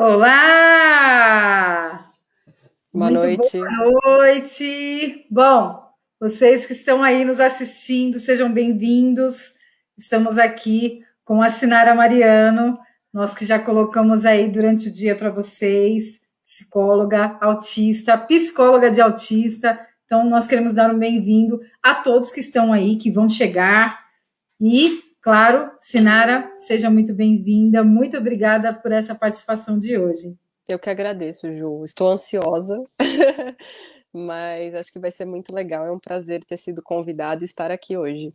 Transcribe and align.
Olá! 0.00 1.90
Boa 2.94 3.10
Muito 3.10 3.20
noite. 3.20 3.58
Boa 3.58 4.18
noite. 4.18 5.26
Bom, 5.28 5.82
vocês 6.20 6.64
que 6.66 6.72
estão 6.72 7.02
aí 7.02 7.24
nos 7.24 7.40
assistindo, 7.40 8.20
sejam 8.20 8.48
bem-vindos. 8.52 9.54
Estamos 9.98 10.38
aqui 10.38 11.04
com 11.24 11.42
a 11.42 11.50
Sinara 11.50 11.96
Mariano, 11.96 12.78
nós 13.12 13.34
que 13.34 13.44
já 13.44 13.58
colocamos 13.58 14.24
aí 14.24 14.46
durante 14.48 14.88
o 14.88 14.92
dia 14.92 15.16
para 15.16 15.30
vocês, 15.30 16.20
psicóloga, 16.44 17.36
autista, 17.40 18.16
psicóloga 18.16 18.92
de 18.92 19.00
autista. 19.00 19.84
Então, 20.04 20.24
nós 20.30 20.46
queremos 20.46 20.72
dar 20.72 20.94
um 20.94 20.98
bem-vindo 21.00 21.60
a 21.82 21.96
todos 21.96 22.30
que 22.30 22.38
estão 22.38 22.72
aí, 22.72 22.94
que 22.98 23.10
vão 23.10 23.28
chegar. 23.28 24.06
E, 24.60 25.02
claro, 25.28 25.70
Sinara, 25.78 26.50
seja 26.56 26.88
muito 26.88 27.12
bem-vinda. 27.12 27.84
Muito 27.84 28.16
obrigada 28.16 28.72
por 28.72 28.90
essa 28.92 29.14
participação 29.14 29.78
de 29.78 29.98
hoje. 29.98 30.34
Eu 30.66 30.78
que 30.78 30.88
agradeço, 30.88 31.52
Ju. 31.52 31.84
Estou 31.84 32.12
ansiosa, 32.12 32.82
mas 34.10 34.74
acho 34.74 34.90
que 34.90 34.98
vai 34.98 35.10
ser 35.10 35.26
muito 35.26 35.54
legal. 35.54 35.86
É 35.86 35.92
um 35.92 35.98
prazer 35.98 36.42
ter 36.44 36.56
sido 36.56 36.82
convidada 36.82 37.42
e 37.42 37.44
estar 37.44 37.70
aqui 37.70 37.94
hoje. 37.94 38.32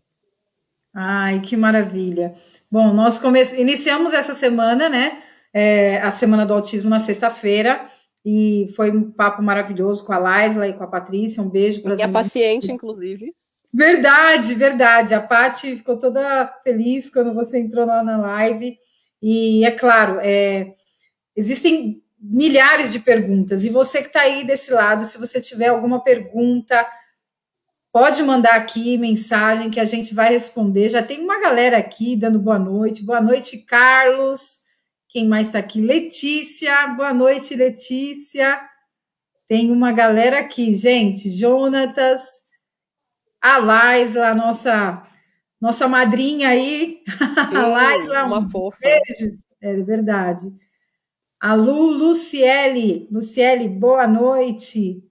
Ai, 0.93 1.41
que 1.41 1.57
maravilha. 1.57 2.35
Bom, 2.69 2.93
nós 2.93 3.17
come... 3.17 3.41
iniciamos 3.57 4.13
essa 4.13 4.35
semana, 4.35 4.87
né? 4.87 5.23
É, 5.51 5.99
a 5.99 6.11
Semana 6.11 6.45
do 6.45 6.53
Autismo 6.53 6.91
na 6.91 6.99
sexta-feira. 6.99 7.87
E 8.23 8.71
foi 8.75 8.91
um 8.91 9.09
papo 9.09 9.41
maravilhoso 9.41 10.05
com 10.05 10.13
a 10.13 10.19
Laisla 10.19 10.67
e 10.67 10.73
com 10.73 10.83
a 10.83 10.87
Patrícia. 10.87 11.41
Um 11.41 11.49
beijo 11.49 11.81
para 11.81 11.95
Minha 11.95 12.09
paciente, 12.09 12.71
inclusive. 12.71 13.33
Verdade, 13.73 14.53
verdade. 14.53 15.15
A 15.15 15.21
Paty 15.21 15.77
ficou 15.77 15.97
toda 15.97 16.45
feliz 16.63 17.09
quando 17.09 17.33
você 17.33 17.59
entrou 17.59 17.85
lá 17.85 18.03
na 18.03 18.17
live. 18.17 18.77
E 19.21 19.65
é 19.65 19.71
claro, 19.71 20.19
é, 20.21 20.73
existem 21.35 22.03
milhares 22.19 22.93
de 22.93 22.99
perguntas. 22.99 23.65
E 23.65 23.69
você 23.69 24.01
que 24.01 24.07
está 24.07 24.21
aí 24.21 24.45
desse 24.45 24.71
lado, 24.71 25.03
se 25.03 25.17
você 25.17 25.41
tiver 25.41 25.69
alguma 25.69 26.03
pergunta, 26.03 26.85
pode 27.91 28.21
mandar 28.21 28.55
aqui 28.55 28.97
mensagem 28.97 29.71
que 29.71 29.79
a 29.79 29.85
gente 29.85 30.13
vai 30.13 30.29
responder. 30.31 30.89
Já 30.89 31.01
tem 31.01 31.21
uma 31.21 31.41
galera 31.41 31.77
aqui 31.77 32.15
dando 32.15 32.39
boa 32.39 32.59
noite. 32.59 33.03
Boa 33.03 33.21
noite, 33.21 33.65
Carlos. 33.65 34.61
Quem 35.09 35.27
mais 35.27 35.47
está 35.47 35.59
aqui? 35.59 35.81
Letícia. 35.81 36.87
Boa 36.89 37.13
noite, 37.13 37.55
Letícia. 37.55 38.61
Tem 39.47 39.71
uma 39.71 39.91
galera 39.91 40.39
aqui, 40.39 40.75
gente. 40.75 41.31
Jonatas, 41.31 42.42
a 43.43 43.57
Laisla, 43.57 44.33
nossa 44.33 45.05
nossa 45.59 45.87
madrinha 45.87 46.49
aí. 46.49 47.03
Sim, 47.49 47.55
a 47.57 47.67
Laisla, 47.67 48.23
uma 48.23 48.39
um 48.39 48.49
fofa. 48.49 48.79
Beijo. 48.81 49.37
É 49.61 49.75
verdade. 49.75 50.47
A 51.39 51.53
Lu, 51.53 51.91
Luciele, 51.91 53.07
Luciele, 53.11 53.67
boa 53.67 54.07
noite. 54.07 55.03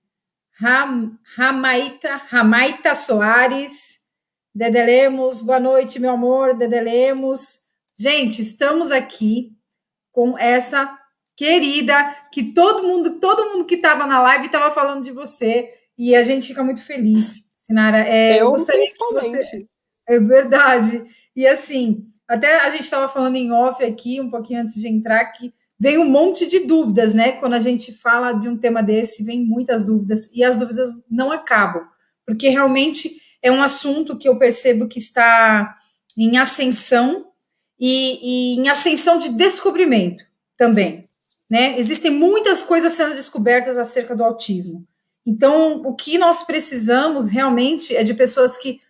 Ram, 0.59 1.19
Ramaita, 1.37 2.17
Ramaita 2.17 2.95
Soares, 2.95 4.01
Dedelemos, 4.55 5.41
boa 5.41 5.59
noite, 5.59 5.99
meu 5.99 6.13
amor, 6.13 6.55
Dedelemos. 6.55 7.61
Gente, 7.95 8.41
estamos 8.41 8.91
aqui 8.91 9.53
com 10.11 10.39
essa 10.39 10.99
querida 11.37 12.15
que 12.31 12.53
todo 12.53 12.83
mundo, 12.83 13.19
todo 13.19 13.51
mundo 13.53 13.65
que 13.65 13.75
estava 13.75 14.07
na 14.07 14.21
live 14.23 14.47
estava 14.47 14.71
falando 14.71 15.03
de 15.03 15.11
você 15.11 15.69
e 15.99 16.15
a 16.15 16.23
gente 16.23 16.49
fica 16.49 16.63
muito 16.63 16.85
feliz, 16.85 17.52
Sinara. 17.63 17.99
É, 17.99 18.35
eu, 18.35 18.47
eu 18.47 18.51
gostaria 18.51 18.87
que 18.87 18.99
você 18.99 19.67
é 20.09 20.19
verdade. 20.19 21.05
E 21.35 21.47
assim, 21.47 22.07
até 22.29 22.61
a 22.61 22.71
gente 22.71 22.83
estava 22.83 23.09
falando 23.09 23.37
em 23.37 23.53
off 23.53 23.83
aqui 23.85 24.21
um 24.21 24.29
pouquinho 24.29 24.63
antes 24.63 24.75
de 24.75 24.89
entrar 24.89 25.25
que 25.27 25.53
vem 25.79 25.99
um 25.99 26.09
monte 26.09 26.47
de 26.47 26.61
dúvidas, 26.61 27.15
né? 27.15 27.33
Quando 27.33 27.55
a 27.55 27.61
gente 27.61 27.93
fala 27.93 28.33
de 28.33 28.49
um 28.49 28.57
tema 28.57 28.83
desse, 28.83 29.25
vem 29.25 29.45
muitas 29.45 29.85
dúvidas 29.85 30.33
e 30.33 30.43
as 30.43 30.57
dúvidas 30.57 30.91
não 31.11 31.33
acabam, 31.33 31.83
porque 32.27 32.49
realmente 32.49 33.11
é 33.41 33.51
um 33.51 33.63
assunto 33.63 34.17
que 34.17 34.29
eu 34.29 34.39
percebo 34.39 34.87
que 34.87 34.99
está 34.99 35.77
em 36.17 36.37
ascensão 36.39 37.27
e, 37.79 38.55
e 38.57 38.61
em 38.61 38.69
ascensão 38.69 39.19
de 39.19 39.31
descobrimento 39.31 40.25
também. 40.57 41.05
Né? 41.51 41.79
Existem 41.79 42.11
muitas 42.11 42.63
coisas 42.63 42.93
sendo 42.93 43.15
descobertas 43.15 43.77
acerca 43.77 44.15
do 44.15 44.25
autismo. 44.25 44.87
Então, 45.25 45.83
o 45.83 45.95
que 45.95 46.19
nós 46.19 46.43
precisamos 46.45 47.31
realmente 47.31 47.95
é 47.95 48.03
de 48.03 48.15
pessoas 48.15 48.57
que, 48.57 48.81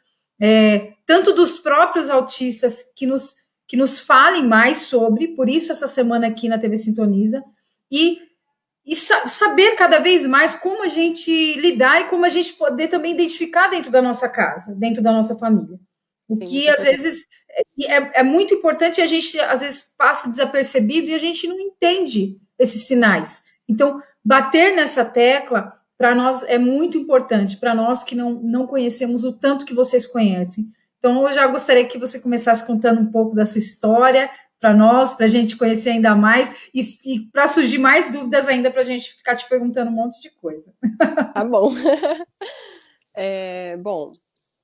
é, 0.41 0.93
tanto 1.07 1.33
dos 1.33 1.59
próprios 1.59 2.09
autistas, 2.09 2.85
que 2.97 3.07
nos, 3.07 3.37
que 3.69 3.77
nos 3.77 4.01
falem 4.01 4.47
mais 4.47 4.79
sobre, 4.79 5.29
por 5.29 5.49
isso 5.49 5.73
essa 5.73 5.87
semana 5.87 6.27
aqui 6.27 6.49
na 6.49 6.59
TV 6.59 6.79
Sintoniza, 6.79 7.45
e, 7.91 8.19
e 8.85 8.97
sa 8.97 9.29
saber 9.29 9.77
cada 9.77 9.99
vez 9.99 10.27
mais 10.27 10.55
como 10.55 10.83
a 10.83 10.89
gente 10.89 11.55
lidar 11.61 12.01
e 12.01 12.09
como 12.09 12.25
a 12.25 12.31
gente 12.31 12.55
poder 12.55 12.89
também 12.89 13.13
identificar 13.13 13.69
dentro 13.69 13.91
da 13.91 14.01
nossa 14.01 14.29
casa, 14.29 14.75
dentro 14.75 15.03
da 15.03 15.13
nossa 15.13 15.37
família. 15.39 15.79
O 16.27 16.37
Sim, 16.37 16.47
que 16.47 16.69
às 16.71 16.83
vezes 16.83 17.27
é, 17.83 18.21
é 18.21 18.23
muito 18.23 18.55
importante 18.55 18.99
e 18.99 19.03
a 19.03 19.07
gente 19.07 19.39
às 19.41 19.61
vezes 19.61 19.95
passa 19.99 20.31
desapercebido 20.31 21.11
e 21.11 21.15
a 21.15 21.19
gente 21.19 21.47
não 21.47 21.61
entende 21.61 22.39
esses 22.59 22.87
sinais. 22.87 23.45
Então, 23.69 24.03
bater 24.25 24.75
nessa 24.75 25.05
tecla 25.05 25.73
para 26.03 26.17
nós 26.17 26.43
é 26.43 26.59
muito 26.59 26.99
importante, 26.99 27.59
para 27.59 27.77
nós 27.77 28.03
que 28.03 28.17
não, 28.17 28.33
não 28.33 28.67
conhecemos 28.67 29.23
o 29.23 29.33
tanto 29.33 29.65
que 29.65 29.73
vocês 29.73 30.05
conhecem. 30.05 30.67
Então, 30.99 31.29
eu 31.29 31.33
já 31.33 31.47
gostaria 31.47 31.87
que 31.87 31.97
você 31.97 32.19
começasse 32.19 32.67
contando 32.67 33.01
um 33.01 33.13
pouco 33.13 33.37
da 33.37 33.47
sua 33.47 33.61
história 33.61 34.29
para 34.59 34.75
nós, 34.75 35.15
para 35.15 35.27
a 35.27 35.29
gente 35.29 35.57
conhecer 35.57 35.91
ainda 35.91 36.17
mais 36.17 36.69
e, 36.75 36.81
e 37.05 37.21
para 37.31 37.47
surgir 37.47 37.79
mais 37.79 38.11
dúvidas 38.11 38.49
ainda, 38.49 38.69
para 38.69 38.81
a 38.81 38.85
gente 38.85 39.15
ficar 39.15 39.37
te 39.37 39.49
perguntando 39.49 39.93
um 39.93 39.95
monte 39.95 40.21
de 40.21 40.29
coisa. 40.31 40.75
Tá 41.33 41.45
bom. 41.45 41.71
É, 43.15 43.77
bom, 43.77 44.11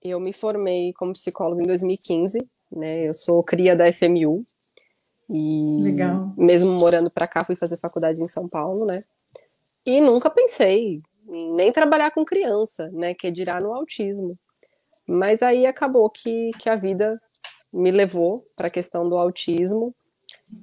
eu 0.03 0.19
me 0.19 0.33
formei 0.33 0.95
como 0.95 1.13
psicóloga 1.13 1.63
em 1.63 1.67
2015, 1.67 2.39
né? 2.73 3.07
Eu 3.07 3.13
sou 3.13 3.45
cria 3.45 3.77
da 3.77 3.93
FMU. 3.93 4.43
E 5.29 5.83
Legal. 5.83 6.33
mesmo 6.35 6.73
morando 6.73 7.11
para 7.11 7.29
cá, 7.29 7.45
fui 7.45 7.57
fazer 7.57 7.77
faculdade 7.77 8.23
em 8.23 8.27
São 8.27 8.49
Paulo, 8.49 8.87
né? 8.87 9.05
E 9.85 10.01
nunca 10.01 10.31
pensei 10.31 11.03
nem 11.29 11.73
trabalhar 11.73 12.11
com 12.11 12.25
criança, 12.25 12.89
né? 12.93 13.15
Que 13.15 13.29
é 13.29 13.31
dirá 13.31 13.61
no 13.61 13.73
autismo. 13.73 14.39
Mas 15.07 15.43
aí 15.43 15.67
acabou 15.67 16.09
que, 16.11 16.51
que 16.59 16.69
a 16.69 16.77
vida 16.77 17.21
me 17.73 17.91
levou 17.91 18.47
para 18.57 18.69
a 18.69 18.71
questão 18.71 19.09
do 19.09 19.17
autismo 19.17 19.95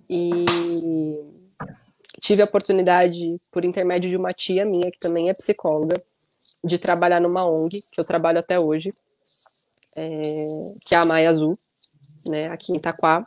e 0.10 0.46
tive 2.20 2.42
a 2.42 2.46
oportunidade, 2.46 3.40
por 3.52 3.64
intermédio 3.64 4.10
de 4.10 4.18
uma 4.18 4.34
tia 4.34 4.66
minha, 4.66 4.92
que 4.92 5.00
também 5.00 5.30
é 5.30 5.34
psicóloga, 5.34 6.02
de 6.64 6.80
trabalhar 6.80 7.20
numa 7.20 7.48
ONG, 7.48 7.84
que 7.92 8.00
eu 8.00 8.06
trabalho 8.06 8.40
até 8.40 8.60
hoje, 8.60 8.92
é, 9.96 10.46
que 10.84 10.96
é 10.96 10.98
a 10.98 11.06
Maia 11.06 11.30
Azul 11.30 11.56
né, 12.28 12.48
aqui 12.50 12.72
em 12.72 12.78
Itaquá. 12.78 13.26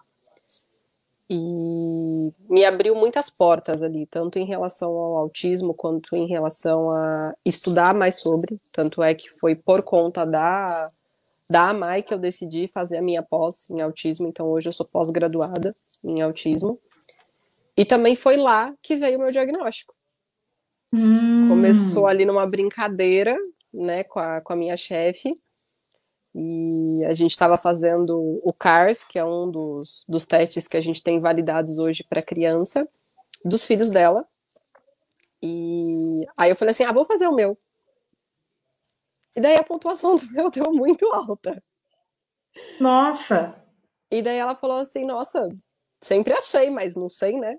E 1.31 2.33
me 2.49 2.65
abriu 2.65 2.95
muitas 2.95 3.29
portas 3.29 3.83
ali, 3.83 4.07
tanto 4.07 4.39
em 4.39 4.47
relação 4.47 4.91
ao 4.91 5.17
autismo 5.19 5.75
quanto 5.75 6.17
em 6.17 6.27
relação 6.27 6.91
a 6.91 7.35
estudar 7.45 7.93
mais 7.93 8.17
sobre. 8.17 8.59
Tanto 8.73 9.03
é 9.03 9.15
que 9.15 9.29
foi 9.29 9.55
por 9.55 9.83
conta 9.83 10.25
da, 10.25 10.89
da 11.49 11.69
AMAI 11.69 12.03
que 12.03 12.15
eu 12.15 12.19
decidi 12.19 12.67
fazer 12.67 12.97
a 12.97 13.03
minha 13.03 13.23
pós 13.23 13.69
em 13.69 13.83
autismo, 13.83 14.27
então 14.27 14.47
hoje 14.49 14.71
eu 14.71 14.73
sou 14.73 14.87
pós-graduada 14.87 15.75
em 16.03 16.23
autismo. 16.23 16.81
E 17.77 17.85
também 17.85 18.17
foi 18.17 18.37
lá 18.37 18.75
que 18.83 18.97
veio 18.97 19.19
o 19.19 19.23
meu 19.23 19.31
diagnóstico. 19.31 19.95
Hum. 20.93 21.49
Começou 21.51 22.07
ali 22.07 22.25
numa 22.25 22.47
brincadeira, 22.47 23.37
né, 23.73 24.03
com 24.03 24.19
a, 24.19 24.41
com 24.41 24.55
a 24.55 24.57
minha 24.57 24.77
chefe, 24.77 25.39
e 26.41 27.05
a 27.05 27.13
gente 27.15 27.33
estava 27.33 27.57
fazendo 27.57 28.41
o 28.45 28.53
CARS, 28.53 29.03
que 29.03 29.19
é 29.19 29.25
um 29.25 29.51
dos, 29.51 30.05
dos 30.09 30.25
testes 30.25 30.69
que 30.69 30.77
a 30.77 30.81
gente 30.81 31.03
tem 31.03 31.19
validados 31.19 31.79
hoje 31.79 32.05
para 32.05 32.23
criança, 32.23 32.89
dos 33.45 33.65
filhos 33.65 33.91
dela. 33.91 34.25
E 35.43 36.25
aí 36.39 36.51
eu 36.51 36.55
falei 36.55 36.71
assim: 36.71 36.85
ah, 36.85 36.93
vou 36.93 37.05
fazer 37.05 37.27
o 37.27 37.35
meu. 37.35 37.59
E 39.35 39.41
daí 39.41 39.57
a 39.57 39.65
pontuação 39.65 40.15
do 40.17 40.31
meu 40.31 40.49
deu 40.49 40.73
muito 40.73 41.13
alta. 41.13 41.61
Nossa! 42.79 43.61
E 44.09 44.23
daí 44.23 44.39
ela 44.39 44.55
falou 44.55 44.77
assim: 44.77 45.05
nossa, 45.05 45.49
sempre 46.01 46.33
achei, 46.35 46.71
mas 46.71 46.95
não 46.95 47.09
sei, 47.09 47.37
né? 47.37 47.59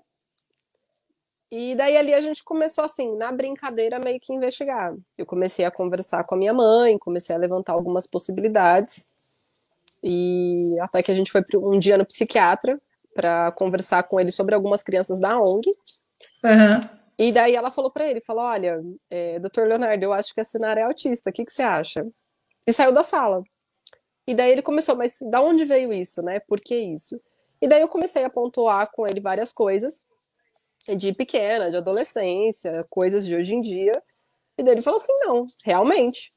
E 1.50 1.74
daí 1.74 1.96
ali 1.96 2.14
a 2.14 2.20
gente 2.20 2.44
começou 2.44 2.84
assim, 2.84 3.16
na 3.16 3.32
brincadeira, 3.32 3.98
meio 3.98 4.20
que 4.20 4.32
investigar. 4.32 4.94
Eu 5.18 5.26
comecei 5.26 5.64
a 5.64 5.70
conversar 5.70 6.22
com 6.24 6.36
a 6.36 6.38
minha 6.38 6.54
mãe, 6.54 6.96
comecei 6.96 7.34
a 7.34 7.38
levantar 7.38 7.72
algumas 7.72 8.06
possibilidades. 8.06 9.06
E 10.02 10.76
até 10.80 11.02
que 11.02 11.10
a 11.10 11.14
gente 11.14 11.32
foi 11.32 11.42
um 11.56 11.78
dia 11.78 11.98
no 11.98 12.06
psiquiatra 12.06 12.80
para 13.14 13.50
conversar 13.52 14.04
com 14.04 14.20
ele 14.20 14.30
sobre 14.30 14.54
algumas 14.54 14.82
crianças 14.82 15.18
da 15.18 15.40
ONG. 15.40 15.68
Uhum. 16.44 17.00
E 17.18 17.32
daí 17.32 17.54
ela 17.54 17.70
falou 17.70 17.90
para 17.90 18.08
ele, 18.08 18.20
falou, 18.20 18.44
olha, 18.44 18.80
é, 19.10 19.38
doutor 19.38 19.66
Leonardo, 19.66 20.02
eu 20.02 20.12
acho 20.12 20.32
que 20.32 20.40
a 20.40 20.44
Sinara 20.44 20.80
é 20.80 20.84
autista, 20.84 21.30
o 21.30 21.32
que, 21.32 21.44
que 21.44 21.52
você 21.52 21.62
acha? 21.62 22.06
E 22.66 22.72
saiu 22.72 22.92
da 22.92 23.02
sala. 23.02 23.42
E 24.26 24.34
daí 24.34 24.52
ele 24.52 24.62
começou, 24.62 24.96
mas 24.96 25.18
da 25.28 25.42
onde 25.42 25.64
veio 25.64 25.92
isso, 25.92 26.22
né? 26.22 26.40
Por 26.40 26.60
que 26.60 26.76
isso? 26.76 27.20
E 27.60 27.68
daí 27.68 27.82
eu 27.82 27.88
comecei 27.88 28.24
a 28.24 28.30
pontuar 28.30 28.90
com 28.92 29.06
ele 29.06 29.20
várias 29.20 29.52
coisas. 29.52 30.06
De 30.88 31.12
pequena, 31.12 31.70
de 31.70 31.76
adolescência, 31.76 32.84
coisas 32.88 33.26
de 33.26 33.36
hoje 33.36 33.54
em 33.54 33.60
dia. 33.60 33.92
E 34.56 34.62
daí 34.62 34.74
ele 34.74 34.82
falou 34.82 34.98
assim: 34.98 35.12
não, 35.20 35.46
realmente, 35.64 36.32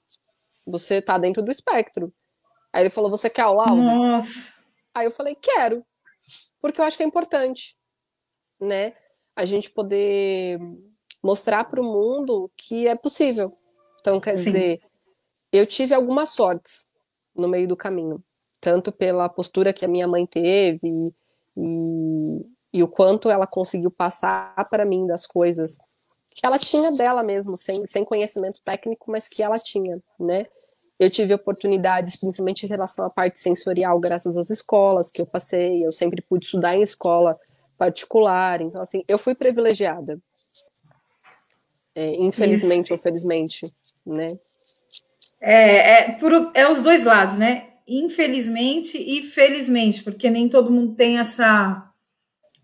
você 0.65 1.01
tá 1.01 1.17
dentro 1.17 1.41
do 1.41 1.51
espectro. 1.51 2.13
Aí 2.71 2.83
ele 2.83 2.89
falou: 2.89 3.09
você 3.09 3.29
quer 3.29 3.45
o 3.45 3.53
laudo? 3.53 3.81
Nossa. 3.81 4.53
Aí 4.93 5.05
eu 5.05 5.11
falei: 5.11 5.35
quero, 5.35 5.85
porque 6.59 6.79
eu 6.79 6.85
acho 6.85 6.97
que 6.97 7.03
é 7.03 7.05
importante, 7.05 7.75
né? 8.59 8.93
A 9.35 9.45
gente 9.45 9.69
poder 9.69 10.59
mostrar 11.23 11.63
para 11.65 11.81
o 11.81 11.83
mundo 11.83 12.51
que 12.55 12.87
é 12.87 12.95
possível. 12.95 13.57
Então, 13.99 14.19
quer 14.19 14.35
Sim. 14.35 14.51
dizer, 14.51 14.81
eu 15.51 15.65
tive 15.65 15.93
algumas 15.93 16.29
sortes 16.29 16.87
no 17.35 17.47
meio 17.47 17.67
do 17.67 17.77
caminho, 17.77 18.23
tanto 18.59 18.91
pela 18.91 19.29
postura 19.29 19.73
que 19.73 19.85
a 19.85 19.87
minha 19.87 20.07
mãe 20.07 20.25
teve 20.25 21.13
e, 21.55 22.45
e 22.73 22.81
o 22.81 22.87
quanto 22.87 23.29
ela 23.29 23.45
conseguiu 23.45 23.91
passar 23.91 24.67
para 24.69 24.83
mim 24.83 25.05
das 25.05 25.27
coisas 25.27 25.77
que 26.33 26.45
ela 26.45 26.57
tinha 26.57 26.91
dela 26.91 27.21
mesmo, 27.21 27.55
sem, 27.55 27.85
sem 27.85 28.03
conhecimento 28.03 28.59
técnico, 28.63 29.11
mas 29.11 29.27
que 29.27 29.43
ela 29.43 29.57
tinha, 29.59 30.01
né? 30.19 30.47
Eu 30.99 31.09
tive 31.09 31.33
oportunidades, 31.33 32.15
principalmente 32.15 32.65
em 32.65 32.69
relação 32.69 33.05
à 33.05 33.09
parte 33.09 33.39
sensorial, 33.39 33.99
graças 33.99 34.35
às 34.35 34.49
escolas 34.49 35.11
que 35.11 35.21
eu 35.21 35.25
passei. 35.25 35.85
Eu 35.85 35.91
sempre 35.91 36.21
pude 36.21 36.45
estudar 36.45 36.75
em 36.75 36.81
escola 36.81 37.39
particular. 37.77 38.61
Então, 38.61 38.81
assim, 38.81 39.03
eu 39.07 39.19
fui 39.19 39.35
privilegiada. 39.35 40.19
É, 41.95 42.15
infelizmente 42.15 42.85
Isso. 42.85 42.93
ou 42.93 42.99
felizmente, 42.99 43.71
né? 44.05 44.39
É, 45.39 45.91
é, 45.91 46.11
por, 46.13 46.51
é 46.53 46.67
os 46.67 46.81
dois 46.81 47.03
lados, 47.03 47.37
né? 47.37 47.73
Infelizmente 47.87 48.97
e 48.97 49.21
felizmente, 49.21 50.03
porque 50.03 50.29
nem 50.29 50.47
todo 50.47 50.71
mundo 50.71 50.95
tem 50.95 51.19
essa 51.19 51.92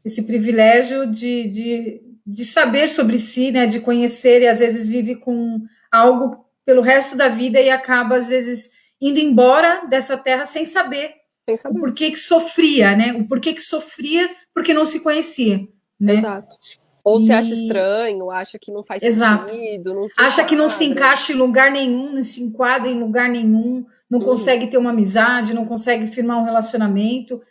esse 0.10 0.24
privilégio 0.24 1.06
de, 1.06 1.48
de, 1.50 2.02
de 2.26 2.44
saber 2.44 2.90
sobre 2.90 3.18
si, 3.18 3.52
né, 3.52 3.68
de 3.68 3.80
conhecer, 3.80 4.42
e 4.42 4.48
às 4.48 4.60
vezes 4.60 4.90
vive 4.90 5.16
com 5.16 5.62
algo 5.92 6.46
pelo 6.66 6.82
resto 6.82 7.16
da 7.16 7.30
vida 7.30 7.62
e 7.62 7.70
acaba, 7.70 8.16
às 8.16 8.28
vezes, 8.28 8.72
indo 9.00 9.20
embora 9.20 9.86
dessa 9.88 10.18
terra 10.18 10.46
sem 10.46 10.66
saber, 10.66 11.12
sem 11.48 11.58
saber. 11.58 11.78
o 11.78 11.80
porquê 11.80 12.12
que 12.12 12.18
sofria, 12.18 12.96
né? 12.96 13.14
O 13.14 13.28
porquê 13.28 13.54
que 13.54 13.62
sofria 13.62 14.30
porque 14.54 14.74
não 14.74 14.86
se 14.86 15.00
conhecia. 15.00 15.68
Né? 16.00 16.14
Exato. 16.14 16.56
Ou 17.04 17.20
e... 17.20 17.26
se 17.26 17.32
acha 17.32 17.54
estranho, 17.54 18.30
acha 18.30 18.60
que 18.60 18.72
não 18.72 18.84
faz 18.84 19.02
Exato. 19.02 19.52
sentido, 19.52 19.94
não 19.94 20.06
acha 20.06 20.22
enquadra. 20.22 20.46
que 20.46 20.56
não 20.56 20.70
se 20.70 20.86
encaixa 20.86 21.34
em 21.34 21.36
lugar 21.36 21.72
nenhum, 21.72 22.14
não 22.14 22.24
se 22.24 22.44
enquadra 22.44 22.90
em 22.90 23.00
lugar 23.00 23.30
nenhum, 23.30 23.86
não 24.10 24.20
uhum. 24.20 24.26
consegue 24.26 24.68
ter 24.68 24.78
uma 24.78 24.90
amizade, 24.92 25.54
não 25.54 25.66
consegue 25.66 26.08
firmar 26.08 26.38
um 26.40 26.46
relacionamento. 26.46 27.42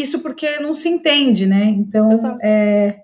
Isso 0.00 0.20
porque 0.20 0.60
não 0.60 0.74
se 0.74 0.88
entende, 0.88 1.44
né? 1.44 1.64
Então, 1.64 2.08
é, 2.40 3.00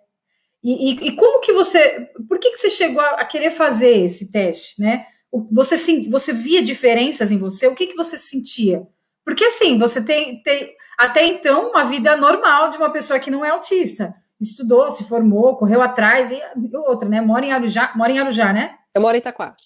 e, 0.63 1.09
e, 1.09 1.13
como 1.13 1.41
que 1.41 1.53
você, 1.53 2.09
por 2.29 2.39
que, 2.39 2.51
que 2.51 2.57
você 2.57 2.71
chegou 2.71 3.03
a, 3.03 3.21
a, 3.21 3.25
querer 3.25 3.51
fazer 3.51 3.99
esse 4.05 4.31
teste, 4.31 4.81
né? 4.81 5.05
Você, 5.51 6.09
você 6.09 6.33
via 6.33 6.63
diferenças 6.63 7.33
em 7.33 7.39
você? 7.39 7.67
O 7.67 7.75
que, 7.75 7.89
que 7.89 7.97
você 7.97 8.17
sentia? 8.17 8.87
Porque 9.25 9.45
assim, 9.45 9.77
você 9.77 10.01
tem, 10.01 10.41
tem 10.43 10.71
até 10.97 11.27
então 11.27 11.71
uma 11.71 11.83
vida 11.83 12.17
normal 12.17 12.71
de 12.71 12.77
uma 12.77 12.91
pessoa 12.91 13.19
que 13.19 13.31
não 13.31 13.45
é 13.45 13.51
autista. 13.51 14.15
Estudou, 14.41 14.89
se 14.91 15.03
formou, 15.05 15.57
correu 15.57 15.83
atrás 15.83 16.31
e, 16.31 16.37
e 16.37 16.77
outra, 16.77 17.09
né? 17.09 17.21
Mora 17.21 17.45
em 17.45 17.53
Arujá, 17.53 17.93
mora 17.97 18.13
em 18.13 18.21
Arujá, 18.21 18.53
né? 18.53 18.77
Eu 18.95 19.03
moro 19.03 19.17
em 19.17 19.19
Itaquá. 19.19 19.57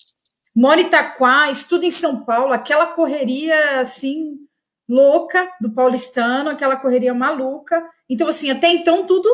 Mora 0.56 0.80
em 0.80 0.86
Itaquá, 0.86 1.50
estuda 1.50 1.84
em 1.84 1.90
São 1.90 2.25
Paulo, 2.25 2.54
aquela 2.54 2.86
correria 2.86 3.80
assim 3.80 4.48
louca 4.88 5.50
do 5.61 5.73
paulistano, 5.73 6.50
aquela 6.50 6.76
correria 6.76 7.12
maluca. 7.12 7.82
Então, 8.08 8.29
assim, 8.29 8.50
até 8.50 8.69
então 8.69 9.06
tudo 9.06 9.29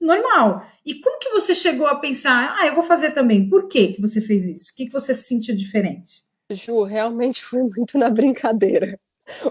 normal. 0.00 0.64
E 0.84 1.00
como 1.00 1.18
que 1.18 1.30
você 1.30 1.54
chegou 1.54 1.86
a 1.86 1.96
pensar, 1.96 2.56
ah, 2.58 2.66
eu 2.66 2.74
vou 2.74 2.82
fazer 2.82 3.10
também? 3.10 3.48
Por 3.48 3.68
que, 3.68 3.94
que 3.94 4.00
você 4.00 4.20
fez 4.20 4.46
isso? 4.46 4.72
O 4.72 4.76
que, 4.76 4.86
que 4.86 4.92
você 4.92 5.12
se 5.12 5.24
sentiu 5.24 5.56
diferente? 5.56 6.24
Ju, 6.50 6.84
realmente 6.84 7.42
foi 7.42 7.62
muito 7.62 7.98
na 7.98 8.08
brincadeira. 8.08 8.98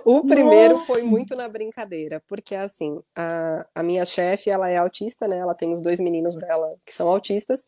O 0.05 0.21
primeiro 0.25 0.75
Nossa. 0.75 0.85
foi 0.85 1.03
muito 1.03 1.35
na 1.35 1.49
brincadeira, 1.49 2.23
porque 2.27 2.55
assim, 2.55 2.97
a, 3.13 3.67
a 3.75 3.83
minha 3.83 4.05
chefe, 4.05 4.49
ela 4.49 4.69
é 4.69 4.77
autista, 4.77 5.27
né? 5.27 5.37
Ela 5.37 5.53
tem 5.53 5.73
os 5.73 5.81
dois 5.81 5.99
meninos 5.99 6.35
dela 6.37 6.77
que 6.85 6.93
são 6.93 7.09
autistas. 7.09 7.65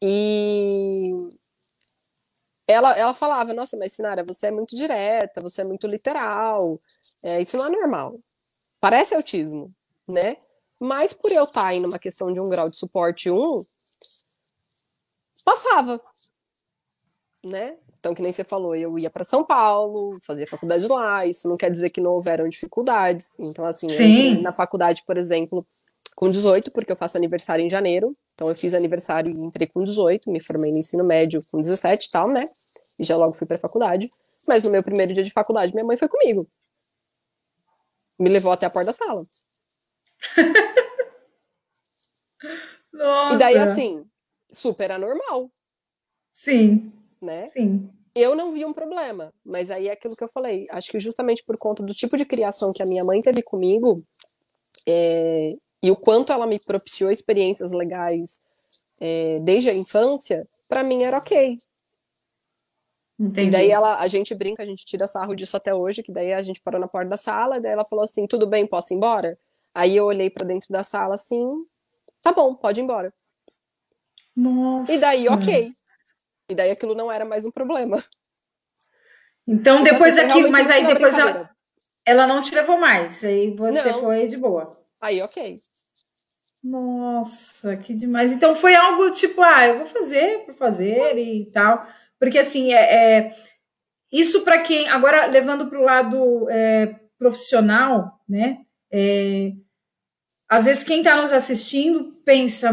E 0.00 1.10
ela, 2.66 2.92
ela 2.96 3.14
falava, 3.14 3.54
nossa, 3.54 3.76
mas 3.76 3.92
Sinara, 3.92 4.24
você 4.24 4.48
é 4.48 4.50
muito 4.50 4.74
direta, 4.74 5.40
você 5.40 5.60
é 5.62 5.64
muito 5.64 5.86
literal, 5.86 6.80
é, 7.22 7.40
isso 7.40 7.56
não 7.56 7.66
é 7.66 7.70
normal. 7.70 8.18
Parece 8.80 9.14
autismo, 9.14 9.72
né? 10.08 10.36
Mas 10.78 11.12
por 11.12 11.32
eu 11.32 11.44
estar 11.44 11.68
aí 11.68 11.80
numa 11.80 11.98
questão 11.98 12.32
de 12.32 12.40
um 12.40 12.48
grau 12.48 12.68
de 12.68 12.76
suporte 12.76 13.30
1, 13.30 13.64
passava, 15.44 16.00
né? 17.44 17.78
Então, 17.98 18.14
que 18.14 18.22
nem 18.22 18.32
você 18.32 18.44
falou, 18.44 18.76
eu 18.76 18.98
ia 18.98 19.10
para 19.10 19.24
São 19.24 19.44
Paulo, 19.44 20.16
fazia 20.22 20.46
faculdade 20.46 20.86
lá, 20.86 21.26
isso 21.26 21.48
não 21.48 21.56
quer 21.56 21.70
dizer 21.70 21.90
que 21.90 22.00
não 22.00 22.12
houveram 22.12 22.48
dificuldades. 22.48 23.36
Então, 23.38 23.64
assim, 23.64 24.40
na 24.42 24.52
faculdade, 24.52 25.02
por 25.04 25.16
exemplo, 25.16 25.66
com 26.16 26.30
18, 26.30 26.70
porque 26.72 26.90
eu 26.90 26.96
faço 26.96 27.18
aniversário 27.18 27.62
em 27.62 27.68
janeiro. 27.68 28.10
Então, 28.34 28.48
eu 28.48 28.54
fiz 28.54 28.72
aniversário 28.72 29.30
e 29.30 29.38
entrei 29.38 29.68
com 29.68 29.84
18, 29.84 30.30
me 30.30 30.40
formei 30.40 30.72
no 30.72 30.78
ensino 30.78 31.04
médio 31.04 31.42
com 31.52 31.60
17 31.60 32.06
e 32.06 32.10
tal, 32.10 32.28
né? 32.28 32.48
E 32.98 33.04
já 33.04 33.16
logo 33.16 33.34
fui 33.34 33.46
pra 33.46 33.58
faculdade. 33.58 34.08
Mas 34.48 34.64
no 34.64 34.70
meu 34.70 34.82
primeiro 34.82 35.12
dia 35.12 35.22
de 35.22 35.30
faculdade, 35.30 35.74
minha 35.74 35.84
mãe 35.84 35.98
foi 35.98 36.08
comigo. 36.08 36.48
Me 38.18 38.30
levou 38.30 38.50
até 38.50 38.64
a 38.64 38.70
porta 38.70 38.86
da 38.86 38.92
sala. 38.94 39.26
Nossa. 42.92 43.34
E 43.34 43.38
daí, 43.38 43.58
assim, 43.58 44.06
super 44.50 44.90
anormal. 44.90 45.50
Sim. 46.30 46.90
Né? 47.20 47.50
Sim. 47.50 47.90
Eu 48.14 48.34
não 48.34 48.52
vi 48.52 48.64
um 48.64 48.72
problema, 48.72 49.34
mas 49.44 49.70
aí 49.70 49.88
é 49.88 49.92
aquilo 49.92 50.16
que 50.16 50.24
eu 50.24 50.28
falei. 50.28 50.66
Acho 50.70 50.90
que 50.90 50.98
justamente 50.98 51.44
por 51.44 51.58
conta 51.58 51.82
do 51.82 51.92
tipo 51.92 52.16
de 52.16 52.24
criação 52.24 52.72
que 52.72 52.82
a 52.82 52.86
minha 52.86 53.04
mãe 53.04 53.20
teve 53.20 53.42
comigo, 53.42 54.02
é, 54.88 55.52
e 55.82 55.90
o 55.90 55.96
quanto 55.96 56.32
ela 56.32 56.46
me 56.46 56.58
propiciou 56.58 57.10
experiências 57.10 57.72
legais 57.72 58.40
é, 59.00 59.38
desde 59.40 59.70
a 59.70 59.74
infância, 59.74 60.48
para 60.68 60.82
mim 60.82 61.02
era 61.02 61.18
ok. 61.18 61.58
Entendi. 63.18 63.48
E 63.48 63.50
daí 63.50 63.70
ela, 63.70 63.98
a 63.98 64.06
gente 64.08 64.34
brinca, 64.34 64.62
a 64.62 64.66
gente 64.66 64.84
tira 64.84 65.06
sarro 65.06 65.34
disso 65.34 65.56
até 65.56 65.74
hoje, 65.74 66.02
que 66.02 66.12
daí 66.12 66.32
a 66.32 66.42
gente 66.42 66.60
parou 66.60 66.80
na 66.80 66.88
porta 66.88 67.08
da 67.08 67.16
sala, 67.16 67.56
e 67.56 67.60
daí 67.60 67.72
ela 67.72 67.84
falou 67.84 68.04
assim, 68.04 68.26
tudo 68.26 68.46
bem, 68.46 68.66
posso 68.66 68.92
ir 68.92 68.96
embora? 68.96 69.38
Aí 69.74 69.96
eu 69.96 70.04
olhei 70.04 70.28
para 70.28 70.46
dentro 70.46 70.68
da 70.70 70.82
sala 70.82 71.14
assim, 71.14 71.64
tá 72.22 72.32
bom, 72.32 72.54
pode 72.54 72.80
ir 72.80 72.84
embora. 72.84 73.12
Nossa. 74.34 74.92
E 74.92 74.98
daí, 74.98 75.28
ok. 75.28 75.72
E 76.50 76.54
daí 76.54 76.70
aquilo 76.70 76.94
não 76.94 77.10
era 77.10 77.24
mais 77.24 77.44
um 77.44 77.50
problema. 77.50 78.02
Então, 79.46 79.82
depois 79.82 80.14
daquilo, 80.16 80.50
mas 80.50 80.70
aí 80.70 80.86
depois 80.86 81.16
ela, 81.16 81.50
ela 82.04 82.26
não 82.26 82.42
te 82.42 82.54
levou 82.54 82.78
mais, 82.78 83.24
aí 83.24 83.54
você 83.54 83.92
não. 83.92 84.00
foi 84.00 84.26
de 84.26 84.36
boa. 84.36 84.76
Aí, 85.00 85.20
ok. 85.22 85.60
Nossa, 86.62 87.76
que 87.76 87.94
demais. 87.94 88.32
Então 88.32 88.54
foi 88.54 88.74
algo 88.74 89.10
tipo, 89.12 89.40
ah, 89.40 89.66
eu 89.66 89.78
vou 89.78 89.86
fazer 89.86 90.44
por 90.44 90.54
fazer 90.54 91.16
e 91.16 91.46
tal. 91.50 91.86
Porque 92.18 92.38
assim, 92.38 92.72
é, 92.72 93.26
é 93.26 93.36
isso 94.12 94.42
para 94.42 94.60
quem. 94.60 94.88
Agora, 94.88 95.26
levando 95.26 95.68
para 95.68 95.78
o 95.78 95.84
lado 95.84 96.50
é, 96.50 96.98
profissional, 97.18 98.20
né? 98.28 98.62
É, 98.90 99.52
às 100.48 100.64
vezes 100.64 100.84
quem 100.84 100.98
está 100.98 101.20
nos 101.20 101.32
assistindo 101.32 102.12
pensa, 102.24 102.70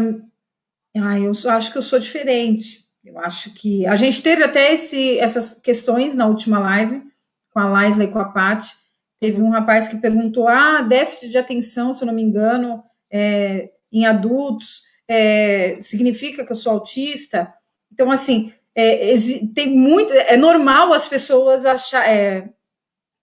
ah, 0.96 1.18
eu 1.18 1.32
acho 1.50 1.70
que 1.72 1.78
eu 1.78 1.82
sou 1.82 1.98
diferente. 1.98 2.84
Eu 3.04 3.18
acho 3.18 3.52
que. 3.52 3.86
A 3.86 3.96
gente 3.96 4.22
teve 4.22 4.42
até 4.42 4.72
esse, 4.72 5.18
essas 5.18 5.54
questões 5.54 6.14
na 6.14 6.26
última 6.26 6.58
live, 6.58 7.02
com 7.50 7.60
a 7.60 7.68
Laisla 7.68 8.04
e 8.04 8.10
com 8.10 8.18
a 8.18 8.24
Paty. 8.32 8.83
Teve 9.20 9.40
um 9.40 9.50
rapaz 9.50 9.88
que 9.88 9.96
perguntou: 9.96 10.48
ah, 10.48 10.82
déficit 10.82 11.30
de 11.30 11.38
atenção, 11.38 11.94
se 11.94 12.02
eu 12.02 12.06
não 12.06 12.14
me 12.14 12.22
engano, 12.22 12.82
é, 13.10 13.70
em 13.92 14.04
adultos, 14.06 14.82
é, 15.08 15.78
significa 15.80 16.44
que 16.44 16.52
eu 16.52 16.56
sou 16.56 16.72
autista? 16.72 17.52
Então, 17.92 18.10
assim, 18.10 18.52
é, 18.74 19.14
tem 19.54 19.76
muito. 19.76 20.12
É 20.12 20.36
normal 20.36 20.92
as 20.92 21.06
pessoas 21.06 21.64
achar. 21.64 22.08
É, 22.08 22.50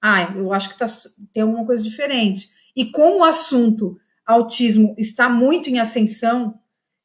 ah, 0.01 0.33
eu 0.35 0.51
acho 0.51 0.69
que 0.69 0.77
tá, 0.77 0.85
tem 1.33 1.43
alguma 1.43 1.65
coisa 1.65 1.83
diferente. 1.83 2.49
E 2.75 2.85
como 2.85 3.19
o 3.19 3.23
assunto 3.23 3.97
autismo 4.25 4.95
está 4.97 5.29
muito 5.29 5.69
em 5.69 5.79
ascensão, 5.79 6.57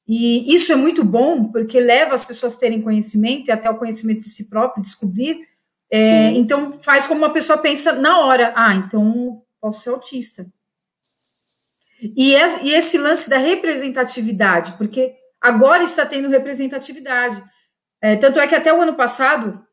e 0.07 0.55
isso 0.55 0.73
é 0.73 0.77
muito 0.77 1.05
bom, 1.05 1.51
porque 1.51 1.81
leva 1.81 2.15
as 2.15 2.25
pessoas 2.25 2.55
a 2.55 2.61
terem 2.61 2.81
conhecimento 2.81 3.49
e 3.49 3.53
até 3.53 3.69
o 3.69 3.77
conhecimento 3.77 4.21
de 4.21 4.31
si 4.31 4.49
próprio, 4.49 4.83
descobrir. 4.83 5.41
É, 5.91 6.31
então, 6.33 6.79
faz 6.83 7.07
como 7.07 7.21
uma 7.21 7.33
pessoa 7.33 7.59
pensa 7.59 7.93
na 7.93 8.21
hora: 8.21 8.53
ah, 8.57 8.75
então 8.75 9.43
posso 9.61 9.83
ser 9.83 9.91
autista. 9.91 10.47
E, 12.01 12.35
e 12.35 12.75
esse 12.75 12.99
lance 12.99 13.29
da 13.29 13.39
representatividade, 13.39 14.73
porque 14.73 15.15
agora 15.41 15.83
está 15.83 16.05
tendo 16.05 16.29
representatividade. 16.29 17.43
É, 18.01 18.17
tanto 18.17 18.39
é 18.39 18.47
que 18.47 18.55
até 18.55 18.73
o 18.73 18.83
ano 18.83 18.95
passado, 18.95 19.65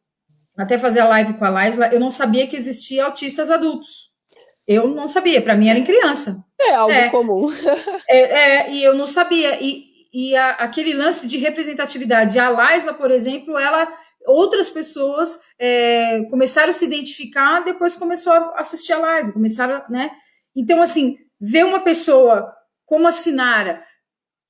até 0.58 0.78
fazer 0.78 1.02
a 1.02 1.08
live 1.10 1.34
com 1.34 1.46
a 1.46 1.50
Laisla, 1.50 1.90
eu 1.92 2.00
não 2.00 2.10
sabia 2.10 2.48
que 2.48 2.56
existia 2.56 3.06
autistas 3.06 3.52
adultos. 3.52 4.12
Eu 4.66 4.88
não 4.88 5.08
sabia, 5.08 5.42
para 5.42 5.58
mim 5.58 5.68
era 5.68 5.78
em 5.78 5.84
criança. 5.84 6.44
É 6.60 6.74
algo 6.74 6.94
é, 6.94 7.10
comum. 7.10 7.50
é, 8.08 8.18
é, 8.18 8.72
e 8.72 8.84
eu 8.84 8.96
não 8.96 9.06
sabia. 9.06 9.62
E, 9.62 9.84
e 10.14 10.36
a, 10.36 10.52
aquele 10.52 10.94
lance 10.94 11.28
de 11.28 11.38
representatividade. 11.38 12.40
A 12.40 12.50
Laisla, 12.50 12.94
por 12.94 13.12
exemplo, 13.12 13.58
ela 13.58 13.88
outras 14.28 14.70
pessoas 14.70 15.40
é, 15.60 16.24
começaram 16.30 16.70
a 16.70 16.74
se 16.74 16.86
identificar, 16.86 17.62
depois 17.62 17.96
começou 17.96 18.34
a 18.34 18.60
assistir 18.60 18.94
a 18.94 19.00
live, 19.00 19.34
começaram, 19.34 19.84
né? 19.90 20.12
Então, 20.56 20.82
assim, 20.82 21.18
ver 21.40 21.66
uma 21.66 21.82
pessoa 21.82 22.54
como 22.86 23.08
a 23.08 23.12
Sinara, 23.12 23.84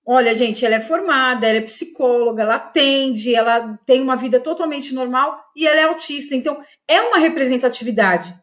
olha, 0.05 0.35
gente, 0.35 0.65
ela 0.65 0.75
é 0.75 0.79
formada, 0.79 1.47
ela 1.47 1.59
é 1.59 1.61
psicóloga, 1.61 2.43
ela 2.43 2.55
atende, 2.55 3.33
ela 3.33 3.77
tem 3.85 4.01
uma 4.01 4.15
vida 4.15 4.39
totalmente 4.39 4.93
normal 4.93 5.39
e 5.55 5.67
ela 5.67 5.79
é 5.79 5.83
autista. 5.83 6.35
Então, 6.35 6.59
é 6.87 7.01
uma 7.01 7.17
representatividade. 7.17 8.37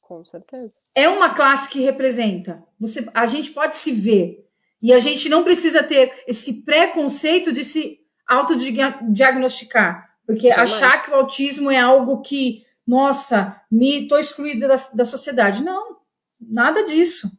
Com 0.00 0.24
certeza. 0.24 0.72
É 0.94 1.08
uma 1.08 1.34
classe 1.34 1.68
que 1.68 1.80
representa. 1.80 2.62
Você, 2.80 3.06
a 3.12 3.26
gente 3.26 3.50
pode 3.50 3.76
se 3.76 3.92
ver. 3.92 4.46
E 4.82 4.92
a 4.92 4.98
gente 4.98 5.28
não 5.28 5.42
precisa 5.42 5.82
ter 5.82 6.12
esse 6.26 6.64
preconceito 6.64 7.52
de 7.52 7.64
se 7.64 7.98
autodiagnosticar. 8.26 10.05
Porque 10.26 10.48
Jamais. 10.48 10.72
achar 10.72 11.04
que 11.04 11.10
o 11.10 11.14
autismo 11.14 11.70
é 11.70 11.78
algo 11.78 12.20
que, 12.20 12.66
nossa, 12.86 13.60
me 13.70 14.02
estou 14.02 14.18
excluída 14.18 14.66
da, 14.66 14.76
da 14.94 15.04
sociedade. 15.04 15.62
Não, 15.62 15.98
nada 16.40 16.84
disso. 16.84 17.30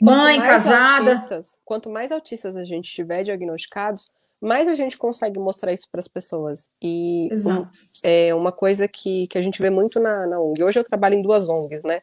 Mãe, 0.00 0.40
casada. 0.40 1.10
Autistas, 1.10 1.58
quanto 1.64 1.90
mais 1.90 2.10
autistas 2.10 2.56
a 2.56 2.64
gente 2.64 2.90
tiver 2.90 3.22
diagnosticados, 3.22 4.10
mais 4.40 4.66
a 4.66 4.74
gente 4.74 4.96
consegue 4.96 5.38
mostrar 5.38 5.72
isso 5.72 5.88
para 5.90 6.00
as 6.00 6.08
pessoas. 6.08 6.70
E 6.82 7.28
um, 7.32 7.66
é 8.02 8.34
uma 8.34 8.50
coisa 8.50 8.88
que, 8.88 9.26
que 9.26 9.36
a 9.36 9.42
gente 9.42 9.60
vê 9.60 9.68
muito 9.68 10.00
na, 10.00 10.26
na 10.26 10.40
ONG. 10.40 10.64
Hoje 10.64 10.78
eu 10.78 10.84
trabalho 10.84 11.14
em 11.14 11.22
duas 11.22 11.48
ONGs, 11.48 11.82
né? 11.84 12.00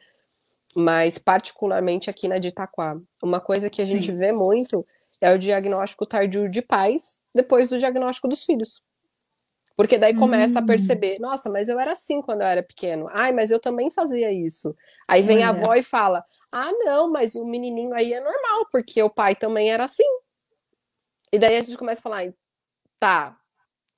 Mas 0.76 1.18
particularmente 1.18 2.10
aqui 2.10 2.28
na 2.28 2.38
de 2.38 2.50
Itaquá. 2.50 3.00
Uma 3.22 3.40
coisa 3.40 3.70
que 3.70 3.82
a 3.82 3.86
Sim. 3.86 3.94
gente 3.94 4.12
vê 4.12 4.32
muito 4.32 4.86
é 5.20 5.34
o 5.34 5.40
diagnóstico 5.40 6.06
tardio 6.06 6.50
de 6.50 6.62
pais 6.62 7.20
depois 7.34 7.70
do 7.70 7.78
diagnóstico 7.78 8.28
dos 8.28 8.44
filhos. 8.44 8.82
Porque 9.76 9.98
daí 9.98 10.14
começa 10.14 10.60
hum. 10.60 10.64
a 10.64 10.66
perceber, 10.66 11.20
nossa, 11.20 11.50
mas 11.50 11.70
eu 11.70 11.80
era 11.80 11.94
assim 11.94 12.22
quando 12.22 12.42
eu 12.42 12.48
era 12.48 12.64
pequeno. 12.64 13.08
Ai, 13.12 13.32
mas 13.32 13.52
eu 13.52 13.60
também 13.60 13.90
fazia 13.90 14.32
isso. 14.32 14.76
Aí 15.08 15.22
vem 15.22 15.38
Olha. 15.38 15.48
a 15.48 15.50
avó 15.50 15.74
e 15.76 15.84
fala: 15.84 16.24
"Ah, 16.52 16.72
não, 16.72 17.10
mas 17.10 17.36
o 17.36 17.46
menininho 17.46 17.94
aí 17.94 18.14
é 18.14 18.20
normal, 18.20 18.68
porque 18.72 19.02
o 19.02 19.10
pai 19.10 19.36
também 19.36 19.72
era 19.72 19.84
assim". 19.84 20.08
E 21.32 21.40
daí 21.40 21.58
a 21.58 21.62
gente 21.62 21.78
começa 21.78 22.00
a 22.00 22.04
falar: 22.04 22.34
"Tá. 23.00 23.38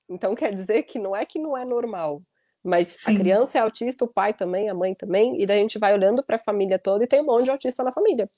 Então 0.10 0.36
quer 0.36 0.54
dizer 0.54 0.84
que 0.84 1.00
não 1.00 1.16
é 1.16 1.26
que 1.26 1.40
não 1.40 1.58
é 1.58 1.66
normal, 1.66 2.22
mas 2.64 2.90
Sim. 2.90 3.16
a 3.16 3.18
criança 3.18 3.58
é 3.58 3.62
autista, 3.62 4.06
o 4.06 4.08
pai 4.08 4.34
também, 4.34 4.70
a 4.70 4.74
mãe 4.74 4.94
também, 4.94 5.42
e 5.42 5.46
daí 5.46 5.60
a 5.60 5.62
gente 5.62 5.80
vai 5.80 5.94
olhando 5.94 6.24
para 6.24 6.36
a 6.36 6.40
família 6.40 6.80
toda 6.80 7.04
e 7.04 7.08
tem 7.08 7.22
um 7.22 7.26
monte 7.26 7.46
de 7.46 7.52
autista 7.52 7.84
na 7.84 7.92
família. 7.92 8.30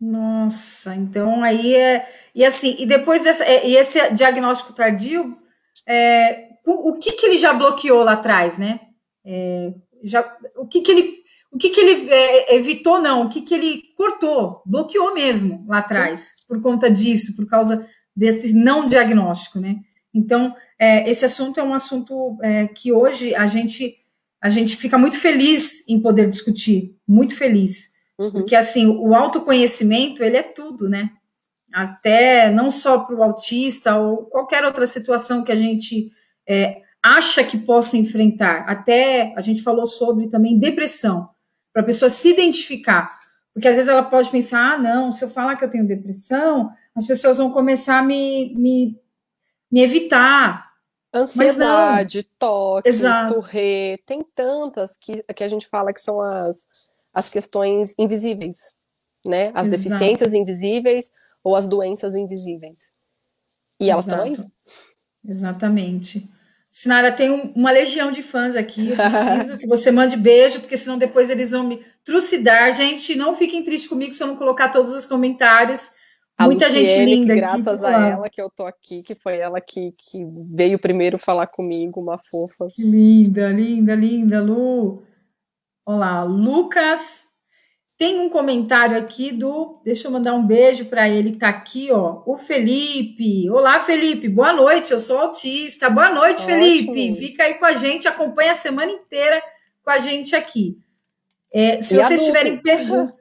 Nossa, 0.00 0.94
então 0.94 1.42
aí 1.42 1.74
é. 1.74 2.08
E 2.34 2.44
assim, 2.44 2.76
e 2.78 2.86
depois 2.86 3.24
dessa. 3.24 3.44
É, 3.44 3.66
e 3.66 3.76
esse 3.76 3.98
diagnóstico 4.14 4.72
tardio, 4.72 5.34
é, 5.86 6.48
o, 6.66 6.90
o, 6.90 6.98
que, 6.98 7.12
que 7.12 7.26
ele 7.26 7.38
já 7.38 7.52
bloqueou 7.52 8.02
lá 8.02 8.12
atrás, 8.12 8.58
né? 8.58 8.80
É, 9.24 9.72
já, 10.02 10.36
o 10.56 10.66
que, 10.66 10.80
que 10.80 10.92
ele. 10.92 11.18
O 11.50 11.56
que, 11.56 11.70
que 11.70 11.80
ele 11.80 12.10
é, 12.10 12.56
evitou, 12.56 13.00
não? 13.00 13.22
O 13.22 13.28
que, 13.30 13.40
que 13.40 13.54
ele 13.54 13.82
cortou? 13.96 14.62
Bloqueou 14.66 15.14
mesmo 15.14 15.64
lá 15.66 15.78
atrás, 15.78 16.20
Sim. 16.20 16.44
por 16.46 16.60
conta 16.60 16.90
disso, 16.90 17.34
por 17.34 17.46
causa 17.46 17.88
desse 18.14 18.52
não 18.52 18.84
diagnóstico, 18.84 19.58
né? 19.58 19.76
Então, 20.12 20.54
é, 20.78 21.08
esse 21.10 21.24
assunto 21.24 21.58
é 21.58 21.62
um 21.62 21.72
assunto 21.72 22.36
é, 22.42 22.68
que 22.68 22.92
hoje 22.92 23.34
a 23.34 23.46
gente, 23.46 23.96
a 24.40 24.50
gente 24.50 24.76
fica 24.76 24.98
muito 24.98 25.18
feliz 25.18 25.88
em 25.88 26.00
poder 26.00 26.28
discutir, 26.28 26.96
muito 27.06 27.34
feliz. 27.34 27.92
Uhum. 28.18 28.30
Porque, 28.32 28.54
assim, 28.54 28.86
o 28.86 29.14
autoconhecimento, 29.14 30.22
ele 30.22 30.36
é 30.36 30.42
tudo, 30.42 30.88
né? 30.88 31.10
Até 31.72 32.50
não 32.50 32.70
só 32.70 33.00
para 33.00 33.14
o 33.14 33.22
autista 33.22 33.96
ou 33.96 34.24
qualquer 34.26 34.64
outra 34.64 34.86
situação 34.86 35.44
que 35.44 35.52
a 35.52 35.56
gente 35.56 36.10
é, 36.46 36.82
acha 37.02 37.44
que 37.44 37.58
possa 37.58 37.96
enfrentar. 37.96 38.64
Até 38.68 39.34
a 39.36 39.40
gente 39.40 39.62
falou 39.62 39.86
sobre 39.86 40.28
também 40.28 40.58
depressão, 40.58 41.28
para 41.72 41.82
a 41.82 41.84
pessoa 41.86 42.08
se 42.08 42.30
identificar. 42.30 43.18
Porque 43.52 43.68
às 43.68 43.76
vezes 43.76 43.88
ela 43.88 44.02
pode 44.02 44.30
pensar: 44.30 44.74
ah, 44.74 44.78
não, 44.78 45.12
se 45.12 45.24
eu 45.24 45.30
falar 45.30 45.56
que 45.56 45.64
eu 45.64 45.70
tenho 45.70 45.86
depressão, 45.86 46.70
as 46.94 47.06
pessoas 47.06 47.38
vão 47.38 47.50
começar 47.50 47.98
a 47.98 48.02
me, 48.02 48.54
me, 48.56 49.00
me 49.70 49.80
evitar. 49.80 50.68
Ansiedade, 51.12 52.22
toque, 52.38 52.90
torre, 53.30 53.98
tem 54.04 54.22
tantas 54.34 54.94
que, 54.98 55.22
que 55.34 55.42
a 55.42 55.48
gente 55.48 55.66
fala 55.66 55.90
que 55.90 56.02
são 56.02 56.20
as, 56.20 56.66
as 57.14 57.30
questões 57.30 57.94
invisíveis, 57.98 58.76
né? 59.26 59.50
As 59.54 59.66
Exato. 59.66 59.70
deficiências 59.70 60.34
invisíveis 60.34 61.10
ou 61.48 61.56
as 61.56 61.66
doenças 61.66 62.14
invisíveis. 62.14 62.92
E 63.80 63.90
elas 63.90 64.06
estão 64.06 64.24
aí. 64.24 64.36
Exatamente. 65.26 66.28
Sinara, 66.70 67.10
tem 67.10 67.30
um, 67.30 67.52
uma 67.56 67.70
legião 67.70 68.12
de 68.12 68.22
fãs 68.22 68.54
aqui. 68.54 68.90
Eu 68.90 68.96
preciso 68.96 69.56
que 69.58 69.66
você 69.66 69.90
mande 69.90 70.16
beijo, 70.16 70.60
porque 70.60 70.76
senão 70.76 70.98
depois 70.98 71.30
eles 71.30 71.52
vão 71.52 71.64
me 71.64 71.80
trucidar. 72.04 72.72
Gente, 72.72 73.16
não 73.16 73.34
fiquem 73.34 73.64
tristes 73.64 73.88
comigo 73.88 74.12
se 74.12 74.22
eu 74.22 74.26
não 74.26 74.36
colocar 74.36 74.68
todos 74.68 74.92
os 74.92 75.06
comentários. 75.06 75.90
A 76.36 76.44
Muita 76.44 76.66
Luciene, 76.66 76.88
gente 76.88 77.04
linda. 77.04 77.34
Graças 77.34 77.82
aqui, 77.82 77.94
a 77.94 78.08
ela 78.10 78.28
que 78.28 78.40
eu 78.40 78.50
tô 78.50 78.64
aqui, 78.64 79.02
que 79.02 79.14
foi 79.14 79.38
ela 79.38 79.60
que, 79.60 79.92
que 79.96 80.24
veio 80.54 80.78
primeiro 80.78 81.18
falar 81.18 81.46
comigo, 81.46 82.00
uma 82.00 82.18
fofa. 82.30 82.68
Linda, 82.78 83.50
linda, 83.50 83.94
linda, 83.94 84.40
Lu. 84.40 85.02
Olá, 85.84 86.22
Lucas 86.22 87.27
tem 87.98 88.20
um 88.20 88.30
comentário 88.30 88.96
aqui 88.96 89.32
do. 89.32 89.80
Deixa 89.84 90.06
eu 90.06 90.12
mandar 90.12 90.32
um 90.32 90.46
beijo 90.46 90.84
para 90.84 91.08
ele 91.08 91.32
que 91.32 91.38
tá 91.38 91.48
aqui, 91.48 91.90
ó. 91.90 92.22
O 92.24 92.38
Felipe. 92.38 93.50
Olá, 93.50 93.80
Felipe. 93.80 94.28
Boa 94.28 94.52
noite. 94.52 94.92
Eu 94.92 95.00
sou 95.00 95.18
autista. 95.18 95.90
Boa 95.90 96.08
noite, 96.08 96.44
Ótimo. 96.44 96.60
Felipe. 96.60 97.16
Fica 97.16 97.42
aí 97.42 97.54
com 97.54 97.66
a 97.66 97.72
gente, 97.72 98.06
acompanha 98.06 98.52
a 98.52 98.54
semana 98.54 98.92
inteira 98.92 99.42
com 99.82 99.90
a 99.90 99.98
gente 99.98 100.36
aqui. 100.36 100.78
É, 101.52 101.82
se 101.82 101.96
e 101.96 102.02
vocês 102.02 102.24
tiverem 102.24 102.62
perguntas. 102.62 103.20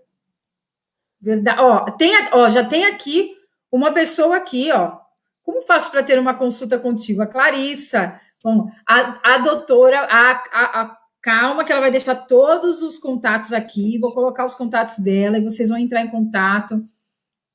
Verdade. 1.19 1.59
Ó, 1.59 1.91
tem, 1.91 2.13
ó, 2.31 2.47
já 2.47 2.63
tem 2.63 2.85
aqui 2.85 3.35
uma 3.71 3.91
pessoa 3.91 4.37
aqui, 4.37 4.71
ó. 4.71 4.99
Como 5.41 5.63
faço 5.63 5.89
para 5.89 6.03
ter 6.03 6.19
uma 6.19 6.35
consulta 6.35 6.77
contigo? 6.77 7.23
A 7.23 7.25
Clarissa. 7.25 8.21
Bom, 8.43 8.69
a, 8.85 9.33
a 9.33 9.37
doutora, 9.39 10.01
a, 10.01 10.31
a, 10.31 10.81
a 10.81 10.97
Calma, 11.21 11.63
que 11.63 11.71
ela 11.71 11.81
vai 11.81 11.91
deixar 11.91 12.15
todos 12.15 12.81
os 12.81 12.99
contatos 12.99 13.51
aqui. 13.53 13.97
Vou 13.99 14.13
colocar 14.13 14.45
os 14.45 14.55
contatos 14.55 14.99
dela 14.99 15.37
e 15.37 15.43
vocês 15.43 15.69
vão 15.69 15.77
entrar 15.77 16.01
em 16.01 16.09
contato 16.09 16.83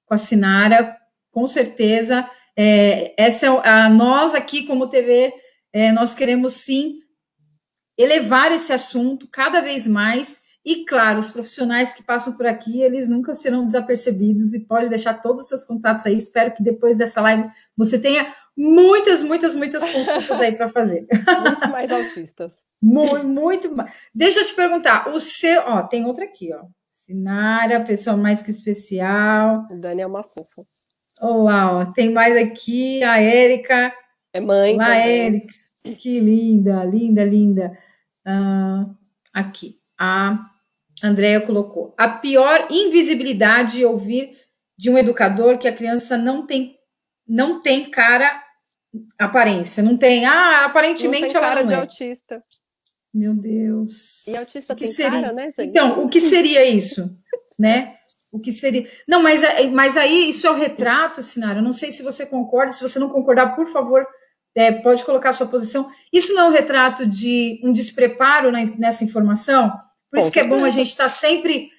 com 0.05 0.15
a 0.15 0.19
Sinara, 0.19 0.97
com 1.31 1.47
certeza. 1.47 2.29
É, 2.57 3.15
essa 3.17 3.47
é 3.47 3.69
a 3.69 3.89
nós 3.89 4.35
aqui 4.35 4.67
como 4.67 4.89
TV, 4.89 5.33
é, 5.73 5.91
nós 5.91 6.15
queremos 6.15 6.53
sim 6.53 7.01
elevar 7.97 8.53
esse 8.53 8.73
assunto 8.73 9.29
cada 9.31 9.61
vez 9.61 9.87
mais. 9.87 10.43
E 10.65 10.85
claro, 10.85 11.19
os 11.19 11.31
profissionais 11.31 11.93
que 11.93 12.05
passam 12.05 12.37
por 12.37 12.47
aqui, 12.47 12.83
eles 12.83 13.09
nunca 13.09 13.35
serão 13.35 13.67
desapercebidos 13.67 14.55
e 14.55 14.61
pode 14.61 14.89
deixar 14.89 15.15
todos 15.15 15.43
os 15.43 15.49
seus 15.49 15.65
contatos 15.65 16.07
aí. 16.07 16.17
Espero 16.17 16.53
que 16.53 16.63
depois 16.63 16.97
dessa 16.97 17.21
live 17.21 17.51
você 17.77 17.99
tenha 17.99 18.33
muitas, 18.57 19.23
muitas, 19.23 19.55
muitas 19.55 19.87
consultas 19.91 20.41
aí 20.41 20.53
para 20.53 20.69
fazer. 20.69 21.07
Muitos 21.43 21.71
mais 21.71 21.91
autistas. 21.91 22.65
muito, 22.81 23.27
muito 23.27 23.77
mais. 23.77 23.93
Deixa 24.15 24.41
eu 24.41 24.45
te 24.45 24.55
perguntar, 24.55 25.09
o 25.09 25.21
seu, 25.21 25.63
ó, 25.63 25.83
tem 25.83 26.05
outra 26.05 26.25
aqui, 26.25 26.53
ó. 26.53 26.65
Sinara, 26.91 27.85
pessoa 27.85 28.17
mais 28.17 28.43
que 28.43 28.51
especial. 28.51 29.67
O 29.71 29.77
Dani 29.77 30.03
é 30.03 30.07
uma 30.07 30.23
fofa. 30.23 30.65
Olá, 31.21 31.81
ó, 31.81 31.85
tem 31.93 32.13
mais 32.13 32.37
aqui 32.37 33.03
a 33.03 33.21
Érica. 33.21 33.93
É 34.33 34.41
mãe 34.41 34.75
Olá, 34.75 34.97
Érica. 34.97 35.53
Que 35.99 36.21
linda, 36.21 36.85
linda, 36.85 37.25
linda. 37.25 37.79
Uh, 38.27 38.95
aqui, 39.33 39.79
a 39.99 40.47
Andrea 41.03 41.41
colocou. 41.41 41.93
A 41.99 42.09
pior 42.09 42.69
invisibilidade 42.71 43.83
é 43.83 43.87
ouvir 43.87 44.37
de 44.79 44.89
um 44.89 44.97
educador 44.97 45.59
que 45.59 45.67
a 45.67 45.73
criança 45.73 46.17
não 46.17 46.47
tem 46.47 46.79
não 47.33 47.63
tem 47.63 47.89
cara 47.89 48.45
aparência, 49.19 49.83
não 49.83 49.97
tem, 49.97 50.27
ah, 50.27 50.67
aparentemente 50.67 51.23
não 51.23 51.31
tem 51.31 51.41
cara 51.41 51.63
de 51.63 51.73
é. 51.73 51.77
autista. 51.79 52.45
Meu 53.13 53.33
Deus. 53.33 54.27
E 54.27 54.37
autista 54.37 54.75
tem 54.75 54.87
seria? 54.87 55.23
cara, 55.23 55.33
né, 55.33 55.45
gente? 55.45 55.69
Então, 55.69 56.05
o 56.05 56.11
que 56.11 56.21
seria 56.21 56.63
isso, 56.67 57.11
né? 57.59 57.97
O 58.31 58.39
que 58.39 58.53
seria? 58.53 58.87
Não, 59.09 59.23
mas, 59.23 59.41
mas 59.73 59.97
aí 59.97 60.29
isso 60.29 60.47
é 60.47 60.51
o 60.51 60.55
retrato, 60.55 61.23
Sinara. 61.23 61.61
Eu 61.61 61.63
não 61.63 61.73
sei 61.73 61.91
se 61.91 62.03
você 62.03 62.27
concorda. 62.27 62.73
Se 62.73 62.83
você 62.83 62.99
não 62.99 63.09
concordar, 63.09 63.55
por 63.55 63.67
favor, 63.67 64.07
é, 64.55 64.71
pode 64.71 65.05
colocar 65.05 65.31
a 65.31 65.35
sua 65.35 65.47
posição. 65.47 65.89
Isso 66.13 66.35
não 66.35 66.43
é 66.43 66.49
um 66.49 66.53
retrato 66.53 67.07
de 67.07 67.61
um 67.65 67.73
despreparo 67.73 68.51
nessa 68.79 69.05
informação? 69.05 69.73
Por 70.11 70.19
isso 70.19 70.31
que 70.31 70.41
é 70.41 70.45
bom 70.45 70.65
a 70.65 70.71
gente 70.71 70.89
estar 70.89 71.05
tá 71.05 71.09
sempre 71.09 71.71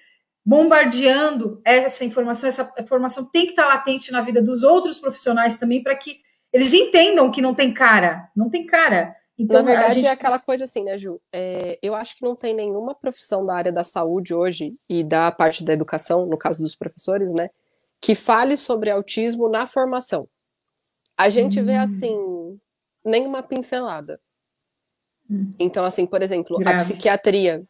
bombardeando 0.45 1.61
essa 1.63 2.03
informação, 2.03 2.49
essa 2.49 2.73
informação 2.79 3.25
tem 3.25 3.45
que 3.45 3.51
estar 3.51 3.65
latente 3.65 4.11
na 4.11 4.21
vida 4.21 4.41
dos 4.41 4.63
outros 4.63 4.99
profissionais 4.99 5.57
também, 5.57 5.81
para 5.81 5.95
que 5.95 6.19
eles 6.51 6.73
entendam 6.73 7.31
que 7.31 7.41
não 7.41 7.55
tem 7.55 7.73
cara, 7.73 8.29
não 8.35 8.49
tem 8.49 8.65
cara. 8.65 9.15
Então, 9.37 9.63
na 9.63 9.71
verdade, 9.71 9.95
gente... 9.95 10.05
é 10.05 10.11
aquela 10.11 10.39
coisa 10.39 10.65
assim, 10.65 10.83
né, 10.83 10.97
Ju? 10.97 11.19
É, 11.31 11.79
eu 11.81 11.95
acho 11.95 12.15
que 12.15 12.23
não 12.23 12.35
tem 12.35 12.53
nenhuma 12.53 12.93
profissão 12.93 13.45
da 13.45 13.55
área 13.55 13.71
da 13.71 13.83
saúde 13.83 14.33
hoje 14.33 14.73
e 14.87 15.03
da 15.03 15.31
parte 15.31 15.63
da 15.63 15.73
educação, 15.73 16.25
no 16.25 16.37
caso 16.37 16.61
dos 16.61 16.75
professores, 16.75 17.33
né, 17.33 17.49
que 17.99 18.13
fale 18.13 18.55
sobre 18.55 18.91
autismo 18.91 19.49
na 19.49 19.65
formação. 19.65 20.27
A 21.17 21.29
gente 21.29 21.59
hum. 21.59 21.65
vê 21.65 21.75
assim, 21.75 22.59
nenhuma 23.03 23.41
pincelada. 23.41 24.19
Hum. 25.29 25.53
Então, 25.57 25.83
assim, 25.83 26.05
por 26.05 26.21
exemplo, 26.21 26.57
Grave. 26.59 26.75
a 26.75 26.83
psiquiatria, 26.83 27.63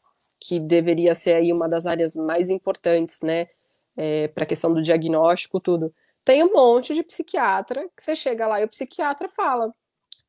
que 0.46 0.60
deveria 0.60 1.16
ser 1.16 1.36
aí 1.36 1.54
uma 1.54 1.70
das 1.70 1.86
áreas 1.86 2.16
mais 2.18 2.50
importantes, 2.50 3.22
né, 3.22 3.48
é, 3.96 4.28
para 4.28 4.44
a 4.44 4.48
questão 4.48 4.74
do 4.74 4.82
diagnóstico, 4.82 5.58
tudo. 5.58 5.90
Tem 6.26 6.44
um 6.44 6.52
monte 6.52 6.94
de 6.94 7.02
psiquiatra 7.02 7.90
que 7.96 8.04
você 8.04 8.14
chega 8.14 8.46
lá 8.46 8.60
e 8.60 8.66
o 8.66 8.70
psiquiatra 8.70 9.30
fala: 9.30 9.74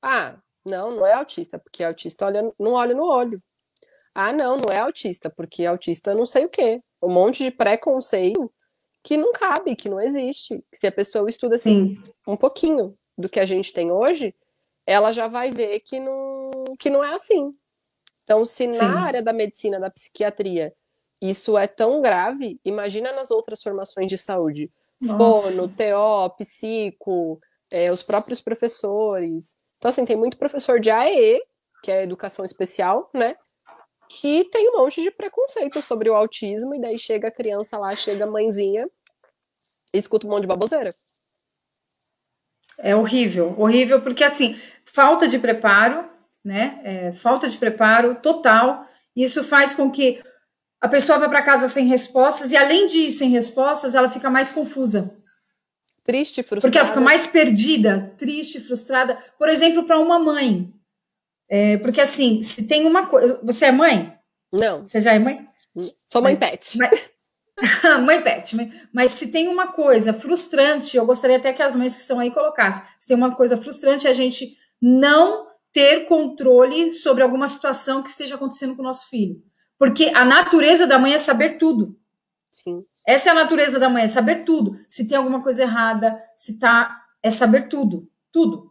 ah, 0.00 0.36
não, 0.64 0.92
não 0.92 1.06
é 1.06 1.14
autista, 1.14 1.58
porque 1.58 1.82
autista 1.82 2.26
olha, 2.26 2.52
não 2.58 2.72
olha 2.72 2.94
no 2.94 3.04
olho. 3.04 3.42
Ah, 4.14 4.32
não, 4.32 4.56
não 4.56 4.72
é 4.72 4.78
autista, 4.78 5.28
porque 5.28 5.66
autista 5.66 6.14
não 6.14 6.26
sei 6.26 6.44
o 6.44 6.48
quê. 6.48 6.80
Um 7.02 7.10
monte 7.10 7.42
de 7.42 7.50
preconceito 7.50 8.52
que 9.02 9.16
não 9.16 9.32
cabe, 9.32 9.74
que 9.74 9.88
não 9.88 10.00
existe. 10.00 10.64
Se 10.72 10.86
a 10.86 10.92
pessoa 10.92 11.28
estuda 11.28 11.56
assim 11.56 11.96
Sim. 11.96 12.02
um 12.28 12.36
pouquinho 12.36 12.96
do 13.18 13.28
que 13.28 13.40
a 13.40 13.44
gente 13.44 13.72
tem 13.72 13.90
hoje, 13.90 14.32
ela 14.86 15.10
já 15.10 15.26
vai 15.26 15.50
ver 15.50 15.80
que 15.80 15.98
não, 15.98 16.50
que 16.78 16.88
não 16.88 17.02
é 17.02 17.14
assim. 17.14 17.50
Então, 18.24 18.44
se 18.44 18.72
Sim. 18.72 18.80
na 18.80 19.04
área 19.04 19.22
da 19.22 19.32
medicina, 19.32 19.78
da 19.78 19.90
psiquiatria, 19.90 20.74
isso 21.20 21.56
é 21.56 21.66
tão 21.66 22.02
grave, 22.02 22.58
imagina 22.64 23.12
nas 23.12 23.30
outras 23.30 23.62
formações 23.62 24.08
de 24.08 24.18
saúde. 24.18 24.70
Nossa. 25.00 25.52
Fono, 25.52 25.68
TO, 25.68 26.36
psico, 26.38 27.40
é, 27.70 27.92
os 27.92 28.02
próprios 28.02 28.40
professores. 28.40 29.56
Então, 29.78 29.90
assim, 29.90 30.04
tem 30.04 30.16
muito 30.16 30.38
professor 30.38 30.80
de 30.80 30.90
AE, 30.90 31.40
que 31.82 31.90
é 31.90 32.02
educação 32.02 32.44
especial, 32.44 33.10
né? 33.12 33.36
Que 34.08 34.44
tem 34.44 34.70
um 34.70 34.78
monte 34.78 35.02
de 35.02 35.10
preconceito 35.10 35.82
sobre 35.82 36.08
o 36.08 36.14
autismo, 36.14 36.74
e 36.74 36.80
daí 36.80 36.98
chega 36.98 37.28
a 37.28 37.32
criança 37.32 37.76
lá, 37.78 37.94
chega 37.94 38.24
a 38.24 38.30
mãezinha, 38.30 38.88
e 39.92 39.98
escuta 39.98 40.26
um 40.26 40.30
monte 40.30 40.42
de 40.42 40.48
baboseira. 40.48 40.90
É 42.78 42.96
horrível, 42.96 43.54
horrível, 43.58 44.00
porque 44.00 44.24
assim, 44.24 44.58
falta 44.84 45.28
de 45.28 45.38
preparo, 45.38 46.08
né? 46.44 46.78
É, 46.84 47.12
falta 47.12 47.48
de 47.48 47.56
preparo 47.56 48.16
total. 48.16 48.86
Isso 49.16 49.42
faz 49.42 49.74
com 49.74 49.90
que 49.90 50.22
a 50.80 50.88
pessoa 50.88 51.18
vá 51.18 51.28
para 51.28 51.42
casa 51.42 51.66
sem 51.68 51.86
respostas, 51.86 52.52
e 52.52 52.56
além 52.56 52.86
de 52.86 52.98
ir 52.98 53.10
sem 53.10 53.30
respostas, 53.30 53.94
ela 53.94 54.10
fica 54.10 54.28
mais 54.28 54.50
confusa. 54.50 55.16
Triste, 56.04 56.42
frustrada. 56.42 56.60
Porque 56.60 56.78
ela 56.78 56.88
fica 56.88 57.00
mais 57.00 57.26
perdida, 57.26 58.12
triste, 58.18 58.60
frustrada. 58.60 59.16
Por 59.38 59.48
exemplo, 59.48 59.84
para 59.84 59.98
uma 59.98 60.18
mãe. 60.18 60.70
É, 61.48 61.78
porque 61.78 62.00
assim, 62.00 62.42
se 62.42 62.66
tem 62.66 62.86
uma 62.86 63.06
coisa. 63.06 63.40
Você 63.42 63.66
é 63.66 63.72
mãe? 63.72 64.14
Não. 64.52 64.82
Você 64.82 65.00
já 65.00 65.14
é 65.14 65.18
mãe? 65.18 65.46
Sou 66.04 66.20
mãe 66.20 66.36
pet. 66.36 66.76
Mas... 66.76 68.00
mãe 68.04 68.20
pet, 68.20 68.54
mas 68.92 69.12
se 69.12 69.28
tem 69.28 69.48
uma 69.48 69.68
coisa 69.68 70.12
frustrante, 70.12 70.96
eu 70.96 71.06
gostaria 71.06 71.36
até 71.36 71.52
que 71.52 71.62
as 71.62 71.74
mães 71.74 71.94
que 71.94 72.02
estão 72.02 72.18
aí 72.18 72.30
colocassem. 72.30 72.82
Se 72.98 73.06
tem 73.06 73.16
uma 73.16 73.34
coisa 73.34 73.56
frustrante, 73.56 74.06
a 74.06 74.12
gente 74.12 74.58
não 74.82 75.46
ter 75.74 76.06
controle 76.06 76.92
sobre 76.92 77.24
alguma 77.24 77.48
situação 77.48 78.00
que 78.00 78.08
esteja 78.08 78.36
acontecendo 78.36 78.76
com 78.76 78.80
o 78.80 78.84
nosso 78.84 79.08
filho. 79.10 79.42
Porque 79.76 80.12
a 80.14 80.24
natureza 80.24 80.86
da 80.86 80.98
mãe 80.98 81.12
é 81.12 81.18
saber 81.18 81.58
tudo. 81.58 81.98
Sim. 82.48 82.84
Essa 83.06 83.30
é 83.30 83.32
a 83.32 83.34
natureza 83.34 83.78
da 83.80 83.90
mãe, 83.90 84.04
é 84.04 84.08
saber 84.08 84.44
tudo. 84.44 84.78
Se 84.88 85.08
tem 85.08 85.18
alguma 85.18 85.42
coisa 85.42 85.62
errada, 85.62 86.16
se 86.36 86.60
tá. 86.60 87.02
É 87.20 87.30
saber 87.30 87.68
tudo. 87.68 88.08
Tudo. 88.30 88.68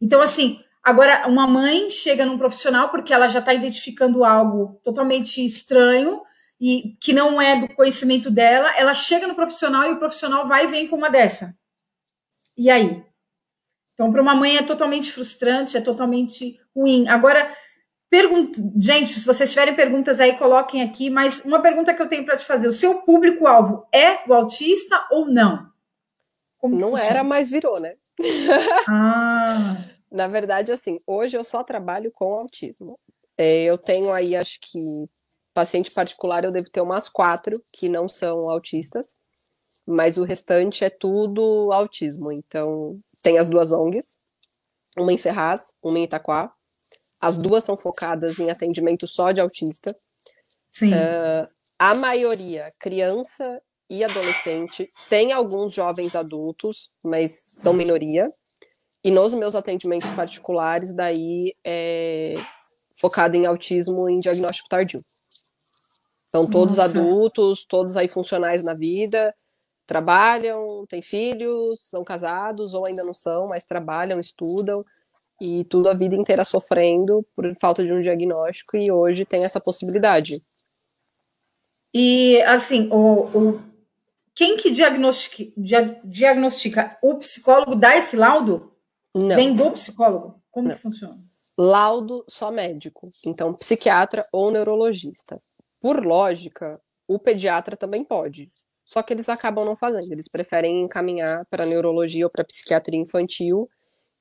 Então, 0.00 0.20
assim, 0.22 0.58
agora 0.82 1.28
uma 1.28 1.46
mãe 1.46 1.90
chega 1.90 2.24
num 2.24 2.38
profissional 2.38 2.88
porque 2.88 3.12
ela 3.12 3.28
já 3.28 3.40
está 3.40 3.52
identificando 3.52 4.24
algo 4.24 4.80
totalmente 4.82 5.44
estranho 5.44 6.22
e 6.58 6.96
que 7.00 7.12
não 7.12 7.40
é 7.40 7.60
do 7.60 7.74
conhecimento 7.74 8.30
dela, 8.30 8.74
ela 8.76 8.94
chega 8.94 9.26
no 9.26 9.34
profissional 9.34 9.84
e 9.84 9.92
o 9.92 9.98
profissional 9.98 10.46
vai 10.46 10.64
e 10.64 10.68
vem 10.68 10.88
com 10.88 10.96
uma 10.96 11.10
dessa. 11.10 11.54
E 12.56 12.70
aí? 12.70 13.04
Então, 13.96 14.12
para 14.12 14.20
uma 14.20 14.34
mãe 14.34 14.58
é 14.58 14.62
totalmente 14.62 15.10
frustrante, 15.10 15.74
é 15.74 15.80
totalmente 15.80 16.60
ruim. 16.76 17.08
Agora, 17.08 17.50
pergunta, 18.10 18.60
gente, 18.78 19.08
se 19.08 19.26
vocês 19.26 19.48
tiverem 19.48 19.74
perguntas 19.74 20.20
aí, 20.20 20.36
coloquem 20.36 20.82
aqui, 20.82 21.08
mas 21.08 21.46
uma 21.46 21.62
pergunta 21.62 21.94
que 21.94 22.02
eu 22.02 22.08
tenho 22.08 22.26
para 22.26 22.36
te 22.36 22.44
fazer: 22.44 22.68
o 22.68 22.74
seu 22.74 23.02
público-alvo 23.02 23.86
é 23.90 24.28
o 24.28 24.34
autista 24.34 25.02
ou 25.10 25.24
não? 25.24 25.66
Como 26.58 26.76
não 26.76 26.96
era, 26.96 27.24
mas 27.24 27.48
virou, 27.48 27.80
né? 27.80 27.94
Ah. 28.88 29.76
Na 30.10 30.28
verdade, 30.28 30.70
assim, 30.72 31.00
hoje 31.06 31.36
eu 31.36 31.42
só 31.42 31.64
trabalho 31.64 32.12
com 32.12 32.34
autismo. 32.34 32.98
É, 33.36 33.64
eu 33.64 33.76
tenho 33.76 34.12
aí, 34.12 34.36
acho 34.36 34.58
que 34.60 34.78
paciente 35.52 35.90
particular 35.90 36.44
eu 36.44 36.52
devo 36.52 36.70
ter 36.70 36.82
umas 36.82 37.08
quatro 37.08 37.62
que 37.72 37.88
não 37.88 38.08
são 38.08 38.50
autistas, 38.50 39.14
mas 39.86 40.18
o 40.18 40.24
restante 40.24 40.84
é 40.84 40.90
tudo 40.90 41.72
autismo. 41.72 42.30
Então, 42.30 43.00
tem 43.26 43.38
as 43.38 43.48
duas 43.48 43.72
ONGs, 43.72 44.16
uma 44.96 45.12
em 45.12 45.18
Ferraz, 45.18 45.74
uma 45.82 45.98
em 45.98 46.04
Itaquá. 46.04 46.52
As 47.20 47.36
duas 47.36 47.64
são 47.64 47.76
focadas 47.76 48.38
em 48.38 48.52
atendimento 48.52 49.04
só 49.04 49.32
de 49.32 49.40
autista. 49.40 49.98
Sim. 50.72 50.92
Uh, 50.92 51.48
a 51.76 51.92
maioria, 51.96 52.72
criança 52.78 53.60
e 53.90 54.04
adolescente, 54.04 54.88
tem 55.10 55.32
alguns 55.32 55.74
jovens 55.74 56.14
adultos, 56.14 56.88
mas 57.02 57.32
são 57.32 57.72
minoria. 57.72 58.28
E 59.02 59.10
nos 59.10 59.34
meus 59.34 59.56
atendimentos 59.56 60.10
particulares, 60.10 60.94
daí 60.94 61.52
é 61.64 62.36
focado 62.94 63.36
em 63.36 63.44
autismo 63.44 64.08
em 64.08 64.20
diagnóstico 64.20 64.68
tardio. 64.68 65.04
Então, 66.28 66.48
todos 66.48 66.76
Nossa. 66.76 66.90
adultos, 66.90 67.64
todos 67.64 67.96
aí 67.96 68.06
funcionais 68.06 68.62
na 68.62 68.72
vida, 68.72 69.34
trabalham, 69.86 70.84
têm 70.88 71.00
filhos, 71.00 71.80
são 71.88 72.04
casados 72.04 72.74
ou 72.74 72.84
ainda 72.84 73.04
não 73.04 73.14
são, 73.14 73.48
mas 73.48 73.64
trabalham, 73.64 74.18
estudam 74.18 74.84
e 75.40 75.64
tudo 75.64 75.88
a 75.88 75.94
vida 75.94 76.14
inteira 76.14 76.44
sofrendo 76.44 77.24
por 77.34 77.50
falta 77.60 77.84
de 77.84 77.92
um 77.92 78.00
diagnóstico 78.00 78.76
e 78.76 78.90
hoje 78.90 79.24
tem 79.24 79.44
essa 79.44 79.60
possibilidade. 79.60 80.42
E 81.94 82.42
assim, 82.42 82.90
o, 82.90 83.24
o 83.24 83.62
quem 84.34 84.56
que 84.56 84.70
diagnostica, 84.70 85.50
diagnostica? 86.04 86.98
O 87.02 87.14
psicólogo 87.16 87.74
dá 87.74 87.96
esse 87.96 88.16
laudo? 88.16 88.72
Não. 89.14 89.34
Vem 89.34 89.54
do 89.54 89.70
psicólogo? 89.70 90.42
Como 90.50 90.68
não. 90.68 90.74
que 90.74 90.82
funciona? 90.82 91.18
Laudo 91.56 92.22
só 92.28 92.50
médico, 92.50 93.10
então 93.24 93.54
psiquiatra 93.54 94.26
ou 94.30 94.50
neurologista 94.50 95.40
por 95.80 96.04
lógica, 96.04 96.80
o 97.06 97.18
pediatra 97.18 97.76
também 97.76 98.04
pode. 98.04 98.50
Só 98.86 99.02
que 99.02 99.12
eles 99.12 99.28
acabam 99.28 99.64
não 99.64 99.76
fazendo, 99.76 100.12
eles 100.12 100.28
preferem 100.28 100.84
encaminhar 100.84 101.44
para 101.50 101.66
neurologia 101.66 102.24
ou 102.24 102.30
para 102.30 102.44
psiquiatria 102.44 103.00
infantil 103.00 103.68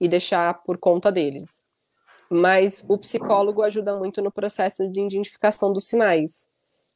e 0.02 0.08
deixar 0.08 0.56
por 0.64 0.80
conta 0.80 1.12
deles. 1.12 1.62
Mas 2.30 2.84
o 2.90 2.98
psicólogo 2.98 3.62
ajuda 3.62 3.96
muito 3.96 4.24
no 4.24 4.32
processo 4.32 4.90
de 4.92 5.00
identificação 5.00 5.72
dos 5.72 5.86
sinais. 5.86 6.48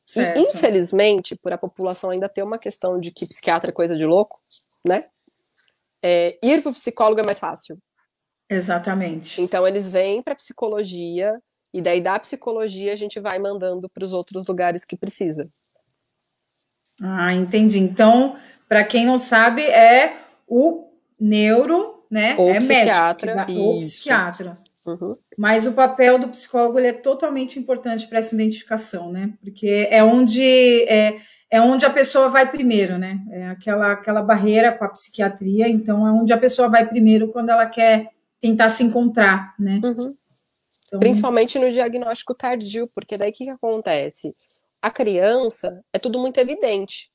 Certo. 0.04 0.40
E, 0.40 0.42
infelizmente, 0.42 1.36
por 1.36 1.54
a 1.54 1.58
população 1.60 2.10
ainda 2.10 2.28
ter 2.28 2.42
uma 2.42 2.58
questão 2.58 3.00
de 3.00 3.12
que 3.12 3.28
psiquiatra 3.28 3.70
é 3.70 3.74
coisa 3.74 3.96
de 3.96 4.04
louco, 4.04 4.42
né? 4.84 5.06
É, 6.02 6.40
ir 6.42 6.64
para 6.64 6.72
o 6.72 6.74
psicólogo 6.74 7.22
é 7.22 7.24
mais 7.24 7.40
fácil. 7.40 7.78
Exatamente. 8.50 9.40
Então, 9.40 9.68
eles 9.68 9.92
vêm 9.92 10.24
para 10.24 10.34
psicologia 10.34 11.40
e 11.72 11.80
daí 11.84 12.02
da 12.02 12.18
psicologia 12.18 12.92
a 12.92 12.96
gente 12.96 13.20
vai 13.20 13.38
mandando 13.38 13.88
para 13.88 14.04
os 14.04 14.12
outros 14.12 14.44
lugares 14.48 14.84
que 14.84 14.98
precisa. 14.98 15.48
Ah, 17.02 17.34
entendi. 17.34 17.80
Então, 17.80 18.36
para 18.68 18.84
quem 18.84 19.06
não 19.06 19.18
sabe, 19.18 19.64
é 19.64 20.18
o 20.48 20.88
neuro, 21.20 22.04
né? 22.10 22.36
Ou 22.38 22.50
é 22.50 22.58
psiquiatra. 22.58 23.36
Médico, 23.36 23.60
ou 23.60 23.80
psiquiatra. 23.82 24.58
Uhum. 24.86 25.14
Mas 25.38 25.68
o 25.68 25.74
papel 25.74 26.18
do 26.18 26.30
psicólogo 26.30 26.80
é 26.80 26.94
totalmente 26.94 27.60
importante 27.60 28.08
para 28.08 28.20
essa 28.20 28.34
identificação, 28.34 29.12
né? 29.12 29.34
Porque 29.42 29.86
Sim. 29.86 29.94
é 29.94 30.04
onde 30.04 30.84
é, 30.84 31.18
é 31.52 31.62
onde 31.62 31.86
a 31.86 31.90
pessoa 31.90 32.30
vai 32.30 32.50
primeiro, 32.50 32.98
né? 32.98 33.20
É 33.32 33.48
aquela, 33.48 33.94
aquela 33.94 34.22
barreira 34.22 34.72
com 34.72 34.86
a 34.86 34.90
psiquiatria, 34.90 35.68
então 35.68 36.08
é 36.08 36.12
onde 36.12 36.34
a 36.34 36.38
pessoa 36.38 36.70
vai 36.70 36.88
primeiro 36.88 37.30
quando 37.30 37.50
ela 37.50 37.66
quer 37.66 38.10
tentar 38.40 38.70
se 38.70 38.84
encontrar, 38.84 39.54
né? 39.60 39.82
Uhum. 39.84 40.16
Então... 40.88 41.00
Principalmente 41.00 41.60
no 41.60 41.72
diagnóstico 41.72 42.34
tardio, 42.34 42.90
porque 42.96 43.18
daí 43.18 43.30
o 43.30 43.34
que, 43.34 43.46
que 43.46 43.52
acontece? 43.52 44.34
A 44.82 44.89
criança 44.89 45.84
é 45.94 46.00
tudo 46.00 46.20
muito 46.20 46.38
evidente, 46.39 47.12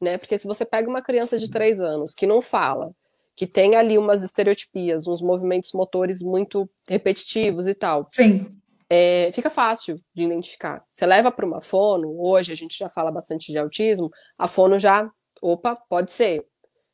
né? 0.00 0.18
Porque 0.18 0.38
se 0.38 0.46
você 0.46 0.64
pega 0.64 0.88
uma 0.88 1.02
criança 1.02 1.38
de 1.38 1.50
três 1.50 1.80
anos 1.80 2.14
que 2.14 2.26
não 2.26 2.40
fala, 2.40 2.92
que 3.34 3.46
tem 3.46 3.76
ali 3.76 3.98
umas 3.98 4.22
estereotipias, 4.22 5.06
uns 5.06 5.20
movimentos 5.20 5.72
motores 5.72 6.22
muito 6.22 6.68
repetitivos 6.88 7.66
e 7.66 7.74
tal. 7.74 8.06
Sim. 8.10 8.58
É, 8.88 9.30
fica 9.34 9.50
fácil 9.50 10.00
de 10.14 10.24
identificar. 10.24 10.82
Você 10.90 11.04
leva 11.04 11.30
para 11.30 11.44
uma 11.44 11.60
fono, 11.60 12.18
hoje 12.18 12.52
a 12.52 12.56
gente 12.56 12.78
já 12.78 12.88
fala 12.88 13.10
bastante 13.10 13.52
de 13.52 13.58
autismo, 13.58 14.10
a 14.38 14.48
fono 14.48 14.78
já, 14.78 15.10
opa, 15.42 15.74
pode 15.88 16.12
ser. 16.12 16.46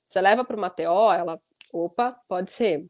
Você 0.05 0.21
leva 0.21 0.45
para 0.45 0.57
uma 0.57 0.69
TO, 0.71 1.12
ela, 1.12 1.41
opa, 1.73 2.19
pode 2.29 2.51
ser. 2.51 2.85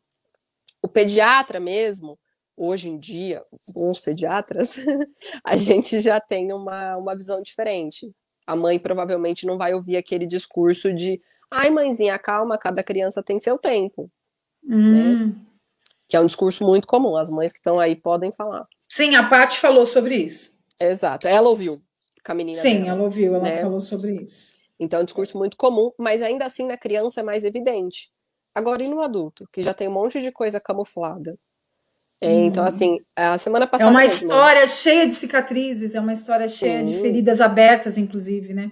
O 0.80 0.88
pediatra 0.88 1.60
mesmo, 1.60 2.18
hoje 2.56 2.88
em 2.88 2.98
dia, 2.98 3.42
bons 3.68 4.00
pediatras, 4.00 4.76
a 5.44 5.56
gente 5.56 6.00
já 6.00 6.20
tem 6.20 6.52
uma, 6.52 6.96
uma 6.96 7.14
visão 7.14 7.42
diferente. 7.42 8.12
A 8.46 8.56
mãe 8.56 8.78
provavelmente 8.78 9.46
não 9.46 9.56
vai 9.56 9.74
ouvir 9.74 9.96
aquele 9.96 10.26
discurso 10.26 10.92
de 10.92 11.20
Ai, 11.54 11.68
mãezinha, 11.68 12.18
calma, 12.18 12.56
cada 12.56 12.82
criança 12.82 13.22
tem 13.22 13.38
seu 13.38 13.58
tempo. 13.58 14.10
Hum. 14.64 15.26
Né? 15.26 15.34
Que 16.08 16.16
é 16.16 16.20
um 16.20 16.26
discurso 16.26 16.64
muito 16.64 16.86
comum, 16.86 17.14
as 17.14 17.28
mães 17.28 17.52
que 17.52 17.58
estão 17.58 17.78
aí 17.78 17.94
podem 17.94 18.32
falar. 18.32 18.64
Sim, 18.88 19.14
a 19.16 19.28
Paty 19.28 19.58
falou 19.58 19.84
sobre 19.84 20.16
isso. 20.16 20.58
Exato, 20.80 21.28
ela 21.28 21.50
ouviu 21.50 21.82
com 22.24 22.32
a 22.32 22.34
menina 22.34 22.58
Sim, 22.58 22.84
dela, 22.84 22.88
ela 22.88 23.02
ouviu, 23.02 23.34
ela 23.34 23.44
né? 23.44 23.60
falou 23.60 23.80
sobre 23.80 24.14
isso. 24.22 24.54
Então 24.80 25.00
é 25.00 25.02
um 25.02 25.04
discurso 25.04 25.36
muito 25.36 25.56
comum, 25.56 25.92
mas 25.98 26.22
ainda 26.22 26.46
assim 26.46 26.66
na 26.66 26.78
criança 26.78 27.20
é 27.20 27.22
mais 27.22 27.44
evidente. 27.44 28.10
Agora, 28.54 28.82
e 28.82 28.88
no 28.88 29.00
adulto, 29.00 29.46
que 29.52 29.62
já 29.62 29.74
tem 29.74 29.88
um 29.88 29.92
monte 29.92 30.20
de 30.20 30.32
coisa 30.32 30.60
camuflada? 30.60 31.38
É, 32.22 32.28
Hum. 32.28 32.46
Então, 32.46 32.64
assim, 32.64 33.00
a 33.16 33.36
semana 33.36 33.64
É 33.64 33.68
passada. 33.68 33.90
uma 33.90 34.00
mesmo, 34.00 34.14
história 34.14 34.66
cheia 34.68 35.06
de 35.08 35.14
cicatrizes, 35.14 35.94
é 35.96 36.00
uma 36.00 36.12
história 36.12 36.48
cheia 36.48 36.84
de 36.84 36.94
Sim. 36.94 37.00
feridas 37.02 37.40
abertas, 37.40 37.98
inclusive, 37.98 38.54
né? 38.54 38.70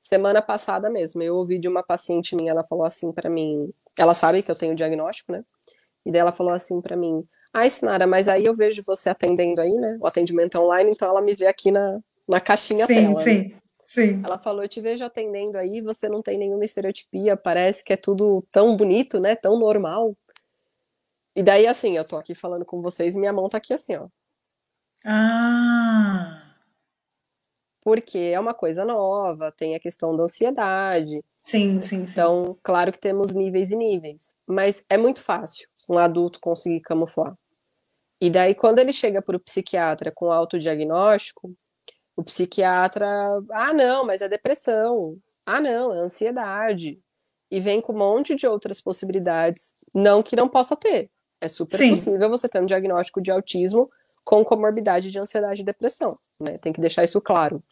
Semana 0.00 0.40
passada 0.40 0.88
mesmo, 0.88 1.22
eu 1.22 1.34
ouvi 1.34 1.58
de 1.58 1.66
uma 1.66 1.82
paciente 1.82 2.36
minha, 2.36 2.52
ela 2.52 2.62
falou 2.62 2.84
assim 2.84 3.10
pra 3.10 3.28
mim, 3.28 3.72
ela 3.98 4.14
sabe 4.14 4.42
que 4.42 4.50
eu 4.50 4.54
tenho 4.54 4.74
diagnóstico, 4.74 5.32
né? 5.32 5.42
E 6.06 6.12
daí 6.12 6.20
ela 6.20 6.30
falou 6.30 6.52
assim 6.52 6.80
pra 6.80 6.96
mim: 6.96 7.26
"Ai, 7.52 7.68
Sinara, 7.70 8.06
mas 8.06 8.28
aí 8.28 8.44
eu 8.44 8.54
vejo 8.54 8.82
você 8.86 9.08
atendendo 9.10 9.60
aí, 9.60 9.72
né? 9.72 9.96
O 10.00 10.06
atendimento 10.06 10.56
online, 10.60 10.90
então 10.90 11.08
ela 11.08 11.20
me 11.22 11.34
vê 11.34 11.46
aqui 11.46 11.72
na, 11.72 11.98
na 12.28 12.38
caixinha 12.38 12.86
sim, 12.86 12.94
né? 13.14 13.14
sim, 13.24 13.52
sim. 13.84 14.22
Ela 14.24 14.38
falou: 14.38 14.62
"Eu 14.62 14.68
te 14.68 14.80
vejo 14.80 15.04
atendendo 15.04 15.56
aí, 15.58 15.80
você 15.80 16.08
não 16.08 16.22
tem 16.22 16.38
nenhuma 16.38 16.64
estereotipia, 16.64 17.36
parece 17.36 17.82
que 17.82 17.92
é 17.92 17.96
tudo 17.96 18.44
tão 18.52 18.76
bonito, 18.76 19.18
né? 19.18 19.34
Tão 19.34 19.58
normal". 19.58 20.14
E 21.36 21.42
daí 21.42 21.66
assim, 21.66 21.96
eu 21.96 22.04
tô 22.04 22.16
aqui 22.16 22.34
falando 22.34 22.64
com 22.64 22.80
vocês 22.80 23.16
e 23.16 23.18
minha 23.18 23.32
mão 23.32 23.48
tá 23.48 23.58
aqui 23.58 23.74
assim, 23.74 23.96
ó. 23.96 24.08
Ah, 25.04 26.56
Porque 27.82 28.18
é 28.18 28.40
uma 28.40 28.54
coisa 28.54 28.84
nova, 28.84 29.52
tem 29.52 29.74
a 29.74 29.80
questão 29.80 30.16
da 30.16 30.24
ansiedade, 30.24 31.22
sim, 31.36 31.80
sim, 31.80 32.06
sim. 32.06 32.12
Então, 32.12 32.58
claro 32.62 32.90
que 32.90 32.98
temos 32.98 33.34
níveis 33.34 33.70
e 33.70 33.76
níveis, 33.76 34.34
mas 34.46 34.82
é 34.88 34.96
muito 34.96 35.20
fácil 35.20 35.68
um 35.88 35.98
adulto 35.98 36.40
conseguir 36.40 36.80
camuflar. 36.80 37.36
E 38.20 38.30
daí, 38.30 38.54
quando 38.54 38.78
ele 38.78 38.92
chega 38.92 39.20
para 39.20 39.36
o 39.36 39.40
psiquiatra 39.40 40.10
com 40.10 40.32
autodiagnóstico, 40.32 41.54
o 42.16 42.22
psiquiatra, 42.24 43.06
ah, 43.50 43.72
não, 43.74 44.06
mas 44.06 44.22
é 44.22 44.28
depressão, 44.28 45.18
ah, 45.44 45.60
não, 45.60 45.92
é 45.92 45.98
ansiedade, 45.98 46.98
e 47.50 47.60
vem 47.60 47.80
com 47.80 47.92
um 47.92 47.98
monte 47.98 48.34
de 48.34 48.46
outras 48.46 48.80
possibilidades, 48.80 49.74
não 49.94 50.22
que 50.22 50.36
não 50.36 50.48
possa 50.48 50.74
ter. 50.74 51.10
É 51.44 51.48
super 51.48 51.76
Sim. 51.76 51.90
possível 51.90 52.30
você 52.30 52.48
ter 52.48 52.62
um 52.62 52.64
diagnóstico 52.64 53.20
de 53.20 53.30
autismo 53.30 53.90
com 54.24 54.42
comorbidade 54.42 55.10
de 55.10 55.18
ansiedade 55.18 55.60
e 55.60 55.64
depressão, 55.64 56.18
né? 56.40 56.56
Tem 56.56 56.72
que 56.72 56.80
deixar 56.80 57.04
isso 57.04 57.20
claro. 57.20 57.62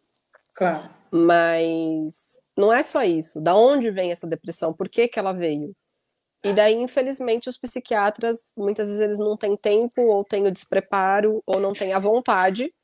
Claro. 0.54 0.90
Mas 1.10 2.38
não 2.54 2.70
é 2.70 2.82
só 2.82 3.02
isso. 3.02 3.40
Da 3.40 3.56
onde 3.56 3.90
vem 3.90 4.12
essa 4.12 4.26
depressão? 4.26 4.74
Por 4.74 4.90
que, 4.90 5.08
que 5.08 5.18
ela 5.18 5.32
veio? 5.32 5.74
E 6.44 6.52
daí, 6.52 6.74
infelizmente, 6.74 7.48
os 7.48 7.56
psiquiatras, 7.56 8.52
muitas 8.56 8.88
vezes, 8.88 9.00
eles 9.00 9.18
não 9.18 9.38
têm 9.38 9.56
tempo, 9.56 10.02
ou 10.02 10.22
têm 10.22 10.46
o 10.46 10.52
despreparo, 10.52 11.42
ou 11.46 11.58
não 11.58 11.72
têm 11.72 11.94
a 11.94 11.98
vontade 11.98 12.74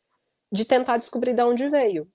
de 0.50 0.64
tentar 0.64 0.96
descobrir 0.96 1.34
de 1.34 1.42
onde 1.42 1.68
veio. 1.68 2.08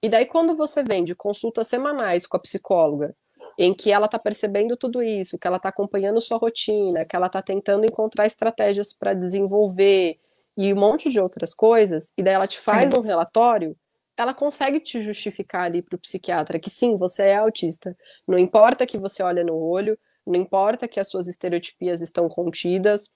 E 0.00 0.08
daí, 0.08 0.24
quando 0.24 0.54
você 0.54 0.84
vem 0.84 1.02
de 1.02 1.16
consultas 1.16 1.66
semanais 1.66 2.26
com 2.26 2.36
a 2.36 2.40
psicóloga, 2.40 3.16
em 3.58 3.74
que 3.74 3.90
ela 3.90 4.06
está 4.06 4.20
percebendo 4.20 4.76
tudo 4.76 5.02
isso, 5.02 5.36
que 5.36 5.46
ela 5.46 5.56
está 5.56 5.68
acompanhando 5.68 6.20
sua 6.20 6.38
rotina, 6.38 7.04
que 7.04 7.16
ela 7.16 7.26
está 7.26 7.42
tentando 7.42 7.84
encontrar 7.84 8.24
estratégias 8.24 8.92
para 8.92 9.12
desenvolver 9.12 10.16
e 10.56 10.72
um 10.72 10.76
monte 10.76 11.10
de 11.10 11.20
outras 11.20 11.54
coisas, 11.54 12.12
e 12.16 12.22
daí 12.22 12.34
ela 12.34 12.46
te 12.46 12.58
faz 12.60 12.88
Sim. 12.92 12.98
um 12.98 13.02
relatório, 13.02 13.76
ela 14.16 14.32
consegue 14.32 14.80
te 14.80 15.02
justificar 15.02 15.64
ali 15.64 15.82
para 15.82 15.96
o 15.96 15.98
psiquiatra 15.98 16.58
que 16.58 16.70
sim, 16.70 16.96
você 16.96 17.24
é 17.24 17.36
autista. 17.36 17.92
Não 18.26 18.36
importa 18.36 18.84
que 18.86 18.98
você 18.98 19.22
olhe 19.22 19.44
no 19.44 19.56
olho, 19.56 19.96
não 20.26 20.34
importa 20.34 20.88
que 20.88 20.98
as 20.98 21.08
suas 21.08 21.28
estereotipias 21.28 22.00
estão 22.00 22.28
contidas, 22.28 23.10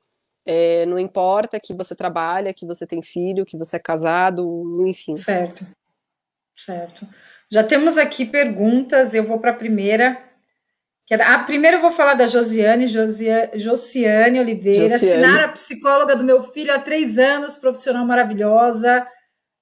é, 0.44 0.86
não 0.86 0.98
importa 0.98 1.60
que 1.60 1.74
você 1.74 1.94
trabalha, 1.94 2.54
que 2.54 2.66
você 2.66 2.86
tem 2.86 3.02
filho, 3.02 3.44
que 3.44 3.56
você 3.56 3.76
é 3.76 3.80
casado, 3.80 4.84
enfim. 4.86 5.14
Certo. 5.14 5.66
Certo. 6.56 7.06
Já 7.50 7.62
temos 7.62 7.98
aqui 7.98 8.24
perguntas, 8.24 9.14
eu 9.14 9.24
vou 9.24 9.38
para 9.38 9.50
a 9.50 9.54
primeira. 9.54 10.31
Que 11.12 11.16
é 11.16 11.18
da- 11.18 11.34
a 11.34 11.44
primeira 11.44 11.76
eu 11.76 11.80
vou 11.82 11.90
falar 11.92 12.14
da 12.14 12.26
Josiane, 12.26 12.88
Josia, 12.88 13.50
Josiane 13.54 14.40
Oliveira, 14.40 14.98
Josiane. 14.98 15.22
Sinara, 15.22 15.48
psicóloga 15.52 16.16
do 16.16 16.24
meu 16.24 16.42
filho 16.42 16.72
há 16.72 16.78
três 16.78 17.18
anos, 17.18 17.58
profissional 17.58 18.06
maravilhosa. 18.06 19.06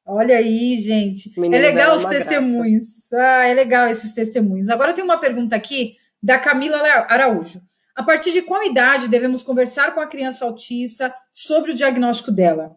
Olha 0.07 0.37
aí, 0.37 0.79
gente. 0.79 1.33
Menina 1.37 1.57
é 1.57 1.61
legal 1.61 1.91
é 1.91 1.97
os 1.97 2.05
testemunhos. 2.05 3.13
Ah, 3.13 3.49
é 3.49 3.53
legal 3.53 3.89
esses 3.89 4.13
testemunhos. 4.13 4.69
Agora 4.69 4.93
eu 4.93 4.95
tenho 4.95 5.05
uma 5.09 5.19
pergunta 5.19 5.57
aqui 5.57 5.97
da 6.23 6.39
Camila 6.39 6.79
Araújo. 7.09 7.61
A 7.97 8.05
partir 8.05 8.31
de 8.31 8.43
qual 8.43 8.63
idade 8.63 9.09
devemos 9.09 9.43
conversar 9.43 9.93
com 9.93 9.99
a 9.99 10.07
criança 10.07 10.45
autista 10.45 11.13
sobre 11.33 11.73
o 11.73 11.75
diagnóstico 11.75 12.31
dela? 12.31 12.77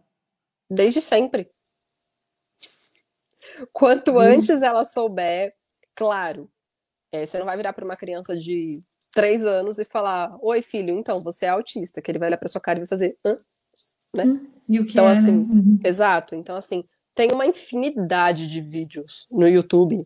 Desde 0.68 1.00
sempre. 1.00 1.48
Quanto 3.72 4.18
antes 4.18 4.62
ela 4.62 4.82
souber, 4.84 5.54
claro, 5.94 6.50
é, 7.14 7.24
você 7.24 7.38
não 7.38 7.46
vai 7.46 7.56
virar 7.56 7.72
para 7.72 7.84
uma 7.84 7.96
criança 7.96 8.36
de 8.36 8.82
três 9.12 9.44
anos 9.44 9.78
e 9.78 9.84
falar: 9.84 10.36
Oi, 10.42 10.60
filho, 10.60 10.98
então 10.98 11.20
você 11.22 11.46
é 11.46 11.50
autista, 11.50 12.02
que 12.02 12.10
ele 12.10 12.18
vai 12.18 12.28
olhar 12.28 12.38
para 12.38 12.48
sua 12.48 12.60
cara 12.60 12.78
e 12.78 12.80
vai 12.80 12.88
fazer. 12.88 13.16
Hã? 13.24 13.36
E 14.68 14.80
o 14.80 14.84
que 14.84 14.92
Então, 14.92 15.08
é, 15.08 15.12
né? 15.12 15.18
assim, 15.18 15.30
Uhum. 15.30 15.78
Exato. 15.84 16.34
Então, 16.34 16.56
assim, 16.56 16.84
tem 17.14 17.30
uma 17.30 17.46
infinidade 17.46 18.48
de 18.48 18.60
vídeos 18.60 19.28
no 19.30 19.46
YouTube 19.46 20.04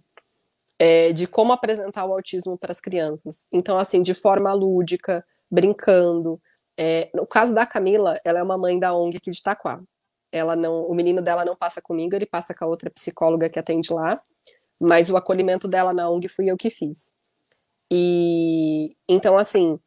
é, 0.79 1.13
de 1.15 1.27
como 1.27 1.53
apresentar 1.53 2.05
o 2.05 2.13
autismo 2.13 2.59
para 2.59 2.73
as 2.73 2.81
crianças. 2.81 3.47
Então, 3.51 3.79
assim, 3.79 4.03
de 4.03 4.13
forma 4.13 4.53
lúdica, 4.53 5.25
brincando. 5.51 6.39
É, 6.77 7.11
no 7.15 7.27
caso 7.27 7.55
da 7.55 7.65
Camila, 7.65 8.21
ela 8.23 8.39
é 8.39 8.43
uma 8.43 8.59
mãe 8.59 8.79
da 8.79 8.95
ONG 8.95 9.17
aqui 9.17 9.31
de 9.31 9.39
Itaquá. 9.39 9.81
Ela 10.31 10.55
não, 10.55 10.85
o 10.85 10.95
menino 10.95 11.23
dela 11.23 11.43
não 11.43 11.57
passa 11.57 11.81
comigo, 11.81 12.15
ele 12.15 12.27
passa 12.27 12.55
com 12.55 12.67
a 12.67 12.69
outra 12.69 12.91
psicóloga 12.91 13.49
que 13.49 13.59
atende 13.59 13.93
lá. 13.93 14.21
Mas 14.81 15.11
o 15.11 15.17
acolhimento 15.17 15.67
dela 15.67 15.93
na 15.93 16.09
ONG 16.09 16.29
fui 16.29 16.51
eu 16.51 16.57
que 16.57 16.71
fiz. 16.71 17.13
E 17.91 18.97
então, 19.09 19.37
assim, 19.37 19.79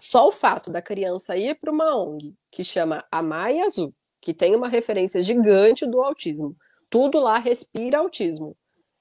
só 0.00 0.28
o 0.28 0.32
fato 0.32 0.70
da 0.70 0.80
criança 0.80 1.36
ir 1.36 1.58
para 1.58 1.72
uma 1.72 1.96
ONG 1.96 2.34
que 2.50 2.62
chama 2.62 3.04
Amai 3.10 3.60
Azul, 3.60 3.94
que 4.20 4.32
tem 4.32 4.54
uma 4.54 4.68
referência 4.68 5.22
gigante 5.22 5.86
do 5.86 6.00
autismo. 6.00 6.56
Tudo 6.90 7.18
lá 7.18 7.38
respira 7.38 7.98
autismo. 7.98 8.56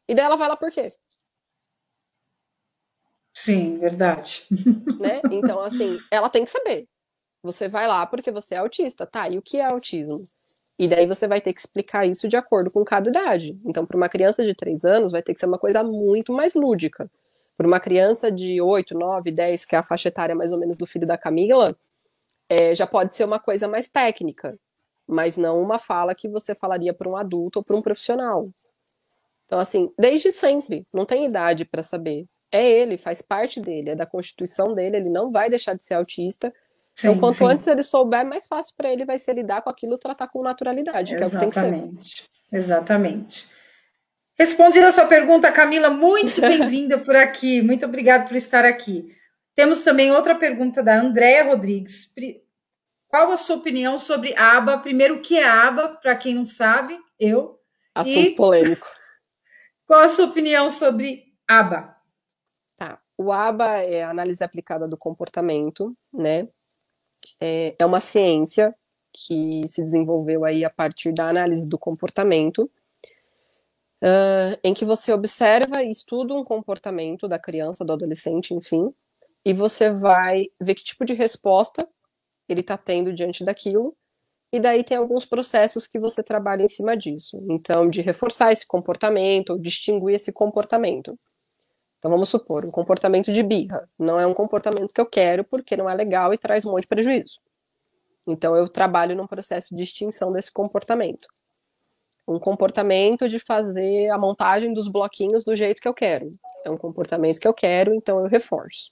E 0.07 0.15
daí 0.15 0.25
ela 0.25 0.35
vai 0.35 0.47
lá 0.47 0.57
por 0.57 0.71
quê? 0.71 0.87
Sim, 3.33 3.77
verdade. 3.77 4.45
Né? 4.99 5.21
Então, 5.31 5.59
assim, 5.59 5.99
ela 6.09 6.29
tem 6.29 6.45
que 6.45 6.49
saber. 6.49 6.87
Você 7.43 7.67
vai 7.67 7.85
lá 7.87 8.07
porque 8.07 8.31
você 8.31 8.55
é 8.55 8.59
autista, 8.59 9.05
tá? 9.05 9.29
E 9.29 9.37
o 9.37 9.41
que 9.41 9.57
é 9.57 9.65
autismo? 9.65 10.23
E 10.77 10.87
daí 10.87 11.05
você 11.05 11.27
vai 11.27 11.39
ter 11.39 11.53
que 11.53 11.59
explicar 11.59 12.05
isso 12.05 12.27
de 12.27 12.35
acordo 12.35 12.69
com 12.69 12.83
cada 12.83 13.09
idade. 13.09 13.57
Então, 13.65 13.85
para 13.85 13.95
uma 13.95 14.09
criança 14.09 14.43
de 14.43 14.53
3 14.53 14.83
anos, 14.83 15.11
vai 15.11 15.21
ter 15.21 15.33
que 15.33 15.39
ser 15.39 15.45
uma 15.45 15.57
coisa 15.57 15.83
muito 15.83 16.33
mais 16.33 16.53
lúdica. 16.53 17.09
Para 17.55 17.65
uma 17.65 17.79
criança 17.79 18.29
de 18.29 18.61
8, 18.61 18.93
9, 18.93 19.31
10, 19.31 19.65
que 19.65 19.75
é 19.75 19.79
a 19.79 19.83
faixa 19.83 20.09
etária 20.09 20.35
mais 20.35 20.51
ou 20.51 20.59
menos 20.59 20.77
do 20.77 20.85
filho 20.85 21.07
da 21.07 21.17
Camila, 21.17 21.75
é, 22.49 22.75
já 22.75 22.85
pode 22.85 23.15
ser 23.15 23.23
uma 23.23 23.39
coisa 23.39 23.67
mais 23.67 23.87
técnica, 23.87 24.59
mas 25.07 25.37
não 25.37 25.61
uma 25.61 25.79
fala 25.79 26.13
que 26.13 26.27
você 26.27 26.53
falaria 26.53 26.93
para 26.93 27.09
um 27.09 27.15
adulto 27.15 27.59
ou 27.59 27.63
para 27.63 27.75
um 27.75 27.81
profissional. 27.81 28.49
Então, 29.45 29.59
assim, 29.59 29.91
desde 29.97 30.31
sempre, 30.31 30.85
não 30.93 31.05
tem 31.05 31.25
idade 31.25 31.65
para 31.65 31.83
saber. 31.83 32.25
É 32.51 32.67
ele, 32.67 32.97
faz 32.97 33.21
parte 33.21 33.61
dele, 33.61 33.91
é 33.91 33.95
da 33.95 34.05
constituição 34.05 34.73
dele, 34.73 34.97
ele 34.97 35.09
não 35.09 35.31
vai 35.31 35.49
deixar 35.49 35.75
de 35.75 35.83
ser 35.83 35.93
autista. 35.93 36.53
Sim, 36.95 37.09
então, 37.09 37.19
quanto 37.19 37.35
sim. 37.35 37.45
antes 37.45 37.67
ele 37.67 37.83
souber, 37.83 38.25
mais 38.25 38.47
fácil 38.47 38.73
para 38.77 38.89
ele 38.91 39.03
vai 39.03 39.19
ser 39.19 39.33
lidar 39.33 39.61
com 39.61 39.69
aquilo 39.69 39.97
tratar 39.97 40.27
com 40.29 40.41
naturalidade, 40.41 41.15
que 41.15 41.21
é 41.21 41.27
o 41.27 41.29
que 41.29 41.37
tem 41.37 41.49
que 41.49 41.55
ser. 41.55 41.65
Exatamente. 41.65 42.29
Exatamente. 42.51 43.47
Respondida 44.37 44.87
a 44.87 44.91
sua 44.91 45.05
pergunta, 45.05 45.51
Camila, 45.51 45.89
muito 45.89 46.39
bem-vinda 46.41 46.97
por 46.97 47.15
aqui. 47.15 47.61
Muito 47.61 47.85
obrigada 47.85 48.25
por 48.25 48.35
estar 48.35 48.63
aqui. 48.63 49.13
Temos 49.53 49.83
também 49.83 50.11
outra 50.11 50.35
pergunta 50.35 50.81
da 50.81 50.97
Andréa 50.97 51.45
Rodrigues. 51.45 52.13
Qual 53.07 53.31
a 53.31 53.37
sua 53.37 53.57
opinião 53.57 53.97
sobre 53.97 54.35
aba? 54.37 54.77
Primeiro, 54.77 55.15
o 55.15 55.21
que 55.21 55.37
é 55.37 55.47
aba? 55.47 55.89
Para 55.89 56.15
quem 56.15 56.35
não 56.35 56.45
sabe, 56.45 56.97
eu. 57.19 57.59
Assunto 57.93 58.27
E- 58.27 58.35
polêmico. 58.35 58.87
Qual 59.87 59.99
a 59.99 60.09
sua 60.09 60.25
opinião 60.25 60.69
sobre 60.69 61.23
aba? 61.47 61.95
Tá. 62.75 62.99
O 63.17 63.31
ABA 63.31 63.81
é 63.81 64.03
a 64.03 64.09
análise 64.09 64.43
aplicada 64.43 64.87
do 64.87 64.97
comportamento, 64.97 65.95
né? 66.13 66.49
É, 67.39 67.75
é 67.79 67.85
uma 67.85 67.99
ciência 67.99 68.75
que 69.13 69.61
se 69.67 69.83
desenvolveu 69.83 70.43
aí 70.45 70.65
a 70.65 70.69
partir 70.69 71.13
da 71.13 71.29
análise 71.29 71.67
do 71.67 71.77
comportamento, 71.77 72.69
ah, 74.03 74.57
em 74.63 74.73
que 74.73 74.85
você 74.85 75.11
observa 75.13 75.83
e 75.83 75.89
estuda 75.91 76.33
um 76.33 76.43
comportamento 76.43 77.27
da 77.27 77.39
criança, 77.39 77.83
do 77.85 77.93
adolescente, 77.93 78.53
enfim, 78.53 78.93
e 79.43 79.53
você 79.53 79.91
vai 79.91 80.47
ver 80.61 80.75
que 80.75 80.83
tipo 80.83 81.05
de 81.05 81.13
resposta 81.13 81.87
ele 82.47 82.61
está 82.61 82.77
tendo 82.77 83.13
diante 83.13 83.43
daquilo, 83.43 83.95
e 84.53 84.59
daí 84.59 84.83
tem 84.83 84.97
alguns 84.97 85.25
processos 85.25 85.87
que 85.87 85.99
você 85.99 86.23
trabalha 86.23 86.63
em 86.63 86.67
cima 86.67 86.95
disso. 86.95 87.43
Então, 87.49 87.89
de 87.89 88.01
reforçar 88.01 88.51
esse 88.53 88.65
comportamento, 88.65 89.51
ou 89.51 89.59
distinguir 89.59 90.15
esse 90.15 90.31
comportamento. 90.31 91.17
Então 92.05 92.13
vamos 92.13 92.29
supor, 92.29 92.63
um 92.63 92.69
comportamento 92.69 93.33
de 93.33 93.41
birra. 93.41 93.89
Não 93.97 94.19
é 94.19 94.27
um 94.27 94.33
comportamento 94.35 94.93
que 94.93 95.01
eu 95.01 95.07
quero 95.07 95.43
porque 95.43 95.75
não 95.75 95.89
é 95.89 95.95
legal 95.95 96.31
e 96.31 96.37
traz 96.37 96.63
um 96.63 96.69
monte 96.69 96.81
de 96.81 96.87
prejuízo. 96.87 97.39
Então 98.27 98.55
eu 98.55 98.69
trabalho 98.69 99.15
num 99.15 99.25
processo 99.25 99.75
de 99.75 99.81
extinção 99.81 100.31
desse 100.31 100.51
comportamento. 100.51 101.27
Um 102.27 102.37
comportamento 102.37 103.27
de 103.27 103.39
fazer 103.39 104.11
a 104.11 104.19
montagem 104.19 104.71
dos 104.71 104.87
bloquinhos 104.87 105.43
do 105.43 105.55
jeito 105.55 105.81
que 105.81 105.87
eu 105.87 105.95
quero. 105.95 106.37
É 106.63 106.69
um 106.69 106.77
comportamento 106.77 107.39
que 107.39 107.47
eu 107.47 107.55
quero, 107.55 107.91
então 107.95 108.19
eu 108.19 108.27
reforço. 108.27 108.91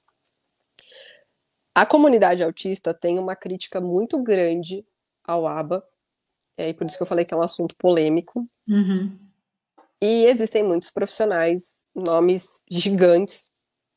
A 1.76 1.86
comunidade 1.86 2.44
autista 2.44 2.96
tem 2.96 3.20
uma 3.20 3.36
crítica 3.36 3.80
muito 3.80 4.24
grande 4.24 4.84
ao 5.24 5.46
ABA, 5.46 5.88
é, 6.58 6.70
e 6.70 6.74
por 6.74 6.88
isso 6.88 6.98
que 6.98 7.04
eu 7.04 7.08
falei 7.08 7.26
que 7.26 7.34
é 7.36 7.38
um 7.38 7.44
assunto 7.44 7.76
polêmico. 7.76 8.50
Uhum. 8.68 9.16
E 10.06 10.26
existem 10.26 10.62
muitos 10.62 10.92
profissionais, 10.92 11.78
nomes 11.96 12.62
gigantes 12.70 13.50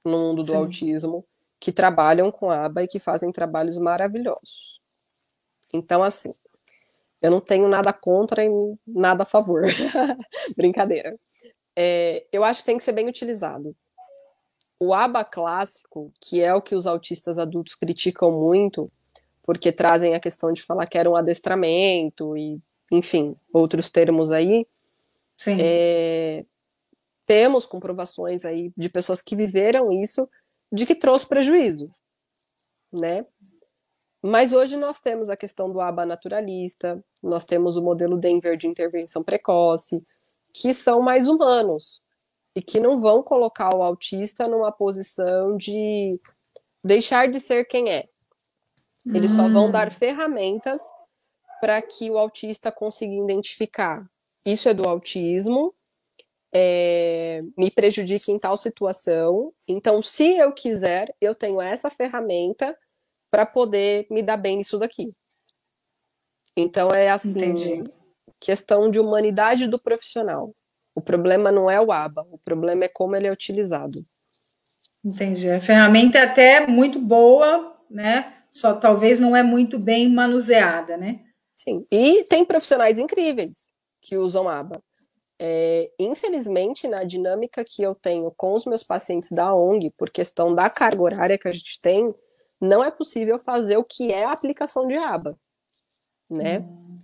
no 0.04 0.16
mundo 0.16 0.44
do 0.44 0.50
Sim. 0.50 0.56
autismo, 0.56 1.26
que 1.58 1.72
trabalham 1.72 2.30
com 2.30 2.48
ABA 2.48 2.84
e 2.84 2.86
que 2.86 3.00
fazem 3.00 3.32
trabalhos 3.32 3.76
maravilhosos. 3.76 4.80
Então, 5.72 6.04
assim, 6.04 6.32
eu 7.20 7.28
não 7.28 7.40
tenho 7.40 7.66
nada 7.66 7.92
contra 7.92 8.44
e 8.44 8.48
nada 8.86 9.24
a 9.24 9.26
favor. 9.26 9.62
Brincadeira. 10.56 11.18
É, 11.74 12.24
eu 12.30 12.44
acho 12.44 12.60
que 12.60 12.66
tem 12.66 12.78
que 12.78 12.84
ser 12.84 12.92
bem 12.92 13.08
utilizado. 13.08 13.74
O 14.78 14.94
ABA 14.94 15.24
clássico, 15.24 16.12
que 16.20 16.40
é 16.40 16.54
o 16.54 16.62
que 16.62 16.76
os 16.76 16.86
autistas 16.86 17.36
adultos 17.36 17.74
criticam 17.74 18.30
muito, 18.30 18.88
porque 19.42 19.72
trazem 19.72 20.14
a 20.14 20.20
questão 20.20 20.52
de 20.52 20.62
falar 20.62 20.86
que 20.86 20.98
era 20.98 21.10
um 21.10 21.16
adestramento 21.16 22.36
e, 22.36 22.60
enfim, 22.92 23.34
outros 23.52 23.90
termos 23.90 24.30
aí. 24.30 24.68
Sim. 25.36 25.58
É, 25.60 26.44
temos 27.26 27.66
comprovações 27.66 28.44
aí 28.44 28.72
de 28.76 28.88
pessoas 28.88 29.20
que 29.20 29.36
viveram 29.36 29.92
isso, 29.92 30.28
de 30.72 30.86
que 30.86 30.94
trouxe 30.94 31.26
prejuízo, 31.26 31.90
né? 32.92 33.26
Mas 34.22 34.52
hoje 34.52 34.76
nós 34.76 35.00
temos 35.00 35.28
a 35.28 35.36
questão 35.36 35.70
do 35.70 35.80
ABA 35.80 36.06
naturalista, 36.06 37.02
nós 37.22 37.44
temos 37.44 37.76
o 37.76 37.82
modelo 37.82 38.16
Denver 38.16 38.56
de 38.56 38.66
intervenção 38.66 39.22
precoce, 39.22 40.02
que 40.52 40.72
são 40.72 41.00
mais 41.00 41.28
humanos, 41.28 42.02
e 42.56 42.62
que 42.62 42.80
não 42.80 42.96
vão 42.96 43.22
colocar 43.22 43.74
o 43.76 43.82
autista 43.82 44.48
numa 44.48 44.72
posição 44.72 45.56
de 45.56 46.18
deixar 46.82 47.28
de 47.28 47.38
ser 47.38 47.66
quem 47.66 47.90
é. 47.90 48.08
Eles 49.04 49.32
hum. 49.32 49.36
só 49.36 49.48
vão 49.48 49.70
dar 49.70 49.88
hum. 49.88 49.92
ferramentas 49.92 50.80
para 51.60 51.80
que 51.82 52.10
o 52.10 52.16
autista 52.16 52.72
consiga 52.72 53.12
identificar 53.12 54.08
isso 54.46 54.68
é 54.68 54.74
do 54.74 54.88
autismo, 54.88 55.74
é, 56.54 57.42
me 57.58 57.70
prejudica 57.70 58.30
em 58.30 58.38
tal 58.38 58.56
situação. 58.56 59.52
Então, 59.66 60.00
se 60.02 60.38
eu 60.38 60.52
quiser, 60.52 61.12
eu 61.20 61.34
tenho 61.34 61.60
essa 61.60 61.90
ferramenta 61.90 62.78
para 63.28 63.44
poder 63.44 64.06
me 64.08 64.22
dar 64.22 64.36
bem 64.36 64.56
nisso 64.56 64.78
daqui. 64.78 65.12
Então 66.56 66.88
é 66.88 67.10
assim, 67.10 67.30
Entendi. 67.30 67.84
questão 68.40 68.88
de 68.88 68.98
humanidade 68.98 69.66
do 69.66 69.78
profissional. 69.78 70.54
O 70.94 71.02
problema 71.02 71.52
não 71.52 71.68
é 71.68 71.78
o 71.78 71.92
ABA, 71.92 72.26
o 72.30 72.38
problema 72.38 72.84
é 72.84 72.88
como 72.88 73.14
ele 73.14 73.26
é 73.26 73.32
utilizado. 73.32 74.06
Entendi. 75.04 75.50
A 75.50 75.60
ferramenta 75.60 76.16
é 76.16 76.22
até 76.22 76.66
muito 76.66 76.98
boa, 76.98 77.76
né? 77.90 78.32
Só 78.50 78.74
talvez 78.74 79.20
não 79.20 79.36
é 79.36 79.42
muito 79.42 79.78
bem 79.78 80.08
manuseada, 80.08 80.96
né? 80.96 81.20
Sim. 81.52 81.86
E 81.90 82.24
tem 82.24 82.44
profissionais 82.44 82.98
incríveis 82.98 83.75
que 84.06 84.16
usam 84.16 84.48
ABA. 84.48 84.80
É, 85.38 85.90
infelizmente, 85.98 86.88
na 86.88 87.04
dinâmica 87.04 87.64
que 87.64 87.82
eu 87.82 87.94
tenho 87.94 88.32
com 88.36 88.54
os 88.54 88.64
meus 88.64 88.82
pacientes 88.82 89.30
da 89.30 89.54
ONG, 89.54 89.90
por 89.98 90.08
questão 90.10 90.54
da 90.54 90.70
carga 90.70 91.02
horária 91.02 91.38
que 91.38 91.48
a 91.48 91.52
gente 91.52 91.78
tem, 91.80 92.14
não 92.60 92.82
é 92.82 92.90
possível 92.90 93.38
fazer 93.38 93.76
o 93.76 93.84
que 93.84 94.12
é 94.12 94.24
a 94.24 94.32
aplicação 94.32 94.86
de 94.86 94.94
aba, 94.96 95.38
né? 96.30 96.60
Hum. 96.60 96.96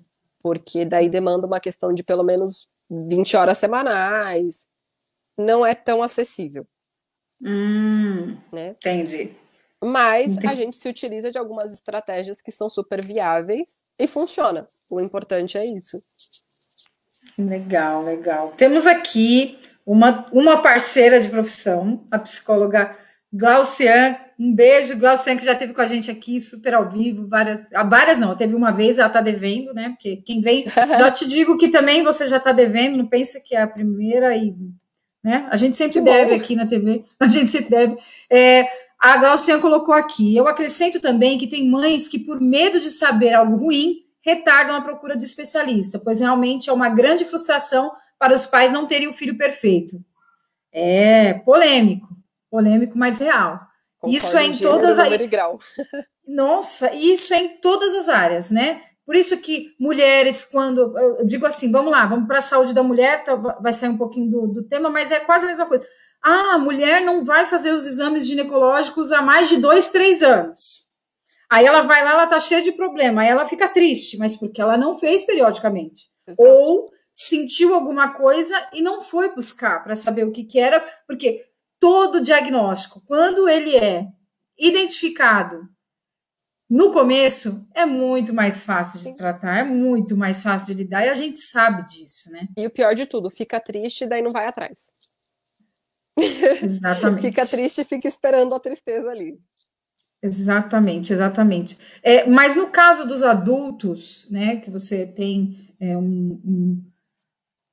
Porque 0.43 0.85
daí 0.85 1.09
demanda 1.09 1.47
uma 1.47 1.61
questão 1.61 1.93
de 1.93 2.03
pelo 2.03 2.23
menos 2.23 2.69
20 2.89 3.37
horas 3.37 3.59
semanais, 3.59 4.67
não 5.37 5.67
é 5.67 5.75
tão 5.75 6.03
acessível. 6.03 6.67
Hum, 7.45 8.39
né? 8.53 8.71
Entendi. 8.71 9.37
Mas 9.85 10.33
entendi. 10.33 10.47
a 10.47 10.55
gente 10.55 10.77
se 10.77 10.89
utiliza 10.89 11.31
de 11.31 11.39
algumas 11.39 11.73
estratégias 11.73 12.41
que 12.41 12.53
são 12.53 12.71
super 12.71 13.05
viáveis 13.05 13.83
e 13.99 14.07
funciona. 14.07 14.67
O 14.89 15.01
importante 15.01 15.59
é 15.59 15.67
isso. 15.67 16.03
Legal, 17.39 18.05
legal. 18.05 18.53
Temos 18.57 18.87
aqui 18.87 19.59
uma, 19.87 20.27
uma 20.33 20.59
parceira 20.59 21.21
de 21.21 21.29
profissão, 21.29 22.05
a 22.11 22.19
psicóloga 22.19 22.97
Glaucian. 23.33 24.17
Um 24.39 24.55
beijo, 24.55 24.99
Glaucian, 24.99 25.37
que 25.37 25.45
já 25.45 25.55
teve 25.55 25.73
com 25.73 25.81
a 25.81 25.87
gente 25.87 26.11
aqui, 26.11 26.41
super 26.41 26.75
ao 26.75 26.89
vivo, 26.89 27.27
várias. 27.29 27.73
Ah, 27.73 27.85
várias 27.85 28.19
não, 28.19 28.37
teve 28.37 28.55
uma 28.55 28.71
vez, 28.71 28.99
ela 28.99 29.09
tá 29.09 29.21
devendo, 29.21 29.73
né? 29.73 29.91
Porque 29.91 30.17
quem 30.17 30.41
vem. 30.41 30.65
já 30.99 31.11
te 31.11 31.27
digo 31.27 31.57
que 31.57 31.69
também 31.69 32.03
você 32.03 32.29
já 32.29 32.41
tá 32.41 32.53
devendo, 32.53 32.97
não 32.97 33.07
pensa 33.07 33.41
que 33.41 33.55
é 33.55 33.63
a 33.63 33.67
primeira 33.67 34.37
e. 34.37 34.55
Né? 35.25 35.47
A 35.51 35.57
gente 35.57 35.79
sempre 35.79 35.95
que 35.95 36.01
deve 36.01 36.31
bom. 36.31 36.37
aqui 36.37 36.57
na 36.57 36.67
TV, 36.67 37.05
a 37.21 37.29
gente 37.29 37.49
sempre 37.49 37.71
deve. 37.71 37.97
É, 38.29 38.67
a 39.01 39.17
Glaucian 39.17 39.61
colocou 39.61 39.95
aqui. 39.95 40.37
Eu 40.37 40.49
acrescento 40.49 41.01
também 41.01 41.39
que 41.39 41.47
tem 41.47 41.69
mães 41.69 42.09
que, 42.09 42.19
por 42.19 42.41
medo 42.41 42.81
de 42.81 42.91
saber 42.91 43.33
algo 43.33 43.57
ruim, 43.57 44.03
retardam 44.25 44.77
a 44.77 44.81
procura 44.81 45.17
de 45.17 45.25
especialista, 45.25 45.99
pois 45.99 46.21
realmente 46.21 46.71
é 46.71 46.73
uma 46.73 46.89
grande 46.89 47.25
frustração 47.25 47.91
para 48.19 48.35
os 48.35 48.47
pais 48.47 48.73
não 48.73 48.87
terem 48.87 49.09
o 49.09 49.13
filho 49.13 49.37
perfeito. 49.37 49.97
É 50.73 51.35
polêmico 51.35 52.13
polêmico, 52.53 52.99
mas 52.99 53.19
real. 53.19 53.59
Concordo 53.99 54.27
isso 54.27 54.37
é 54.37 54.45
em 54.45 54.59
todas 54.59 54.99
as 54.99 55.09
Nossa, 56.29 56.93
isso 56.93 57.33
é 57.33 57.39
em 57.39 57.49
todas 57.61 57.95
as 57.95 58.11
áreas, 58.11 58.51
né? 58.51 58.83
Por 59.07 59.17
isso 59.17 59.39
que 59.39 59.75
mulheres, 59.81 60.45
quando 60.45 60.97
eu 60.99 61.27
digo 61.27 61.47
assim, 61.47 61.73
vamos 61.73 61.91
lá, 61.91 62.07
vamos 62.07 62.27
para 62.27 62.39
a 62.39 62.43
saúde 62.43 62.75
da 62.75 62.83
mulher, 62.83 63.25
tá, 63.25 63.35
vai 63.35 63.73
sair 63.73 63.89
um 63.89 63.97
pouquinho 63.97 64.31
do, 64.31 64.47
do 64.49 64.63
tema, 64.65 64.91
mas 64.91 65.11
é 65.11 65.19
quase 65.19 65.47
a 65.47 65.49
mesma 65.49 65.67
coisa. 65.67 65.85
Ah, 66.23 66.55
a 66.55 66.59
mulher 66.59 67.01
não 67.01 67.25
vai 67.25 67.47
fazer 67.47 67.73
os 67.73 67.87
exames 67.87 68.29
ginecológicos 68.29 69.11
há 69.11 69.23
mais 69.23 69.49
de 69.49 69.57
dois, 69.57 69.89
três 69.89 70.23
anos. 70.23 70.82
Aí 71.53 71.67
ela 71.67 71.83
vai 71.83 72.03
lá, 72.03 72.13
ela 72.13 72.27
tá 72.27 72.41
cheia 72.41 72.63
de 72.63 72.73
problema, 72.73 73.21
aí 73.21 73.29
ela 73.29 73.45
fica 73.45 73.69
triste, 73.69 74.17
mas 74.17 74.35
porque 74.35 74.59
ela 74.59 74.75
não 74.79 74.99
fez 74.99 75.23
periodicamente. 75.27 76.11
Exato. 76.27 76.49
Ou 76.49 76.91
sentiu 77.13 77.75
alguma 77.75 78.15
coisa 78.15 78.57
e 78.73 78.81
não 78.81 79.03
foi 79.03 79.35
buscar 79.35 79.85
para 79.85 79.95
saber 79.95 80.25
o 80.25 80.33
que, 80.33 80.45
que 80.45 80.59
era, 80.59 80.81
porque 81.07 81.45
todo 81.79 82.23
diagnóstico, 82.23 83.03
quando 83.07 83.47
ele 83.51 83.77
é 83.77 84.07
identificado 84.59 85.69
no 86.71 86.91
começo, 86.91 87.69
é 87.75 87.85
muito 87.85 88.33
mais 88.33 88.65
fácil 88.65 89.01
de 89.01 89.15
tratar, 89.15 89.59
é 89.59 89.63
muito 89.63 90.17
mais 90.17 90.43
fácil 90.43 90.69
de 90.69 90.83
lidar, 90.83 91.05
e 91.05 91.11
a 91.11 91.15
gente 91.15 91.37
sabe 91.37 91.85
disso, 91.85 92.31
né? 92.31 92.49
E 92.57 92.67
o 92.67 92.71
pior 92.71 92.95
de 92.95 93.05
tudo, 93.05 93.29
fica 93.29 93.61
triste 93.61 94.05
e 94.05 94.07
daí 94.07 94.23
não 94.23 94.31
vai 94.31 94.47
atrás. 94.47 94.95
Exatamente. 96.63 97.21
fica 97.21 97.47
triste 97.47 97.83
e 97.83 97.85
fica 97.85 98.09
esperando 98.09 98.55
a 98.55 98.61
tristeza 98.61 99.11
ali. 99.11 99.39
Exatamente, 100.23 101.13
exatamente. 101.13 101.77
É, 102.03 102.27
mas 102.29 102.55
no 102.55 102.69
caso 102.69 103.07
dos 103.07 103.25
adultos, 103.25 104.29
né, 104.31 104.57
que 104.57 104.71
você 104.71 105.05
tem 105.05 105.69
é, 105.81 105.97
um, 105.97 106.41
um, 106.45 106.85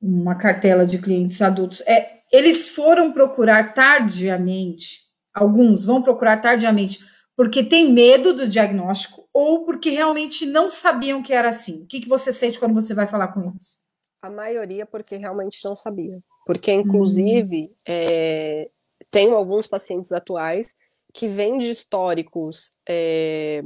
uma 0.02 0.34
cartela 0.34 0.86
de 0.86 0.98
clientes 0.98 1.42
adultos, 1.44 1.82
é, 1.82 2.22
eles 2.32 2.68
foram 2.68 3.12
procurar 3.12 3.74
tardiamente, 3.74 5.02
alguns 5.32 5.86
vão 5.86 6.02
procurar 6.02 6.38
tardiamente, 6.38 7.00
porque 7.36 7.64
tem 7.64 7.94
medo 7.94 8.34
do 8.34 8.50
diagnóstico 8.50 9.30
ou 9.32 9.64
porque 9.64 9.92
realmente 9.92 10.46
não 10.46 10.72
sabiam 10.72 11.22
que 11.22 11.32
era 11.32 11.50
assim. 11.50 11.84
O 11.84 11.86
que, 11.86 12.02
que 12.02 12.10
você 12.10 12.34
sente 12.34 12.60
quando 12.60 12.74
você 12.74 12.96
vai 12.96 13.06
falar 13.06 13.30
com 13.30 13.44
eles? 13.44 13.80
A 14.22 14.30
maioria 14.30 14.86
porque 14.86 15.16
realmente 15.16 15.60
não 15.64 15.76
sabia. 15.76 16.20
Porque, 16.46 16.72
inclusive, 16.74 17.70
hum. 17.72 17.76
é, 17.88 18.70
tenho 19.12 19.36
alguns 19.36 19.68
pacientes 19.68 20.12
atuais 20.12 20.76
que 21.14 21.28
vêm 21.28 21.58
de 21.58 21.70
históricos 21.70 22.78
é, 22.88 23.62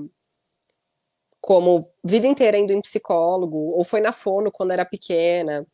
como 1.41 1.89
vida 2.03 2.25
inteira 2.25 2.57
indo 2.57 2.71
em 2.71 2.81
psicólogo, 2.81 3.57
ou 3.57 3.83
foi 3.83 3.99
na 3.99 4.13
fono 4.13 4.51
quando 4.51 4.71
era 4.71 4.85
pequena, 4.85 5.67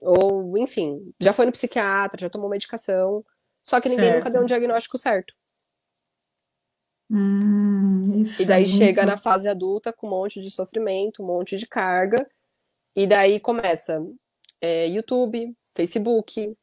ou, 0.00 0.58
enfim, 0.58 1.14
já 1.20 1.32
foi 1.32 1.46
no 1.46 1.52
psiquiatra, 1.52 2.20
já 2.20 2.28
tomou 2.28 2.50
medicação, 2.50 3.24
só 3.62 3.80
que 3.80 3.88
ninguém 3.88 4.06
certo. 4.06 4.16
nunca 4.16 4.30
deu 4.30 4.42
um 4.42 4.46
diagnóstico 4.46 4.98
certo. 4.98 5.32
Hum, 7.08 8.22
e 8.40 8.44
daí 8.46 8.64
é 8.64 8.68
chega 8.68 9.02
muito... 9.02 9.12
na 9.12 9.16
fase 9.16 9.48
adulta 9.48 9.92
com 9.92 10.06
um 10.06 10.10
monte 10.10 10.42
de 10.42 10.50
sofrimento, 10.50 11.22
um 11.22 11.26
monte 11.26 11.56
de 11.56 11.66
carga, 11.66 12.28
e 12.96 13.06
daí 13.06 13.38
começa 13.38 14.04
é, 14.60 14.86
YouTube, 14.88 15.56
Facebook, 15.74 16.56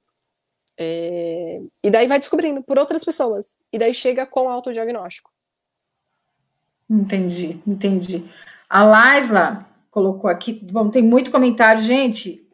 é, 0.79 1.61
e 1.83 1.89
daí 1.91 2.07
vai 2.07 2.17
descobrindo 2.17 2.63
por 2.63 2.79
outras 2.79 3.03
pessoas, 3.03 3.57
e 3.71 3.77
daí 3.77 3.93
chega 3.93 4.25
com 4.25 4.49
autodiagnóstico. 4.49 5.29
Entendi, 6.89 7.61
entendi. 7.67 8.23
A 8.69 8.83
Laisla 8.83 9.67
colocou 9.91 10.29
aqui, 10.29 10.53
bom, 10.53 10.89
tem 10.89 11.03
muito 11.03 11.29
comentário, 11.29 11.81
gente 11.81 12.49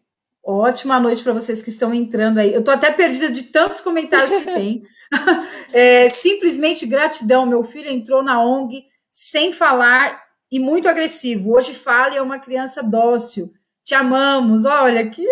Ótima 0.47 0.99
noite 0.99 1.23
para 1.23 1.33
vocês 1.33 1.63
que 1.63 1.71
estão 1.71 1.91
entrando 1.91 2.37
aí. 2.37 2.53
Eu 2.53 2.59
estou 2.59 2.71
até 2.71 2.91
perdida 2.91 3.31
de 3.31 3.45
tantos 3.45 3.81
comentários 3.81 4.35
que 4.35 4.45
tem. 4.45 4.83
é, 5.73 6.07
simplesmente 6.09 6.85
gratidão. 6.85 7.47
Meu 7.47 7.63
filho 7.63 7.89
entrou 7.89 8.21
na 8.21 8.39
ONG 8.39 8.83
sem 9.11 9.51
falar 9.51 10.21
e 10.51 10.59
muito 10.59 10.87
agressivo. 10.87 11.55
Hoje 11.55 11.73
fala 11.73 12.13
e 12.13 12.17
é 12.17 12.21
uma 12.21 12.37
criança 12.37 12.83
dócil. 12.83 13.51
Te 13.83 13.95
amamos. 13.95 14.65
Olha 14.65 15.01
aqui. 15.01 15.25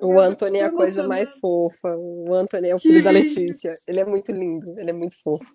O 0.00 0.18
Anthony 0.18 0.58
é 0.58 0.64
a 0.64 0.72
coisa 0.72 1.06
mais 1.06 1.38
fofa. 1.38 1.94
O 1.96 2.32
Anthony 2.34 2.68
é 2.68 2.74
o 2.74 2.78
filho 2.78 2.98
que 2.98 3.02
da 3.02 3.10
Letícia. 3.10 3.74
Ele 3.86 4.00
é 4.00 4.04
muito 4.04 4.32
lindo. 4.32 4.78
Ele 4.78 4.90
é 4.90 4.92
muito 4.92 5.20
fofo. 5.22 5.52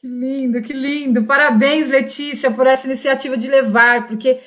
Que 0.00 0.08
lindo, 0.08 0.62
que 0.62 0.72
lindo. 0.72 1.24
Parabéns, 1.24 1.88
Letícia, 1.88 2.50
por 2.50 2.66
essa 2.66 2.86
iniciativa 2.86 3.36
de 3.36 3.48
levar, 3.48 4.06
porque 4.06 4.40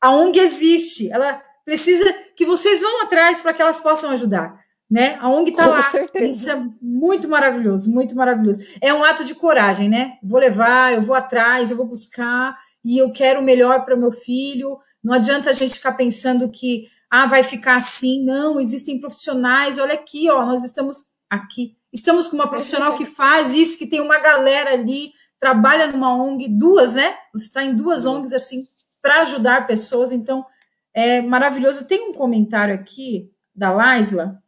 a 0.00 0.10
ONG 0.10 0.38
existe. 0.38 1.10
Ela 1.10 1.42
precisa 1.64 2.12
que 2.36 2.44
vocês 2.44 2.80
vão 2.80 3.02
atrás 3.02 3.42
para 3.42 3.52
que 3.52 3.62
elas 3.62 3.80
possam 3.80 4.10
ajudar. 4.10 4.60
Né? 4.90 5.16
A 5.20 5.28
ONG 5.30 5.50
está 5.50 5.66
lá. 5.66 5.82
Certeza. 5.82 6.24
Isso 6.26 6.50
é 6.50 6.62
muito 6.80 7.28
maravilhoso, 7.28 7.90
muito 7.90 8.14
maravilhoso. 8.14 8.60
É 8.80 8.92
um 8.92 9.02
ato 9.02 9.24
de 9.24 9.34
coragem, 9.34 9.88
né? 9.88 10.18
Vou 10.22 10.38
levar, 10.38 10.92
eu 10.92 11.02
vou 11.02 11.16
atrás, 11.16 11.70
eu 11.70 11.76
vou 11.76 11.86
buscar 11.86 12.54
e 12.84 12.98
eu 12.98 13.10
quero 13.10 13.40
o 13.40 13.44
melhor 13.44 13.84
para 13.84 13.96
o 13.96 14.00
meu 14.00 14.12
filho. 14.12 14.76
Não 15.02 15.14
adianta 15.14 15.50
a 15.50 15.52
gente 15.52 15.74
ficar 15.74 15.92
pensando 15.92 16.48
que 16.50 16.86
ah, 17.14 17.26
vai 17.26 17.44
ficar 17.44 17.76
assim. 17.76 18.24
Não, 18.24 18.58
existem 18.58 18.98
profissionais. 18.98 19.78
Olha 19.78 19.92
aqui, 19.92 20.30
ó, 20.30 20.46
nós 20.46 20.64
estamos 20.64 21.04
aqui. 21.28 21.76
Estamos 21.92 22.26
com 22.26 22.36
uma 22.36 22.48
profissional 22.48 22.96
que 22.96 23.04
faz 23.04 23.52
isso, 23.52 23.76
que 23.76 23.86
tem 23.86 24.00
uma 24.00 24.18
galera 24.18 24.72
ali, 24.72 25.12
trabalha 25.38 25.88
numa 25.88 26.14
ONG, 26.14 26.48
duas, 26.48 26.94
né? 26.94 27.14
Você 27.34 27.48
está 27.48 27.62
em 27.62 27.76
duas 27.76 28.06
ONGs 28.06 28.32
assim 28.32 28.66
para 29.02 29.20
ajudar 29.20 29.66
pessoas. 29.66 30.10
Então, 30.10 30.46
é 30.94 31.20
maravilhoso. 31.20 31.86
Tem 31.86 32.08
um 32.08 32.14
comentário 32.14 32.74
aqui 32.74 33.30
da 33.54 33.70
Laisla. 33.70 34.42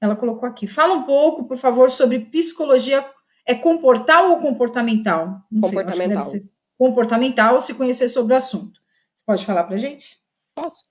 Ela 0.00 0.14
colocou 0.14 0.48
aqui. 0.48 0.68
Fala 0.68 0.94
um 0.94 1.02
pouco, 1.02 1.48
por 1.48 1.56
favor, 1.56 1.90
sobre 1.90 2.20
psicologia. 2.20 3.04
É 3.44 3.56
comportal 3.56 4.30
ou 4.30 4.38
comportamental? 4.38 5.42
Não 5.50 5.62
comportamental. 5.62 6.22
Sei, 6.22 6.48
comportamental, 6.78 7.60
se 7.60 7.74
conhecer 7.74 8.08
sobre 8.08 8.34
o 8.34 8.36
assunto. 8.36 8.78
Você 9.12 9.24
pode 9.26 9.44
falar 9.44 9.64
para 9.64 9.76
gente? 9.76 10.20
Posso. 10.54 10.84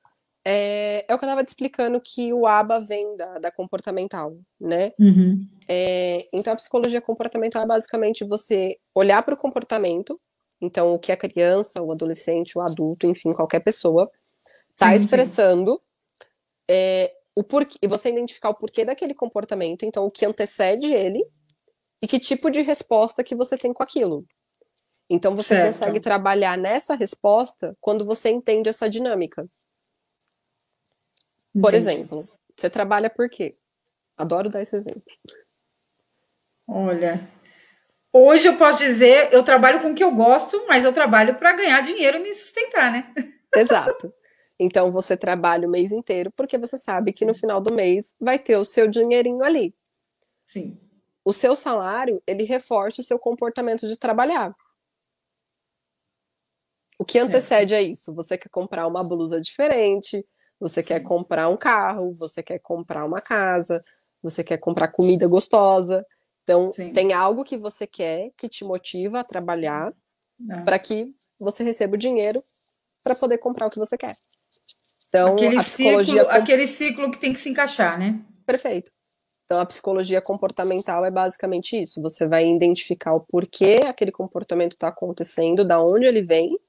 É, 0.50 1.04
é, 1.06 1.14
o 1.14 1.20
que 1.20 1.26
eu 1.26 1.28
estava 1.28 1.44
te 1.44 1.50
explicando 1.50 2.00
que 2.00 2.32
o 2.32 2.48
ABA 2.48 2.80
vem 2.86 3.18
da, 3.18 3.38
da 3.38 3.52
comportamental, 3.52 4.38
né? 4.58 4.94
Uhum. 4.98 5.46
É, 5.68 6.26
então, 6.32 6.54
a 6.54 6.56
psicologia 6.56 7.02
comportamental 7.02 7.64
é 7.64 7.66
basicamente 7.66 8.24
você 8.24 8.78
olhar 8.96 9.22
para 9.24 9.34
o 9.34 9.38
comportamento, 9.38 10.18
então, 10.62 10.94
o 10.94 11.00
que 11.00 11.12
a 11.12 11.18
criança, 11.18 11.82
o 11.82 11.92
adolescente, 11.92 12.58
o 12.58 12.62
adulto, 12.62 13.06
enfim, 13.06 13.34
qualquer 13.34 13.60
pessoa, 13.60 14.10
está 14.72 14.96
expressando 14.96 15.82
é, 16.66 17.14
o 17.36 17.44
porquê, 17.44 17.78
e 17.82 17.88
você 17.88 18.10
identificar 18.10 18.50
o 18.50 18.56
porquê 18.56 18.86
daquele 18.86 19.14
comportamento, 19.14 19.84
então 19.84 20.06
o 20.06 20.12
que 20.12 20.26
antecede 20.26 20.94
ele 20.94 21.26
e 22.02 22.08
que 22.08 22.20
tipo 22.20 22.50
de 22.50 22.62
resposta 22.62 23.22
que 23.22 23.36
você 23.36 23.58
tem 23.58 23.74
com 23.74 23.84
aquilo. 23.84 24.26
Então 25.10 25.36
você 25.36 25.56
certo. 25.56 25.80
consegue 25.80 26.00
trabalhar 26.00 26.58
nessa 26.58 26.96
resposta 26.96 27.76
quando 27.82 28.06
você 28.06 28.30
entende 28.30 28.70
essa 28.70 28.90
dinâmica. 28.90 29.46
Entendi. 31.56 31.62
Por 31.62 31.74
exemplo, 31.74 32.30
você 32.56 32.70
trabalha 32.70 33.10
por 33.10 33.30
quê? 33.30 33.56
Adoro 34.16 34.50
dar 34.50 34.62
esse 34.62 34.76
exemplo. 34.76 35.04
Olha, 36.68 37.30
hoje 38.12 38.48
eu 38.48 38.58
posso 38.58 38.80
dizer, 38.80 39.32
eu 39.32 39.44
trabalho 39.44 39.82
com 39.82 39.92
o 39.92 39.96
que 39.96 40.04
eu 40.04 40.12
gosto, 40.12 40.66
mas 40.68 40.84
eu 40.84 40.92
trabalho 40.92 41.36
para 41.36 41.54
ganhar 41.54 41.82
dinheiro 41.82 42.18
e 42.18 42.24
me 42.24 42.34
sustentar, 42.34 42.92
né? 42.92 43.14
Exato. 43.56 44.14
Então 44.60 44.92
você 44.92 45.16
trabalha 45.16 45.68
o 45.68 45.72
mês 45.72 45.92
inteiro 45.92 46.32
porque 46.32 46.58
você 46.58 46.78
sabe 46.78 47.14
que 47.14 47.26
no 47.26 47.36
final 47.36 47.62
do 47.62 47.74
mês 47.74 48.16
vai 48.20 48.40
ter 48.40 48.58
o 48.58 48.66
seu 48.66 48.88
dinheirinho 48.88 49.44
ali. 49.44 49.74
Sim. 50.44 50.80
O 51.24 51.32
seu 51.32 51.56
salário, 51.56 52.22
ele 52.26 52.44
reforça 52.44 53.02
o 53.02 53.04
seu 53.04 53.20
comportamento 53.20 53.88
de 53.88 53.98
trabalhar. 53.98 54.56
O 56.98 57.06
que 57.06 57.20
antecede 57.20 57.72
certo. 57.72 57.86
a 57.86 57.92
isso? 57.92 58.14
Você 58.14 58.38
quer 58.38 58.50
comprar 58.50 58.88
uma 58.88 59.04
blusa 59.04 59.40
diferente, 59.40 60.26
você 60.60 60.82
Sim. 60.82 60.90
quer 60.90 61.00
comprar 61.02 61.50
um 61.50 61.58
carro, 61.58 62.14
você 62.14 62.42
quer 62.42 62.60
comprar 62.60 63.06
uma 63.06 63.22
casa, 63.22 63.84
você 64.22 64.44
quer 64.44 64.58
comprar 64.58 64.90
comida 64.90 65.28
gostosa. 65.28 66.06
Então, 66.44 66.72
Sim. 66.72 66.94
tem 66.94 67.14
algo 67.14 67.44
que 67.44 67.58
você 67.58 67.86
quer 67.86 68.32
que 68.38 68.48
te 68.48 68.64
motiva 68.64 69.20
a 69.20 69.24
trabalhar 69.24 69.94
para 70.64 70.80
que 70.80 71.14
você 71.40 71.64
receba 71.64 71.96
o 71.96 71.98
dinheiro 71.98 72.44
para 73.04 73.16
poder 73.16 73.38
comprar 73.38 73.68
o 73.68 73.70
que 73.70 73.80
você 73.80 73.98
quer. 73.98 74.14
Então, 75.08 75.34
aquele, 75.34 75.58
psicologia... 75.58 76.24
ciclo, 76.24 76.30
aquele 76.30 76.68
ciclo 76.68 77.12
que 77.12 77.20
tem 77.20 77.34
que 77.34 77.40
se 77.40 77.50
encaixar, 77.50 77.98
né? 77.98 78.20
Perfeito. 78.46 78.92
Então, 79.46 79.62
a 79.62 79.66
psicologia 79.66 80.22
comportamental 80.22 81.06
é 81.06 81.12
basicamente 81.12 81.82
isso. 81.82 82.02
Você 82.02 82.28
vai 82.28 82.46
identificar 82.46 83.14
o 83.14 83.22
porquê 83.22 83.80
aquele 83.88 84.12
comportamento 84.12 84.74
está 84.74 84.90
acontecendo, 84.90 85.64
da 85.64 85.82
onde 85.82 86.06
ele 86.06 86.22
vem, 86.22 86.60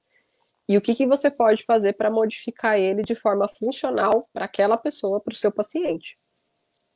e 0.69 0.77
o 0.77 0.81
que, 0.81 0.93
que 0.93 1.07
você 1.07 1.31
pode 1.31 1.63
fazer 1.63 1.93
para 1.93 2.11
modificar 2.11 2.77
ele 2.77 3.01
de 3.01 3.15
forma 3.15 3.47
funcional 3.47 4.29
para 4.31 4.45
aquela 4.45 4.77
pessoa, 4.77 5.19
para 5.19 5.33
o 5.33 5.35
seu 5.35 5.51
paciente. 5.51 6.15